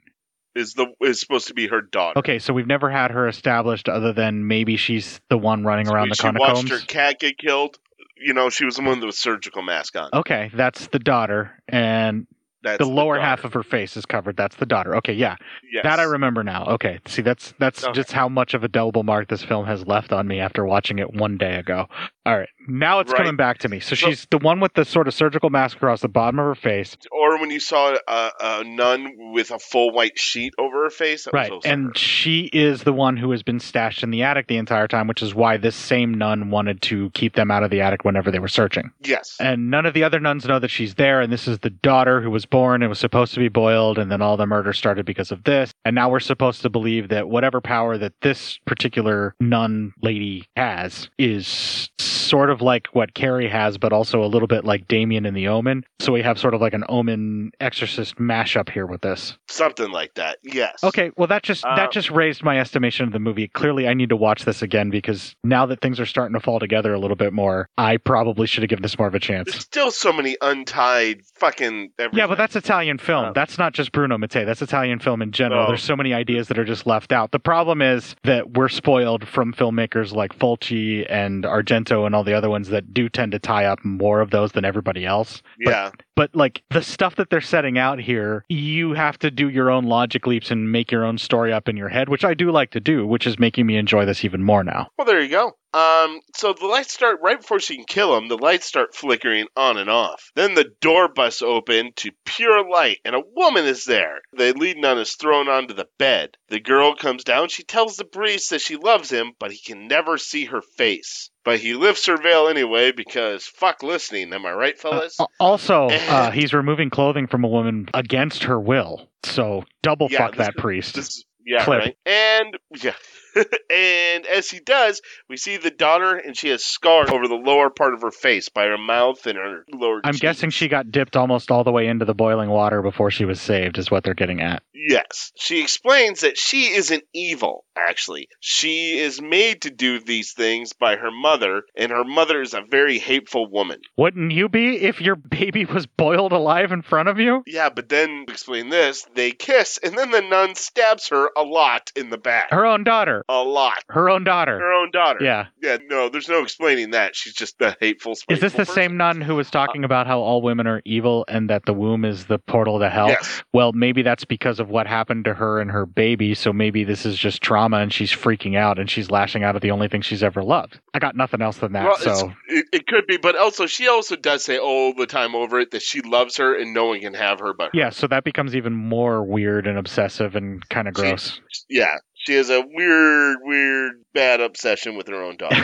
is 0.56 0.74
the 0.74 0.88
is 1.02 1.20
supposed 1.20 1.48
to 1.48 1.54
be 1.54 1.68
her 1.68 1.82
daughter. 1.82 2.20
Okay, 2.20 2.40
so 2.40 2.54
we've 2.54 2.68
never 2.68 2.90
had 2.90 3.12
her 3.12 3.28
established 3.28 3.88
other 3.88 4.14
than 4.14 4.48
maybe 4.48 4.76
she's 4.76 5.22
the 5.30 5.38
one 5.38 5.64
running 5.64 5.88
around 5.88 6.10
the 6.10 6.16
she 6.16 6.30
watched 6.30 6.70
her 6.70 6.80
cat 6.80 7.20
get 7.20 7.38
killed. 7.38 7.78
You 8.18 8.34
know, 8.34 8.50
she 8.50 8.66
was 8.66 8.76
the 8.76 8.82
one 8.82 9.00
with 9.00 9.10
the 9.10 9.14
surgical 9.14 9.62
mask 9.62 9.96
on. 9.96 10.10
Okay, 10.14 10.52
that's 10.54 10.88
the 10.88 11.00
daughter, 11.00 11.52
and 11.68 12.28
That's 12.64 12.78
the 12.80 12.86
the 12.86 12.90
lower 12.92 13.16
daughter. 13.16 13.26
half 13.28 13.44
of 13.46 13.54
her 13.54 13.64
face 13.64 13.96
is 13.98 14.06
covered. 14.06 14.36
That's 14.38 14.56
the 14.58 14.66
daughter. 14.66 14.96
Okay, 14.98 15.14
yeah, 15.14 15.36
Yes. 15.72 15.84
that 15.84 16.00
I 16.00 16.04
remember 16.04 16.44
now. 16.44 16.66
Okay, 16.66 17.00
see, 17.06 17.22
that's 17.22 17.54
that's 17.60 17.84
Okay. 17.84 17.94
just 17.94 18.12
how 18.12 18.28
much 18.30 18.54
of 18.54 18.64
a 18.64 18.70
indelible 18.70 19.04
mark 19.04 19.28
this 19.30 19.44
film 19.44 19.66
has 19.66 19.88
left 19.88 20.14
on 20.14 20.28
me 20.28 20.40
after 20.40 20.64
watching 20.66 21.00
it 21.00 21.14
one 21.14 21.38
day 21.38 21.56
ago. 21.56 21.88
All 22.26 22.38
right, 22.38 22.50
now 22.68 23.00
it's 23.00 23.12
Right. 23.12 23.18
coming 23.20 23.36
back 23.36 23.58
to 23.60 23.70
me. 23.70 23.80
So, 23.80 23.96
So- 23.96 24.08
she's 24.10 24.28
the 24.30 24.38
one 24.38 24.60
with 24.60 24.74
the 24.76 24.86
sort 24.86 25.08
of 25.08 25.14
surgical 25.16 25.50
mask 25.50 25.78
across 25.78 26.02
the 26.02 26.08
bottom 26.08 26.40
of 26.40 26.46
her 26.46 26.54
face, 26.56 26.96
Or 27.12 27.40
when 27.40 27.50
you 27.50 27.60
saw 27.60 27.96
a, 28.08 28.30
a 28.40 28.64
nun 28.64 29.14
with 29.34 29.50
a 29.52 29.58
full 29.58 29.92
white 29.92 30.20
sheet 30.20 30.54
over 30.60 30.84
her 30.84 30.90
face. 30.92 31.28
Right? 31.34 31.52
And 31.66 31.98
she 31.98 32.50
is 32.54 32.84
the 32.84 32.94
one 32.94 33.18
who 33.18 33.32
has 33.32 33.42
been 33.42 33.60
stashed 33.60 34.04
in 34.04 34.12
the 34.12 34.22
attic 34.22 34.48
the 34.48 34.58
entire 34.58 34.88
time, 34.88 35.08
which 35.08 35.22
is 35.24 35.34
why 35.34 35.58
this 35.58 35.76
same 35.76 36.14
nun 36.14 36.52
wanted 36.52 36.82
to 36.84 37.10
keep 37.16 37.34
them 37.36 37.50
out 37.50 37.64
of 37.64 37.72
the 37.72 37.82
attic 37.82 38.06
whenever 38.06 38.30
they 38.30 38.40
were 38.40 38.48
searching. 38.48 38.92
yes. 39.02 39.36
And 39.40 39.72
none 39.72 39.86
of 39.88 39.94
the 39.96 40.04
other 40.04 40.20
nuns 40.20 40.46
know 40.46 40.60
that 40.60 40.70
she's 40.70 40.96
there. 40.96 41.22
And 41.22 41.34
this 41.34 41.48
is 41.48 41.60
the 41.60 41.70
daughter 41.72 42.22
who 42.22 42.30
was 42.30 42.46
born 42.50 42.82
and 42.82 42.90
was 42.90 43.00
supposed 43.00 43.34
to 43.34 43.40
be 43.40 43.50
boiled. 43.50 43.98
And 43.98 44.12
then 44.12 44.22
all 44.22 44.38
the 44.38 44.46
murder 44.46 44.74
started 44.74 45.06
because 45.06 45.32
of 45.32 45.44
this. 45.44 45.72
And 45.86 45.96
now 45.96 46.10
we're 46.10 46.20
supposed 46.20 46.62
to 46.64 46.70
believe 46.70 47.10
that 47.10 47.30
whatever 47.30 47.62
power 47.62 47.98
that 47.98 48.14
this 48.22 48.60
particular 48.66 49.36
nun 49.40 49.94
lady 50.02 50.48
has 50.56 51.10
is 51.18 51.90
sort 52.30 52.50
of 52.50 52.62
like 52.62 52.88
what 52.94 53.14
Carrie 53.14 53.50
has, 53.50 53.78
but 53.78 53.92
also 53.94 54.24
a 54.24 54.28
little 54.28 54.48
bit 54.48 54.64
like 54.66 54.88
Damien 54.88 55.26
in 55.26 55.34
the 55.34 55.48
Omen. 55.48 55.84
So 56.00 56.14
we 56.14 56.22
have 56.22 56.40
sort 56.40 56.54
of 56.54 56.62
like 56.62 56.74
an 56.74 56.84
Omen 56.90 57.52
exorcist 57.60 58.16
mashup 58.18 58.70
here 58.70 58.86
with 58.86 59.02
this. 59.02 59.38
Something 59.50 59.92
like 59.92 60.14
that. 60.16 60.38
Yes. 60.44 60.84
Okay, 60.84 61.12
well 61.18 61.28
that 61.28 61.44
just 61.44 61.66
Uh, 61.66 61.76
that 61.76 61.92
just 61.92 62.10
raised 62.12 62.44
my 62.44 62.60
estimation 62.60 63.06
of 63.06 63.12
the 63.14 63.20
movie. 63.20 63.48
Clearly, 63.48 63.88
I 63.88 63.94
need 63.94 64.10
to 64.10 64.16
watch 64.16 64.46
this 64.46 64.62
again 64.62 64.90
because 64.90 65.36
now 65.44 65.66
that 65.66 65.82
things 65.82 66.00
are 66.00 66.06
starting 66.06 66.34
to 66.34 66.40
fall 66.40 66.60
together 66.60 66.94
a 66.94 67.00
little 67.00 67.16
bit 67.18 67.34
more, 67.34 67.68
I 67.78 67.98
probably 67.98 68.48
should 68.48 68.64
have 68.64 68.70
given 68.70 68.84
this 68.84 68.98
more 68.98 69.08
of 69.08 69.16
a 69.16 69.20
chance. 69.20 69.52
There's 69.52 69.64
still 69.64 69.92
so 69.92 70.14
many 70.14 70.38
untied 70.42 71.22
fucking. 71.36 71.92
Everything. 71.98 72.18
Yeah, 72.20 72.28
but 72.28 72.38
that's 72.38 72.56
Italian 72.56 72.98
film. 72.98 73.34
that's 73.34 73.58
not 73.58 73.74
just 73.74 73.92
Bruno 73.92 74.18
Mattei. 74.18 74.44
That's 74.46 74.62
Italian 74.62 75.00
film 75.00 75.22
in 75.22 75.32
general. 75.32 75.64
Oh. 75.64 75.68
There's 75.68 75.84
so 75.84 75.96
many 75.96 76.14
ideas 76.14 76.48
that 76.50 76.58
are 76.60 76.66
just 76.66 76.86
left 76.86 77.12
out. 77.12 77.32
The 77.32 77.40
problem 77.40 77.82
is 77.82 78.16
that 78.24 78.52
we're 78.52 78.70
spoiled 78.70 79.28
from 79.28 79.54
filmmakers 79.54 80.14
like 80.14 80.38
Fulci 80.38 81.06
and 81.10 81.44
Argento 81.44 82.06
and 82.06 82.16
all 82.16 82.19
the 82.24 82.34
other 82.34 82.50
ones 82.50 82.70
that 82.70 82.94
do 82.94 83.10
tend 83.10 83.32
to 83.34 83.40
tie 83.40 83.66
up 83.66 83.84
more 83.84 84.22
of 84.22 84.32
those 84.32 84.52
than 84.54 84.66
everybody 84.66 85.06
else. 85.06 85.42
But- 85.64 85.72
Yeah. 85.72 85.92
But 86.16 86.36
like 86.36 86.64
the 86.70 86.82
stuff 86.82 87.16
that 87.16 87.30
they're 87.30 87.40
setting 87.40 87.78
out 87.78 88.00
here, 88.00 88.44
you 88.50 88.94
have 88.94 89.18
to 89.20 89.32
do 89.32 89.48
your 89.50 89.70
own 89.70 89.86
logic 89.86 90.28
leaps 90.28 90.52
and 90.52 90.70
make 90.72 90.92
your 90.92 91.06
own 91.06 91.18
story 91.18 91.54
up 91.54 91.70
in 91.70 91.78
your 91.78 91.88
head, 91.88 92.10
which 92.10 92.26
I 92.26 92.34
do 92.34 92.52
like 92.52 92.72
to 92.72 92.82
do, 92.82 93.08
which 93.08 93.26
is 93.26 93.40
making 93.40 93.66
me 93.66 93.78
enjoy 93.78 94.04
this 94.06 94.26
even 94.26 94.44
more 94.44 94.64
now. 94.64 94.90
Well, 94.98 95.06
there 95.06 95.22
you 95.22 95.30
go. 95.30 95.56
Um, 95.74 96.22
so 96.36 96.54
the 96.54 96.66
lights 96.66 96.94
start 96.94 97.20
right 97.22 97.40
before 97.40 97.60
she 97.60 97.76
can 97.76 97.86
kill 97.86 98.18
him. 98.18 98.28
The 98.28 98.38
lights 98.38 98.66
start 98.66 98.96
flickering 98.96 99.48
on 99.56 99.78
and 99.78 99.90
off. 99.90 100.32
Then 100.36 100.56
the 100.56 100.72
door 100.82 101.08
busts 101.08 101.42
open 101.42 101.92
to 101.98 102.12
pure 102.26 102.68
light, 102.68 102.98
and 103.06 103.16
a 103.16 103.22
woman 103.36 103.66
is 103.66 103.86
there. 103.86 104.22
The 104.34 104.54
lead 104.54 104.78
nun 104.78 104.98
is 104.98 105.14
thrown 105.14 105.48
onto 105.48 105.74
the 105.76 105.88
bed. 106.00 106.38
The 106.48 106.60
girl 106.60 106.96
comes 106.96 107.24
down. 107.24 107.50
She 107.50 107.64
tells 107.64 107.98
the 107.98 108.06
priest 108.06 108.50
that 108.50 108.62
she 108.62 108.78
loves 108.78 109.12
him, 109.12 109.34
but 109.40 109.52
he 109.52 109.60
can 109.60 109.88
never 109.88 110.18
see 110.18 110.46
her 110.46 110.62
face. 110.62 111.30
But 111.46 111.60
he 111.60 111.74
lifts 111.74 112.06
her 112.08 112.18
veil 112.18 112.48
anyway 112.48 112.92
because 112.92 113.46
fuck 113.46 113.82
listening. 113.84 114.34
Am 114.34 114.46
I 114.46 114.52
right, 114.54 114.78
fellas? 114.80 115.20
Al- 115.20 115.32
Also, 115.40 115.88
uh, 115.90 116.32
he's 116.32 116.54
removing 116.54 116.90
clothing 116.90 117.28
from 117.28 117.44
a 117.44 117.48
woman 117.48 117.88
against 117.94 118.44
her 118.46 118.60
will. 118.60 119.08
So 119.24 119.64
double 119.84 120.08
Yeah, 120.10 120.18
fuck 120.18 120.36
that 120.38 120.56
is- 120.56 120.62
priest. 120.62 121.26
Yeah, 121.46 121.64
Clip. 121.64 121.80
right. 121.80 121.98
And 122.06 122.58
yeah, 122.84 122.94
and 123.70 124.26
as 124.26 124.50
he 124.50 124.60
does, 124.60 125.02
we 125.30 125.38
see 125.38 125.58
the 125.58 125.72
daughter, 125.72 126.16
and 126.16 126.36
she 126.36 126.50
has 126.50 126.64
scars 126.64 127.10
over 127.10 127.28
the 127.28 127.36
lower 127.36 127.70
part 127.70 127.94
of 127.94 128.02
her 128.02 128.12
face 128.12 128.50
by 128.50 128.66
her 128.66 128.78
mouth 128.78 129.26
and 129.26 129.38
her 129.38 129.66
lower. 129.72 130.02
I'm 130.04 130.14
cheek. 130.14 130.22
guessing 130.22 130.50
she 130.50 130.68
got 130.68 130.92
dipped 130.92 131.16
almost 131.16 131.52
all 131.52 131.64
the 131.64 131.72
way 131.72 131.88
into 131.88 132.06
the 132.06 132.14
boiling 132.14 132.50
water 132.50 132.82
before 132.82 133.12
she 133.12 133.26
was 133.26 133.40
saved, 133.40 133.78
is 133.78 133.90
what 133.90 134.04
they're 134.04 134.14
getting 134.14 134.42
at. 134.42 134.64
Yes. 134.74 135.32
She 135.36 135.62
explains 135.62 136.22
that 136.22 136.38
she 136.38 136.72
isn't 136.72 137.04
evil, 137.14 137.66
actually. 137.78 138.28
She 138.40 139.00
is 139.00 139.22
made 139.22 139.62
to 139.64 139.70
do 139.70 140.00
these 140.00 140.34
things 140.34 140.74
by 140.74 140.96
her 140.96 141.12
mother, 141.12 141.64
and 141.76 141.92
her 141.92 142.04
mother 142.04 142.42
is 142.42 142.54
a 142.54 142.62
very 142.70 143.00
hateful 143.00 143.50
woman. 143.50 143.82
Wouldn't 143.98 144.32
you 144.32 144.50
be 144.50 144.78
if 144.78 145.02
your 145.02 145.16
baby 145.16 145.66
was 145.66 145.86
boiled 145.86 146.32
alive 146.32 146.72
in 146.72 146.82
front 146.82 147.10
of 147.10 147.20
you? 147.20 147.44
Yeah, 147.46 147.70
but 147.70 147.90
then, 147.90 148.26
explain 148.28 148.70
this, 148.70 149.06
they 149.16 149.32
kiss, 149.32 149.80
and 149.84 149.98
then 149.98 150.12
the 150.12 150.22
nun 150.22 150.56
stabs 150.56 151.10
her 151.10 151.30
a 151.36 151.44
lot 151.44 151.92
in 151.96 152.10
the 152.10 152.18
back. 152.18 152.52
Her 152.52 152.66
own 152.66 152.84
daughter. 152.84 153.24
A 153.32 153.44
lot. 153.44 153.84
Her 153.90 154.10
own 154.10 154.24
daughter. 154.24 154.58
Her 154.58 154.74
own 154.74 154.90
daughter. 154.90 155.24
Yeah. 155.24 155.46
Yeah, 155.62 155.78
no, 155.88 156.10
there's 156.10 156.28
no 156.28 156.42
explaining 156.42 156.92
that. 156.92 157.16
She's 157.16 157.34
just 157.36 157.62
a 157.62 157.78
hateful, 157.80 158.14
Is 158.28 158.40
this 158.40 158.54
the 158.54 158.66
same 158.66 158.98
nun 158.98 159.22
who 159.22 159.36
was 159.36 159.52
talking 159.52 159.84
about 159.84 160.08
how 160.08 160.20
all 160.20 160.42
women 160.42 160.66
are 160.66 160.82
evil 160.84 161.26
and 161.28 161.48
that 161.52 161.66
the 161.68 161.74
womb 161.74 162.06
is 162.06 162.26
the 162.26 162.40
portal 162.40 162.80
to 162.80 162.90
hell? 162.90 163.10
Yes. 163.10 163.44
Well, 163.54 163.72
maybe 163.72 164.02
that's 164.02 164.26
because 164.26 164.60
of 164.60 164.70
what 164.72 164.88
happened 164.88 165.26
to 165.26 165.36
her 165.36 165.60
and 165.62 165.70
her 165.70 165.86
baby, 165.86 166.34
so 166.34 166.52
maybe 166.52 166.84
this 166.84 167.06
is 167.06 167.16
just 167.18 167.44
trauma 167.44 167.78
and 167.78 167.94
she's 167.94 168.12
freaking 168.12 168.58
out 168.58 168.80
and 168.80 168.90
she's 168.90 169.12
lashing 169.12 169.44
out 169.44 169.56
at 169.56 169.62
the 169.62 169.70
only 169.70 169.90
thing 169.90 170.02
she's 170.02 170.24
ever 170.24 170.42
loved. 170.42 170.80
I 170.96 171.00
got 171.00 171.16
nothing 171.16 171.44
else 171.44 171.58
than 171.58 171.74
that, 171.74 171.84
Well, 171.84 171.98
so 171.98 172.34
it, 172.48 172.66
it 172.74 172.88
could 172.88 173.06
be, 173.06 173.18
but 173.18 173.36
also 173.38 173.68
she 173.68 173.88
also 173.88 174.16
does 174.16 174.44
say 174.44 174.58
all 174.58 174.96
the 174.96 175.06
time 175.06 175.36
over 175.36 175.60
it 175.60 175.70
that 175.72 175.84
she 175.84 176.02
loves 176.02 176.38
her 176.38 176.58
and 176.60 176.74
no 176.74 176.86
one 176.88 177.00
can 177.02 177.14
have 177.14 177.40
her 177.42 177.54
but 177.54 177.66
her. 177.66 177.72
yeah, 177.76 177.92
so 177.92 178.08
that 178.08 178.24
becomes 178.24 178.56
even 178.56 178.74
more 178.74 179.24
weird 179.24 179.68
and 179.68 179.78
obsessive 179.78 180.36
and 180.36 180.68
kind 180.70 180.88
of 180.88 180.96
gross. 180.96 181.40
Yeah, 181.70 181.96
she 182.20 182.34
has 182.34 182.50
a 182.50 182.62
weird, 182.62 183.38
weird, 183.42 183.94
bad 184.14 184.42
obsession 184.42 184.98
with 184.98 185.08
her 185.08 185.24
own 185.24 185.38
daughter. 185.38 185.56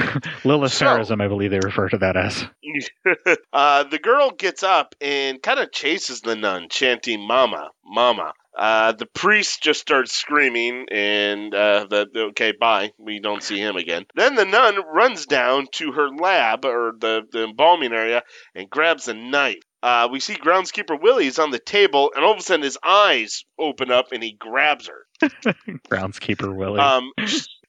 Lilitharism, 0.44 1.22
I 1.22 1.28
believe 1.28 1.52
they 1.52 1.60
refer 1.60 1.90
to 1.90 1.98
that 1.98 2.16
as. 2.16 2.46
uh, 3.54 3.84
the 3.84 4.00
girl 4.00 4.32
gets 4.32 4.64
up 4.64 4.96
and 5.02 5.42
kind 5.42 5.60
of 5.60 5.72
chases 5.72 6.22
the 6.22 6.36
nun, 6.36 6.68
chanting 6.70 7.26
"Mama, 7.28 7.70
Mama." 7.86 8.34
Uh, 8.58 8.94
the 8.94 9.06
priest 9.08 9.62
just 9.62 9.82
starts 9.82 10.14
screaming, 10.14 10.88
and 10.90 11.54
uh, 11.54 11.86
the 11.90 12.08
okay, 12.30 12.54
bye. 12.58 12.94
We 12.98 13.20
don't 13.20 13.44
see 13.44 13.60
him 13.60 13.76
again. 13.76 14.06
Then 14.16 14.36
the 14.36 14.46
nun 14.46 14.78
runs 14.94 15.26
down 15.26 15.68
to 15.74 15.92
her 15.92 16.08
lab 16.08 16.64
or 16.64 16.94
the, 16.98 17.24
the 17.30 17.44
embalming 17.44 17.92
area 17.92 18.24
and 18.56 18.70
grabs 18.70 19.10
a 19.10 19.14
knife. 19.14 19.62
Uh, 19.84 20.08
we 20.10 20.22
see 20.22 20.36
groundskeeper 20.36 21.00
Willie's 21.00 21.38
on 21.38 21.52
the 21.52 21.60
table, 21.60 22.12
and 22.16 22.24
all 22.24 22.32
of 22.32 22.40
a 22.40 22.42
sudden 22.42 22.64
his 22.64 22.78
eyes 22.82 23.44
open 23.60 23.92
up 23.92 24.14
and 24.14 24.24
he 24.24 24.32
grabs 24.32 24.88
her. 24.88 25.05
Groundskeeper 25.90 26.54
Willie. 26.56 26.80
Um, 26.80 27.12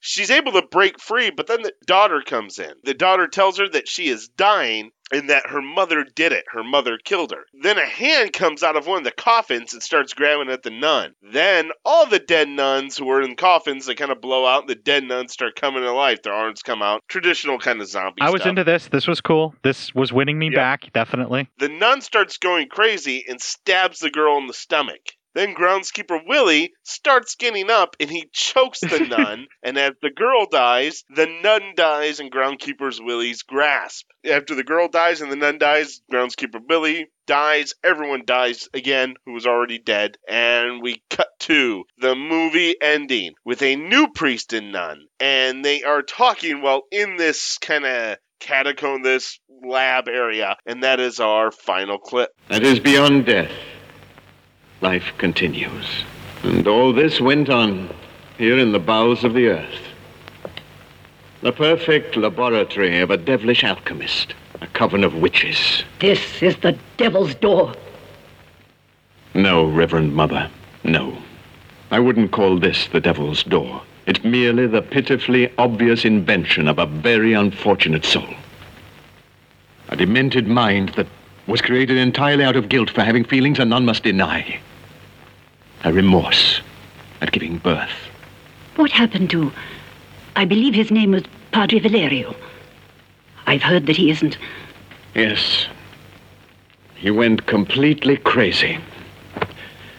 she's 0.00 0.30
able 0.30 0.52
to 0.52 0.62
break 0.70 1.00
free, 1.00 1.30
but 1.30 1.46
then 1.46 1.62
the 1.62 1.72
daughter 1.86 2.22
comes 2.24 2.58
in. 2.58 2.72
The 2.84 2.94
daughter 2.94 3.26
tells 3.28 3.58
her 3.58 3.68
that 3.68 3.88
she 3.88 4.08
is 4.08 4.28
dying 4.28 4.90
and 5.12 5.30
that 5.30 5.46
her 5.50 5.62
mother 5.62 6.04
did 6.16 6.32
it. 6.32 6.44
Her 6.50 6.64
mother 6.64 6.98
killed 7.04 7.30
her. 7.30 7.44
Then 7.62 7.78
a 7.78 7.86
hand 7.86 8.32
comes 8.32 8.64
out 8.64 8.74
of 8.74 8.88
one 8.88 8.98
of 8.98 9.04
the 9.04 9.12
coffins 9.12 9.72
and 9.72 9.80
starts 9.80 10.14
grabbing 10.14 10.50
at 10.50 10.64
the 10.64 10.70
nun. 10.70 11.12
Then 11.32 11.70
all 11.84 12.06
the 12.06 12.18
dead 12.18 12.48
nuns 12.48 12.96
who 12.96 13.04
were 13.06 13.22
in 13.22 13.36
coffins, 13.36 13.86
they 13.86 13.94
kind 13.94 14.10
of 14.10 14.20
blow 14.20 14.44
out, 14.44 14.62
and 14.62 14.68
the 14.68 14.74
dead 14.74 15.04
nuns 15.04 15.32
start 15.32 15.54
coming 15.54 15.82
to 15.82 15.92
life. 15.92 16.22
Their 16.22 16.32
arms 16.32 16.62
come 16.62 16.82
out. 16.82 17.02
Traditional 17.08 17.58
kind 17.60 17.80
of 17.80 17.86
zombie 17.88 18.20
I 18.20 18.30
was 18.30 18.40
stuff. 18.42 18.50
into 18.50 18.64
this. 18.64 18.88
This 18.88 19.06
was 19.06 19.20
cool. 19.20 19.54
This 19.62 19.94
was 19.94 20.12
winning 20.12 20.38
me 20.40 20.46
Yep. 20.46 20.56
back, 20.56 20.92
definitely. 20.92 21.48
The 21.58 21.68
nun 21.68 22.00
starts 22.00 22.38
going 22.38 22.68
crazy 22.68 23.24
and 23.28 23.40
stabs 23.40 24.00
the 24.00 24.10
girl 24.10 24.38
in 24.38 24.48
the 24.48 24.54
stomach. 24.54 25.00
Then 25.36 25.54
groundskeeper 25.54 26.26
Willie 26.26 26.72
starts 26.82 27.34
getting 27.34 27.70
up 27.70 27.94
and 28.00 28.08
he 28.08 28.30
chokes 28.32 28.80
the 28.80 29.00
nun. 29.10 29.48
And 29.62 29.76
as 29.76 29.92
the 30.00 30.08
girl 30.08 30.46
dies, 30.50 31.04
the 31.14 31.26
nun 31.26 31.74
dies 31.76 32.20
in 32.20 32.30
groundskeeper 32.30 32.90
Willie's 33.04 33.42
grasp. 33.42 34.06
After 34.24 34.54
the 34.54 34.64
girl 34.64 34.88
dies 34.88 35.20
and 35.20 35.30
the 35.30 35.36
nun 35.36 35.58
dies, 35.58 36.00
groundskeeper 36.10 36.66
Willie 36.66 37.10
dies. 37.26 37.74
Everyone 37.84 38.22
dies 38.24 38.70
again 38.72 39.16
who 39.26 39.34
was 39.34 39.46
already 39.46 39.78
dead. 39.78 40.16
And 40.26 40.80
we 40.80 41.02
cut 41.10 41.28
to 41.40 41.84
the 41.98 42.14
movie 42.14 42.74
ending 42.80 43.34
with 43.44 43.60
a 43.60 43.76
new 43.76 44.08
priest 44.14 44.54
and 44.54 44.72
nun. 44.72 45.06
And 45.20 45.62
they 45.62 45.82
are 45.82 46.00
talking 46.00 46.62
while 46.62 46.84
in 46.90 47.18
this 47.18 47.58
kind 47.58 47.84
of 47.84 48.16
catacomb, 48.40 49.02
this 49.02 49.38
lab 49.62 50.08
area. 50.08 50.56
And 50.64 50.82
that 50.82 50.98
is 50.98 51.20
our 51.20 51.50
final 51.50 51.98
clip. 51.98 52.30
That 52.48 52.62
is 52.62 52.80
beyond 52.80 53.26
death. 53.26 53.50
Life 54.80 55.12
continues. 55.18 56.04
And 56.42 56.66
all 56.68 56.92
this 56.92 57.20
went 57.20 57.48
on 57.48 57.88
here 58.38 58.58
in 58.58 58.72
the 58.72 58.78
bowels 58.78 59.24
of 59.24 59.34
the 59.34 59.48
earth. 59.48 59.80
The 61.40 61.52
perfect 61.52 62.16
laboratory 62.16 63.00
of 63.00 63.10
a 63.10 63.16
devilish 63.16 63.64
alchemist, 63.64 64.34
a 64.60 64.66
coven 64.68 65.04
of 65.04 65.14
witches. 65.14 65.84
This 66.00 66.42
is 66.42 66.56
the 66.56 66.78
devil's 66.96 67.34
door. 67.34 67.74
No, 69.34 69.64
Reverend 69.66 70.14
Mother, 70.14 70.50
no. 70.84 71.16
I 71.90 72.00
wouldn't 72.00 72.32
call 72.32 72.58
this 72.58 72.88
the 72.88 73.00
devil's 73.00 73.42
door. 73.44 73.82
It's 74.06 74.24
merely 74.24 74.66
the 74.66 74.82
pitifully 74.82 75.52
obvious 75.58 76.04
invention 76.04 76.68
of 76.68 76.78
a 76.78 76.86
very 76.86 77.32
unfortunate 77.32 78.04
soul. 78.04 78.34
A 79.88 79.96
demented 79.96 80.46
mind 80.46 80.90
that 80.90 81.06
was 81.46 81.60
created 81.60 81.96
entirely 81.96 82.44
out 82.44 82.56
of 82.56 82.68
guilt 82.68 82.90
for 82.90 83.02
having 83.02 83.24
feelings 83.24 83.58
and 83.58 83.70
none 83.70 83.84
must 83.84 84.02
deny. 84.02 84.58
A 85.84 85.92
remorse 85.92 86.60
at 87.20 87.32
giving 87.32 87.58
birth. 87.58 87.90
What 88.76 88.90
happened 88.90 89.30
to. 89.30 89.52
I 90.34 90.44
believe 90.44 90.74
his 90.74 90.90
name 90.90 91.12
was 91.12 91.24
Padre 91.52 91.78
Valerio. 91.78 92.34
I've 93.46 93.62
heard 93.62 93.86
that 93.86 93.96
he 93.96 94.10
isn't. 94.10 94.36
Yes. 95.14 95.66
He 96.96 97.10
went 97.10 97.46
completely 97.46 98.16
crazy. 98.16 98.78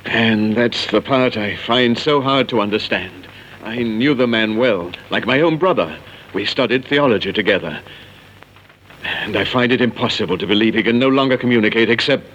And 0.06 0.56
that's 0.56 0.88
the 0.88 1.02
part 1.02 1.38
I 1.38 1.56
find 1.56 1.98
so 1.98 2.22
hard 2.22 2.50
to 2.50 2.62
understand. 2.62 3.28
I 3.64 3.84
knew 3.84 4.14
the 4.14 4.28
man 4.28 4.58
well, 4.58 4.92
like 5.10 5.26
my 5.26 5.42
own 5.42 5.58
brother. 5.58 5.98
We 6.34 6.46
studied 6.46 6.86
theology 6.86 7.34
together. 7.34 7.82
And 9.08 9.38
I 9.38 9.46
find 9.46 9.72
it 9.72 9.82
impossible 9.82 10.38
to 10.38 10.48
believe 10.48 10.74
he 10.74 10.84
can 10.84 11.00
no 11.00 11.08
longer 11.08 11.38
communicate 11.38 11.90
except 11.90 12.26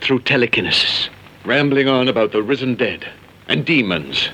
through 0.00 0.20
telekinesis, 0.20 1.08
rambling 1.44 1.88
on 1.88 2.08
about 2.08 2.32
the 2.32 2.42
risen 2.42 2.74
dead 2.74 3.06
and 3.48 3.64
demons. 3.64 4.30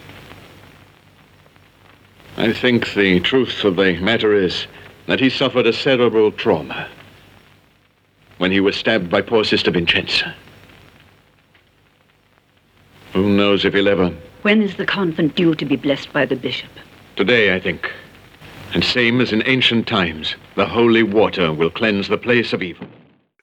I 2.37 2.53
think 2.53 2.95
the 2.95 3.21
truth 3.21 3.65
of 3.65 3.77
the 3.77 3.99
matter 3.99 4.33
is 4.33 4.67
that 5.07 5.21
he 5.21 5.29
suffered 5.29 5.67
a 5.67 5.73
cerebral 5.73 6.33
trauma 6.33 6.89
when 8.39 8.51
he 8.51 8.61
was 8.61 8.77
stabbed 8.77 9.11
by 9.11 9.23
poor 9.23 9.45
Sister 9.45 9.71
Vincenza. 9.71 10.35
Who 13.13 13.29
knows 13.29 13.65
if 13.65 13.75
he'll 13.75 13.89
ever. 13.89 14.13
When 14.43 14.63
is 14.63 14.77
the 14.77 14.87
convent 14.87 15.35
due 15.37 15.55
to 15.55 15.65
be 15.65 15.77
blessed 15.77 16.13
by 16.13 16.27
the 16.27 16.37
bishop? 16.37 16.71
Today, 17.17 17.55
I 17.55 17.61
think. 17.61 17.93
And 18.75 18.85
same 18.85 19.21
as 19.21 19.33
in 19.33 19.43
ancient 19.47 19.87
times, 19.87 20.35
the 20.57 20.67
holy 20.67 21.03
water 21.03 21.53
will 21.53 21.71
cleanse 21.71 22.09
the 22.09 22.19
place 22.19 22.53
of 22.53 22.63
evil. 22.63 22.89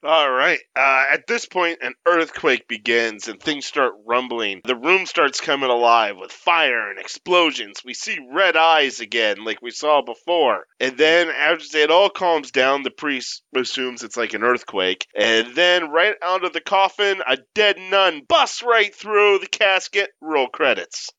All 0.01 0.31
right. 0.31 0.59
Uh, 0.77 1.03
at 1.11 1.27
this 1.27 1.45
point, 1.45 1.79
an 1.81 1.93
earthquake 2.07 2.69
begins 2.69 3.27
and 3.27 3.39
things 3.39 3.65
start 3.65 3.95
rumbling. 4.07 4.61
The 4.63 4.77
room 4.77 5.05
starts 5.05 5.41
coming 5.41 5.69
alive 5.69 6.15
with 6.17 6.31
fire 6.31 6.89
and 6.89 6.97
explosions. 6.97 7.81
We 7.83 7.93
see 7.93 8.17
red 8.31 8.55
eyes 8.55 9.01
again, 9.01 9.43
like 9.43 9.61
we 9.61 9.71
saw 9.71 10.01
before. 10.01 10.65
And 10.79 10.97
then, 10.97 11.27
after 11.27 11.77
it 11.77 11.91
all 11.91 12.09
calms 12.09 12.51
down, 12.51 12.83
the 12.83 12.91
priest 12.91 13.43
assumes 13.53 14.01
it's 14.01 14.17
like 14.17 14.33
an 14.33 14.43
earthquake. 14.43 15.05
And 15.13 15.53
then, 15.53 15.91
right 15.91 16.15
out 16.23 16.45
of 16.45 16.53
the 16.53 16.61
coffin, 16.61 17.21
a 17.27 17.37
dead 17.53 17.77
nun 17.77 18.21
busts 18.27 18.63
right 18.63 18.95
through 18.95 19.39
the 19.39 19.47
casket. 19.47 20.11
Roll 20.21 20.47
credits. 20.47 21.09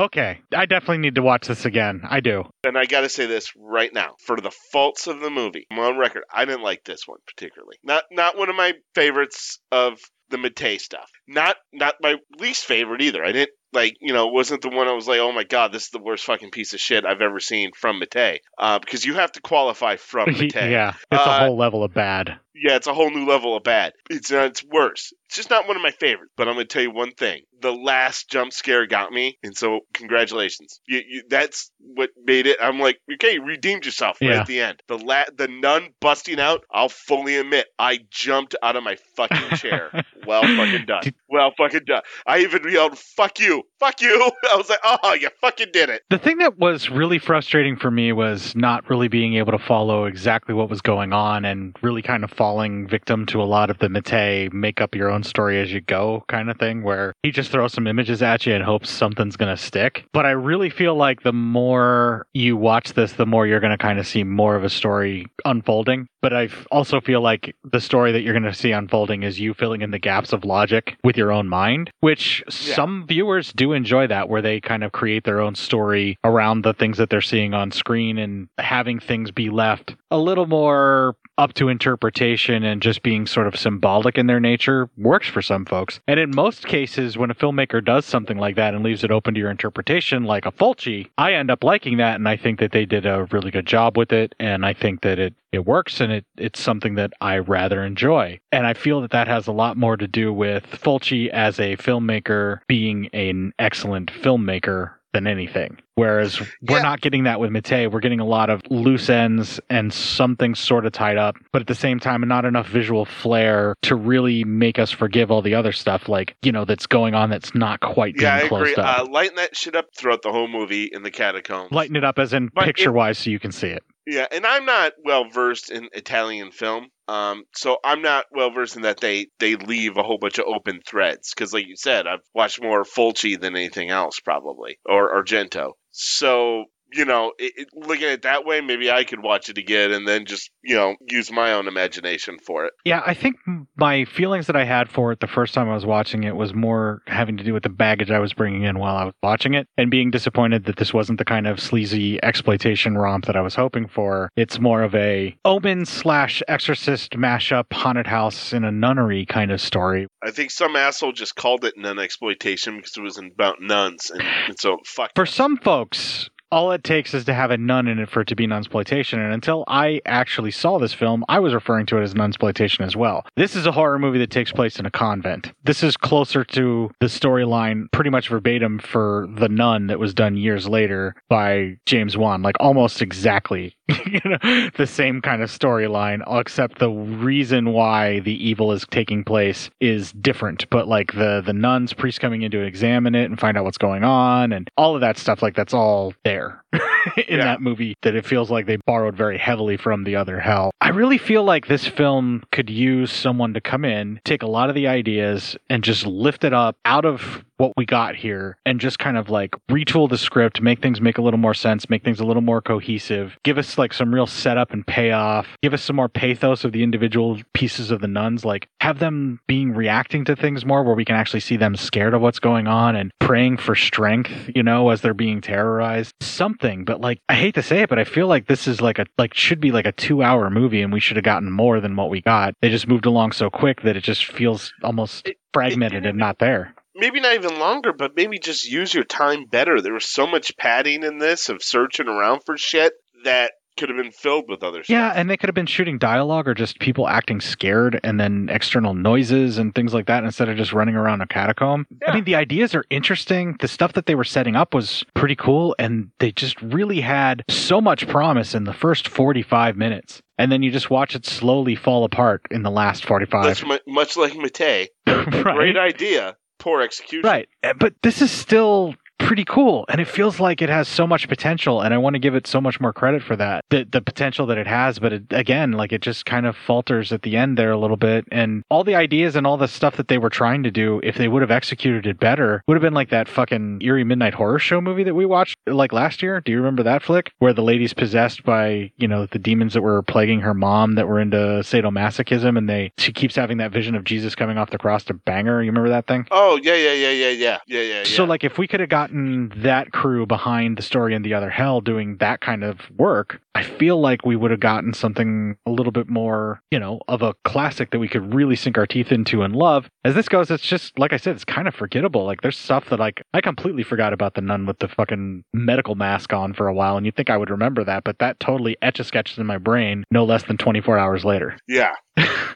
Okay, 0.00 0.38
I 0.56 0.64
definitely 0.64 0.96
need 0.96 1.16
to 1.16 1.22
watch 1.22 1.46
this 1.46 1.66
again. 1.66 2.00
I 2.08 2.20
do. 2.20 2.44
And 2.64 2.78
I 2.78 2.86
got 2.86 3.02
to 3.02 3.10
say 3.10 3.26
this 3.26 3.52
right 3.54 3.92
now, 3.92 4.14
for 4.24 4.40
the 4.40 4.50
faults 4.72 5.06
of 5.06 5.20
the 5.20 5.28
movie, 5.28 5.66
I'm 5.70 5.78
on 5.78 5.98
record. 5.98 6.22
I 6.32 6.46
didn't 6.46 6.62
like 6.62 6.84
this 6.84 7.06
one 7.06 7.18
particularly. 7.26 7.76
Not 7.84 8.04
not 8.10 8.38
one 8.38 8.48
of 8.48 8.56
my 8.56 8.72
favorites 8.94 9.58
of 9.70 9.98
the 10.30 10.38
Mattei 10.38 10.78
stuff. 10.78 11.10
Not 11.28 11.56
not 11.70 11.96
my 12.00 12.16
least 12.38 12.64
favorite 12.64 13.02
either. 13.02 13.22
I 13.22 13.32
didn't 13.32 13.50
like 13.72 13.96
you 14.00 14.12
know 14.12 14.26
wasn't 14.28 14.62
the 14.62 14.68
one 14.68 14.88
I 14.88 14.92
was 14.92 15.06
like 15.08 15.20
oh 15.20 15.32
my 15.32 15.44
god 15.44 15.72
this 15.72 15.84
is 15.84 15.90
the 15.90 15.98
worst 16.00 16.24
fucking 16.24 16.50
piece 16.50 16.72
of 16.74 16.80
shit 16.80 17.04
I've 17.04 17.20
ever 17.20 17.40
seen 17.40 17.70
from 17.76 17.98
Mattei. 18.00 18.40
Uh, 18.58 18.78
because 18.78 19.04
you 19.04 19.14
have 19.14 19.32
to 19.32 19.40
qualify 19.40 19.96
from 19.96 20.28
Mattei. 20.32 20.70
yeah, 20.72 20.94
it's 21.10 21.20
a 21.22 21.28
Uh, 21.28 21.38
whole 21.46 21.56
level 21.56 21.82
of 21.84 21.94
bad. 21.94 22.38
yeah, 22.54 22.76
it's 22.76 22.86
a 22.86 22.94
whole 22.94 23.10
new 23.10 23.26
level 23.26 23.56
of 23.56 23.62
bad. 23.62 23.92
It's 24.08 24.30
uh, 24.32 24.40
it's 24.50 24.64
worse. 24.64 25.12
It's 25.26 25.36
just 25.36 25.50
not 25.50 25.66
one 25.68 25.76
of 25.76 25.82
my 25.82 25.92
favorites. 25.92 26.32
But 26.36 26.48
I'm 26.48 26.54
gonna 26.54 26.64
tell 26.66 26.82
you 26.82 26.90
one 26.90 27.12
thing: 27.12 27.42
the 27.60 27.72
last 27.72 28.28
jump 28.28 28.52
scare 28.52 28.86
got 28.86 29.12
me, 29.12 29.38
and 29.42 29.56
so 29.56 29.80
congratulations. 29.94 30.80
You, 30.88 31.00
you, 31.08 31.22
that's 31.28 31.70
what 31.78 32.10
made 32.24 32.46
it. 32.46 32.58
I'm 32.60 32.80
like, 32.80 32.98
okay, 33.14 33.34
you 33.34 33.44
redeemed 33.44 33.84
yourself 33.86 34.18
right 34.20 34.30
Yeah. 34.30 34.40
at 34.40 34.46
the 34.46 34.60
end. 34.60 34.82
The 34.88 34.98
la- 34.98 35.24
the 35.36 35.46
nun 35.48 35.90
busting 36.00 36.40
out. 36.40 36.64
I'll 36.70 36.88
fully 36.88 37.36
admit, 37.36 37.66
I 37.78 38.00
jumped 38.10 38.56
out 38.62 38.74
of 38.76 38.82
my 38.82 38.96
fucking 39.16 39.56
chair. 39.58 39.90
well 40.26 40.42
fucking 40.42 40.86
done. 40.86 41.04
Well 41.28 41.52
fucking 41.56 41.84
done. 41.86 42.02
I 42.26 42.40
even 42.40 42.68
yelled, 42.68 42.98
"Fuck 42.98 43.38
you, 43.40 43.59
fuck 43.78 44.00
you!" 44.00 44.30
I 44.50 44.56
was 44.56 44.68
like, 44.68 44.80
oh, 44.84 45.14
you 45.14 45.28
fucking 45.40 45.68
did 45.72 45.88
it. 45.88 46.02
The 46.10 46.18
thing 46.18 46.38
that 46.38 46.58
was 46.58 46.90
really 46.90 47.18
frustrating 47.18 47.76
for 47.76 47.90
me 47.90 48.12
was 48.12 48.54
not 48.54 48.88
really 48.88 49.08
being 49.08 49.34
able 49.34 49.52
to 49.52 49.58
follow 49.58 50.04
exactly 50.04 50.54
what 50.54 50.68
was 50.68 50.80
going 50.80 51.12
on 51.12 51.44
and 51.44 51.76
really 51.82 52.02
kind 52.02 52.24
of 52.24 52.30
falling 52.30 52.86
victim 52.86 53.26
to 53.26 53.42
a 53.42 53.44
lot 53.44 53.70
of 53.70 53.78
the 53.78 53.88
Mattei 53.88 54.48
make 54.52 54.80
up 54.80 54.94
your 54.94 55.10
own 55.10 55.22
story 55.22 55.60
as 55.60 55.72
you 55.72 55.80
go 55.80 56.24
kind 56.28 56.50
of 56.50 56.58
thing 56.58 56.82
where 56.82 57.12
he 57.22 57.30
just 57.30 57.50
throws 57.50 57.72
some 57.72 57.86
images 57.86 58.22
at 58.22 58.46
you 58.46 58.54
and 58.54 58.64
hopes 58.64 58.90
something's 58.90 59.36
going 59.36 59.54
to 59.54 59.62
stick. 59.62 60.04
But 60.12 60.26
I 60.26 60.30
really 60.30 60.70
feel 60.70 60.94
like 60.94 61.22
the 61.22 61.32
more 61.32 62.26
you 62.32 62.56
watch 62.56 62.94
this, 62.94 63.12
the 63.12 63.26
more 63.26 63.46
you're 63.46 63.60
going 63.60 63.76
to 63.76 63.78
kind 63.78 63.98
of 63.98 64.06
see 64.06 64.24
more 64.24 64.56
of 64.56 64.64
a 64.64 64.70
story 64.70 65.26
unfolding. 65.44 66.06
But 66.22 66.34
I 66.34 66.48
also 66.70 67.00
feel 67.00 67.20
like 67.20 67.56
the 67.64 67.80
story 67.80 68.12
that 68.12 68.20
you're 68.20 68.34
going 68.34 68.42
to 68.42 68.54
see 68.54 68.72
unfolding 68.72 69.22
is 69.22 69.40
you 69.40 69.54
filling 69.54 69.82
in 69.82 69.90
the 69.90 69.98
gaps 69.98 70.32
of 70.32 70.44
logic 70.44 70.96
with 71.02 71.16
your 71.16 71.32
own 71.32 71.48
mind, 71.48 71.90
which 72.00 72.42
some 72.48 73.06
viewers 73.06 73.52
do 73.52 73.72
enjoy 73.72 74.06
that, 74.08 74.28
where 74.28 74.42
they 74.42 74.60
kind 74.60 74.84
of 74.84 74.92
create 74.92 75.24
their 75.24 75.40
own 75.40 75.54
story 75.54 76.18
around 76.24 76.62
the 76.62 76.74
things 76.74 76.98
that 76.98 77.10
they're 77.10 77.20
seeing 77.20 77.54
on 77.54 77.72
screen 77.72 78.18
and 78.18 78.48
having 78.58 79.00
things 79.00 79.30
be 79.30 79.50
left 79.50 79.96
a 80.10 80.18
little 80.18 80.46
more 80.46 81.16
up 81.40 81.54
to 81.54 81.70
interpretation 81.70 82.62
and 82.62 82.82
just 82.82 83.02
being 83.02 83.26
sort 83.26 83.46
of 83.46 83.56
symbolic 83.58 84.18
in 84.18 84.26
their 84.26 84.38
nature 84.38 84.90
works 84.98 85.26
for 85.26 85.40
some 85.40 85.64
folks. 85.64 85.98
And 86.06 86.20
in 86.20 86.36
most 86.36 86.66
cases, 86.66 87.16
when 87.16 87.30
a 87.30 87.34
filmmaker 87.34 87.82
does 87.82 88.04
something 88.04 88.36
like 88.36 88.56
that 88.56 88.74
and 88.74 88.84
leaves 88.84 89.02
it 89.04 89.10
open 89.10 89.32
to 89.32 89.40
your 89.40 89.50
interpretation, 89.50 90.24
like 90.24 90.44
a 90.44 90.52
Fulci, 90.52 91.08
I 91.16 91.32
end 91.32 91.50
up 91.50 91.64
liking 91.64 91.96
that 91.96 92.16
and 92.16 92.28
I 92.28 92.36
think 92.36 92.60
that 92.60 92.72
they 92.72 92.84
did 92.84 93.06
a 93.06 93.26
really 93.30 93.50
good 93.50 93.64
job 93.64 93.96
with 93.96 94.12
it. 94.12 94.34
And 94.38 94.66
I 94.66 94.74
think 94.74 95.00
that 95.00 95.18
it, 95.18 95.32
it 95.50 95.64
works 95.64 95.98
and 95.98 96.12
it, 96.12 96.26
it's 96.36 96.60
something 96.60 96.96
that 96.96 97.14
I 97.22 97.38
rather 97.38 97.82
enjoy. 97.82 98.38
And 98.52 98.66
I 98.66 98.74
feel 98.74 99.00
that 99.00 99.12
that 99.12 99.26
has 99.26 99.46
a 99.46 99.52
lot 99.52 99.78
more 99.78 99.96
to 99.96 100.06
do 100.06 100.34
with 100.34 100.66
Fulci 100.66 101.30
as 101.30 101.58
a 101.58 101.78
filmmaker 101.78 102.60
being 102.68 103.06
an 103.14 103.54
excellent 103.58 104.12
filmmaker 104.12 104.92
than 105.14 105.26
anything. 105.26 105.78
Whereas 106.00 106.40
we're 106.62 106.82
not 106.82 107.00
getting 107.00 107.24
that 107.24 107.40
with 107.40 107.50
Mattei. 107.50 107.86
We're 107.86 108.00
getting 108.00 108.20
a 108.20 108.24
lot 108.24 108.48
of 108.48 108.62
loose 108.70 109.10
ends 109.10 109.60
and 109.68 109.92
something 109.92 110.54
sort 110.54 110.86
of 110.86 110.92
tied 110.92 111.18
up, 111.18 111.36
but 111.52 111.60
at 111.60 111.66
the 111.68 111.74
same 111.74 112.00
time, 112.00 112.26
not 112.26 112.44
enough 112.44 112.68
visual 112.68 113.04
flair 113.04 113.74
to 113.82 113.94
really 113.94 114.44
make 114.44 114.78
us 114.78 114.90
forgive 114.90 115.30
all 115.30 115.42
the 115.42 115.54
other 115.54 115.72
stuff, 115.72 116.08
like, 116.08 116.36
you 116.42 116.52
know, 116.52 116.64
that's 116.64 116.86
going 116.86 117.14
on 117.14 117.30
that's 117.30 117.54
not 117.54 117.80
quite 117.80 118.14
being 118.14 118.26
Yeah, 118.26 118.36
I 118.44 118.48
closed 118.48 118.72
agree. 118.72 118.82
up. 118.82 118.98
Uh, 119.00 119.06
lighten 119.10 119.36
that 119.36 119.56
shit 119.56 119.74
up 119.76 119.86
throughout 119.96 120.22
the 120.22 120.32
whole 120.32 120.48
movie 120.48 120.88
in 120.90 121.02
the 121.02 121.10
catacombs. 121.10 121.70
Lighten 121.72 121.96
it 121.96 122.04
up 122.04 122.18
as 122.18 122.32
in 122.32 122.48
picture 122.50 122.92
wise 122.92 123.18
so 123.18 123.30
you 123.30 123.38
can 123.38 123.52
see 123.52 123.68
it. 123.68 123.82
Yeah, 124.06 124.26
and 124.32 124.44
I'm 124.46 124.64
not 124.64 124.94
well 125.04 125.26
versed 125.28 125.70
in 125.70 125.88
Italian 125.92 126.50
film, 126.50 126.88
um, 127.06 127.44
so 127.54 127.76
I'm 127.84 128.02
not 128.02 128.24
well 128.32 128.50
versed 128.50 128.74
in 128.74 128.82
that 128.82 128.98
they 128.98 129.28
they 129.38 129.54
leave 129.56 129.98
a 129.98 130.02
whole 130.02 130.18
bunch 130.18 130.38
of 130.38 130.46
open 130.48 130.80
threads 130.84 131.32
because, 131.32 131.52
like 131.52 131.66
you 131.68 131.76
said, 131.76 132.06
I've 132.08 132.20
watched 132.34 132.60
more 132.62 132.82
Fulci 132.82 133.38
than 133.40 133.54
anything 133.54 133.90
else, 133.90 134.18
probably 134.18 134.78
or 134.86 135.22
Argento. 135.22 135.72
So, 135.92 136.66
you 136.92 137.04
know, 137.04 137.32
it, 137.38 137.52
it, 137.56 137.68
looking 137.74 138.06
at 138.06 138.12
it 138.12 138.22
that 138.22 138.44
way, 138.44 138.60
maybe 138.60 138.90
I 138.90 139.04
could 139.04 139.22
watch 139.22 139.48
it 139.48 139.58
again 139.58 139.92
and 139.92 140.06
then 140.06 140.24
just, 140.26 140.50
you 140.62 140.76
know, 140.76 140.96
use 141.08 141.30
my 141.30 141.52
own 141.52 141.68
imagination 141.68 142.38
for 142.38 142.64
it. 142.66 142.72
Yeah, 142.84 143.02
I 143.06 143.14
think 143.14 143.36
my 143.76 144.04
feelings 144.04 144.46
that 144.46 144.56
I 144.56 144.64
had 144.64 144.88
for 144.88 145.12
it 145.12 145.20
the 145.20 145.26
first 145.26 145.54
time 145.54 145.68
I 145.68 145.74
was 145.74 145.86
watching 145.86 146.24
it 146.24 146.36
was 146.36 146.54
more 146.54 147.02
having 147.06 147.36
to 147.36 147.44
do 147.44 147.52
with 147.52 147.62
the 147.62 147.68
baggage 147.68 148.10
I 148.10 148.18
was 148.18 148.32
bringing 148.32 148.64
in 148.64 148.78
while 148.78 148.96
I 148.96 149.04
was 149.04 149.14
watching 149.22 149.54
it 149.54 149.68
and 149.76 149.90
being 149.90 150.10
disappointed 150.10 150.64
that 150.64 150.76
this 150.76 150.92
wasn't 150.92 151.18
the 151.18 151.24
kind 151.24 151.46
of 151.46 151.60
sleazy 151.60 152.22
exploitation 152.22 152.96
romp 152.98 153.26
that 153.26 153.36
I 153.36 153.40
was 153.40 153.54
hoping 153.54 153.86
for. 153.86 154.30
It's 154.36 154.58
more 154.58 154.82
of 154.82 154.94
a 154.94 155.36
Omen 155.44 155.86
slash 155.86 156.42
Exorcist 156.48 157.12
mashup, 157.12 157.72
haunted 157.72 158.06
house 158.06 158.52
in 158.52 158.64
a 158.64 158.72
nunnery 158.72 159.26
kind 159.26 159.50
of 159.50 159.60
story. 159.60 160.06
I 160.22 160.30
think 160.30 160.50
some 160.50 160.76
asshole 160.76 161.12
just 161.12 161.36
called 161.36 161.64
it 161.64 161.74
nun 161.76 161.98
exploitation 161.98 162.76
because 162.76 162.96
it 162.96 163.02
was 163.02 163.18
about 163.18 163.60
nuns, 163.60 164.10
and, 164.10 164.22
and 164.22 164.58
so 164.58 164.78
fuck. 164.84 165.12
For 165.14 165.26
some 165.26 165.56
folks, 165.56 166.28
all 166.52 166.72
it 166.72 166.82
takes 166.84 167.14
is 167.14 167.24
to 167.24 167.34
have 167.34 167.50
a 167.50 167.56
nun 167.56 167.86
in 167.86 167.98
it 167.98 168.10
for 168.10 168.22
it 168.22 168.28
to 168.28 168.36
be 168.36 168.46
nunsploitation. 168.46 169.14
And 169.14 169.32
until 169.32 169.64
I 169.68 170.00
actually 170.06 170.50
saw 170.50 170.78
this 170.78 170.92
film, 170.92 171.24
I 171.28 171.38
was 171.38 171.54
referring 171.54 171.86
to 171.86 171.98
it 171.98 172.02
as 172.02 172.14
nunsploitation 172.14 172.84
as 172.84 172.96
well. 172.96 173.24
This 173.36 173.54
is 173.54 173.66
a 173.66 173.72
horror 173.72 173.98
movie 173.98 174.18
that 174.18 174.30
takes 174.30 174.52
place 174.52 174.78
in 174.78 174.86
a 174.86 174.90
convent. 174.90 175.52
This 175.64 175.82
is 175.82 175.96
closer 175.96 176.44
to 176.44 176.90
the 177.00 177.06
storyline, 177.06 177.90
pretty 177.92 178.10
much 178.10 178.28
verbatim, 178.28 178.78
for 178.78 179.28
The 179.36 179.48
Nun 179.48 179.86
that 179.88 179.98
was 179.98 180.14
done 180.14 180.36
years 180.36 180.68
later 180.68 181.14
by 181.28 181.78
James 181.86 182.16
Wan, 182.16 182.42
like 182.42 182.56
almost 182.60 183.02
exactly 183.02 183.76
you 184.06 184.20
know, 184.24 184.70
the 184.76 184.86
same 184.86 185.20
kind 185.20 185.42
of 185.42 185.50
storyline, 185.50 186.22
except 186.38 186.78
the 186.78 186.90
reason 186.90 187.72
why 187.72 188.20
the 188.20 188.48
evil 188.48 188.72
is 188.72 188.86
taking 188.90 189.24
place 189.24 189.70
is 189.80 190.12
different. 190.12 190.68
But 190.70 190.88
like 190.88 191.12
the 191.12 191.42
the 191.44 191.52
nuns, 191.52 191.92
priests 191.92 192.18
coming 192.18 192.42
in 192.42 192.50
to 192.52 192.60
examine 192.60 193.14
it 193.14 193.24
and 193.24 193.38
find 193.38 193.56
out 193.56 193.64
what's 193.64 193.78
going 193.78 194.04
on, 194.04 194.52
and 194.52 194.68
all 194.76 194.94
of 194.94 195.00
that 195.00 195.18
stuff, 195.18 195.42
like 195.42 195.54
that's 195.54 195.74
all 195.74 196.14
there 196.24 196.39
there. 196.40 196.59
in 197.16 197.38
Yeah. 197.38 197.44
that 197.44 197.60
movie. 197.62 197.94
That 198.02 198.14
it 198.14 198.24
feels 198.26 198.50
like 198.50 198.66
they 198.66 198.76
borrowed 198.86 199.16
very 199.16 199.38
heavily 199.38 199.76
from 199.76 200.04
the 200.04 200.16
other 200.16 200.40
hell. 200.40 200.70
I 200.80 200.90
really 200.90 201.18
feel 201.18 201.44
like 201.44 201.66
this 201.66 201.86
film 201.86 202.42
could 202.52 202.70
use 202.70 203.12
someone 203.12 203.54
to 203.54 203.60
come 203.60 203.84
in, 203.84 204.20
take 204.24 204.42
a 204.42 204.46
lot 204.46 204.68
of 204.68 204.74
the 204.74 204.86
ideas, 204.88 205.56
and 205.68 205.82
just 205.84 206.06
lift 206.06 206.44
it 206.44 206.52
up 206.52 206.76
out 206.84 207.04
of 207.04 207.44
what 207.58 207.72
we 207.76 207.84
got 207.84 208.16
here 208.16 208.56
and 208.64 208.80
just 208.80 208.98
kind 208.98 209.18
of 209.18 209.28
like 209.28 209.54
retool 209.70 210.08
the 210.08 210.16
script, 210.16 210.62
make 210.62 210.80
things 210.80 210.98
make 210.98 211.18
a 211.18 211.22
little 211.22 211.38
more 211.38 211.52
sense, 211.52 211.90
make 211.90 212.02
things 212.02 212.18
a 212.18 212.24
little 212.24 212.40
more 212.40 212.62
cohesive, 212.62 213.36
give 213.44 213.58
us 213.58 213.76
like 213.76 213.92
some 213.92 214.14
real 214.14 214.26
setup 214.26 214.72
and 214.72 214.86
payoff, 214.86 215.46
give 215.62 215.74
us 215.74 215.82
some 215.82 215.96
more 215.96 216.08
pathos 216.08 216.64
of 216.64 216.72
the 216.72 216.82
individual 216.82 217.38
pieces 217.52 217.90
of 217.90 218.00
the 218.00 218.08
nuns, 218.08 218.46
like 218.46 218.66
have 218.80 218.98
them 218.98 219.40
being 219.46 219.74
reacting 219.74 220.24
to 220.24 220.34
things 220.34 220.64
more 220.64 220.82
where 220.82 220.94
we 220.94 221.04
can 221.04 221.16
actually 221.16 221.40
see 221.40 221.58
them 221.58 221.76
scared 221.76 222.14
of 222.14 222.22
what's 222.22 222.38
going 222.38 222.66
on 222.66 222.96
and 222.96 223.12
praying 223.18 223.58
for 223.58 223.74
strength, 223.74 224.32
you 224.54 224.62
know, 224.62 224.88
as 224.88 225.02
they're 225.02 225.12
being 225.12 225.42
terrorized. 225.42 226.14
Something, 226.22 226.59
but 226.60 227.00
like 227.00 227.20
I 227.28 227.34
hate 227.34 227.54
to 227.54 227.62
say 227.62 227.80
it, 227.82 227.88
but 227.88 227.98
I 227.98 228.04
feel 228.04 228.26
like 228.26 228.46
this 228.46 228.66
is 228.66 228.80
like 228.80 228.98
a 228.98 229.06
like 229.18 229.34
should 229.34 229.60
be 229.60 229.72
like 229.72 229.86
a 229.86 229.92
2-hour 229.92 230.50
movie 230.50 230.82
and 230.82 230.92
we 230.92 231.00
should 231.00 231.16
have 231.16 231.24
gotten 231.24 231.50
more 231.50 231.80
than 231.80 231.96
what 231.96 232.10
we 232.10 232.20
got. 232.20 232.54
They 232.60 232.68
just 232.68 232.88
moved 232.88 233.06
along 233.06 233.32
so 233.32 233.50
quick 233.50 233.82
that 233.82 233.96
it 233.96 234.04
just 234.04 234.26
feels 234.26 234.72
almost 234.82 235.30
fragmented 235.52 236.06
and 236.06 236.18
not 236.18 236.38
there. 236.38 236.74
Maybe 236.94 237.20
not 237.20 237.34
even 237.34 237.58
longer, 237.58 237.92
but 237.92 238.16
maybe 238.16 238.38
just 238.38 238.70
use 238.70 238.92
your 238.92 239.04
time 239.04 239.46
better. 239.46 239.80
There 239.80 239.94
was 239.94 240.04
so 240.06 240.26
much 240.26 240.56
padding 240.56 241.02
in 241.02 241.18
this 241.18 241.48
of 241.48 241.62
searching 241.62 242.08
around 242.08 242.42
for 242.44 242.58
shit 242.58 242.92
that 243.24 243.52
could 243.80 243.88
have 243.88 243.98
been 243.98 244.12
filled 244.12 244.48
with 244.48 244.62
other 244.62 244.84
stuff. 244.84 244.92
Yeah, 244.94 245.12
and 245.14 245.28
they 245.28 245.36
could 245.36 245.48
have 245.48 245.54
been 245.54 245.66
shooting 245.66 245.98
dialogue 245.98 246.46
or 246.46 246.54
just 246.54 246.78
people 246.78 247.08
acting 247.08 247.40
scared 247.40 247.98
and 248.04 248.20
then 248.20 248.48
external 248.52 248.94
noises 248.94 249.58
and 249.58 249.74
things 249.74 249.92
like 249.92 250.06
that 250.06 250.22
instead 250.22 250.48
of 250.48 250.56
just 250.56 250.72
running 250.72 250.94
around 250.94 251.20
a 251.22 251.26
catacomb. 251.26 251.86
I 252.06 252.14
mean, 252.14 252.24
the 252.24 252.36
ideas 252.36 252.74
are 252.74 252.84
interesting. 252.90 253.56
The 253.60 253.66
stuff 253.68 253.94
that 253.94 254.06
they 254.06 254.14
were 254.14 254.24
setting 254.24 254.54
up 254.54 254.74
was 254.74 255.04
pretty 255.14 255.34
cool, 255.36 255.74
and 255.78 256.10
they 256.20 256.30
just 256.30 256.60
really 256.62 257.00
had 257.00 257.42
so 257.48 257.80
much 257.80 258.06
promise 258.06 258.54
in 258.54 258.64
the 258.64 258.72
first 258.74 259.08
45 259.08 259.76
minutes. 259.76 260.22
And 260.38 260.50
then 260.52 260.62
you 260.62 260.70
just 260.70 260.88
watch 260.90 261.14
it 261.14 261.26
slowly 261.26 261.74
fall 261.74 262.04
apart 262.04 262.42
in 262.50 262.62
the 262.62 262.70
last 262.70 263.04
45. 263.04 263.44
That's 263.44 263.64
mu- 263.64 263.78
much 263.92 264.16
like 264.16 264.34
Mattei. 264.36 264.88
Great 265.06 265.76
idea, 265.76 266.36
poor 266.58 266.80
execution. 266.80 267.28
Right. 267.28 267.48
Uh, 267.62 267.74
But 267.78 267.94
this 268.02 268.22
is 268.22 268.30
still 268.30 268.94
pretty 269.30 269.44
cool 269.44 269.84
and 269.88 270.00
it 270.00 270.08
feels 270.08 270.40
like 270.40 270.60
it 270.60 270.68
has 270.68 270.88
so 270.88 271.06
much 271.06 271.28
potential 271.28 271.82
and 271.82 271.94
I 271.94 271.98
want 271.98 272.14
to 272.14 272.18
give 272.18 272.34
it 272.34 272.48
so 272.48 272.60
much 272.60 272.80
more 272.80 272.92
credit 272.92 273.22
for 273.22 273.36
that. 273.36 273.64
The 273.70 273.86
the 273.88 274.00
potential 274.00 274.44
that 274.46 274.58
it 274.58 274.66
has, 274.66 274.98
but 274.98 275.12
it, 275.12 275.22
again, 275.30 275.70
like 275.70 275.92
it 275.92 276.00
just 276.00 276.26
kind 276.26 276.46
of 276.46 276.56
falters 276.56 277.12
at 277.12 277.22
the 277.22 277.36
end 277.36 277.56
there 277.56 277.70
a 277.70 277.78
little 277.78 277.96
bit 277.96 278.24
and 278.32 278.64
all 278.70 278.82
the 278.82 278.96
ideas 278.96 279.36
and 279.36 279.46
all 279.46 279.56
the 279.56 279.68
stuff 279.68 279.96
that 279.98 280.08
they 280.08 280.18
were 280.18 280.30
trying 280.30 280.64
to 280.64 280.72
do 280.72 281.00
if 281.04 281.16
they 281.16 281.28
would 281.28 281.42
have 281.42 281.50
executed 281.52 282.08
it 282.08 282.18
better 282.18 282.64
would 282.66 282.74
have 282.74 282.82
been 282.82 282.92
like 282.92 283.10
that 283.10 283.28
fucking 283.28 283.80
eerie 283.82 284.02
midnight 284.02 284.34
horror 284.34 284.58
show 284.58 284.80
movie 284.80 285.04
that 285.04 285.14
we 285.14 285.24
watched 285.24 285.56
like 285.68 285.92
last 285.92 286.24
year. 286.24 286.40
Do 286.40 286.50
you 286.50 286.58
remember 286.58 286.82
that 286.82 287.00
flick 287.00 287.30
where 287.38 287.52
the 287.52 287.62
lady's 287.62 287.94
possessed 287.94 288.42
by, 288.42 288.90
you 288.96 289.06
know, 289.06 289.26
the 289.26 289.38
demons 289.38 289.74
that 289.74 289.82
were 289.82 290.02
plaguing 290.02 290.40
her 290.40 290.54
mom 290.54 290.96
that 290.96 291.06
were 291.06 291.20
into 291.20 291.36
sadomasochism 291.36 292.58
and 292.58 292.68
they 292.68 292.90
she 292.98 293.12
keeps 293.12 293.36
having 293.36 293.58
that 293.58 293.70
vision 293.70 293.94
of 293.94 294.02
Jesus 294.02 294.34
coming 294.34 294.58
off 294.58 294.70
the 294.70 294.78
cross 294.78 295.04
to 295.04 295.14
bang 295.14 295.46
her. 295.46 295.62
You 295.62 295.70
remember 295.70 295.90
that 295.90 296.08
thing? 296.08 296.26
Oh 296.32 296.58
yeah, 296.60 296.74
yeah, 296.74 296.94
yeah, 296.94 297.10
yeah, 297.10 297.28
yeah, 297.28 297.58
yeah, 297.68 297.80
yeah. 297.80 298.02
So, 298.02 298.24
like, 298.24 298.42
if 298.42 298.58
we 298.58 298.66
could 298.66 298.80
have 298.80 298.88
gotten 298.88 299.19
that 299.56 299.92
crew 299.92 300.26
behind 300.26 300.76
the 300.76 300.82
story 300.82 301.14
in 301.14 301.22
the 301.22 301.34
other 301.34 301.50
hell 301.50 301.80
doing 301.80 302.16
that 302.18 302.40
kind 302.40 302.64
of 302.64 302.78
work, 302.96 303.40
I 303.54 303.62
feel 303.62 304.00
like 304.00 304.24
we 304.24 304.36
would 304.36 304.50
have 304.50 304.60
gotten 304.60 304.94
something 304.94 305.56
a 305.66 305.70
little 305.70 305.92
bit 305.92 306.08
more, 306.08 306.60
you 306.70 306.78
know, 306.78 307.00
of 307.08 307.22
a 307.22 307.34
classic 307.44 307.90
that 307.90 307.98
we 307.98 308.08
could 308.08 308.32
really 308.32 308.56
sink 308.56 308.78
our 308.78 308.86
teeth 308.86 309.10
into 309.10 309.42
and 309.42 309.54
love. 309.54 309.88
As 310.04 310.14
this 310.14 310.28
goes, 310.28 310.50
it's 310.50 310.66
just 310.66 310.98
like 310.98 311.12
I 311.12 311.16
said, 311.16 311.34
it's 311.34 311.44
kind 311.44 311.66
of 311.66 311.74
forgettable. 311.74 312.24
Like, 312.24 312.42
there's 312.42 312.58
stuff 312.58 312.88
that 312.90 313.00
like 313.00 313.22
I 313.34 313.40
completely 313.40 313.82
forgot 313.82 314.12
about 314.12 314.34
the 314.34 314.40
nun 314.40 314.66
with 314.66 314.78
the 314.78 314.88
fucking 314.88 315.44
medical 315.52 315.94
mask 315.94 316.32
on 316.32 316.54
for 316.54 316.68
a 316.68 316.74
while, 316.74 316.96
and 316.96 317.04
you'd 317.04 317.16
think 317.16 317.30
I 317.30 317.36
would 317.36 317.50
remember 317.50 317.84
that, 317.84 318.04
but 318.04 318.18
that 318.20 318.38
totally 318.40 318.76
etch 318.82 319.00
a 319.00 319.04
sketches 319.04 319.38
in 319.38 319.46
my 319.46 319.58
brain 319.58 320.04
no 320.10 320.24
less 320.24 320.44
than 320.44 320.56
24 320.56 320.98
hours 320.98 321.24
later. 321.24 321.58
Yeah. 321.66 321.94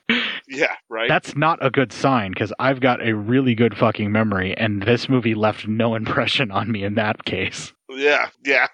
yeah, 0.49 0.75
right. 0.89 1.09
That's 1.09 1.37
not 1.37 1.65
a 1.65 1.71
good 1.71 1.93
sign 1.93 2.33
because 2.33 2.53
I've 2.59 2.81
got 2.81 3.07
a 3.07 3.15
really 3.15 3.55
good 3.55 3.77
fucking 3.77 4.11
memory, 4.13 4.57
and 4.57 4.83
this 4.83 5.09
movie 5.09 5.35
left 5.35 5.67
no 5.67 5.95
impression 5.97 6.51
on 6.51 6.71
me 6.71 6.85
in 6.85 6.95
that 6.95 7.25
case. 7.25 7.73
Yeah, 7.91 8.29
yeah. 8.45 8.67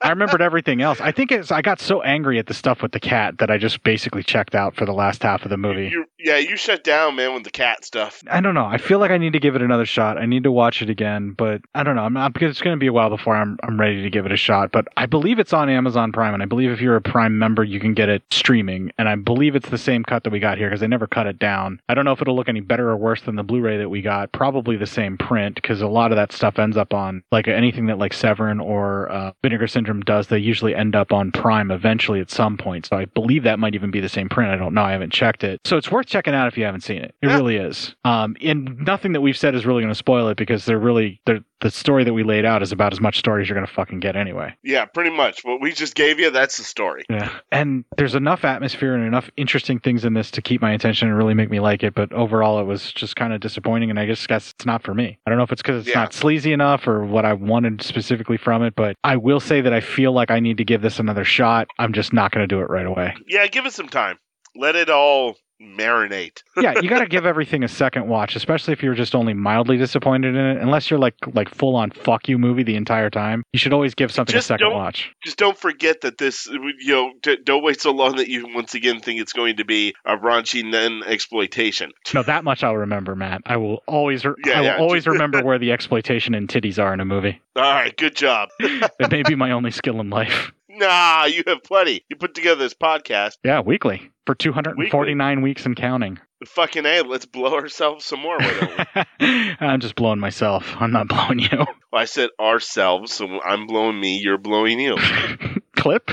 I 0.00 0.10
remembered 0.10 0.40
everything 0.42 0.80
else. 0.80 1.00
I 1.00 1.12
think 1.12 1.32
it's 1.32 1.50
I 1.50 1.62
got 1.62 1.80
so 1.80 2.02
angry 2.02 2.38
at 2.38 2.46
the 2.46 2.54
stuff 2.54 2.82
with 2.82 2.92
the 2.92 3.00
cat 3.00 3.38
that 3.38 3.50
I 3.50 3.58
just 3.58 3.82
basically 3.82 4.22
checked 4.22 4.54
out 4.54 4.76
for 4.76 4.86
the 4.86 4.92
last 4.92 5.22
half 5.22 5.44
of 5.44 5.50
the 5.50 5.56
movie. 5.56 5.88
you, 5.88 6.04
yeah, 6.18 6.36
you 6.36 6.56
shut 6.56 6.84
down, 6.84 7.16
man, 7.16 7.34
with 7.34 7.44
the 7.44 7.50
cat 7.50 7.84
stuff. 7.84 8.22
I 8.28 8.40
don't 8.40 8.54
know. 8.54 8.64
I 8.64 8.78
feel 8.78 8.98
like 8.98 9.10
I 9.10 9.18
need 9.18 9.32
to 9.32 9.40
give 9.40 9.56
it 9.56 9.62
another 9.62 9.86
shot. 9.86 10.18
I 10.18 10.26
need 10.26 10.44
to 10.44 10.52
watch 10.52 10.82
it 10.82 10.90
again, 10.90 11.34
but 11.36 11.62
I 11.74 11.82
don't 11.82 11.96
know. 11.96 12.02
I'm 12.02 12.12
not 12.12 12.32
because 12.32 12.50
it's 12.50 12.60
going 12.60 12.76
to 12.76 12.80
be 12.80 12.86
a 12.86 12.92
while 12.92 13.10
before 13.10 13.34
I'm 13.34 13.58
I'm 13.62 13.78
ready 13.78 14.02
to 14.02 14.10
give 14.10 14.26
it 14.26 14.32
a 14.32 14.36
shot. 14.36 14.70
But 14.70 14.86
I 14.96 15.06
believe 15.06 15.38
it's 15.38 15.52
on 15.52 15.68
Amazon 15.68 16.12
Prime, 16.12 16.34
and 16.34 16.42
I 16.42 16.46
believe 16.46 16.70
if 16.70 16.80
you're 16.80 16.96
a 16.96 17.02
Prime 17.02 17.38
member, 17.38 17.64
you 17.64 17.80
can 17.80 17.94
get 17.94 18.08
it 18.08 18.22
streaming. 18.30 18.92
And 18.98 19.08
I 19.08 19.16
believe 19.16 19.56
it's 19.56 19.68
the 19.68 19.78
same 19.78 20.04
cut 20.04 20.24
that 20.24 20.30
we 20.30 20.38
got 20.38 20.58
here 20.58 20.68
because 20.68 20.80
they 20.80 20.86
never 20.86 21.06
cut 21.06 21.26
it 21.26 21.38
down. 21.38 21.80
I 21.88 21.94
don't 21.94 22.04
know 22.04 22.12
if 22.12 22.22
it'll 22.22 22.36
look 22.36 22.48
any 22.48 22.60
better 22.60 22.90
or 22.90 22.96
worse 22.96 23.22
than 23.22 23.36
the 23.36 23.42
Blu-ray 23.42 23.78
that 23.78 23.88
we 23.88 24.00
got. 24.00 24.32
Probably 24.32 24.76
the 24.76 24.86
same 24.86 25.18
print 25.18 25.56
because 25.56 25.80
a 25.80 25.88
lot 25.88 26.12
of 26.12 26.16
that 26.16 26.32
stuff 26.32 26.58
ends 26.58 26.76
up 26.76 26.94
on 26.94 27.22
like 27.32 27.48
anything 27.48 27.86
that 27.86 27.98
like 27.98 28.12
Or 28.60 29.10
uh, 29.10 29.32
Vinegar 29.42 29.66
Syndrome 29.66 30.00
does. 30.00 30.28
They 30.28 30.38
usually 30.38 30.74
end 30.74 30.94
up 30.94 31.12
on 31.12 31.32
Prime 31.32 31.70
eventually 31.70 32.20
at 32.20 32.30
some 32.30 32.56
point. 32.56 32.86
So 32.86 32.96
I 32.96 33.04
believe 33.06 33.42
that 33.44 33.58
might 33.58 33.74
even 33.74 33.90
be 33.90 34.00
the 34.00 34.08
same 34.08 34.28
print. 34.28 34.50
I 34.50 34.56
don't 34.56 34.74
know. 34.74 34.82
I 34.82 34.92
haven't 34.92 35.12
checked 35.12 35.44
it. 35.44 35.60
So 35.64 35.76
it's 35.76 35.90
worth 35.90 36.06
checking 36.06 36.34
out 36.34 36.48
if 36.48 36.56
you 36.58 36.64
haven't 36.64 36.82
seen 36.82 37.02
it. 37.02 37.14
It 37.22 37.28
really 37.28 37.56
is. 37.56 37.94
Um, 38.04 38.36
and 38.42 38.78
nothing 38.80 39.12
that 39.12 39.20
we've 39.20 39.36
said 39.36 39.54
is 39.54 39.66
really 39.66 39.82
going 39.82 39.92
to 39.92 39.98
spoil 39.98 40.28
it 40.28 40.36
because 40.36 40.64
they're 40.64 40.78
really 40.78 41.20
they're, 41.26 41.40
the 41.64 41.70
story 41.70 42.04
that 42.04 42.12
we 42.12 42.22
laid 42.22 42.44
out 42.44 42.62
is 42.62 42.72
about 42.72 42.92
as 42.92 43.00
much 43.00 43.18
story 43.18 43.40
as 43.40 43.48
you're 43.48 43.56
going 43.56 43.66
to 43.66 43.72
fucking 43.72 43.98
get 43.98 44.16
anyway. 44.16 44.54
Yeah, 44.62 44.84
pretty 44.84 45.08
much. 45.08 45.42
What 45.44 45.62
we 45.62 45.72
just 45.72 45.94
gave 45.94 46.20
you, 46.20 46.30
that's 46.30 46.58
the 46.58 46.62
story. 46.62 47.04
Yeah. 47.08 47.30
And 47.50 47.86
there's 47.96 48.14
enough 48.14 48.44
atmosphere 48.44 48.94
and 48.94 49.02
enough 49.06 49.30
interesting 49.38 49.80
things 49.80 50.04
in 50.04 50.12
this 50.12 50.30
to 50.32 50.42
keep 50.42 50.60
my 50.60 50.72
attention 50.74 51.08
and 51.08 51.16
really 51.16 51.32
make 51.32 51.48
me 51.48 51.60
like 51.60 51.82
it. 51.82 51.94
But 51.94 52.12
overall, 52.12 52.60
it 52.60 52.64
was 52.64 52.92
just 52.92 53.16
kind 53.16 53.32
of 53.32 53.40
disappointing. 53.40 53.88
And 53.88 53.98
I 53.98 54.04
just 54.04 54.28
guess 54.28 54.50
it's 54.50 54.66
not 54.66 54.82
for 54.82 54.92
me. 54.92 55.18
I 55.26 55.30
don't 55.30 55.38
know 55.38 55.44
if 55.44 55.52
it's 55.52 55.62
because 55.62 55.86
it's 55.86 55.96
not 55.96 56.12
sleazy 56.12 56.52
enough 56.52 56.86
or 56.86 57.02
what 57.02 57.24
I 57.24 57.32
wanted 57.32 57.80
specifically 57.80 58.36
from 58.36 58.62
it. 58.62 58.74
But 58.76 58.96
I 59.02 59.16
will 59.16 59.40
say 59.40 59.62
that 59.62 59.72
I 59.72 59.80
feel 59.80 60.12
like 60.12 60.30
I 60.30 60.40
need 60.40 60.58
to 60.58 60.64
give 60.66 60.82
this 60.82 60.98
another 60.98 61.24
shot. 61.24 61.68
I'm 61.78 61.94
just 61.94 62.12
not 62.12 62.30
going 62.30 62.46
to 62.46 62.54
do 62.54 62.60
it 62.60 62.68
right 62.68 62.84
away. 62.84 63.14
Yeah, 63.26 63.46
give 63.46 63.64
it 63.64 63.72
some 63.72 63.88
time. 63.88 64.18
Let 64.54 64.76
it 64.76 64.90
all 64.90 65.36
marinate. 65.64 66.42
yeah, 66.56 66.78
you 66.80 66.88
got 66.88 67.00
to 67.00 67.06
give 67.06 67.26
everything 67.26 67.64
a 67.64 67.68
second 67.68 68.08
watch, 68.08 68.36
especially 68.36 68.72
if 68.72 68.82
you're 68.82 68.94
just 68.94 69.14
only 69.14 69.34
mildly 69.34 69.76
disappointed 69.76 70.34
in 70.34 70.44
it. 70.44 70.58
Unless 70.62 70.90
you're 70.90 70.98
like 70.98 71.14
like 71.32 71.48
full 71.48 71.76
on 71.76 71.90
fuck 71.90 72.28
you 72.28 72.38
movie 72.38 72.62
the 72.62 72.76
entire 72.76 73.10
time, 73.10 73.42
you 73.52 73.58
should 73.58 73.72
always 73.72 73.94
give 73.94 74.12
something 74.12 74.32
Just 74.32 74.50
a 74.50 74.54
2nd 74.54 74.72
watch. 74.72 75.12
Just 75.24 75.38
don't 75.38 75.58
forget 75.58 76.02
that 76.02 76.18
this, 76.18 76.46
you 76.46 76.92
know, 76.92 77.12
d- 77.22 77.38
don't 77.44 77.62
wait 77.62 77.80
so 77.80 77.90
long 77.90 78.16
that 78.16 78.28
you 78.28 78.46
once 78.54 78.74
again 78.74 79.00
think 79.00 79.20
it's 79.20 79.32
going 79.32 79.56
to 79.56 79.64
be 79.64 79.94
a 80.04 80.16
raunchy 80.16 80.64
nun 80.64 81.02
exploitation. 81.04 81.92
No, 82.14 82.22
that 82.22 82.44
much 82.44 82.62
I'll 82.62 82.76
remember, 82.76 83.16
Matt. 83.16 83.42
I 83.46 83.56
will 83.56 83.82
always 83.86 84.24
re- 84.24 84.34
Yeah, 84.44 84.58
I 84.58 84.60
will 84.60 84.66
yeah, 84.66 84.76
always 84.78 85.06
remember 85.08 85.42
where 85.42 85.58
the 85.58 85.72
exploitation 85.72 86.34
and 86.34 86.48
titties 86.48 86.82
are 86.82 86.92
in 86.92 87.00
a 87.00 87.04
movie. 87.04 87.40
All 87.56 87.62
right, 87.62 87.96
good 87.96 88.16
job. 88.16 88.48
It 88.58 89.10
may 89.10 89.22
be 89.22 89.34
my 89.34 89.50
only 89.52 89.70
skill 89.70 90.00
in 90.00 90.10
life. 90.10 90.52
Nah, 90.76 91.24
you 91.24 91.42
have 91.46 91.62
plenty. 91.62 92.04
You 92.08 92.16
put 92.16 92.34
together 92.34 92.62
this 92.62 92.74
podcast. 92.74 93.34
Yeah, 93.44 93.60
weekly 93.60 94.10
for 94.26 94.34
249 94.34 95.42
weeks 95.42 95.66
and 95.66 95.76
counting. 95.76 96.18
Fucking 96.46 96.84
A, 96.84 97.02
let's 97.02 97.26
blow 97.26 97.54
ourselves 97.54 98.04
some 98.04 98.20
more. 98.20 98.36
Why 98.38 98.86
don't 98.94 99.06
we? 99.20 99.56
I'm 99.60 99.80
just 99.80 99.94
blowing 99.94 100.20
myself. 100.20 100.74
I'm 100.78 100.92
not 100.92 101.08
blowing 101.08 101.38
you. 101.38 101.48
well, 101.58 101.68
I 101.94 102.04
said 102.04 102.30
ourselves, 102.38 103.12
so 103.12 103.40
I'm 103.40 103.66
blowing 103.66 103.98
me, 103.98 104.18
you're 104.22 104.38
blowing 104.38 104.78
you. 104.78 104.96
Clip. 105.76 106.10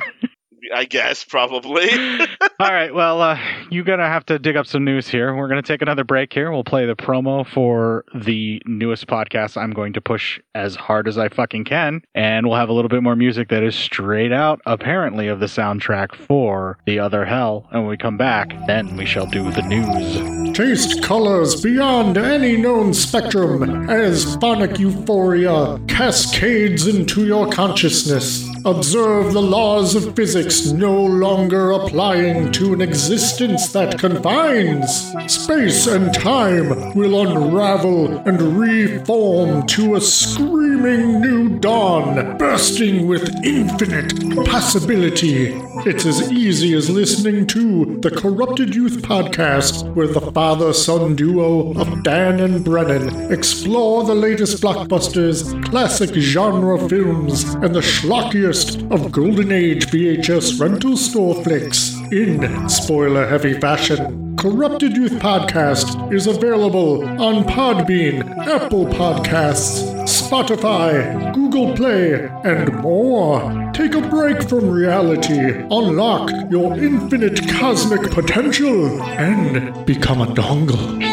I 0.74 0.86
guess, 0.86 1.24
probably. 1.24 1.90
All 2.60 2.72
right. 2.72 2.94
Well, 2.94 3.22
uh, 3.22 3.40
you're 3.70 3.84
gonna 3.84 4.08
have 4.08 4.26
to 4.28 4.40
dig 4.40 4.56
up 4.56 4.66
some 4.68 4.84
news 4.84 5.08
here. 5.08 5.36
We're 5.36 5.48
gonna 5.48 5.62
take 5.62 5.82
another 5.82 6.04
break 6.04 6.34
here. 6.34 6.52
We'll 6.52 6.64
play 6.64 6.86
the 6.86 6.96
promo 6.96 7.46
for 7.46 8.06
the 8.16 8.62
newest 8.66 9.08
podcast. 9.08 9.58
I'm 9.58 9.72
going 9.72 9.94
to 9.94 10.02
push 10.02 10.40
as 10.56 10.76
hard 10.76 11.08
as 11.08 11.18
I 11.18 11.30
fucking 11.30 11.66
can, 11.66 12.02
and 12.16 12.48
we'll 12.48 12.58
have 12.58 12.70
a 12.70 12.74
little 12.74 12.90
bit 12.90 13.04
more 13.04 13.16
music 13.16 13.50
that 13.50 13.64
is 13.64 13.76
straight 13.76 14.32
out, 14.32 14.62
apparently, 14.66 15.28
of 15.28 15.40
the 15.40 15.46
soundtrack 15.48 16.16
for 16.16 16.78
The 16.86 17.00
Other 17.00 17.26
Hell. 17.26 17.68
And 17.72 17.82
when 17.82 17.90
we 17.90 17.98
come 17.98 18.18
back, 18.18 18.54
then 18.68 18.96
we 18.96 19.06
shall 19.06 19.26
do 19.26 19.52
the 19.52 19.62
news. 19.64 20.58
Taste 20.58 21.02
colors 21.02 21.62
beyond 21.62 22.18
any 22.18 22.58
known 22.58 22.94
spectrum 22.94 23.90
as 23.90 24.36
phonic 24.36 24.80
euphoria 24.80 25.80
cascades 25.88 26.88
into 26.88 27.26
your 27.26 27.50
consciousness. 27.50 28.48
Observe 28.66 29.34
the 29.34 29.42
laws 29.42 29.96
of 29.96 30.16
physics 30.16 30.61
no 30.68 31.04
longer 31.06 31.72
applying 31.72 32.52
to 32.52 32.74
an 32.74 32.82
existence 32.82 33.72
that 33.72 33.98
confines. 33.98 35.12
Space 35.28 35.88
and 35.88 36.14
time 36.14 36.94
will 36.94 37.22
unravel 37.22 38.18
and 38.28 38.42
reform 38.58 39.66
to 39.68 39.96
a 39.96 40.02
screaming 40.02 41.22
new 41.22 41.58
dawn, 41.60 42.38
bursting 42.38 43.08
with 43.08 43.30
infinite 43.44 44.12
possibility. 44.46 45.54
It's 45.86 46.06
as 46.06 46.32
easy 46.32 46.74
as 46.74 46.90
listening 46.90 47.48
to 47.48 47.98
the 48.02 48.12
Corrupted 48.12 48.76
Youth 48.76 49.02
podcast, 49.02 49.94
where 49.96 50.08
the 50.08 50.32
father 50.32 50.74
son 50.74 51.16
duo 51.16 51.74
of 51.80 52.04
Dan 52.04 52.40
and 52.40 52.64
Brennan 52.64 53.32
explore 53.32 54.04
the 54.04 54.16
latest 54.16 54.62
blockbusters, 54.62 55.64
classic 55.66 56.14
genre 56.14 56.78
films, 56.90 57.54
and 57.56 57.74
the 57.74 57.80
schlockiest 57.80 58.92
of 58.92 59.12
Golden 59.12 59.52
Age 59.52 59.88
VHS 59.88 60.51
rental 60.60 60.98
store 60.98 61.44
flicks 61.44 61.96
in 62.12 62.70
spoiler 62.70 63.28
heavy 63.28 63.54
fashion. 63.60 64.36
Corrupted 64.38 64.96
Youth 64.96 65.14
Podcast 65.14 66.12
is 66.14 66.28
available 66.28 67.04
on 67.22 67.44
Podbean, 67.44 68.28
Apple 68.48 68.86
Podcasts, 68.86 69.84
Spotify, 70.04 71.34
Google 71.34 71.76
Play, 71.76 72.28
and 72.44 72.74
more. 72.82 73.72
Take 73.74 73.94
a 73.94 74.02
break 74.02 74.42
from 74.50 74.70
reality, 74.70 75.52
unlock 75.70 76.32
your 76.50 76.78
infinite 76.78 77.48
cosmic 77.50 78.10
potential, 78.12 79.02
and 79.04 79.86
become 79.86 80.22
a 80.22 80.28
dongle. 80.28 81.11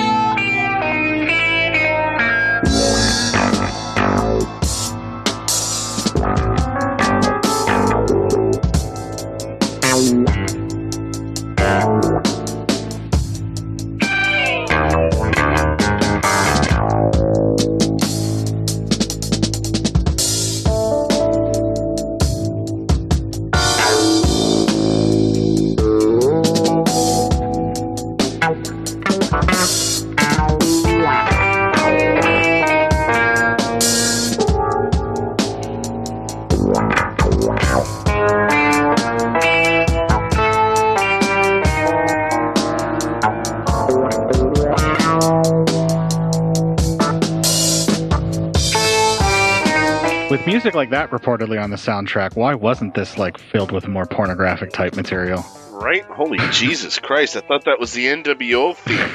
Music 50.69 50.77
like 50.77 50.91
that 50.91 51.11
reportedly 51.11 51.63
on 51.63 51.71
the 51.71 51.77
soundtrack, 51.77 52.37
why 52.37 52.55
wasn't 52.55 52.95
this 52.95 53.17
like 53.17 53.39
filled 53.39 53.73
with 53.73 53.89
more 53.89 54.05
pornographic 54.05 54.71
type 54.71 54.97
material? 54.97 55.43
right? 55.73 56.05
Holy 56.05 56.39
Jesus 56.53 56.99
Christ! 56.99 57.37
I 57.37 57.41
thought 57.41 57.65
that 57.65 57.79
was 57.79 57.93
the 57.93 58.07
NWO 58.07 58.77
theme. 58.77 59.09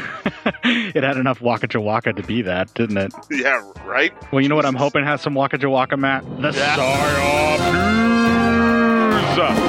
It 0.96 1.04
had 1.04 1.18
enough 1.18 1.42
Waka 1.42 1.68
Jawaka 1.68 2.16
to 2.16 2.24
be 2.24 2.44
that, 2.44 2.74
didn't 2.74 2.98
it? 2.98 3.14
yeah, 3.30 3.62
right. 3.86 4.14
Well, 4.32 4.42
you 4.42 4.48
know 4.50 4.56
what 4.56 4.66
I'm 4.66 4.76
hoping 4.76 5.04
has 5.04 5.22
some 5.22 5.34
Waka 5.34 5.58
Jawaka, 5.58 5.98
Matt? 6.00 6.24
The 6.42 6.52
Psyop 6.52 7.74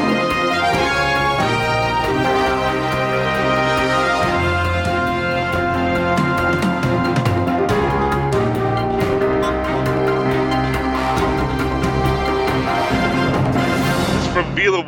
News! 0.08 0.13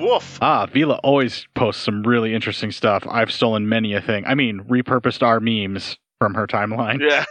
Wolf. 0.07 0.39
Ah, 0.41 0.67
Vila 0.67 1.01
always 1.03 1.47
posts 1.55 1.83
some 1.83 2.03
really 2.03 2.35
interesting 2.35 2.71
stuff. 2.71 3.05
I've 3.11 3.33
stolen 3.33 3.69
many 3.69 3.93
a 3.95 4.01
thing. 4.01 4.25
I 4.27 4.35
mean, 4.35 4.61
repurposed 4.61 5.23
our 5.23 5.41
memes 5.41 5.99
from 6.19 6.35
her 6.35 6.47
timeline. 6.47 7.01
Yeah. 7.01 7.25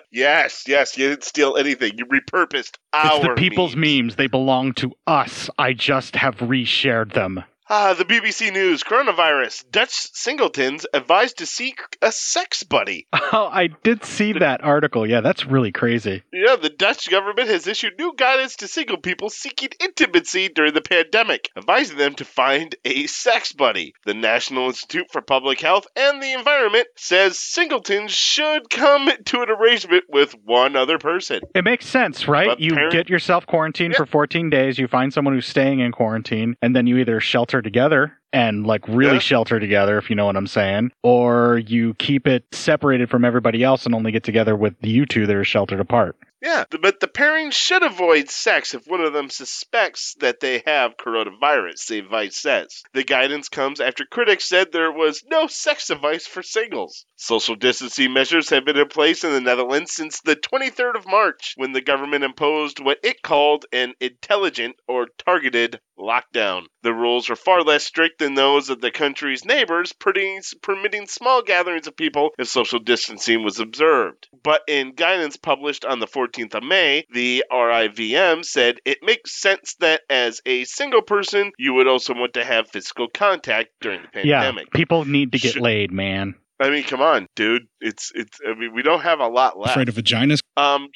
yes, 0.12 0.64
yes. 0.66 0.96
You 0.96 1.10
didn't 1.10 1.24
steal 1.24 1.56
anything. 1.56 1.92
You 1.98 2.06
repurposed 2.06 2.76
our 2.92 3.16
It's 3.16 3.26
the 3.26 3.34
people's 3.36 3.76
memes. 3.76 4.02
memes. 4.02 4.16
They 4.16 4.26
belong 4.26 4.72
to 4.74 4.92
us. 5.06 5.50
I 5.58 5.72
just 5.72 6.16
have 6.16 6.36
reshared 6.36 7.12
them. 7.12 7.44
Ah, 7.68 7.94
the 7.94 8.04
BBC 8.04 8.52
News 8.52 8.82
coronavirus. 8.84 9.64
Dutch 9.70 9.90
singletons 10.12 10.84
advised 10.92 11.38
to 11.38 11.46
seek 11.46 11.78
a 12.02 12.12
sex 12.12 12.62
buddy. 12.62 13.06
Oh, 13.36 13.48
I 13.50 13.68
did 13.82 14.04
see 14.04 14.32
that 14.34 14.62
article. 14.62 15.08
Yeah, 15.08 15.20
that's 15.20 15.44
really 15.44 15.72
crazy. 15.72 16.22
Yeah, 16.32 16.54
the 16.54 16.68
Dutch 16.68 17.10
government 17.10 17.48
has 17.48 17.66
issued 17.66 17.94
new 17.98 18.12
guidance 18.16 18.54
to 18.56 18.68
single 18.68 18.98
people 18.98 19.28
seeking 19.28 19.70
intimacy 19.82 20.50
during 20.50 20.72
the 20.72 20.82
pandemic, 20.82 21.48
advising 21.56 21.96
them 21.98 22.14
to 22.16 22.24
find 22.24 22.76
a 22.84 23.06
sex 23.08 23.52
buddy. 23.52 23.92
The 24.04 24.14
National 24.14 24.66
Institute 24.68 25.06
for 25.10 25.20
Public 25.20 25.60
Health 25.60 25.86
and 25.96 26.22
the 26.22 26.32
Environment 26.32 26.86
says 26.96 27.40
singletons 27.40 28.12
should 28.12 28.70
come 28.70 29.08
to 29.24 29.40
an 29.42 29.50
arrangement 29.50 30.04
with 30.08 30.36
one 30.44 30.76
other 30.76 30.98
person. 30.98 31.40
It 31.56 31.64
makes 31.64 31.86
sense, 31.86 32.28
right? 32.28 32.46
But 32.46 32.60
you 32.60 32.74
parent- 32.74 32.92
get 32.92 33.08
yourself 33.08 33.46
quarantined 33.46 33.96
for 33.96 34.06
14 34.06 34.48
days, 34.48 34.78
you 34.78 34.86
find 34.86 35.12
someone 35.12 35.34
who's 35.34 35.46
staying 35.48 35.80
in 35.80 35.90
quarantine, 35.90 36.56
and 36.62 36.76
then 36.76 36.86
you 36.86 36.98
either 36.98 37.18
shelter 37.18 37.53
together 37.62 38.12
and 38.32 38.66
like 38.66 38.86
really 38.88 39.14
Yeah. 39.14 39.18
shelter 39.20 39.60
together, 39.60 39.96
if 39.98 40.10
you 40.10 40.16
know 40.16 40.26
what 40.26 40.36
I'm 40.36 40.46
saying, 40.46 40.90
or 41.02 41.58
you 41.58 41.94
keep 41.94 42.26
it 42.26 42.44
separated 42.52 43.08
from 43.10 43.24
everybody 43.24 43.62
else 43.62 43.86
and 43.86 43.94
only 43.94 44.12
get 44.12 44.22
together 44.24 44.56
with 44.56 44.74
you 44.80 45.06
two 45.06 45.26
that 45.26 45.36
are 45.36 45.44
sheltered 45.44 45.80
apart. 45.80 46.16
Yeah, 46.44 46.64
but 46.78 47.00
the 47.00 47.08
pairing 47.08 47.52
should 47.52 47.82
avoid 47.82 48.28
sex 48.28 48.74
if 48.74 48.86
one 48.86 49.00
of 49.00 49.14
them 49.14 49.30
suspects 49.30 50.14
that 50.20 50.40
they 50.40 50.62
have 50.66 50.98
coronavirus, 50.98 51.86
the 51.86 51.98
advice 52.00 52.36
says. 52.36 52.82
The 52.92 53.02
guidance 53.02 53.48
comes 53.48 53.80
after 53.80 54.04
critics 54.04 54.44
said 54.44 54.70
there 54.70 54.92
was 54.92 55.24
no 55.26 55.46
sex 55.46 55.88
advice 55.88 56.26
for 56.26 56.42
singles. 56.42 57.06
Social 57.16 57.54
distancing 57.56 58.12
measures 58.12 58.50
have 58.50 58.66
been 58.66 58.76
in 58.76 58.88
place 58.88 59.24
in 59.24 59.32
the 59.32 59.40
Netherlands 59.40 59.94
since 59.94 60.20
the 60.20 60.36
23rd 60.36 60.96
of 60.96 61.06
March, 61.06 61.54
when 61.56 61.72
the 61.72 61.80
government 61.80 62.24
imposed 62.24 62.78
what 62.78 62.98
it 63.02 63.22
called 63.22 63.64
an 63.72 63.94
intelligent 63.98 64.76
or 64.86 65.06
targeted 65.24 65.80
lockdown. 65.98 66.64
The 66.82 66.92
rules 66.92 67.30
are 67.30 67.36
far 67.36 67.62
less 67.62 67.84
strict 67.84 68.18
than 68.18 68.34
those 68.34 68.68
of 68.68 68.82
the 68.82 68.90
country's 68.90 69.46
neighbors, 69.46 69.92
permitting, 69.92 70.42
permitting 70.60 71.06
small 71.06 71.40
gatherings 71.40 71.86
of 71.86 71.96
people 71.96 72.30
if 72.38 72.48
social 72.48 72.80
distancing 72.80 73.44
was 73.44 73.60
observed. 73.60 74.28
But 74.42 74.62
in 74.68 74.92
guidance 74.92 75.36
published 75.36 75.84
on 75.84 76.00
the 76.00 76.06
14th 76.06 76.33
of 76.38 76.62
May, 76.62 77.04
the 77.12 77.44
RIVM 77.52 78.44
said 78.44 78.78
it 78.84 78.98
makes 79.02 79.40
sense 79.40 79.76
that 79.80 80.02
as 80.10 80.40
a 80.46 80.64
single 80.64 81.02
person, 81.02 81.52
you 81.58 81.74
would 81.74 81.86
also 81.86 82.12
want 82.14 82.34
to 82.34 82.44
have 82.44 82.68
physical 82.68 83.08
contact 83.08 83.70
during 83.80 84.02
the 84.02 84.08
pandemic. 84.08 84.66
Yeah, 84.72 84.76
people 84.76 85.04
need 85.04 85.32
to 85.32 85.38
get 85.38 85.52
Should- 85.54 85.62
laid, 85.62 85.92
man. 85.92 86.34
I 86.60 86.70
mean, 86.70 86.84
come 86.84 87.02
on, 87.02 87.26
dude. 87.34 87.62
It's 87.80 88.12
it's. 88.14 88.38
I 88.48 88.54
mean, 88.58 88.72
we 88.74 88.82
don't 88.82 89.00
have 89.02 89.18
a 89.20 89.26
lot 89.26 89.58
left. 89.58 89.72
Afraid 89.72 89.88
of 89.88 89.96
vaginas? 89.96 90.40
Um, 90.56 90.82
Y- 90.82 90.88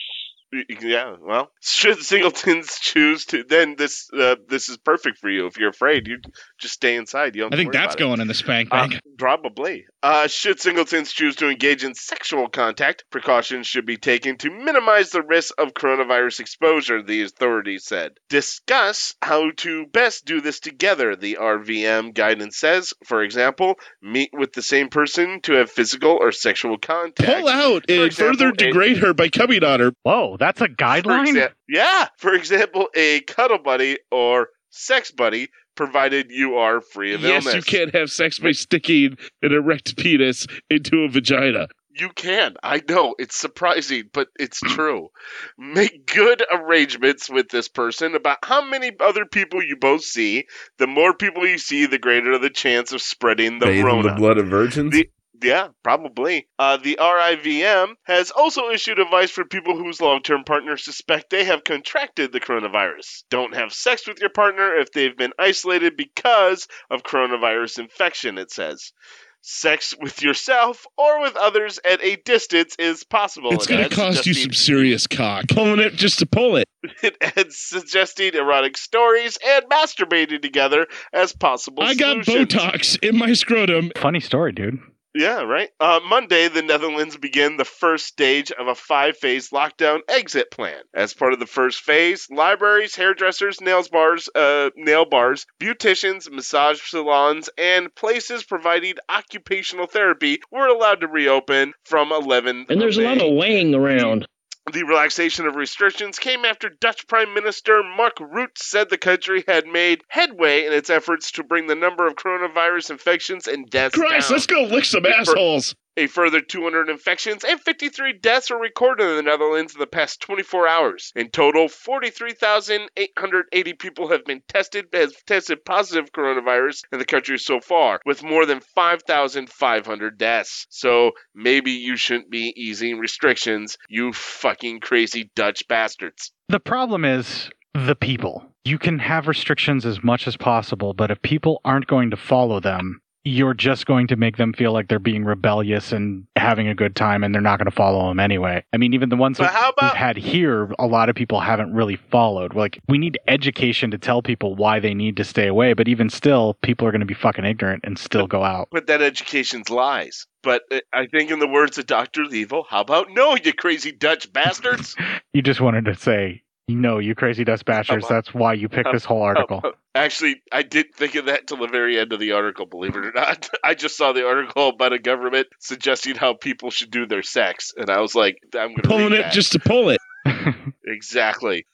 Yeah, 0.81 1.17
well, 1.21 1.51
should 1.61 1.99
singletons 2.03 2.79
choose 2.81 3.27
to, 3.27 3.45
then 3.45 3.77
this 3.77 4.09
uh, 4.19 4.37
this 4.49 4.69
is 4.71 4.79
perfect 4.79 5.19
for 5.19 5.29
you. 5.29 5.47
If 5.47 5.59
you're 5.59 5.69
afraid, 5.71 6.09
you 6.09 6.19
just 6.59 6.75
stay 6.75 6.97
inside. 6.97 7.37
You 7.37 7.43
don't 7.43 7.55
I 7.55 7.57
think 7.59 7.73
that's 7.73 7.95
about 7.95 8.01
it. 8.01 8.09
going 8.09 8.21
in 8.21 8.29
the 8.29 8.35
spank 8.35 8.69
Uh, 8.73 8.89
bank. 8.89 9.01
probably. 9.19 9.85
Uh, 10.03 10.27
should 10.29 10.59
singletons 10.61 11.13
choose 11.13 11.37
to 11.37 11.49
engage 11.51 11.85
in 11.85 11.95
sexual 11.95 12.49
contact, 12.49 13.05
precautions 13.11 13.67
should 13.67 13.85
be 13.85 13.97
taken 13.99 14.39
to 14.39 14.51
minimize 14.51 15.11
the 15.11 15.23
risk 15.23 15.53
of 15.59 15.75
coronavirus 15.75 16.41
exposure, 16.41 17.03
the 17.03 17.23
authorities 17.25 17.85
said. 17.85 18.13
Discuss 18.31 19.15
how 19.21 19.51
to 19.59 19.87
best 19.87 20.25
do 20.25 20.41
this 20.41 20.61
together, 20.61 21.15
the 21.15 21.37
RVM 21.41 22.15
guidance 22.15 22.57
says. 22.59 22.95
For 23.05 23.23
example, 23.23 23.75
meet 24.01 24.31
with 24.33 24.53
the 24.55 24.63
same 24.63 24.89
person 24.89 25.41
to 25.43 25.55
have 25.55 25.71
physical 25.71 26.17
or 26.19 26.33
sexual 26.33 26.79
contact. 26.79 27.29
Pull 27.29 27.49
out 27.49 27.85
For 27.87 27.93
and 27.93 28.03
example, 28.05 28.33
further 28.39 28.49
a- 28.51 28.53
degrade 28.57 28.99
her 28.99 29.13
by 29.13 29.29
coming 29.29 29.63
on 29.65 29.81
her. 29.81 29.93
Whoa, 30.05 30.37
that's 30.39 30.61
a 30.61 30.69
For 30.69 30.75
guideline? 30.75 31.27
exa- 31.29 31.53
yeah. 31.69 32.09
For 32.19 32.33
example, 32.35 32.89
a 32.95 33.21
cuddle 33.23 33.59
buddy 33.59 33.99
or 34.11 34.49
sex 34.71 35.11
buddy, 35.11 35.49
provided 35.75 36.31
you 36.31 36.57
are 36.57 36.81
free 36.81 37.15
of 37.15 37.21
Yes, 37.21 37.47
illness. 37.47 37.55
you 37.55 37.63
can't 37.79 37.95
have 37.95 38.11
sex 38.11 38.39
by 38.41 38.51
sticking 38.53 39.17
an 39.43 39.53
erect 39.53 39.97
penis 39.97 40.47
into 40.69 41.03
a 41.05 41.09
vagina. 41.09 41.69
You 42.01 42.11
can. 42.11 42.55
I 42.63 42.81
know. 42.89 43.15
It's 43.19 43.37
surprising, 43.37 44.05
but 44.13 44.29
it's 44.39 44.61
true. 44.65 45.09
Make 45.57 46.07
good 46.13 46.45
arrangements 46.53 47.29
with 47.31 47.49
this 47.49 47.69
person 47.69 48.15
about 48.15 48.39
how 48.45 48.65
many 48.65 48.93
other 49.01 49.25
people 49.25 49.63
you 49.63 49.77
both 49.77 50.03
see. 50.03 50.45
The 50.79 50.87
more 50.87 51.15
people 51.15 51.47
you 51.47 51.59
see, 51.59 51.87
the 51.87 51.99
greater 51.99 52.39
the 52.39 52.51
chance 52.51 52.93
of 52.93 53.01
spreading 53.03 53.59
the 53.59 53.67
Bathe 53.67 53.79
in 53.81 53.85
Rona. 53.87 54.11
the 54.11 54.15
blood 54.17 54.39
of 54.39 54.47
virgins. 54.49 54.93
The- 54.93 55.11
yeah, 55.43 55.69
probably. 55.83 56.49
Uh, 56.59 56.77
the 56.77 56.99
RIVM 57.01 57.95
has 58.05 58.31
also 58.31 58.71
issued 58.71 58.99
advice 58.99 59.31
for 59.31 59.45
people 59.45 59.77
whose 59.77 60.01
long 60.01 60.23
term 60.23 60.45
partners 60.45 60.85
suspect 60.85 61.31
they 61.31 61.45
have 61.45 61.65
contracted 61.65 62.33
the 62.33 62.41
coronavirus. 62.41 63.25
Don't 63.31 63.55
have 63.55 63.73
sex 63.73 64.07
with 64.07 64.21
your 64.21 64.31
partner 64.31 64.75
if 64.77 64.93
they've 64.93 65.17
been 65.17 65.33
isolated 65.39 65.97
because 65.97 66.69
of 66.91 67.03
coronavirus 67.03 67.81
infection, 67.81 68.39
it 68.39 68.51
says. 68.51 68.93
Sex 69.41 69.95
with 70.01 70.21
yourself 70.21 70.85
or 70.97 71.21
with 71.21 71.37
others 71.37 71.79
at 71.89 72.03
a 72.03 72.17
distance 72.17 72.75
is 72.79 73.05
possible. 73.05 73.53
it's 73.53 73.69
going 73.69 73.89
to 73.89 73.95
cost 73.95 74.27
you 74.27 74.35
some 74.35 74.53
serious 74.53 75.07
cock. 75.07 75.47
Pulling 75.49 75.79
it 75.79 75.93
just 75.95 76.19
to 76.19 76.27
pull 76.27 76.57
it. 76.57 76.65
It 77.03 77.17
adds 77.21 77.57
suggesting 77.59 78.35
erotic 78.35 78.77
stories 78.77 79.37
and 79.45 79.65
masturbating 79.69 80.41
together 80.43 80.87
as 81.13 81.33
possible 81.33 81.83
I 81.83 81.95
got. 81.95 82.19
Botox 82.19 82.99
in 83.03 83.17
my 83.17 83.33
scrotum. 83.33 83.91
Funny 83.97 84.21
story, 84.21 84.53
dude. 84.53 84.79
Yeah, 85.15 85.43
right. 85.43 85.71
Uh, 85.81 86.01
Monday, 86.07 86.49
the 86.49 86.63
Netherlands 86.63 87.17
begin 87.17 87.57
the 87.57 87.65
first 87.65 88.07
stage 88.07 88.53
of 88.53 88.69
a 88.69 88.75
five 88.75 89.17
phase 89.17 89.51
lockdown 89.51 90.01
exit 90.09 90.51
plan. 90.51 90.81
As 90.95 91.15
part 91.15 91.33
of 91.33 91.41
the 91.41 91.47
first 91.47 91.81
phase, 91.81 92.29
libraries, 92.31 92.95
hairdressers, 92.95 93.61
nails 93.61 93.89
bars, 93.89 94.29
uh, 94.35 94.71
nail 94.77 95.07
bars, 95.07 95.47
beauticians, 95.61 96.31
massage 96.31 96.81
salons, 96.83 97.49
and 97.57 97.95
places 97.95 98.45
providing 98.45 98.95
occupational 99.09 99.87
therapy 99.87 100.41
were 100.51 100.67
allowed 100.67 101.01
to 101.01 101.09
reopen 101.09 101.73
from 101.85 102.13
11. 102.13 102.67
And 102.69 102.81
there's 102.81 102.99
a 102.99 103.03
lot 103.03 103.21
of 103.21 103.35
weighing 103.35 103.75
around. 103.75 104.27
The 104.73 104.85
relaxation 104.85 105.47
of 105.47 105.57
restrictions 105.57 106.19
came 106.19 106.45
after 106.45 106.69
Dutch 106.69 107.07
Prime 107.07 107.33
Minister 107.33 107.83
Mark 107.83 108.17
Rutte 108.19 108.59
said 108.59 108.91
the 108.91 108.99
country 108.99 109.43
had 109.49 109.67
made 109.67 110.03
headway 110.09 110.67
in 110.67 110.73
its 110.73 110.91
efforts 110.91 111.33
to 111.33 111.45
bring 111.45 111.67
the 111.67 111.75
number 111.75 112.07
of 112.07 112.17
coronavirus 112.17 112.91
infections 112.91 113.47
and 113.47 113.69
deaths 113.71 113.95
Christ, 113.97 114.29
down. 114.29 114.37
let's 114.37 114.47
go 114.47 114.63
lick 114.65 114.85
some 114.85 115.07
assholes. 115.07 115.75
A 115.99 116.07
further 116.07 116.41
200 116.41 116.89
infections 116.89 117.43
and 117.43 117.61
53 117.61 118.13
deaths 118.21 118.51
were 118.51 118.61
recorded 118.61 119.11
in 119.11 119.17
the 119.17 119.23
Netherlands 119.23 119.75
in 119.75 119.81
the 119.81 119.87
past 119.89 120.21
24 120.21 120.69
hours. 120.69 121.13
In 121.17 121.29
total, 121.29 121.69
43,880 121.69 123.73
people 123.73 124.11
have 124.11 124.25
been 124.25 124.41
tested 124.47 124.95
tested 125.27 125.65
positive 125.65 126.13
coronavirus 126.13 126.85
in 126.93 127.01
the 127.01 127.05
country 127.05 127.37
so 127.37 127.59
far, 127.59 127.99
with 128.07 128.23
more 128.23 128.47
than 128.47 128.61
5,500 128.61 130.17
deaths. 130.17 130.69
So 130.71 131.11
maybe 131.35 131.73
you 131.73 131.97
shouldn't 131.97 132.31
be 132.31 132.55
easing 132.57 133.01
restrictions, 133.01 133.77
you 133.89 134.13
fucking 134.13 134.79
crazy 134.79 135.33
Dutch 135.35 135.67
bastards. 135.67 136.31
The 136.49 136.61
problem 136.61 137.05
is 137.05 137.51
the 137.75 137.97
people. 137.97 138.45
You 138.65 138.79
can 138.79 139.01
have 139.01 139.27
restrictions 139.27 139.85
as 139.85 140.05
much 140.05 140.29
as 140.29 140.37
possible, 140.37 140.95
but 140.95 141.11
if 141.11 141.21
people 141.23 141.61
aren't 141.65 141.89
going 141.89 142.11
to 142.11 142.17
follow 142.17 142.61
them, 142.61 143.01
you're 143.29 143.55
just 143.55 143.87
going 143.87 144.07
to 144.09 144.17
make 144.17 144.37
them 144.39 144.53
feel 144.53 144.73
like 144.73 144.89
they're 144.89 144.99
being 144.99 145.25
rebellious 145.25 145.93
and 145.93 146.27
having 146.37 146.67
a 146.67 146.75
good 146.75 146.97
time 146.97 147.23
and 147.23 147.35
they're 147.35 147.43
not 147.43 147.59
going 147.59 147.67
to 147.67 147.71
follow 147.71 148.09
them 148.09 148.19
anyway. 148.19 148.65
I 148.73 148.79
mean, 148.79 148.95
even 148.95 149.11
the 149.11 149.17
ones 149.17 149.39
but 149.39 149.53
that 149.53 149.73
about- 149.75 149.93
we've 149.93 149.99
had 149.99 150.17
here, 150.17 150.73
a 150.79 150.87
lot 150.87 151.09
of 151.09 151.15
people 151.15 151.41
haven't 151.41 151.73
really 151.75 151.97
followed. 151.97 152.55
Like, 152.55 152.81
we 152.89 152.97
need 152.99 153.19
education 153.29 153.91
to 153.91 153.99
tell 153.99 154.23
people 154.23 154.55
why 154.55 154.81
they 154.81 154.95
need 154.95 155.17
to 155.19 155.25
stay 155.25 155.47
away, 155.47 155.75
but 155.75 155.89
even 155.89 156.09
still, 156.09 156.55
people 156.63 156.87
are 156.87 156.91
going 156.91 157.01
to 157.01 157.07
be 157.07 157.15
fucking 157.15 157.45
ignorant 157.45 157.85
and 157.85 157.99
still 157.99 158.27
go 158.27 158.43
out. 158.43 158.69
But 158.73 158.87
that 158.87 159.03
education's 159.03 159.69
lies. 159.69 160.27
But 160.43 160.63
uh, 160.71 160.81
I 160.93 161.07
think, 161.07 161.31
in 161.31 161.41
the 161.41 161.49
words 161.49 161.79
of 161.79 161.87
Dr. 161.87 162.23
Evil, 162.25 162.65
how 162.69 162.81
about 162.81 163.09
no, 163.11 163.37
you 163.37 163.53
crazy 163.53 163.93
Dutch 163.93 164.33
bastards? 164.33 164.97
You 165.35 165.43
just 165.43 165.61
wanted 165.61 165.85
to 165.85 165.95
say, 165.95 166.43
no, 166.69 166.99
you 166.99 167.15
crazy 167.15 167.45
dust 167.45 167.65
bastards. 167.65 168.07
How 168.07 168.15
That's 168.15 168.35
why 168.35 168.53
you 168.53 168.69
picked 168.69 168.93
this 168.93 169.05
whole 169.05 169.23
article. 169.23 169.63
Actually, 169.95 170.43
I 170.53 170.63
didn't 170.63 170.95
think 170.95 171.15
of 171.15 171.27
that 171.27 171.47
till 171.47 171.57
the 171.57 171.67
very 171.67 171.99
end 171.99 172.13
of 172.13 172.21
the 172.21 172.33
article, 172.33 172.67
believe 172.67 172.95
it 172.95 173.05
or 173.05 173.13
not. 173.13 173.49
I 173.65 173.75
just 173.75 173.97
saw 173.97 174.13
the 174.13 174.27
article 174.27 174.69
about 174.69 174.93
a 174.93 174.99
government 174.99 175.49
suggesting 175.59 176.15
how 176.15 176.35
people 176.35 176.71
should 176.71 176.91
do 176.91 177.07
their 177.07 177.23
sex, 177.23 177.73
and 177.77 177.91
I 177.91 178.01
was 178.01 178.15
like, 178.15 178.39
I'm 178.55 178.69
going 178.69 178.77
to 178.77 178.89
Pulling 178.89 179.13
it 179.15 179.33
just 179.33 179.53
to 179.53 179.59
pull 179.59 179.91
it. 179.91 180.01
Exactly. 180.91 181.67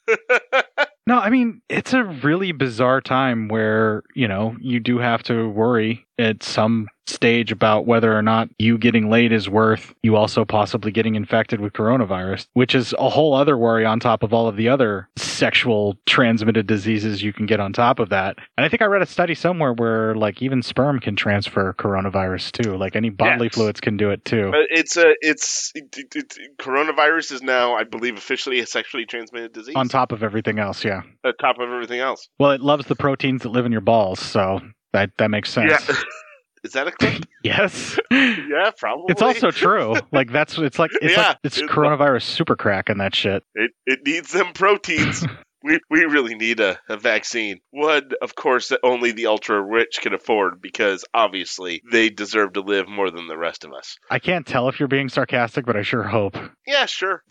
No, 1.07 1.18
I 1.18 1.28
mean, 1.28 1.61
it's 1.68 1.92
a 1.92 2.03
really 2.03 2.53
bizarre 2.53 3.01
time 3.01 3.49
where, 3.49 4.03
you 4.14 4.26
know, 4.26 4.57
you 4.59 4.80
do 4.80 4.99
have 4.99 5.22
to 5.24 5.49
worry 5.49 6.07
at 6.18 6.42
some 6.42 6.88
stage 7.06 7.52
about 7.52 7.84
whether 7.86 8.16
or 8.16 8.22
not 8.22 8.48
you 8.58 8.78
getting 8.78 9.10
laid 9.10 9.30
is 9.30 9.46
worth 9.48 9.94
you 10.02 10.16
also 10.16 10.42
possibly 10.42 10.90
getting 10.90 11.16
infected 11.16 11.60
with 11.60 11.72
coronavirus, 11.74 12.46
which 12.54 12.74
is 12.74 12.94
a 12.98 13.10
whole 13.10 13.34
other 13.34 13.58
worry 13.58 13.84
on 13.84 14.00
top 14.00 14.22
of 14.22 14.32
all 14.32 14.48
of 14.48 14.56
the 14.56 14.68
other 14.68 15.06
sexual 15.16 15.98
transmitted 16.06 16.66
diseases 16.66 17.22
you 17.22 17.32
can 17.32 17.44
get 17.44 17.60
on 17.60 17.72
top 17.74 17.98
of 17.98 18.08
that. 18.08 18.36
And 18.56 18.64
I 18.64 18.68
think 18.70 18.80
I 18.80 18.86
read 18.86 19.02
a 19.02 19.06
study 19.06 19.34
somewhere 19.34 19.72
where, 19.74 20.14
like, 20.14 20.40
even 20.40 20.62
sperm 20.62 20.98
can 20.98 21.14
transfer 21.14 21.74
coronavirus 21.74 22.52
too. 22.52 22.76
Like, 22.76 22.96
any 22.96 23.10
bodily 23.10 23.46
Yes. 23.48 23.54
fluids 23.54 23.80
can 23.80 23.96
do 23.98 24.10
it 24.10 24.24
too. 24.24 24.48
Uh, 24.54 24.62
it's 24.70 24.96
a 24.96 25.14
it's 25.20 25.72
it, 25.74 25.94
it, 25.98 26.14
it- 26.16 26.58
coronavirus 26.58 27.32
is 27.32 27.42
now, 27.42 27.74
I 27.74 27.84
believe, 27.84 28.16
officially 28.16 28.60
a 28.60 28.66
sexually 28.66 29.04
transmitted 29.04 29.52
disease. 29.52 29.76
on 29.76 29.88
top 29.88 30.10
of 30.12 30.22
everything 30.22 30.58
else, 30.58 30.82
yeah. 30.84 31.02
on 31.22 31.32
top 31.38 31.58
of 31.58 31.68
everything 31.70 32.00
else. 32.00 32.28
Well, 32.38 32.52
it 32.52 32.62
loves 32.62 32.86
the 32.86 32.96
proteins 32.96 33.42
that 33.42 33.50
live 33.50 33.66
in 33.66 33.72
your 33.72 33.80
balls, 33.82 34.20
so 34.20 34.60
that 34.95 35.11
that 35.18 35.30
makes 35.30 35.51
sense. 35.51 35.70
Yeah. 35.88 35.97
Is 36.64 36.72
that 36.72 36.88
a 36.88 36.92
clip? 36.92 37.24
Yes. 37.45 37.99
yeah, 38.11 38.70
probably. 38.78 39.05
It's 39.11 39.20
also 39.20 39.51
true. 39.51 39.97
Like 40.12 40.32
that's 40.32 40.57
it's 40.57 40.78
like 40.78 40.92
it's 41.03 41.12
Yeah, 41.14 41.28
like 41.28 41.38
it's 41.45 41.59
it's- 41.59 41.70
coronavirus 41.70 42.22
super 42.22 42.57
crack 42.57 42.88
and 42.88 42.99
that 43.03 43.14
shit. 43.14 43.42
It 43.55 43.72
it 43.84 43.99
needs 44.07 44.32
them 44.32 44.55
proteins. 44.55 45.26
we 45.62 45.78
we 45.90 46.05
really 46.07 46.34
need 46.36 46.61
a, 46.61 46.78
a 46.88 46.97
vaccine. 46.97 47.61
One, 47.70 48.12
of 48.22 48.34
course, 48.34 48.68
that 48.68 48.80
only 48.82 49.12
the 49.12 49.26
ultra 49.26 49.61
rich 49.61 49.99
can 50.01 50.14
afford 50.14 50.62
because 50.62 51.05
obviously 51.12 51.82
they 51.92 52.09
deserve 52.09 52.55
to 52.55 52.62
live 52.62 52.88
more 52.88 53.11
than 53.11 53.26
the 53.28 53.36
rest 53.36 53.64
of 53.64 53.74
us. 53.74 53.99
I 54.11 54.18
can't 54.18 54.47
tell 54.47 54.70
if 54.70 54.78
you're 54.80 54.88
being 54.88 55.11
sarcastic, 55.11 55.66
but 55.66 55.76
I 55.76 55.82
sure 55.82 56.03
hope. 56.05 56.38
Yeah, 56.66 56.86
sure. 56.86 57.22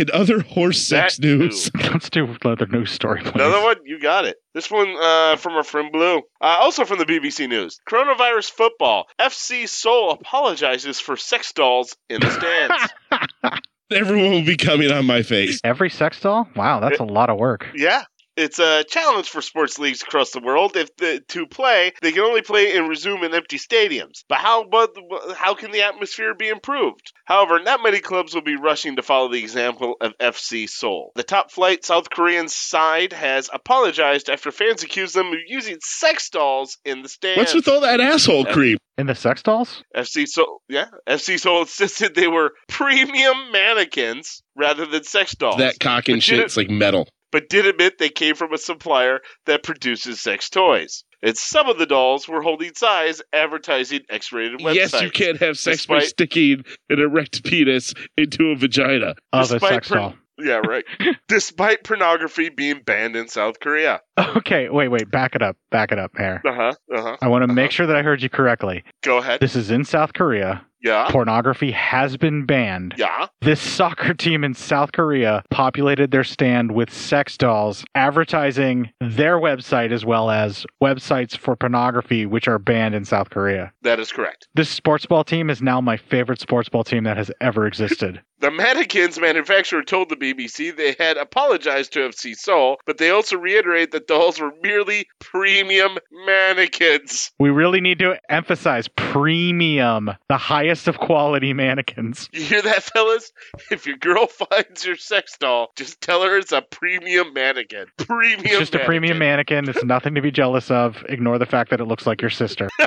In 0.00 0.06
other 0.14 0.40
horse 0.40 0.80
sex 0.80 1.18
That 1.18 1.26
news. 1.26 1.70
Let's 1.92 2.08
do 2.08 2.34
another 2.42 2.66
news 2.66 2.90
story, 2.90 3.20
please. 3.20 3.34
Another 3.34 3.60
one, 3.60 3.76
you 3.84 4.00
got 4.00 4.24
it. 4.24 4.38
This 4.54 4.70
one 4.70 4.96
uh, 4.98 5.36
from 5.36 5.52
our 5.52 5.62
friend 5.62 5.92
Blue. 5.92 6.22
Uh, 6.40 6.56
also 6.58 6.86
from 6.86 6.98
the 6.98 7.04
BBC 7.04 7.46
News. 7.50 7.78
Coronavirus 7.86 8.50
football. 8.50 9.08
FC 9.20 9.68
Seoul 9.68 10.12
apologizes 10.12 11.00
for 11.00 11.18
sex 11.18 11.52
dolls 11.52 11.94
in 12.08 12.22
the 12.22 12.30
stands. 12.30 13.60
Everyone 13.92 14.30
will 14.30 14.46
be 14.46 14.56
coming 14.56 14.90
on 14.90 15.04
my 15.04 15.20
face. 15.20 15.60
Every 15.62 15.90
sex 15.90 16.18
doll? 16.18 16.48
Wow, 16.56 16.80
that's 16.80 17.00
a 17.00 17.04
lot 17.04 17.28
of 17.28 17.38
work. 17.38 17.66
Yeah. 17.74 18.04
It's 18.40 18.58
a 18.58 18.84
challenge 18.84 19.28
for 19.28 19.42
sports 19.42 19.78
leagues 19.78 20.02
across 20.02 20.30
the 20.30 20.40
world. 20.40 20.74
If 20.74 20.96
the, 20.96 21.22
to 21.28 21.46
play, 21.46 21.92
they 22.00 22.12
can 22.12 22.22
only 22.22 22.40
play 22.40 22.74
and 22.74 22.88
resume 22.88 23.22
in 23.22 23.34
empty 23.34 23.58
stadiums. 23.58 24.24
But 24.28 24.38
how 24.38 24.64
but 24.64 24.96
how 25.36 25.54
can 25.54 25.72
the 25.72 25.82
atmosphere 25.82 26.34
be 26.34 26.48
improved? 26.48 27.12
However, 27.26 27.60
not 27.60 27.82
many 27.82 28.00
clubs 28.00 28.34
will 28.34 28.42
be 28.42 28.56
rushing 28.56 28.96
to 28.96 29.02
follow 29.02 29.30
the 29.30 29.42
example 29.42 29.96
of 30.00 30.16
FC 30.18 30.68
Seoul. 30.68 31.12
The 31.16 31.22
top 31.22 31.50
flight 31.50 31.84
South 31.84 32.08
Korean 32.08 32.48
side 32.48 33.12
has 33.12 33.50
apologized 33.52 34.30
after 34.30 34.50
fans 34.50 34.82
accused 34.82 35.14
them 35.14 35.26
of 35.26 35.38
using 35.46 35.76
sex 35.82 36.30
dolls 36.30 36.78
in 36.84 37.02
the 37.02 37.08
stands. 37.10 37.36
What's 37.36 37.54
with 37.54 37.68
all 37.68 37.82
that 37.82 38.00
asshole 38.00 38.46
creep? 38.46 38.78
In 38.96 39.06
the 39.06 39.14
sex 39.14 39.42
dolls? 39.42 39.82
FC 39.94 40.26
Seoul, 40.26 40.62
yeah, 40.68 40.86
FC 41.06 41.38
Seoul 41.38 41.60
insisted 41.62 42.14
they 42.14 42.28
were 42.28 42.52
premium 42.68 43.52
mannequins 43.52 44.42
rather 44.56 44.86
than 44.86 45.04
sex 45.04 45.34
dolls. 45.34 45.58
That 45.58 45.78
cock 45.78 46.08
and 46.08 46.16
But 46.16 46.24
did 46.24 46.40
shit's 46.40 46.56
like 46.56 46.70
metal. 46.70 47.06
But 47.32 47.48
did 47.48 47.66
admit 47.66 47.98
they 47.98 48.08
came 48.08 48.34
from 48.34 48.52
a 48.52 48.58
supplier 48.58 49.20
that 49.46 49.62
produces 49.62 50.20
sex 50.20 50.48
toys. 50.50 51.04
And 51.22 51.36
some 51.36 51.68
of 51.68 51.78
the 51.78 51.86
dolls 51.86 52.26
were 52.26 52.40
holding 52.42 52.72
signs 52.74 53.20
advertising 53.32 54.00
X-rated 54.08 54.60
websites. 54.60 54.74
Yes, 54.74 55.02
you 55.02 55.10
can't 55.10 55.38
have 55.38 55.58
sex 55.58 55.84
by 55.84 56.00
sticking 56.00 56.64
an 56.88 56.98
erect 56.98 57.44
penis 57.44 57.92
into 58.16 58.50
a 58.50 58.56
vagina. 58.56 59.14
Of 59.32 59.50
a 59.50 59.54
Despite 59.54 59.70
sex 59.70 59.88
porn- 59.88 60.00
doll. 60.00 60.14
Yeah, 60.42 60.60
right. 60.66 60.84
Despite 61.28 61.84
pornography 61.84 62.48
being 62.48 62.82
banned 62.82 63.16
in 63.16 63.28
South 63.28 63.60
Korea. 63.60 64.00
Okay, 64.18 64.68
wait, 64.68 64.88
wait, 64.88 65.10
back 65.10 65.34
it 65.34 65.42
up, 65.42 65.56
back 65.70 65.92
it 65.92 65.98
up, 65.98 66.16
Hair. 66.16 66.42
Uh 66.46 66.52
huh. 66.54 66.72
Uh 66.94 67.02
huh. 67.02 67.16
I 67.22 67.28
want 67.28 67.42
to 67.46 67.52
make 67.52 67.70
sure 67.70 67.86
that 67.86 67.96
I 67.96 68.02
heard 68.02 68.22
you 68.22 68.28
correctly. 68.28 68.84
Go 69.02 69.18
ahead. 69.18 69.40
This 69.40 69.56
is 69.56 69.70
in 69.70 69.84
South 69.84 70.12
Korea. 70.12 70.64
Yeah. 70.82 71.08
Pornography 71.10 71.72
has 71.72 72.16
been 72.16 72.46
banned. 72.46 72.94
Yeah. 72.96 73.26
This 73.42 73.60
soccer 73.60 74.14
team 74.14 74.44
in 74.44 74.54
South 74.54 74.92
Korea 74.92 75.42
populated 75.50 76.10
their 76.10 76.24
stand 76.24 76.72
with 76.72 76.92
sex 76.92 77.36
dolls, 77.36 77.84
advertising 77.94 78.90
their 79.00 79.38
website 79.38 79.92
as 79.92 80.04
well 80.04 80.30
as 80.30 80.64
websites 80.82 81.36
for 81.36 81.54
pornography, 81.56 82.24
which 82.26 82.48
are 82.48 82.58
banned 82.58 82.94
in 82.94 83.04
South 83.04 83.30
Korea. 83.30 83.72
That 83.82 84.00
is 84.00 84.10
correct. 84.10 84.48
This 84.54 84.70
sports 84.70 85.06
ball 85.06 85.24
team 85.24 85.50
is 85.50 85.60
now 85.60 85.80
my 85.80 85.96
favorite 85.96 86.40
sports 86.40 86.68
ball 86.68 86.84
team 86.84 87.04
that 87.04 87.16
has 87.16 87.30
ever 87.40 87.66
existed. 87.66 88.22
The 88.40 88.50
mannequins 88.50 89.20
manufacturer 89.20 89.82
told 89.82 90.08
the 90.08 90.16
BBC 90.16 90.74
they 90.74 90.96
had 90.98 91.18
apologized 91.18 91.92
to 91.92 92.00
FC 92.00 92.34
Seoul, 92.34 92.78
but 92.86 92.96
they 92.96 93.10
also 93.10 93.36
reiterate 93.36 93.90
that 93.90 94.06
dolls 94.06 94.40
were 94.40 94.52
merely 94.62 95.08
premium 95.18 95.98
mannequins. 96.26 97.32
we 97.38 97.50
really 97.50 97.82
need 97.82 97.98
to 97.98 98.18
emphasize 98.30 98.88
premium, 98.88 100.10
the 100.28 100.38
highest 100.38 100.88
of 100.88 100.98
quality 100.98 101.52
mannequins. 101.52 102.30
You 102.32 102.42
hear 102.42 102.62
that, 102.62 102.82
fellas? 102.82 103.30
If 103.70 103.86
your 103.86 103.98
girl 103.98 104.26
finds 104.50 104.86
your 104.86 104.96
sex 104.96 105.36
doll, 105.38 105.72
just 105.76 106.00
tell 106.00 106.22
her 106.22 106.38
it's 106.38 106.52
a 106.52 106.62
premium 106.62 107.34
mannequin. 107.34 107.86
Premium. 107.98 108.40
It's 108.46 108.58
just 108.58 108.74
a 108.74 108.84
premium 108.86 109.18
mannequin. 109.18 109.68
It's 109.68 109.84
nothing 109.84 110.14
to 110.14 110.22
be 110.22 110.30
jealous 110.30 110.70
of. 110.70 111.04
Ignore 111.10 111.38
the 111.38 111.46
fact 111.46 111.68
that 111.70 111.80
it 111.80 111.84
looks 111.84 112.06
like 112.06 112.22
your 112.22 112.30
sister. 112.30 112.70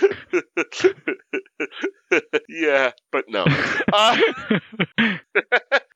yeah, 2.48 2.92
but 3.10 3.24
no. 3.28 3.44
Uh, 3.92 4.18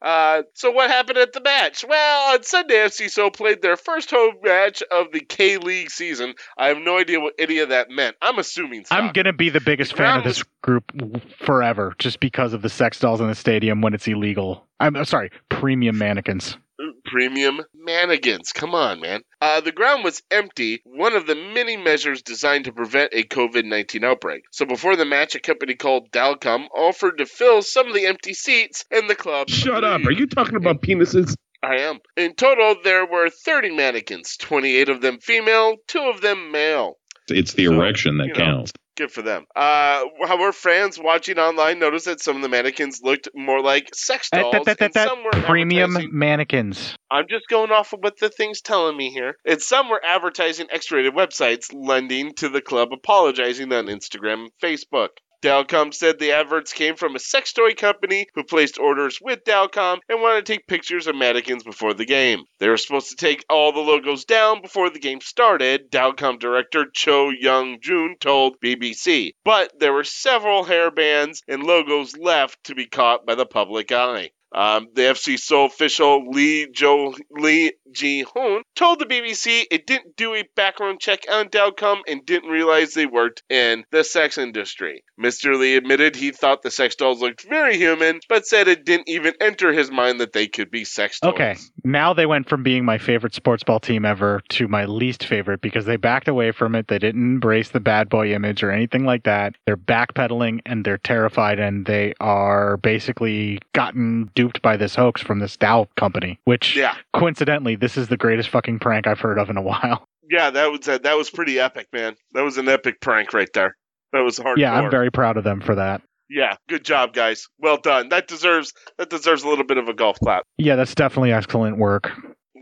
uh, 0.02 0.42
so 0.54 0.70
what 0.70 0.90
happened 0.90 1.18
at 1.18 1.32
the 1.32 1.40
match? 1.40 1.84
Well, 1.88 2.34
on 2.34 2.42
Sunday, 2.42 2.74
FC 2.74 3.10
Seoul 3.10 3.30
played 3.30 3.62
their 3.62 3.76
first 3.76 4.10
home 4.10 4.36
match 4.42 4.82
of 4.90 5.12
the 5.12 5.20
K 5.20 5.58
League 5.58 5.90
season. 5.90 6.34
I 6.56 6.68
have 6.68 6.78
no 6.78 6.98
idea 6.98 7.20
what 7.20 7.34
any 7.38 7.58
of 7.58 7.70
that 7.70 7.90
meant. 7.90 8.16
I'm 8.20 8.38
assuming. 8.38 8.84
I'm 8.90 9.12
gonna 9.12 9.32
be 9.32 9.50
the 9.50 9.60
biggest 9.60 9.94
fan 9.94 10.18
of 10.18 10.24
this 10.24 10.42
group 10.62 10.92
forever, 11.38 11.94
just 11.98 12.20
because 12.20 12.52
of 12.52 12.62
the 12.62 12.68
sex 12.68 12.98
dolls 12.98 13.20
in 13.20 13.28
the 13.28 13.34
stadium 13.34 13.80
when 13.80 13.94
it's 13.94 14.08
illegal. 14.08 14.66
I'm 14.80 14.96
uh, 14.96 15.04
sorry, 15.04 15.30
premium 15.48 15.98
mannequins. 15.98 16.56
Premium 17.04 17.60
mannequins. 17.74 18.52
Come 18.52 18.74
on, 18.74 19.00
man. 19.00 19.22
Uh, 19.40 19.60
the 19.60 19.72
ground 19.72 20.04
was 20.04 20.22
empty, 20.30 20.82
one 20.84 21.14
of 21.14 21.26
the 21.26 21.34
many 21.34 21.76
measures 21.76 22.22
designed 22.22 22.66
to 22.66 22.72
prevent 22.72 23.12
a 23.12 23.22
COVID 23.22 23.64
19 23.64 24.04
outbreak. 24.04 24.44
So 24.50 24.64
before 24.64 24.96
the 24.96 25.04
match, 25.04 25.34
a 25.34 25.40
company 25.40 25.74
called 25.74 26.10
Dalcom 26.12 26.66
offered 26.74 27.18
to 27.18 27.26
fill 27.26 27.62
some 27.62 27.88
of 27.88 27.94
the 27.94 28.06
empty 28.06 28.34
seats 28.34 28.84
in 28.90 29.06
the 29.06 29.14
club. 29.14 29.48
Shut 29.48 29.84
up. 29.84 30.04
Are 30.06 30.12
you 30.12 30.26
talking 30.26 30.56
about 30.56 30.82
penises? 30.82 31.34
I 31.62 31.76
am. 31.82 32.00
In 32.16 32.34
total, 32.34 32.76
there 32.82 33.06
were 33.06 33.30
30 33.30 33.70
mannequins, 33.70 34.36
28 34.36 34.88
of 34.88 35.00
them 35.00 35.18
female, 35.20 35.76
two 35.86 36.10
of 36.12 36.20
them 36.20 36.50
male. 36.50 36.98
It's 37.28 37.54
the 37.54 37.64
erection 37.64 38.18
that 38.18 38.28
you 38.28 38.32
know, 38.32 38.38
counts. 38.40 38.72
Good 38.96 39.10
for 39.10 39.22
them. 39.22 39.46
Uh, 39.56 40.04
however, 40.26 40.52
fans 40.52 40.98
watching 40.98 41.38
online 41.38 41.78
noticed 41.78 42.04
that 42.04 42.20
some 42.20 42.36
of 42.36 42.42
the 42.42 42.48
mannequins 42.48 43.00
looked 43.02 43.28
more 43.34 43.62
like 43.62 43.88
sex 43.94 44.28
dolls, 44.30 44.52
that- 44.52 44.64
that- 44.78 44.84
and 44.84 44.94
that- 44.94 45.08
some 45.08 45.24
were 45.24 45.30
premium 45.30 45.96
mannequins. 46.12 46.94
I'm 47.10 47.26
just 47.28 47.44
going 47.48 47.70
off 47.70 47.92
of 47.94 48.00
what 48.02 48.18
the 48.18 48.28
thing's 48.28 48.60
telling 48.60 48.96
me 48.96 49.10
here. 49.10 49.36
And 49.46 49.62
some 49.62 49.88
were 49.88 50.04
advertising 50.04 50.66
X-rated 50.70 51.14
websites, 51.14 51.70
lending 51.72 52.34
to 52.34 52.48
the 52.50 52.60
club 52.60 52.88
apologizing 52.92 53.72
on 53.72 53.86
Instagram 53.86 54.44
and 54.44 54.50
Facebook. 54.62 55.08
Dalcom 55.42 55.92
said 55.92 56.20
the 56.20 56.30
adverts 56.30 56.72
came 56.72 56.94
from 56.94 57.16
a 57.16 57.18
sex 57.18 57.52
toy 57.52 57.74
company 57.74 58.28
who 58.36 58.44
placed 58.44 58.78
orders 58.78 59.18
with 59.20 59.42
Dalcom 59.42 59.98
and 60.08 60.22
wanted 60.22 60.46
to 60.46 60.52
take 60.52 60.68
pictures 60.68 61.08
of 61.08 61.16
mannequins 61.16 61.64
before 61.64 61.94
the 61.94 62.04
game. 62.04 62.44
They 62.60 62.68
were 62.68 62.76
supposed 62.76 63.10
to 63.10 63.16
take 63.16 63.44
all 63.50 63.72
the 63.72 63.80
logos 63.80 64.24
down 64.24 64.62
before 64.62 64.88
the 64.88 65.00
game 65.00 65.20
started, 65.20 65.90
Dalcom 65.90 66.38
director 66.38 66.86
Cho 66.94 67.30
Young 67.30 67.80
Jun 67.80 68.14
told 68.20 68.60
BBC. 68.60 69.32
But 69.44 69.72
there 69.80 69.92
were 69.92 70.04
several 70.04 70.64
hairbands 70.64 71.42
and 71.48 71.64
logos 71.64 72.16
left 72.16 72.62
to 72.64 72.76
be 72.76 72.86
caught 72.86 73.26
by 73.26 73.34
the 73.34 73.44
public 73.44 73.90
eye. 73.90 74.30
Um, 74.54 74.88
the 74.94 75.02
FC 75.02 75.38
Seoul 75.38 75.66
official 75.66 76.28
Lee 76.28 76.68
Jo 76.70 77.14
Lee 77.30 77.72
Ji 77.92 78.24
Hoon 78.34 78.62
told 78.74 78.98
the 78.98 79.06
BBC 79.06 79.64
it 79.70 79.86
didn't 79.86 80.16
do 80.16 80.34
a 80.34 80.44
background 80.56 81.00
check 81.00 81.24
on 81.30 81.48
Dalcom 81.48 82.00
and 82.06 82.24
didn't 82.24 82.50
realize 82.50 82.94
they 82.94 83.06
worked 83.06 83.42
in 83.48 83.84
the 83.90 84.04
sex 84.04 84.38
industry. 84.38 85.04
Mr. 85.20 85.58
Lee 85.58 85.76
admitted 85.76 86.16
he 86.16 86.30
thought 86.30 86.62
the 86.62 86.70
sex 86.70 86.96
dolls 86.96 87.20
looked 87.20 87.46
very 87.48 87.76
human, 87.76 88.20
but 88.28 88.46
said 88.46 88.68
it 88.68 88.84
didn't 88.84 89.08
even 89.08 89.34
enter 89.40 89.72
his 89.72 89.90
mind 89.90 90.20
that 90.20 90.32
they 90.32 90.46
could 90.46 90.70
be 90.70 90.84
sex 90.84 91.20
dolls. 91.20 91.34
Okay, 91.34 91.56
now 91.84 92.12
they 92.12 92.26
went 92.26 92.48
from 92.48 92.62
being 92.62 92.84
my 92.84 92.98
favorite 92.98 93.34
sports 93.34 93.62
ball 93.62 93.80
team 93.80 94.04
ever 94.04 94.42
to 94.50 94.68
my 94.68 94.84
least 94.84 95.24
favorite 95.24 95.60
because 95.60 95.84
they 95.84 95.96
backed 95.96 96.28
away 96.28 96.50
from 96.52 96.74
it. 96.74 96.88
They 96.88 96.98
didn't 96.98 97.22
embrace 97.22 97.70
the 97.70 97.80
bad 97.80 98.08
boy 98.08 98.34
image 98.34 98.62
or 98.62 98.70
anything 98.70 99.04
like 99.04 99.24
that. 99.24 99.54
They're 99.66 99.76
backpedaling 99.76 100.60
and 100.66 100.84
they're 100.84 100.98
terrified 100.98 101.58
and 101.58 101.86
they 101.86 102.14
are 102.20 102.76
basically 102.78 103.60
gotten 103.72 104.30
by 104.62 104.76
this 104.76 104.94
hoax 104.94 105.22
from 105.22 105.38
this 105.38 105.56
Dow 105.56 105.88
company, 105.96 106.38
which 106.44 106.76
Yeah. 106.76 106.94
coincidentally, 107.14 107.76
this 107.76 107.96
is 107.96 108.08
the 108.08 108.16
greatest 108.16 108.48
fucking 108.48 108.78
prank 108.80 109.06
I've 109.06 109.20
heard 109.20 109.38
of 109.38 109.50
in 109.50 109.56
a 109.56 109.62
while. 109.70 110.06
Yeah, 110.30 110.50
that 110.50 110.70
was 110.70 110.88
uh, 110.88 110.98
that 110.98 111.16
was 111.16 111.30
pretty 111.30 111.58
epic, 111.60 111.88
man. 111.92 112.14
That 112.32 112.42
was 112.42 112.56
an 112.58 112.68
epic 112.68 113.00
prank 113.00 113.32
right 113.32 113.48
there. 113.54 113.76
That 114.12 114.20
was 114.20 114.38
hard. 114.38 114.58
Yeah, 114.58 114.72
I'm 114.74 114.90
very 114.90 115.10
proud 115.10 115.36
of 115.36 115.44
them 115.44 115.60
for 115.60 115.74
that. 115.74 116.02
Yeah, 116.30 116.54
good 116.68 116.84
job, 116.84 117.12
guys. 117.12 117.46
Well 117.58 117.76
done. 117.76 118.08
That 118.08 118.28
deserves 118.28 118.72
that 118.98 119.10
deserves 119.10 119.42
a 119.42 119.48
little 119.48 119.64
bit 119.64 119.76
of 119.78 119.88
a 119.88 119.94
golf 119.94 120.18
clap. 120.20 120.44
Yeah, 120.56 120.76
that's 120.76 120.94
definitely 120.94 121.32
excellent 121.32 121.76
work. 121.78 122.10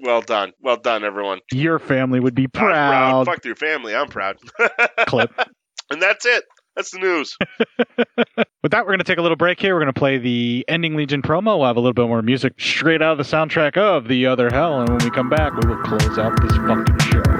Well 0.03 0.23
done. 0.23 0.53
Well 0.61 0.79
done, 0.79 1.05
everyone. 1.05 1.41
Your 1.53 1.79
family 1.79 2.19
would 2.21 2.35
be 2.35 2.49
proud. 2.49 3.25
proud. 3.25 3.27
Fuck 3.27 3.45
your 3.45 3.55
family. 3.57 3.95
I'm 3.95 4.09
proud. 4.09 4.37
Clip. 5.07 5.31
and 5.91 6.01
that's 6.03 6.25
it. 6.27 6.45
That's 6.77 6.91
the 6.93 6.99
news. 6.99 7.37
With 8.63 8.73
that, 8.73 8.85
we're 8.85 8.93
going 8.93 8.99
to 8.99 9.05
take 9.05 9.19
a 9.19 9.23
little 9.23 9.37
break 9.37 9.61
here. 9.61 9.75
We're 9.75 9.81
going 9.81 9.93
to 9.93 9.99
play 9.99 10.19
the 10.19 10.65
Ending 10.69 10.95
Legion 10.95 11.23
promo. 11.23 11.59
We'll 11.59 11.67
have 11.67 11.77
a 11.77 11.81
little 11.81 11.95
bit 11.95 12.07
more 12.07 12.23
music 12.23 12.61
straight 12.61 13.03
out 13.03 13.13
of 13.13 13.19
the 13.19 13.25
soundtrack 13.25 13.77
of 13.77 14.09
The 14.09 14.27
Other 14.27 14.51
Hell. 14.51 14.81
And 14.81 14.89
when 14.89 14.99
we 14.99 15.11
come 15.11 15.29
back, 15.29 15.53
we 15.55 15.69
will 15.69 15.83
close 15.83 16.19
out 16.19 16.41
this 16.43 16.57
fucking 16.57 16.99
show. 16.99 17.40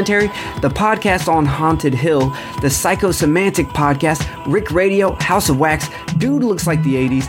Cemetery, 0.00 0.28
the 0.62 0.70
podcast 0.70 1.30
on 1.30 1.44
Haunted 1.44 1.92
Hill, 1.92 2.30
the 2.62 2.68
Psychosemantic 2.68 3.66
podcast, 3.66 4.26
Rick 4.50 4.70
Radio, 4.70 5.12
House 5.16 5.50
of 5.50 5.60
Wax, 5.60 5.90
Dude 6.16 6.42
Looks 6.42 6.66
Like 6.66 6.82
the 6.82 6.94
80s, 6.94 7.28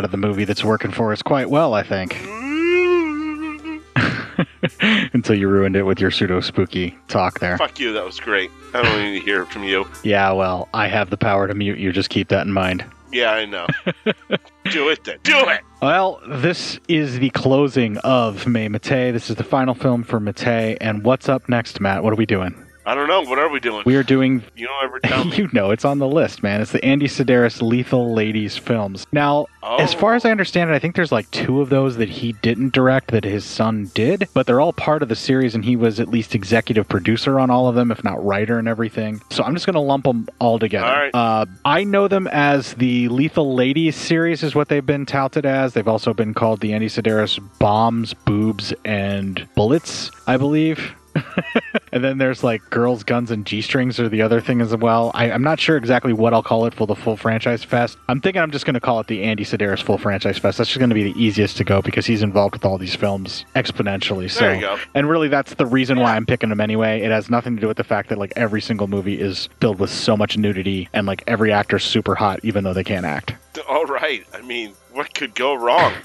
Out 0.00 0.06
of 0.06 0.12
the 0.12 0.16
movie 0.16 0.46
that's 0.46 0.64
working 0.64 0.92
for 0.92 1.12
us 1.12 1.20
quite 1.20 1.50
well, 1.50 1.74
I 1.74 1.82
think. 1.82 2.14
Until 5.12 5.34
you 5.34 5.46
ruined 5.46 5.76
it 5.76 5.82
with 5.82 6.00
your 6.00 6.10
pseudo 6.10 6.40
spooky 6.40 6.96
talk 7.08 7.38
there. 7.38 7.58
Fuck 7.58 7.78
you, 7.78 7.92
that 7.92 8.06
was 8.06 8.18
great. 8.18 8.50
I 8.72 8.80
don't 8.80 8.98
need 8.98 9.18
to 9.18 9.22
hear 9.22 9.42
it 9.42 9.48
from 9.48 9.62
you. 9.64 9.86
Yeah, 10.02 10.32
well, 10.32 10.70
I 10.72 10.88
have 10.88 11.10
the 11.10 11.18
power 11.18 11.46
to 11.46 11.52
mute 11.52 11.78
you. 11.78 11.92
Just 11.92 12.08
keep 12.08 12.28
that 12.28 12.46
in 12.46 12.52
mind. 12.54 12.82
Yeah, 13.12 13.32
I 13.32 13.44
know. 13.44 13.66
Do 14.70 14.88
it 14.88 15.04
then. 15.04 15.18
Do 15.22 15.36
it! 15.36 15.60
Well, 15.82 16.22
this 16.26 16.80
is 16.88 17.18
the 17.18 17.28
closing 17.28 17.98
of 17.98 18.46
May 18.46 18.68
Mattei. 18.70 19.12
This 19.12 19.28
is 19.28 19.36
the 19.36 19.44
final 19.44 19.74
film 19.74 20.02
for 20.02 20.18
Mattei. 20.18 20.78
And 20.80 21.04
what's 21.04 21.28
up 21.28 21.46
next, 21.46 21.78
Matt? 21.78 22.02
What 22.02 22.14
are 22.14 22.16
we 22.16 22.24
doing? 22.24 22.54
I 22.86 22.94
don't 22.94 23.08
know. 23.08 23.22
What 23.22 23.38
are 23.38 23.48
we 23.48 23.60
doing? 23.60 23.82
We 23.84 23.96
are 23.96 24.02
doing. 24.02 24.42
You 24.56 24.66
don't 24.66 24.84
ever 24.84 25.00
tell 25.00 25.24
me. 25.26 25.36
you 25.36 25.48
know, 25.52 25.70
it's 25.70 25.84
on 25.84 25.98
the 25.98 26.08
list, 26.08 26.42
man. 26.42 26.60
It's 26.60 26.72
the 26.72 26.84
Andy 26.84 27.06
Sidaris 27.06 27.60
Lethal 27.62 28.14
Ladies 28.14 28.56
films. 28.56 29.06
Now, 29.12 29.46
as 29.62 29.92
far 29.92 30.14
as 30.14 30.24
I 30.24 30.30
understand 30.30 30.70
it, 30.70 30.74
I 30.74 30.78
think 30.78 30.96
there's 30.96 31.12
like 31.12 31.30
two 31.30 31.60
of 31.60 31.68
those 31.68 31.96
that 31.98 32.08
he 32.08 32.32
didn't 32.32 32.72
direct 32.72 33.10
that 33.10 33.24
his 33.24 33.44
son 33.44 33.90
did, 33.94 34.28
but 34.34 34.46
they're 34.46 34.60
all 34.60 34.72
part 34.72 35.02
of 35.02 35.08
the 35.08 35.16
series, 35.16 35.54
and 35.54 35.64
he 35.64 35.76
was 35.76 36.00
at 36.00 36.08
least 36.08 36.34
executive 36.34 36.88
producer 36.88 37.38
on 37.38 37.50
all 37.50 37.68
of 37.68 37.74
them, 37.74 37.90
if 37.90 38.02
not 38.02 38.24
writer 38.24 38.58
and 38.58 38.66
everything. 38.66 39.20
So 39.30 39.44
I'm 39.44 39.54
just 39.54 39.66
going 39.66 39.74
to 39.74 39.80
lump 39.80 40.04
them 40.04 40.26
all 40.38 40.58
together. 40.58 40.86
All 40.86 40.92
right. 40.92 41.14
Uh, 41.14 41.46
I 41.64 41.84
know 41.84 42.08
them 42.08 42.26
as 42.28 42.74
the 42.74 43.08
Lethal 43.08 43.54
Ladies 43.54 43.94
series, 43.96 44.42
is 44.42 44.54
what 44.54 44.68
they've 44.68 44.84
been 44.84 45.04
touted 45.06 45.44
as. 45.44 45.74
They've 45.74 45.86
also 45.86 46.14
been 46.14 46.32
called 46.34 46.60
the 46.60 46.72
Andy 46.72 46.88
Sidaris 46.88 47.38
Bombs, 47.58 48.14
Boobs, 48.14 48.72
and 48.84 49.46
Bullets, 49.54 50.10
I 50.26 50.36
believe. 50.38 50.94
and 51.92 52.04
then 52.04 52.18
there's 52.18 52.42
like 52.44 52.68
girls, 52.70 53.02
guns, 53.02 53.30
and 53.30 53.44
g 53.46 53.60
strings 53.60 53.98
are 53.98 54.08
the 54.08 54.22
other 54.22 54.40
thing 54.40 54.60
as 54.60 54.74
well. 54.76 55.10
I, 55.14 55.30
I'm 55.30 55.42
not 55.42 55.58
sure 55.60 55.76
exactly 55.76 56.12
what 56.12 56.32
I'll 56.32 56.42
call 56.42 56.66
it 56.66 56.74
for 56.74 56.86
the 56.86 56.94
full 56.94 57.16
franchise 57.16 57.64
fest. 57.64 57.98
I'm 58.08 58.20
thinking 58.20 58.40
I'm 58.42 58.50
just 58.50 58.64
going 58.64 58.74
to 58.74 58.80
call 58.80 59.00
it 59.00 59.06
the 59.06 59.22
Andy 59.22 59.44
Sidaris 59.44 59.82
full 59.82 59.98
franchise 59.98 60.38
fest. 60.38 60.58
That's 60.58 60.68
just 60.70 60.78
going 60.78 60.90
to 60.90 60.94
be 60.94 61.12
the 61.12 61.20
easiest 61.22 61.56
to 61.58 61.64
go 61.64 61.82
because 61.82 62.06
he's 62.06 62.22
involved 62.22 62.54
with 62.54 62.64
all 62.64 62.78
these 62.78 62.94
films 62.94 63.44
exponentially. 63.56 64.30
So, 64.30 64.40
There 64.40 64.54
you 64.54 64.60
go. 64.60 64.78
and 64.94 65.08
really, 65.08 65.28
that's 65.28 65.54
the 65.54 65.66
reason 65.66 65.98
why 65.98 66.16
I'm 66.16 66.26
picking 66.26 66.50
him 66.50 66.60
anyway. 66.60 67.00
It 67.00 67.10
has 67.10 67.30
nothing 67.30 67.56
to 67.56 67.60
do 67.60 67.68
with 67.68 67.76
the 67.76 67.84
fact 67.84 68.08
that 68.10 68.18
like 68.18 68.32
every 68.36 68.60
single 68.60 68.86
movie 68.86 69.20
is 69.20 69.48
filled 69.60 69.78
with 69.78 69.90
so 69.90 70.16
much 70.16 70.36
nudity 70.36 70.88
and 70.92 71.06
like 71.06 71.24
every 71.26 71.52
actor's 71.52 71.84
super 71.84 72.14
hot 72.14 72.40
even 72.42 72.64
though 72.64 72.74
they 72.74 72.84
can't 72.84 73.06
act. 73.06 73.34
All 73.68 73.84
right. 73.86 74.24
I 74.32 74.42
mean, 74.42 74.74
what 74.92 75.12
could 75.14 75.34
go 75.34 75.54
wrong? 75.54 75.92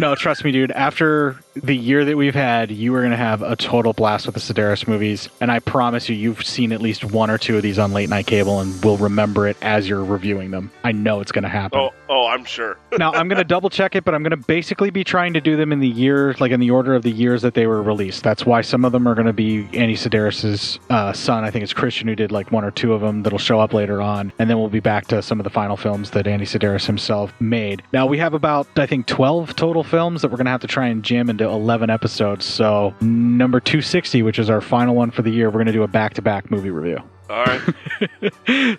No, 0.00 0.14
trust 0.14 0.44
me, 0.44 0.50
dude. 0.52 0.70
After 0.70 1.36
the 1.62 1.76
year 1.76 2.04
that 2.04 2.16
we've 2.16 2.34
had, 2.34 2.70
you 2.70 2.94
are 2.94 3.00
going 3.00 3.10
to 3.10 3.16
have 3.16 3.42
a 3.42 3.56
total 3.56 3.92
blast 3.92 4.26
with 4.26 4.34
the 4.34 4.40
Sidaris 4.40 4.86
movies. 4.86 5.28
And 5.40 5.50
I 5.50 5.58
promise 5.60 6.08
you, 6.08 6.16
you've 6.16 6.44
seen 6.44 6.72
at 6.72 6.80
least 6.80 7.04
one 7.04 7.30
or 7.30 7.38
two 7.38 7.56
of 7.56 7.62
these 7.62 7.78
on 7.78 7.92
late 7.92 8.08
night 8.08 8.26
cable 8.26 8.60
and 8.60 8.82
will 8.84 8.96
remember 8.96 9.46
it 9.46 9.56
as 9.62 9.88
you're 9.88 10.04
reviewing 10.04 10.50
them. 10.50 10.70
I 10.84 10.92
know 10.92 11.20
it's 11.20 11.32
going 11.32 11.42
to 11.42 11.48
happen. 11.48 11.78
Oh, 11.78 11.90
oh, 12.08 12.26
I'm 12.26 12.44
sure. 12.44 12.78
now, 12.98 13.12
I'm 13.12 13.28
going 13.28 13.38
to 13.38 13.44
double 13.44 13.70
check 13.70 13.94
it, 13.94 14.04
but 14.04 14.14
I'm 14.14 14.22
going 14.22 14.30
to 14.30 14.36
basically 14.36 14.90
be 14.90 15.04
trying 15.04 15.34
to 15.34 15.40
do 15.40 15.56
them 15.56 15.72
in 15.72 15.80
the 15.80 15.88
year, 15.88 16.34
like 16.40 16.52
in 16.52 16.60
the 16.60 16.70
order 16.70 16.94
of 16.94 17.02
the 17.02 17.12
years 17.12 17.42
that 17.42 17.54
they 17.54 17.66
were 17.66 17.82
released. 17.82 18.22
That's 18.22 18.44
why 18.46 18.60
some 18.62 18.84
of 18.84 18.92
them 18.92 19.06
are 19.06 19.14
going 19.14 19.26
to 19.26 19.32
be 19.32 19.68
Andy 19.72 19.94
Sidaris' 19.94 20.78
uh, 20.90 21.12
son. 21.12 21.44
I 21.44 21.50
think 21.50 21.62
it's 21.62 21.72
Christian 21.72 22.08
who 22.08 22.14
did 22.14 22.32
like 22.32 22.52
one 22.52 22.64
or 22.64 22.70
two 22.70 22.92
of 22.92 23.00
them 23.00 23.22
that'll 23.22 23.38
show 23.38 23.60
up 23.60 23.72
later 23.72 24.00
on. 24.00 24.32
And 24.38 24.48
then 24.48 24.58
we'll 24.58 24.68
be 24.68 24.80
back 24.80 25.06
to 25.08 25.22
some 25.22 25.40
of 25.40 25.44
the 25.44 25.50
final 25.50 25.76
films 25.76 26.10
that 26.10 26.26
Andy 26.26 26.46
Sidaris 26.46 26.86
himself 26.86 27.32
made. 27.40 27.82
Now, 27.92 28.06
we 28.06 28.18
have 28.18 28.34
about, 28.34 28.66
I 28.76 28.86
think, 28.86 29.06
12 29.06 29.56
total 29.56 29.84
films 29.84 30.22
that 30.22 30.28
we're 30.28 30.36
going 30.36 30.46
to 30.46 30.50
have 30.50 30.60
to 30.60 30.66
try 30.66 30.86
and 30.86 31.02
jam 31.02 31.30
into 31.30 31.47
11 31.48 31.90
episodes. 31.90 32.44
So, 32.44 32.94
number 33.00 33.60
260, 33.60 34.22
which 34.22 34.38
is 34.38 34.50
our 34.50 34.60
final 34.60 34.94
one 34.94 35.10
for 35.10 35.22
the 35.22 35.30
year, 35.30 35.48
we're 35.48 35.54
going 35.54 35.66
to 35.66 35.72
do 35.72 35.82
a 35.82 35.88
back 35.88 36.14
to 36.14 36.22
back 36.22 36.50
movie 36.50 36.70
review. 36.70 37.02
All 37.30 37.44
right. 37.44 37.60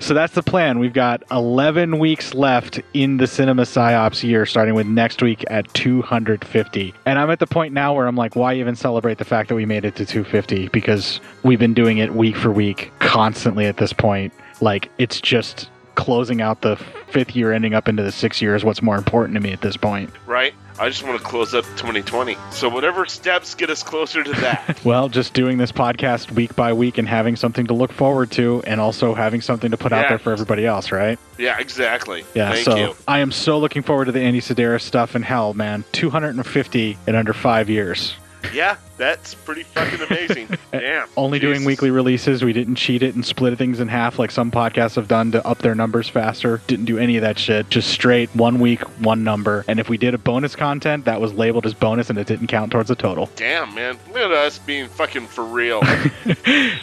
So 0.02 0.14
that's 0.14 0.34
the 0.34 0.41
plan. 0.41 0.80
We've 0.80 0.94
got 0.94 1.24
11 1.30 2.00
weeks 2.00 2.34
left 2.34 2.82
in 2.94 3.18
the 3.18 3.28
Cinema 3.28 3.64
Psyops 3.64 4.24
year, 4.24 4.46
starting 4.46 4.74
with 4.74 4.88
next 4.88 5.22
week 5.22 5.46
at 5.50 5.72
250. 5.74 6.94
And 7.06 7.20
I'm 7.20 7.30
at 7.30 7.40
the 7.40 7.46
point 7.46 7.74
now 7.74 7.94
where 7.94 8.08
I'm 8.08 8.16
like, 8.16 8.36
why 8.36 8.56
even 8.56 8.76
celebrate 8.76 9.20
the 9.20 9.26
fact 9.26 9.50
that 9.50 9.56
we 9.56 9.66
made 9.66 9.86
it 9.86 9.96
to 9.98 10.06
250? 10.06 10.70
Because 10.70 11.20
we've 11.44 11.60
been 11.60 11.76
doing 11.76 12.00
it 12.00 12.16
week 12.16 12.36
for 12.36 12.52
week, 12.52 12.91
constantly 13.00 13.66
at 13.68 13.78
this 13.78 13.94
point. 13.94 14.34
Like, 14.62 14.90
it's 14.98 15.22
just 15.22 15.70
closing 15.96 16.41
out 16.41 16.62
the 16.62 16.76
fifth 17.10 17.36
year, 17.36 17.52
ending 17.52 17.74
up 17.74 17.88
into 17.88 18.02
the 18.02 18.12
sixth 18.12 18.41
year 18.41 18.56
is 18.56 18.64
what's 18.64 18.82
more 18.82 18.98
important 18.98 19.36
to 19.36 19.41
me 19.41 19.52
at 19.52 19.62
this 19.62 19.78
point. 19.78 20.10
Right? 20.26 20.54
I 20.80 20.88
just 20.88 21.03
want 21.03 21.19
to 21.19 21.23
close 21.26 21.53
up 21.53 21.65
2020. 21.76 22.38
So 22.51 22.69
whatever 22.69 23.06
steps 23.06 23.53
get 23.53 23.69
us 23.69 23.84
closer 23.84 24.23
to 24.23 24.31
that. 24.31 24.80
Well, 24.85 25.10
just 25.10 25.34
doing 25.34 25.57
this 25.57 25.73
podcast 25.73 26.31
week 26.31 26.56
by 26.56 26.72
week 26.72 26.97
and 26.97 27.07
having 27.07 27.35
something 27.35 27.68
to 27.68 27.73
look 27.73 27.91
forward 27.91 28.31
to, 28.31 28.64
and 28.65 28.80
also 28.80 29.14
having 29.14 29.41
something 29.41 29.72
to 29.72 29.77
put 29.77 29.91
out 29.91 30.07
there 30.07 30.18
for 30.18 30.31
everybody 30.31 30.65
else, 30.65 30.91
right? 30.91 31.19
yeah, 31.38 31.60
exactly. 31.60 32.23
Yeah, 32.34 32.53
Thank 32.53 32.65
so 32.65 32.76
you. 32.76 32.95
I 33.07 33.19
am 33.19 33.31
so 33.31 33.60
looking 33.60 33.81
forward 33.84 34.06
to 34.06 34.11
the 34.14 34.22
Andy 34.22 34.39
Sidaris 34.39 34.81
stuff. 34.81 35.15
And 35.15 35.26
hell, 35.26 35.53
man, 35.53 35.84
250 35.91 36.97
in 37.07 37.15
under 37.15 37.34
five 37.34 37.69
years. 37.69 38.14
Yeah, 38.53 38.77
that's 39.00 39.34
pretty 39.34 39.64
fucking 39.64 40.02
amazing. 40.02 40.50
Damn. 40.72 41.08
Only 41.18 41.40
doing 41.40 41.66
weekly 41.66 41.90
releases. 41.90 42.44
We 42.44 42.54
didn't 42.54 42.76
cheat 42.76 43.02
it 43.02 43.16
and 43.16 43.26
split 43.26 43.58
things 43.58 43.80
in 43.80 43.88
half 43.88 44.20
like 44.20 44.30
some 44.30 44.52
podcasts 44.52 44.96
have 44.96 45.08
done 45.08 45.32
to 45.32 45.46
up 45.48 45.58
their 45.60 45.74
numbers 45.74 46.08
faster. 46.08 46.62
Didn't 46.68 46.86
do 46.86 47.00
any 47.00 47.16
of 47.18 47.22
that 47.24 47.40
shit. 47.40 47.70
Just 47.72 47.90
straight 47.90 48.30
one 48.36 48.60
week, 48.60 48.82
one 49.00 49.24
number. 49.24 49.66
And 49.68 49.80
if 49.80 49.90
we 49.90 49.98
did 49.98 50.14
a 50.14 50.18
bonus 50.20 50.56
content, 50.56 51.06
that 51.06 51.20
was 51.20 51.34
labeled 51.34 51.66
as 51.66 51.74
bonus 51.74 52.10
and 52.12 52.20
it 52.20 52.28
didn't 52.28 52.48
count 52.48 52.72
towards 52.72 52.90
the 52.90 52.96
total. 52.96 53.30
Damn, 53.36 53.74
man. 53.74 53.98
Look 54.10 54.18
at 54.18 54.32
us 54.32 54.60
being 54.60 54.88
fucking 54.90 55.26
for 55.28 55.44
real. 55.44 55.82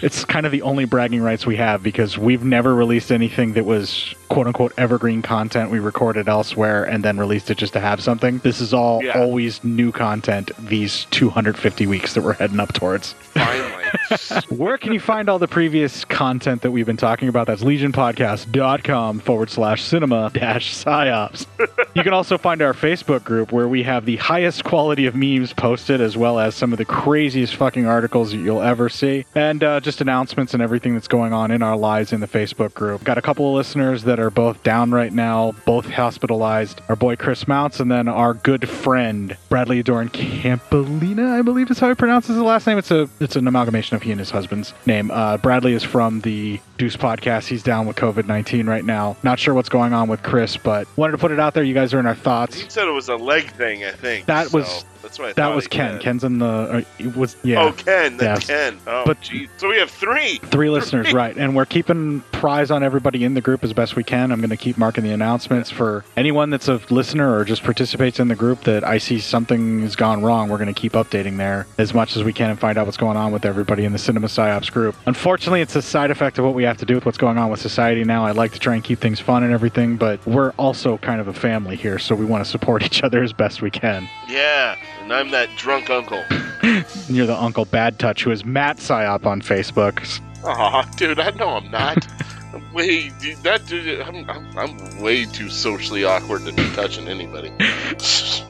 It's 0.02 0.24
kind 0.24 0.46
of 0.46 0.52
the 0.52 0.62
only 0.62 0.84
bragging 0.84 1.22
rights 1.22 1.46
we 1.46 1.56
have 1.56 1.82
because 1.82 2.16
we've 2.18 2.44
never 2.44 2.74
released 2.74 3.10
anything 3.10 3.54
that 3.54 3.64
was 3.64 4.14
quote 4.28 4.46
unquote 4.46 4.72
evergreen 4.76 5.22
content 5.22 5.70
we 5.70 5.78
recorded 5.78 6.28
elsewhere 6.28 6.84
and 6.84 7.02
then 7.04 7.18
released 7.18 7.50
it 7.50 7.58
just 7.58 7.72
to 7.72 7.80
have 7.80 8.00
something. 8.02 8.38
This 8.38 8.60
is 8.60 8.72
all 8.74 9.02
Yeah. 9.02 9.18
always 9.20 9.62
new 9.64 9.92
content 9.92 10.50
these 10.58 11.06
250 11.10 11.86
weeks 11.86 12.05
that 12.14 12.22
we're 12.22 12.34
heading 12.34 12.60
up 12.60 12.72
towards. 12.72 13.12
Finally. 13.14 13.84
Where 14.48 14.78
can 14.78 14.92
you 14.92 15.00
find 15.00 15.28
all 15.28 15.38
the 15.38 15.48
previous 15.48 16.04
content 16.04 16.62
that 16.62 16.70
we've 16.70 16.86
been 16.86 16.96
talking 16.96 17.28
about? 17.28 17.46
That's 17.46 17.62
legionpodcast.com 17.62 19.20
forward 19.20 19.50
slash 19.50 19.82
cinema 19.82 20.30
dash 20.32 20.74
psyops. 20.74 21.46
You 21.94 22.02
can 22.02 22.12
also 22.12 22.36
find 22.36 22.60
our 22.62 22.72
Facebook 22.74 23.24
group 23.24 23.52
where 23.52 23.68
we 23.68 23.82
have 23.84 24.04
the 24.04 24.16
highest 24.16 24.64
quality 24.64 25.06
of 25.06 25.14
memes 25.14 25.52
posted, 25.52 26.00
as 26.00 26.16
well 26.16 26.38
as 26.38 26.54
some 26.54 26.72
of 26.72 26.78
the 26.78 26.84
craziest 26.84 27.54
fucking 27.56 27.86
articles 27.86 28.32
that 28.32 28.38
you'll 28.38 28.62
ever 28.62 28.88
see, 28.88 29.24
and 29.34 29.62
uh, 29.64 29.80
just 29.80 30.00
announcements 30.00 30.52
and 30.54 30.62
everything 30.62 30.94
that's 30.94 31.08
going 31.08 31.32
on 31.32 31.50
in 31.50 31.62
our 31.62 31.76
lives 31.76 32.12
in 32.12 32.20
the 32.20 32.28
Facebook 32.28 32.74
group. 32.74 33.04
Got 33.04 33.18
a 33.18 33.22
couple 33.22 33.48
of 33.48 33.54
listeners 33.54 34.04
that 34.04 34.18
are 34.20 34.30
both 34.30 34.62
down 34.62 34.90
right 34.90 35.12
now, 35.12 35.52
both 35.64 35.86
hospitalized. 35.86 36.80
Our 36.88 36.96
boy 36.96 37.16
Chris 37.16 37.48
Mounts, 37.48 37.80
and 37.80 37.90
then 37.90 38.08
our 38.08 38.34
good 38.34 38.68
friend 38.68 39.36
Bradley 39.48 39.78
Adorn 39.78 40.10
Campolina, 40.10 41.30
I 41.30 41.42
believe 41.42 41.70
is 41.70 41.78
how 41.78 41.88
he 41.88 41.94
pronounces 41.94 42.36
his 42.36 42.44
last 42.44 42.66
name. 42.66 42.78
It's 42.78 42.90
a 42.90 43.08
it's 43.20 43.36
an 43.36 43.46
amalgamation 43.46 43.75
of 43.76 44.02
he 44.02 44.10
and 44.10 44.18
his 44.18 44.30
husband's 44.30 44.72
name. 44.86 45.10
Uh, 45.10 45.36
Bradley 45.36 45.74
is 45.74 45.82
from 45.82 46.20
the 46.20 46.60
Deuce 46.78 46.96
podcast. 46.96 47.46
He's 47.46 47.62
down 47.62 47.86
with 47.86 47.96
COVID 47.96 48.26
nineteen 48.26 48.66
right 48.66 48.84
now. 48.84 49.16
Not 49.22 49.38
sure 49.38 49.54
what's 49.54 49.68
going 49.68 49.92
on 49.92 50.08
with 50.08 50.22
Chris, 50.22 50.56
but 50.56 50.86
wanted 50.96 51.12
to 51.12 51.18
put 51.18 51.30
it 51.30 51.38
out 51.40 51.54
there. 51.54 51.62
You 51.62 51.74
guys 51.74 51.92
are 51.94 52.00
in 52.00 52.06
our 52.06 52.14
thoughts. 52.14 52.60
He 52.60 52.70
said 52.70 52.88
it 52.88 52.92
was 52.92 53.08
a 53.08 53.16
leg 53.16 53.50
thing, 53.52 53.84
I 53.84 53.92
think. 53.92 54.26
That 54.26 54.48
so 54.48 54.58
was 54.58 54.84
that's 55.06 55.20
I 55.20 55.32
that 55.34 55.54
was 55.54 55.66
Ken. 55.68 55.92
said. 55.94 56.00
Ken's 56.02 56.24
in 56.24 56.38
the 56.38 56.46
uh, 56.46 56.82
it 56.98 57.16
was 57.16 57.36
yeah. 57.44 57.62
Oh, 57.64 57.72
Ken. 57.72 58.16
That's 58.16 58.48
Yes. 58.48 58.70
Ken. 58.72 58.78
Oh, 58.86 59.04
But- 59.06 59.20
geez. 59.20 59.48
So 59.56 59.68
we 59.68 59.78
have 59.78 59.90
three. 59.90 60.38
Three 60.38 60.68
listeners, 60.70 61.12
right. 61.12 61.36
And 61.36 61.54
we're 61.54 61.64
keeping 61.64 62.20
prize 62.32 62.70
on 62.70 62.82
everybody 62.82 63.24
in 63.24 63.34
the 63.34 63.40
group 63.40 63.62
as 63.64 63.72
best 63.72 63.96
we 63.96 64.02
can. 64.04 64.32
I'm 64.32 64.40
going 64.40 64.50
to 64.50 64.56
keep 64.56 64.76
marking 64.76 65.04
the 65.04 65.10
announcements 65.10 65.70
for 65.70 66.04
anyone 66.16 66.50
that's 66.50 66.68
a 66.68 66.80
listener 66.90 67.34
or 67.36 67.44
just 67.44 67.62
participates 67.62 68.18
in 68.20 68.28
the 68.28 68.34
group 68.34 68.62
that 68.64 68.84
I 68.84 68.98
see 68.98 69.18
something 69.20 69.80
has 69.82 69.96
gone 69.96 70.22
wrong. 70.22 70.48
We're 70.48 70.58
going 70.58 70.72
to 70.74 70.78
keep 70.80 70.92
updating 70.92 71.36
there 71.38 71.66
as 71.78 71.94
much 71.94 72.16
as 72.16 72.24
we 72.24 72.32
can 72.32 72.50
and 72.50 72.58
find 72.58 72.76
out 72.78 72.86
what's 72.86 72.96
going 72.98 73.16
on 73.16 73.32
with 73.32 73.44
everybody 73.44 73.84
in 73.84 73.92
the 73.92 73.98
Cinema 73.98 74.26
Psyops 74.26 74.70
group. 74.72 74.94
Unfortunately, 75.06 75.60
it's 75.60 75.76
a 75.76 75.82
side 75.82 76.10
effect 76.10 76.38
of 76.38 76.44
what 76.44 76.54
we 76.54 76.64
have 76.64 76.76
to 76.78 76.84
do 76.86 76.94
with 76.96 77.06
what's 77.06 77.18
going 77.18 77.38
on 77.38 77.48
with 77.50 77.60
society 77.60 78.04
now. 78.04 78.24
I 78.26 78.32
like 78.32 78.52
to 78.52 78.58
try 78.58 78.74
and 78.74 78.82
keep 78.84 78.98
things 78.98 79.20
fun 79.20 79.42
and 79.44 79.52
everything, 79.52 79.96
but 79.96 80.24
we're 80.26 80.50
also 80.52 80.98
kind 80.98 81.20
of 81.20 81.28
a 81.28 81.32
family 81.34 81.76
here, 81.76 81.98
so 81.98 82.14
we 82.14 82.24
want 82.24 82.44
to 82.44 82.50
support 82.50 82.82
each 82.84 83.02
other 83.02 83.22
as 83.22 83.32
best 83.32 83.62
we 83.62 83.70
can. 83.70 84.08
Yeah, 84.28 84.76
and 85.06 85.14
I'm 85.14 85.30
that 85.30 85.48
drunk 85.56 85.88
uncle. 85.88 86.24
You're 87.08 87.26
the 87.26 87.36
Uncle 87.38 87.64
Bad 87.64 88.00
Touch, 88.00 88.24
who 88.24 88.32
is 88.32 88.44
Matt 88.44 88.78
Psyop 88.78 89.24
on 89.24 89.40
Facebook. 89.40 90.20
Aw, 90.44 90.82
dude, 90.96 91.20
I 91.20 91.30
know 91.30 91.50
I'm 91.50 91.70
not. 91.70 92.04
Way 92.72 93.10
dude, 93.20 93.38
that 93.38 93.66
dude. 93.66 94.00
I'm, 94.00 94.28
I'm, 94.28 94.58
I'm 94.58 95.00
way 95.00 95.24
too 95.24 95.48
socially 95.48 96.04
awkward 96.04 96.44
to 96.44 96.52
be 96.52 96.68
touching 96.70 97.08
anybody. 97.08 97.52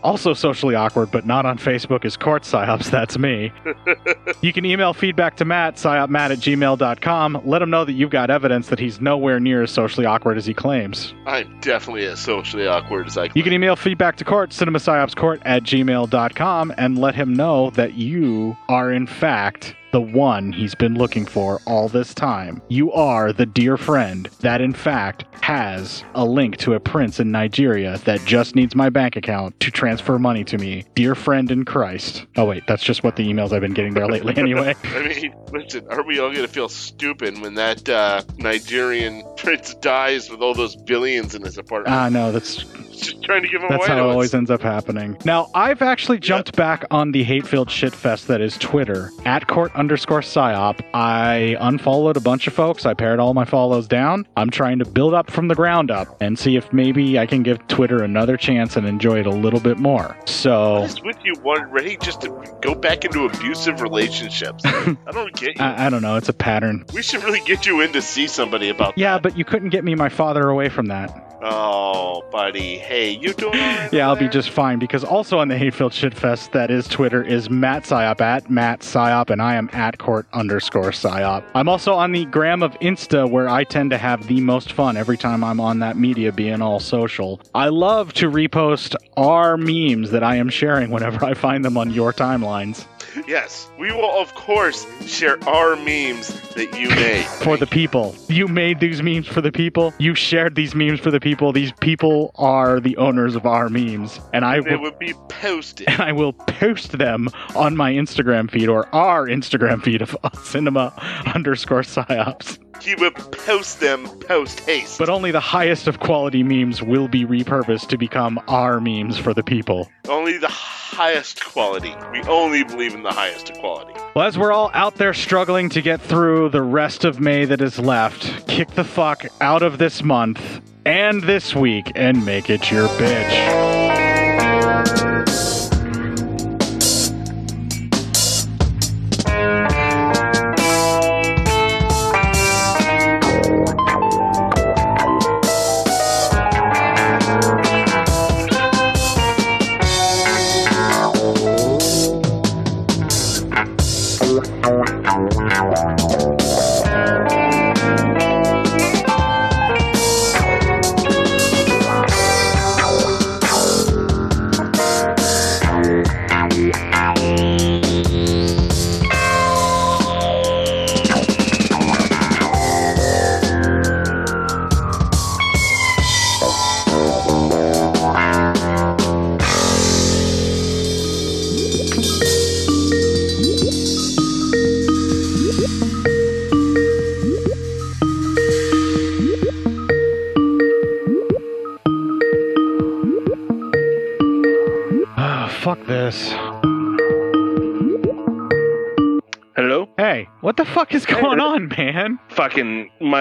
Also 0.07 0.35
socially 0.35 0.77
awkward, 0.77 1.11
but 1.11 1.27
not 1.27 1.47
on 1.47 1.59
Facebook, 1.59 2.05
is 2.05 2.16
Court 2.16 2.45
Psyops. 2.45 2.91
That's 2.91 3.19
me. 3.19 3.53
you 4.41 4.53
can 4.53 4.65
email 4.65 4.93
feedback 4.93 5.37
to 5.39 5.45
Matt, 5.45 5.74
psyopmatt 5.74 6.31
at 6.31 6.39
gmail.com. 6.39 7.43
Let 7.45 7.61
him 7.61 7.70
know 7.70 7.85
that 7.85 7.95
you've 7.95 8.11
got 8.11 8.31
evidence 8.31 8.69
that 8.69 8.78
he's 8.78 9.01
nowhere 9.01 9.41
near 9.41 9.65
as 9.65 9.73
socially 9.73 10.07
awkward 10.07 10.37
as 10.37 10.47
he 10.47 10.55
claims. 10.55 11.12
I'm 11.27 11.59
definitely 11.59 12.07
as 12.07 12.20
socially 12.20 12.69
awkward 12.69 13.09
as 13.09 13.19
I 13.19 13.31
You 13.35 13.43
can 13.43 13.53
email 13.53 13.74
feedback 13.74 14.16
to 14.19 14.24
Court, 14.24 14.51
cinemapsyopscourt 14.51 15.43
at 15.45 15.65
gmail.com, 15.65 16.74
and 16.78 16.99
let 16.99 17.16
him 17.16 17.35
know 17.35 17.70
that 17.70 17.95
you 17.95 18.57
are, 18.69 18.93
in 18.93 19.09
fact, 19.09 19.74
the 19.97 20.01
one 20.02 20.52
he's 20.52 20.74
been 20.74 20.94
looking 20.94 21.24
for 21.24 21.59
all 21.64 21.89
this 21.89 22.12
time. 22.12 22.60
You 22.68 22.93
are 22.93 23.32
the 23.32 23.47
dear 23.47 23.78
friend 23.78 24.28
that, 24.40 24.60
in 24.60 24.74
fact, 24.74 25.24
has 25.43 26.05
a 26.14 26.23
link 26.23 26.59
to 26.59 26.74
a 26.74 26.81
prince 26.81 27.18
in 27.18 27.31
Nigeria 27.31 27.97
that 28.05 28.23
just 28.27 28.55
needs 28.55 28.74
my 28.74 28.90
bank 28.90 29.16
account 29.16 29.59
to 29.60 29.70
transfer 29.70 30.18
money 30.18 30.44
to 30.44 30.59
me. 30.59 30.85
Dear 30.94 31.14
friend 31.14 31.51
in 31.51 31.64
Christ. 31.64 32.27
Oh, 32.36 32.44
wait, 32.44 32.64
that's 32.68 32.85
just 32.85 33.05
what 33.05 33.16
the 33.16 33.27
emails 33.27 33.52
I've 33.55 33.62
been 33.62 33.73
getting 33.73 33.94
there 33.94 34.06
lately 34.06 34.36
anyway. 34.36 34.74
I 34.85 35.09
mean, 35.09 35.35
listen, 35.51 35.86
are 35.89 36.02
we 36.02 36.18
all 36.18 36.28
going 36.28 36.47
to 36.47 36.52
feel 36.52 36.68
stupid 36.68 37.40
when 37.40 37.55
that 37.55 37.89
uh, 37.89 38.20
Nigerian 38.36 39.23
prince 39.39 39.77
dies 39.77 40.28
with 40.28 40.43
all 40.43 40.52
those 40.52 40.77
billions 40.77 41.35
in 41.35 41.40
his 41.40 41.56
apartment? 41.56 41.97
Ah, 41.97 42.10
no, 42.10 42.32
that's 42.32 42.66
Just 42.97 43.23
trying 43.23 43.43
to 43.43 43.48
give 43.48 43.60
him 43.60 43.68
That's 43.68 43.81
away. 43.81 43.89
That's 43.89 44.01
how 44.01 44.09
it 44.09 44.10
always 44.12 44.35
ends 44.35 44.51
up 44.51 44.62
happening. 44.62 45.16
Now, 45.24 45.48
I've 45.55 45.82
actually 45.82 46.18
jumped 46.18 46.56
back 46.56 46.85
on 46.90 47.12
the 47.12 47.23
hate-filled 47.24 47.68
shitfest 47.68 48.27
that 48.27 48.40
is 48.40 48.56
Twitter 48.59 49.10
at 49.24 49.47
court 49.47 49.74
underscore 49.74 50.20
psyop. 50.20 50.81
I 50.94 51.56
unfollowed 51.60 52.16
a 52.16 52.20
bunch 52.20 52.47
of 52.47 52.52
folks. 52.55 52.86
I 52.86 52.94
pared 52.94 53.18
all 53.20 53.35
my 53.35 53.44
follows 53.44 53.86
down. 53.89 54.27
I'm 54.36 54.51
trying 54.51 54.78
to 54.78 54.85
build 54.85 55.14
up 55.14 55.31
from 55.31 55.48
the 55.48 55.55
ground 55.55 55.90
up 55.90 56.20
and 56.20 56.39
see 56.39 56.56
if 56.56 56.73
maybe 56.73 57.18
I 57.18 57.27
can 57.27 57.43
give 57.43 57.66
Twitter 57.68 58.02
another 58.02 58.36
chance 58.36 58.77
and 58.77 58.86
enjoy 58.86 59.20
it 59.20 59.27
a 59.27 59.31
little 59.31 59.60
bit 59.60 59.78
more. 59.78 60.16
So 60.27 60.81
What 60.81 60.90
is 60.90 61.02
with 61.02 61.16
you 61.24 61.35
one 61.43 61.70
ready 61.70 61.97
just 61.98 62.20
to 62.23 62.56
go 62.62 62.74
back 62.74 63.05
into 63.05 63.24
abusive 63.27 63.81
relationships? 63.82 64.64
I 64.66 64.97
don't 65.10 65.35
get 65.35 65.59
you. 65.59 65.64
I, 65.64 65.86
I 65.86 65.90
don't 65.90 66.02
know. 66.02 66.16
It's 66.16 66.28
a 66.28 66.32
pattern. 66.32 66.85
we 66.94 67.02
should 67.02 67.23
really 67.24 67.40
get 67.40 67.66
you 67.66 67.81
in 67.81 67.93
to 67.93 68.02
see 68.02 68.27
somebody 68.27 68.68
about 68.68 68.97
Yeah, 68.97 69.18
but 69.18 69.36
you 69.36 69.44
couldn't 69.44 69.70
get 69.70 69.85
me 69.85 69.94
my 69.94 70.09
father 70.09 70.48
away 70.48 70.68
from 70.68 70.86
that. 70.86 71.26
Oh, 71.43 72.25
buddy. 72.33 72.79
Hey, 72.79 73.11
you 73.11 73.35
doing 73.35 73.53
right? 73.53 73.93
Yeah, 73.93 74.09
I'll 74.09 74.17
be 74.17 74.29
just 74.29 74.51
fine 74.51 74.79
because 74.79 75.05
also 75.05 75.39
on 75.39 75.49
the 75.49 75.59
Hayfield 75.59 75.93
Shitfest 75.93 76.53
that 76.53 76.71
is 76.71 76.89
Twitter 76.89 77.23
is 77.23 77.51
Matt 77.51 77.85
Psyop 77.85 78.21
at 78.21 78.51
Matt 78.51 78.81
Psyop 78.81 79.31
and 79.31 79.43
I 79.43 79.55
am 79.55 79.69
at 79.73 79.99
court 79.99 80.27
underscore 80.33 80.91
Psyop. 80.91 81.45
I'm 81.55 81.69
also 81.69 81.93
on 81.95 82.13
the 82.13 82.25
gram 82.27 82.63
of 82.63 82.73
Insta 82.81 83.31
where 83.31 83.49
I 83.49 83.65
tend 83.65 83.91
to 83.91 83.99
have 83.99 84.27
the 84.29 84.41
most 84.41 84.73
fun 84.73 84.97
every 84.97 85.19
time 85.19 85.45
I'm 85.45 85.61
on 85.61 85.79
that 85.81 85.97
media 85.97 86.33
being 86.33 86.63
all 86.63 86.81
social. 86.81 87.41
I 87.55 87.69
love 87.69 88.13
to 88.15 88.31
repost 88.31 88.95
our 89.17 89.57
memes 89.57 90.11
that 90.13 90.23
I 90.23 90.37
am 90.37 90.49
sharing 90.49 90.91
whenever 90.91 91.25
I 91.25 91.35
find 91.35 91.65
them 91.65 91.77
on 91.77 91.91
your 91.91 92.13
timelines 92.13 92.87
Yes, 93.27 93.69
we 93.79 93.93
will, 93.93 94.21
of 94.21 94.35
course, 94.35 94.87
share 95.07 95.37
our 95.49 95.77
memes 95.77 96.29
that 96.51 96.79
you 96.79 96.89
made. 96.91 97.25
for 97.25 97.57
the 97.57 97.67
people. 97.67 98.15
You 98.29 98.49
made 98.49 98.81
these 98.81 99.03
memes 99.03 99.27
for 99.27 99.41
the 99.41 99.53
people. 99.53 99.95
You 99.99 100.15
shared 100.15 100.55
these 100.55 100.75
memes 100.75 101.01
for 101.01 101.11
the 101.11 101.21
people. 101.21 101.53
These 101.53 101.73
people 101.81 102.33
are 102.37 102.81
the 102.81 102.97
owners 102.97 103.35
of 103.37 103.47
our 103.47 103.69
memes. 103.69 104.21
And 104.33 104.45
I 104.45 104.61
They 104.61 104.77
will 104.77 104.83
would 104.83 104.99
be 104.99 105.15
posted. 105.29 105.89
and 105.89 106.01
I 106.09 106.13
will 106.13 106.33
post 106.33 106.93
them 106.99 107.29
on 107.55 107.77
my 107.77 107.93
Instagram 107.93 108.51
feed 108.51 108.69
or 108.69 108.87
our 108.95 109.27
Instagram 109.27 109.83
feed 109.83 110.03
of 110.03 110.17
cinema 110.45 110.93
underscore 111.35 111.83
psyops. 111.83 112.59
He 112.82 112.94
would 112.94 113.15
post 113.15 113.81
them 113.81 114.07
post 114.20 114.61
haste. 114.61 114.98
But 114.98 115.09
only 115.09 115.31
the 115.31 115.40
highest 115.40 115.89
of 115.89 116.01
quality 116.01 116.43
memes 116.43 116.82
will 116.82 117.09
be 117.09 117.24
repurposed 117.24 117.89
to 117.89 117.98
become 117.98 118.40
our 118.48 118.81
memes 118.81 119.19
for 119.19 119.35
the 119.35 119.43
people. 119.43 119.90
Only 120.09 120.39
the 120.39 120.48
highest 120.48 121.44
quality. 121.44 121.94
We 122.12 122.23
only 122.23 122.65
believe 122.65 122.94
in 122.94 123.03
the 123.03 123.12
highest 123.12 123.53
quality. 123.55 123.93
Well, 124.15 124.27
as 124.27 124.39
we're 124.39 124.53
all 124.53 124.70
out 124.73 124.97
there 124.97 125.15
struggling 125.15 125.69
to 125.70 125.82
get 125.82 126.01
through 126.01 126.51
the 126.51 126.62
rest 126.62 127.05
of 127.05 127.20
May 127.20 127.44
that 127.44 127.61
is 127.61 127.78
left, 127.78 128.47
kick 128.47 128.70
the 128.70 128.85
fuck 128.85 129.24
out 129.40 129.62
of 129.62 129.78
this 129.78 130.03
month 130.03 130.61
and 130.85 131.23
this 131.23 131.55
week 131.55 131.93
and 131.94 132.24
make 132.24 132.48
it 132.48 132.70
your 132.70 132.89
bitch. 132.89 133.86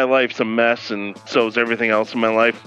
Life's 0.06 0.40
a 0.40 0.46
mess, 0.46 0.92
and 0.92 1.18
so 1.26 1.48
is 1.48 1.58
everything 1.58 1.90
else 1.90 2.14
in 2.14 2.20
my 2.20 2.30
life. 2.30 2.62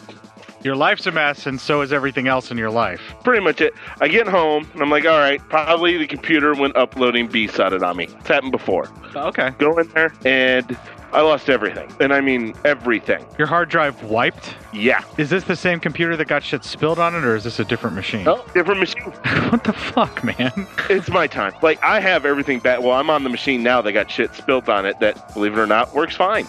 Your 0.62 0.74
life's 0.74 1.06
a 1.06 1.12
mess, 1.12 1.46
and 1.46 1.60
so 1.60 1.82
is 1.82 1.92
everything 1.92 2.26
else 2.26 2.50
in 2.50 2.58
your 2.58 2.70
life. 2.70 3.00
Pretty 3.22 3.42
much 3.42 3.60
it. 3.60 3.74
I 4.00 4.08
get 4.08 4.26
home, 4.26 4.68
and 4.72 4.82
I'm 4.82 4.90
like, 4.90 5.04
all 5.04 5.18
right, 5.18 5.40
probably 5.48 5.96
the 5.96 6.06
computer 6.06 6.52
went 6.54 6.76
uploading 6.76 7.28
B-sided 7.28 7.82
on 7.82 7.96
me. 7.96 8.04
It's 8.04 8.28
happened 8.28 8.52
before. 8.52 8.90
Okay. 9.14 9.50
Go 9.58 9.78
in 9.78 9.88
there, 9.90 10.12
and 10.24 10.76
I 11.12 11.22
lost 11.22 11.48
everything. 11.48 11.90
And 12.00 12.12
I 12.12 12.20
mean 12.20 12.54
everything. 12.64 13.24
Your 13.38 13.46
hard 13.46 13.68
drive 13.68 14.02
wiped? 14.02 14.54
Yeah. 14.72 15.04
Is 15.16 15.30
this 15.30 15.44
the 15.44 15.56
same 15.56 15.80
computer 15.80 16.16
that 16.16 16.26
got 16.26 16.42
shit 16.42 16.64
spilled 16.64 16.98
on 16.98 17.14
it, 17.14 17.24
or 17.24 17.36
is 17.36 17.44
this 17.44 17.60
a 17.60 17.64
different 17.64 17.94
machine? 17.94 18.26
Oh, 18.26 18.44
different 18.52 18.80
machine. 18.80 19.02
what 19.50 19.62
the 19.62 19.72
fuck, 19.72 20.22
man? 20.24 20.66
It's 20.90 21.08
my 21.08 21.28
time. 21.28 21.54
Like, 21.62 21.82
I 21.84 22.00
have 22.00 22.26
everything 22.26 22.58
back. 22.58 22.80
Well, 22.80 22.92
I'm 22.92 23.10
on 23.10 23.22
the 23.22 23.30
machine 23.30 23.62
now 23.62 23.80
that 23.82 23.92
got 23.92 24.10
shit 24.10 24.34
spilled 24.34 24.68
on 24.68 24.86
it 24.86 24.98
that, 25.00 25.32
believe 25.34 25.52
it 25.52 25.58
or 25.58 25.66
not, 25.66 25.94
works 25.94 26.16
fine. 26.16 26.46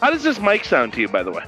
How 0.00 0.10
does 0.10 0.22
this 0.22 0.40
mic 0.40 0.64
sound 0.64 0.92
to 0.94 1.00
you, 1.00 1.08
by 1.08 1.22
the 1.22 1.32
way? 1.32 1.44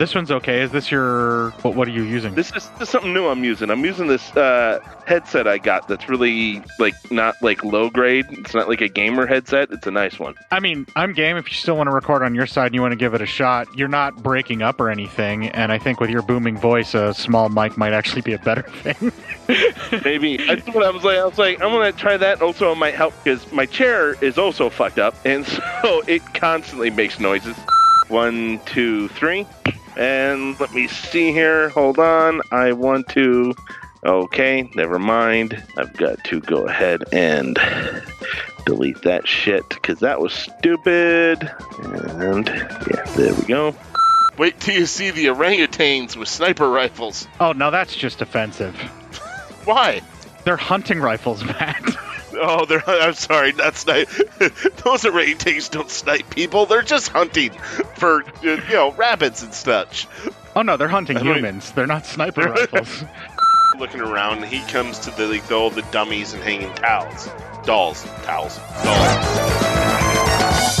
This 0.00 0.14
one's 0.14 0.30
okay. 0.30 0.62
Is 0.62 0.72
this 0.72 0.90
your. 0.90 1.50
What, 1.60 1.74
what 1.74 1.86
are 1.86 1.90
you 1.90 2.04
using? 2.04 2.34
This 2.34 2.50
is, 2.56 2.70
this 2.70 2.82
is 2.84 2.88
something 2.88 3.12
new 3.12 3.26
I'm 3.26 3.44
using. 3.44 3.68
I'm 3.68 3.84
using 3.84 4.06
this 4.06 4.34
uh, 4.34 4.80
headset 5.06 5.46
I 5.46 5.58
got 5.58 5.88
that's 5.88 6.08
really, 6.08 6.62
like, 6.78 6.94
not 7.10 7.34
like 7.42 7.62
low 7.62 7.90
grade. 7.90 8.24
It's 8.30 8.54
not 8.54 8.66
like 8.66 8.80
a 8.80 8.88
gamer 8.88 9.26
headset. 9.26 9.70
It's 9.70 9.86
a 9.86 9.90
nice 9.90 10.18
one. 10.18 10.36
I 10.52 10.58
mean, 10.58 10.86
I'm 10.96 11.12
game 11.12 11.36
if 11.36 11.48
you 11.48 11.54
still 11.54 11.76
want 11.76 11.88
to 11.88 11.94
record 11.94 12.22
on 12.22 12.34
your 12.34 12.46
side 12.46 12.66
and 12.68 12.74
you 12.74 12.80
want 12.80 12.92
to 12.92 12.96
give 12.96 13.12
it 13.12 13.20
a 13.20 13.26
shot. 13.26 13.68
You're 13.76 13.88
not 13.88 14.22
breaking 14.22 14.62
up 14.62 14.80
or 14.80 14.88
anything, 14.88 15.48
and 15.48 15.70
I 15.70 15.76
think 15.78 16.00
with 16.00 16.08
your 16.08 16.22
booming 16.22 16.56
voice, 16.56 16.94
a 16.94 17.12
small 17.12 17.50
mic 17.50 17.76
might 17.76 17.92
actually 17.92 18.22
be 18.22 18.32
a 18.32 18.38
better 18.38 18.62
thing. 18.82 19.12
Maybe. 20.02 20.38
That's 20.38 20.66
what 20.68 20.82
I 20.82 20.88
was 20.88 21.04
like. 21.04 21.18
I 21.18 21.26
was 21.26 21.36
like, 21.36 21.60
I'm 21.60 21.72
gonna 21.72 21.92
try 21.92 22.16
that. 22.16 22.40
Also, 22.40 22.72
it 22.72 22.76
might 22.76 22.94
help 22.94 23.12
because 23.22 23.52
my 23.52 23.66
chair 23.66 24.14
is 24.24 24.38
also 24.38 24.70
fucked 24.70 24.98
up, 24.98 25.14
and 25.26 25.46
so 25.82 26.02
it 26.06 26.22
constantly 26.32 26.88
makes 26.88 27.20
noises. 27.20 27.54
One, 28.10 28.60
two, 28.66 29.08
three, 29.08 29.46
and 29.96 30.58
let 30.60 30.74
me 30.74 30.88
see 30.88 31.32
here. 31.32 31.68
Hold 31.70 31.98
on. 31.98 32.40
I 32.52 32.72
want 32.72 33.08
to. 33.10 33.54
Okay, 34.04 34.68
never 34.74 34.98
mind. 34.98 35.62
I've 35.76 35.96
got 35.96 36.22
to 36.24 36.40
go 36.40 36.66
ahead 36.66 37.04
and 37.12 37.58
delete 38.66 39.02
that 39.02 39.28
shit 39.28 39.68
because 39.68 40.00
that 40.00 40.20
was 40.20 40.32
stupid. 40.32 41.50
And 41.82 42.46
yeah, 42.48 43.04
there 43.16 43.34
we 43.34 43.42
go. 43.44 43.74
Wait 44.38 44.58
till 44.58 44.74
you 44.74 44.86
see 44.86 45.10
the 45.10 45.26
orangutans 45.26 46.16
with 46.16 46.28
sniper 46.28 46.68
rifles. 46.70 47.28
oh, 47.40 47.52
now 47.52 47.70
that's 47.70 47.94
just 47.94 48.22
offensive. 48.22 48.74
Why? 49.66 50.00
They're 50.44 50.56
hunting 50.56 51.00
rifles, 51.00 51.44
Matt. 51.44 51.96
Oh, 52.32 52.64
they're. 52.66 52.82
I'm 52.88 53.14
sorry, 53.14 53.52
not 53.52 53.76
snipe. 53.76 54.08
Those 54.38 55.02
orangutans 55.04 55.70
don't 55.70 55.90
snipe 55.90 56.30
people. 56.30 56.66
They're 56.66 56.82
just 56.82 57.08
hunting 57.08 57.50
for, 57.96 58.22
you 58.42 58.56
know, 58.70 58.92
rabbits 58.92 59.42
and 59.42 59.52
such. 59.54 60.06
Oh 60.56 60.62
no, 60.62 60.76
they're 60.76 60.88
hunting 60.88 61.16
I 61.16 61.22
mean- 61.22 61.36
humans. 61.36 61.72
They're 61.72 61.86
not 61.86 62.06
sniper 62.06 62.42
rifles. 62.50 63.04
Looking 63.78 64.00
around, 64.00 64.44
he 64.44 64.60
comes 64.70 64.98
to 65.00 65.10
the 65.12 65.26
like 65.26 65.46
the, 65.46 65.54
all 65.54 65.70
the 65.70 65.82
dummies 65.90 66.34
and 66.34 66.42
hanging 66.42 66.74
towels, 66.74 67.28
dolls, 67.64 68.02
towels, 68.24 68.58
dolls. 68.84 70.79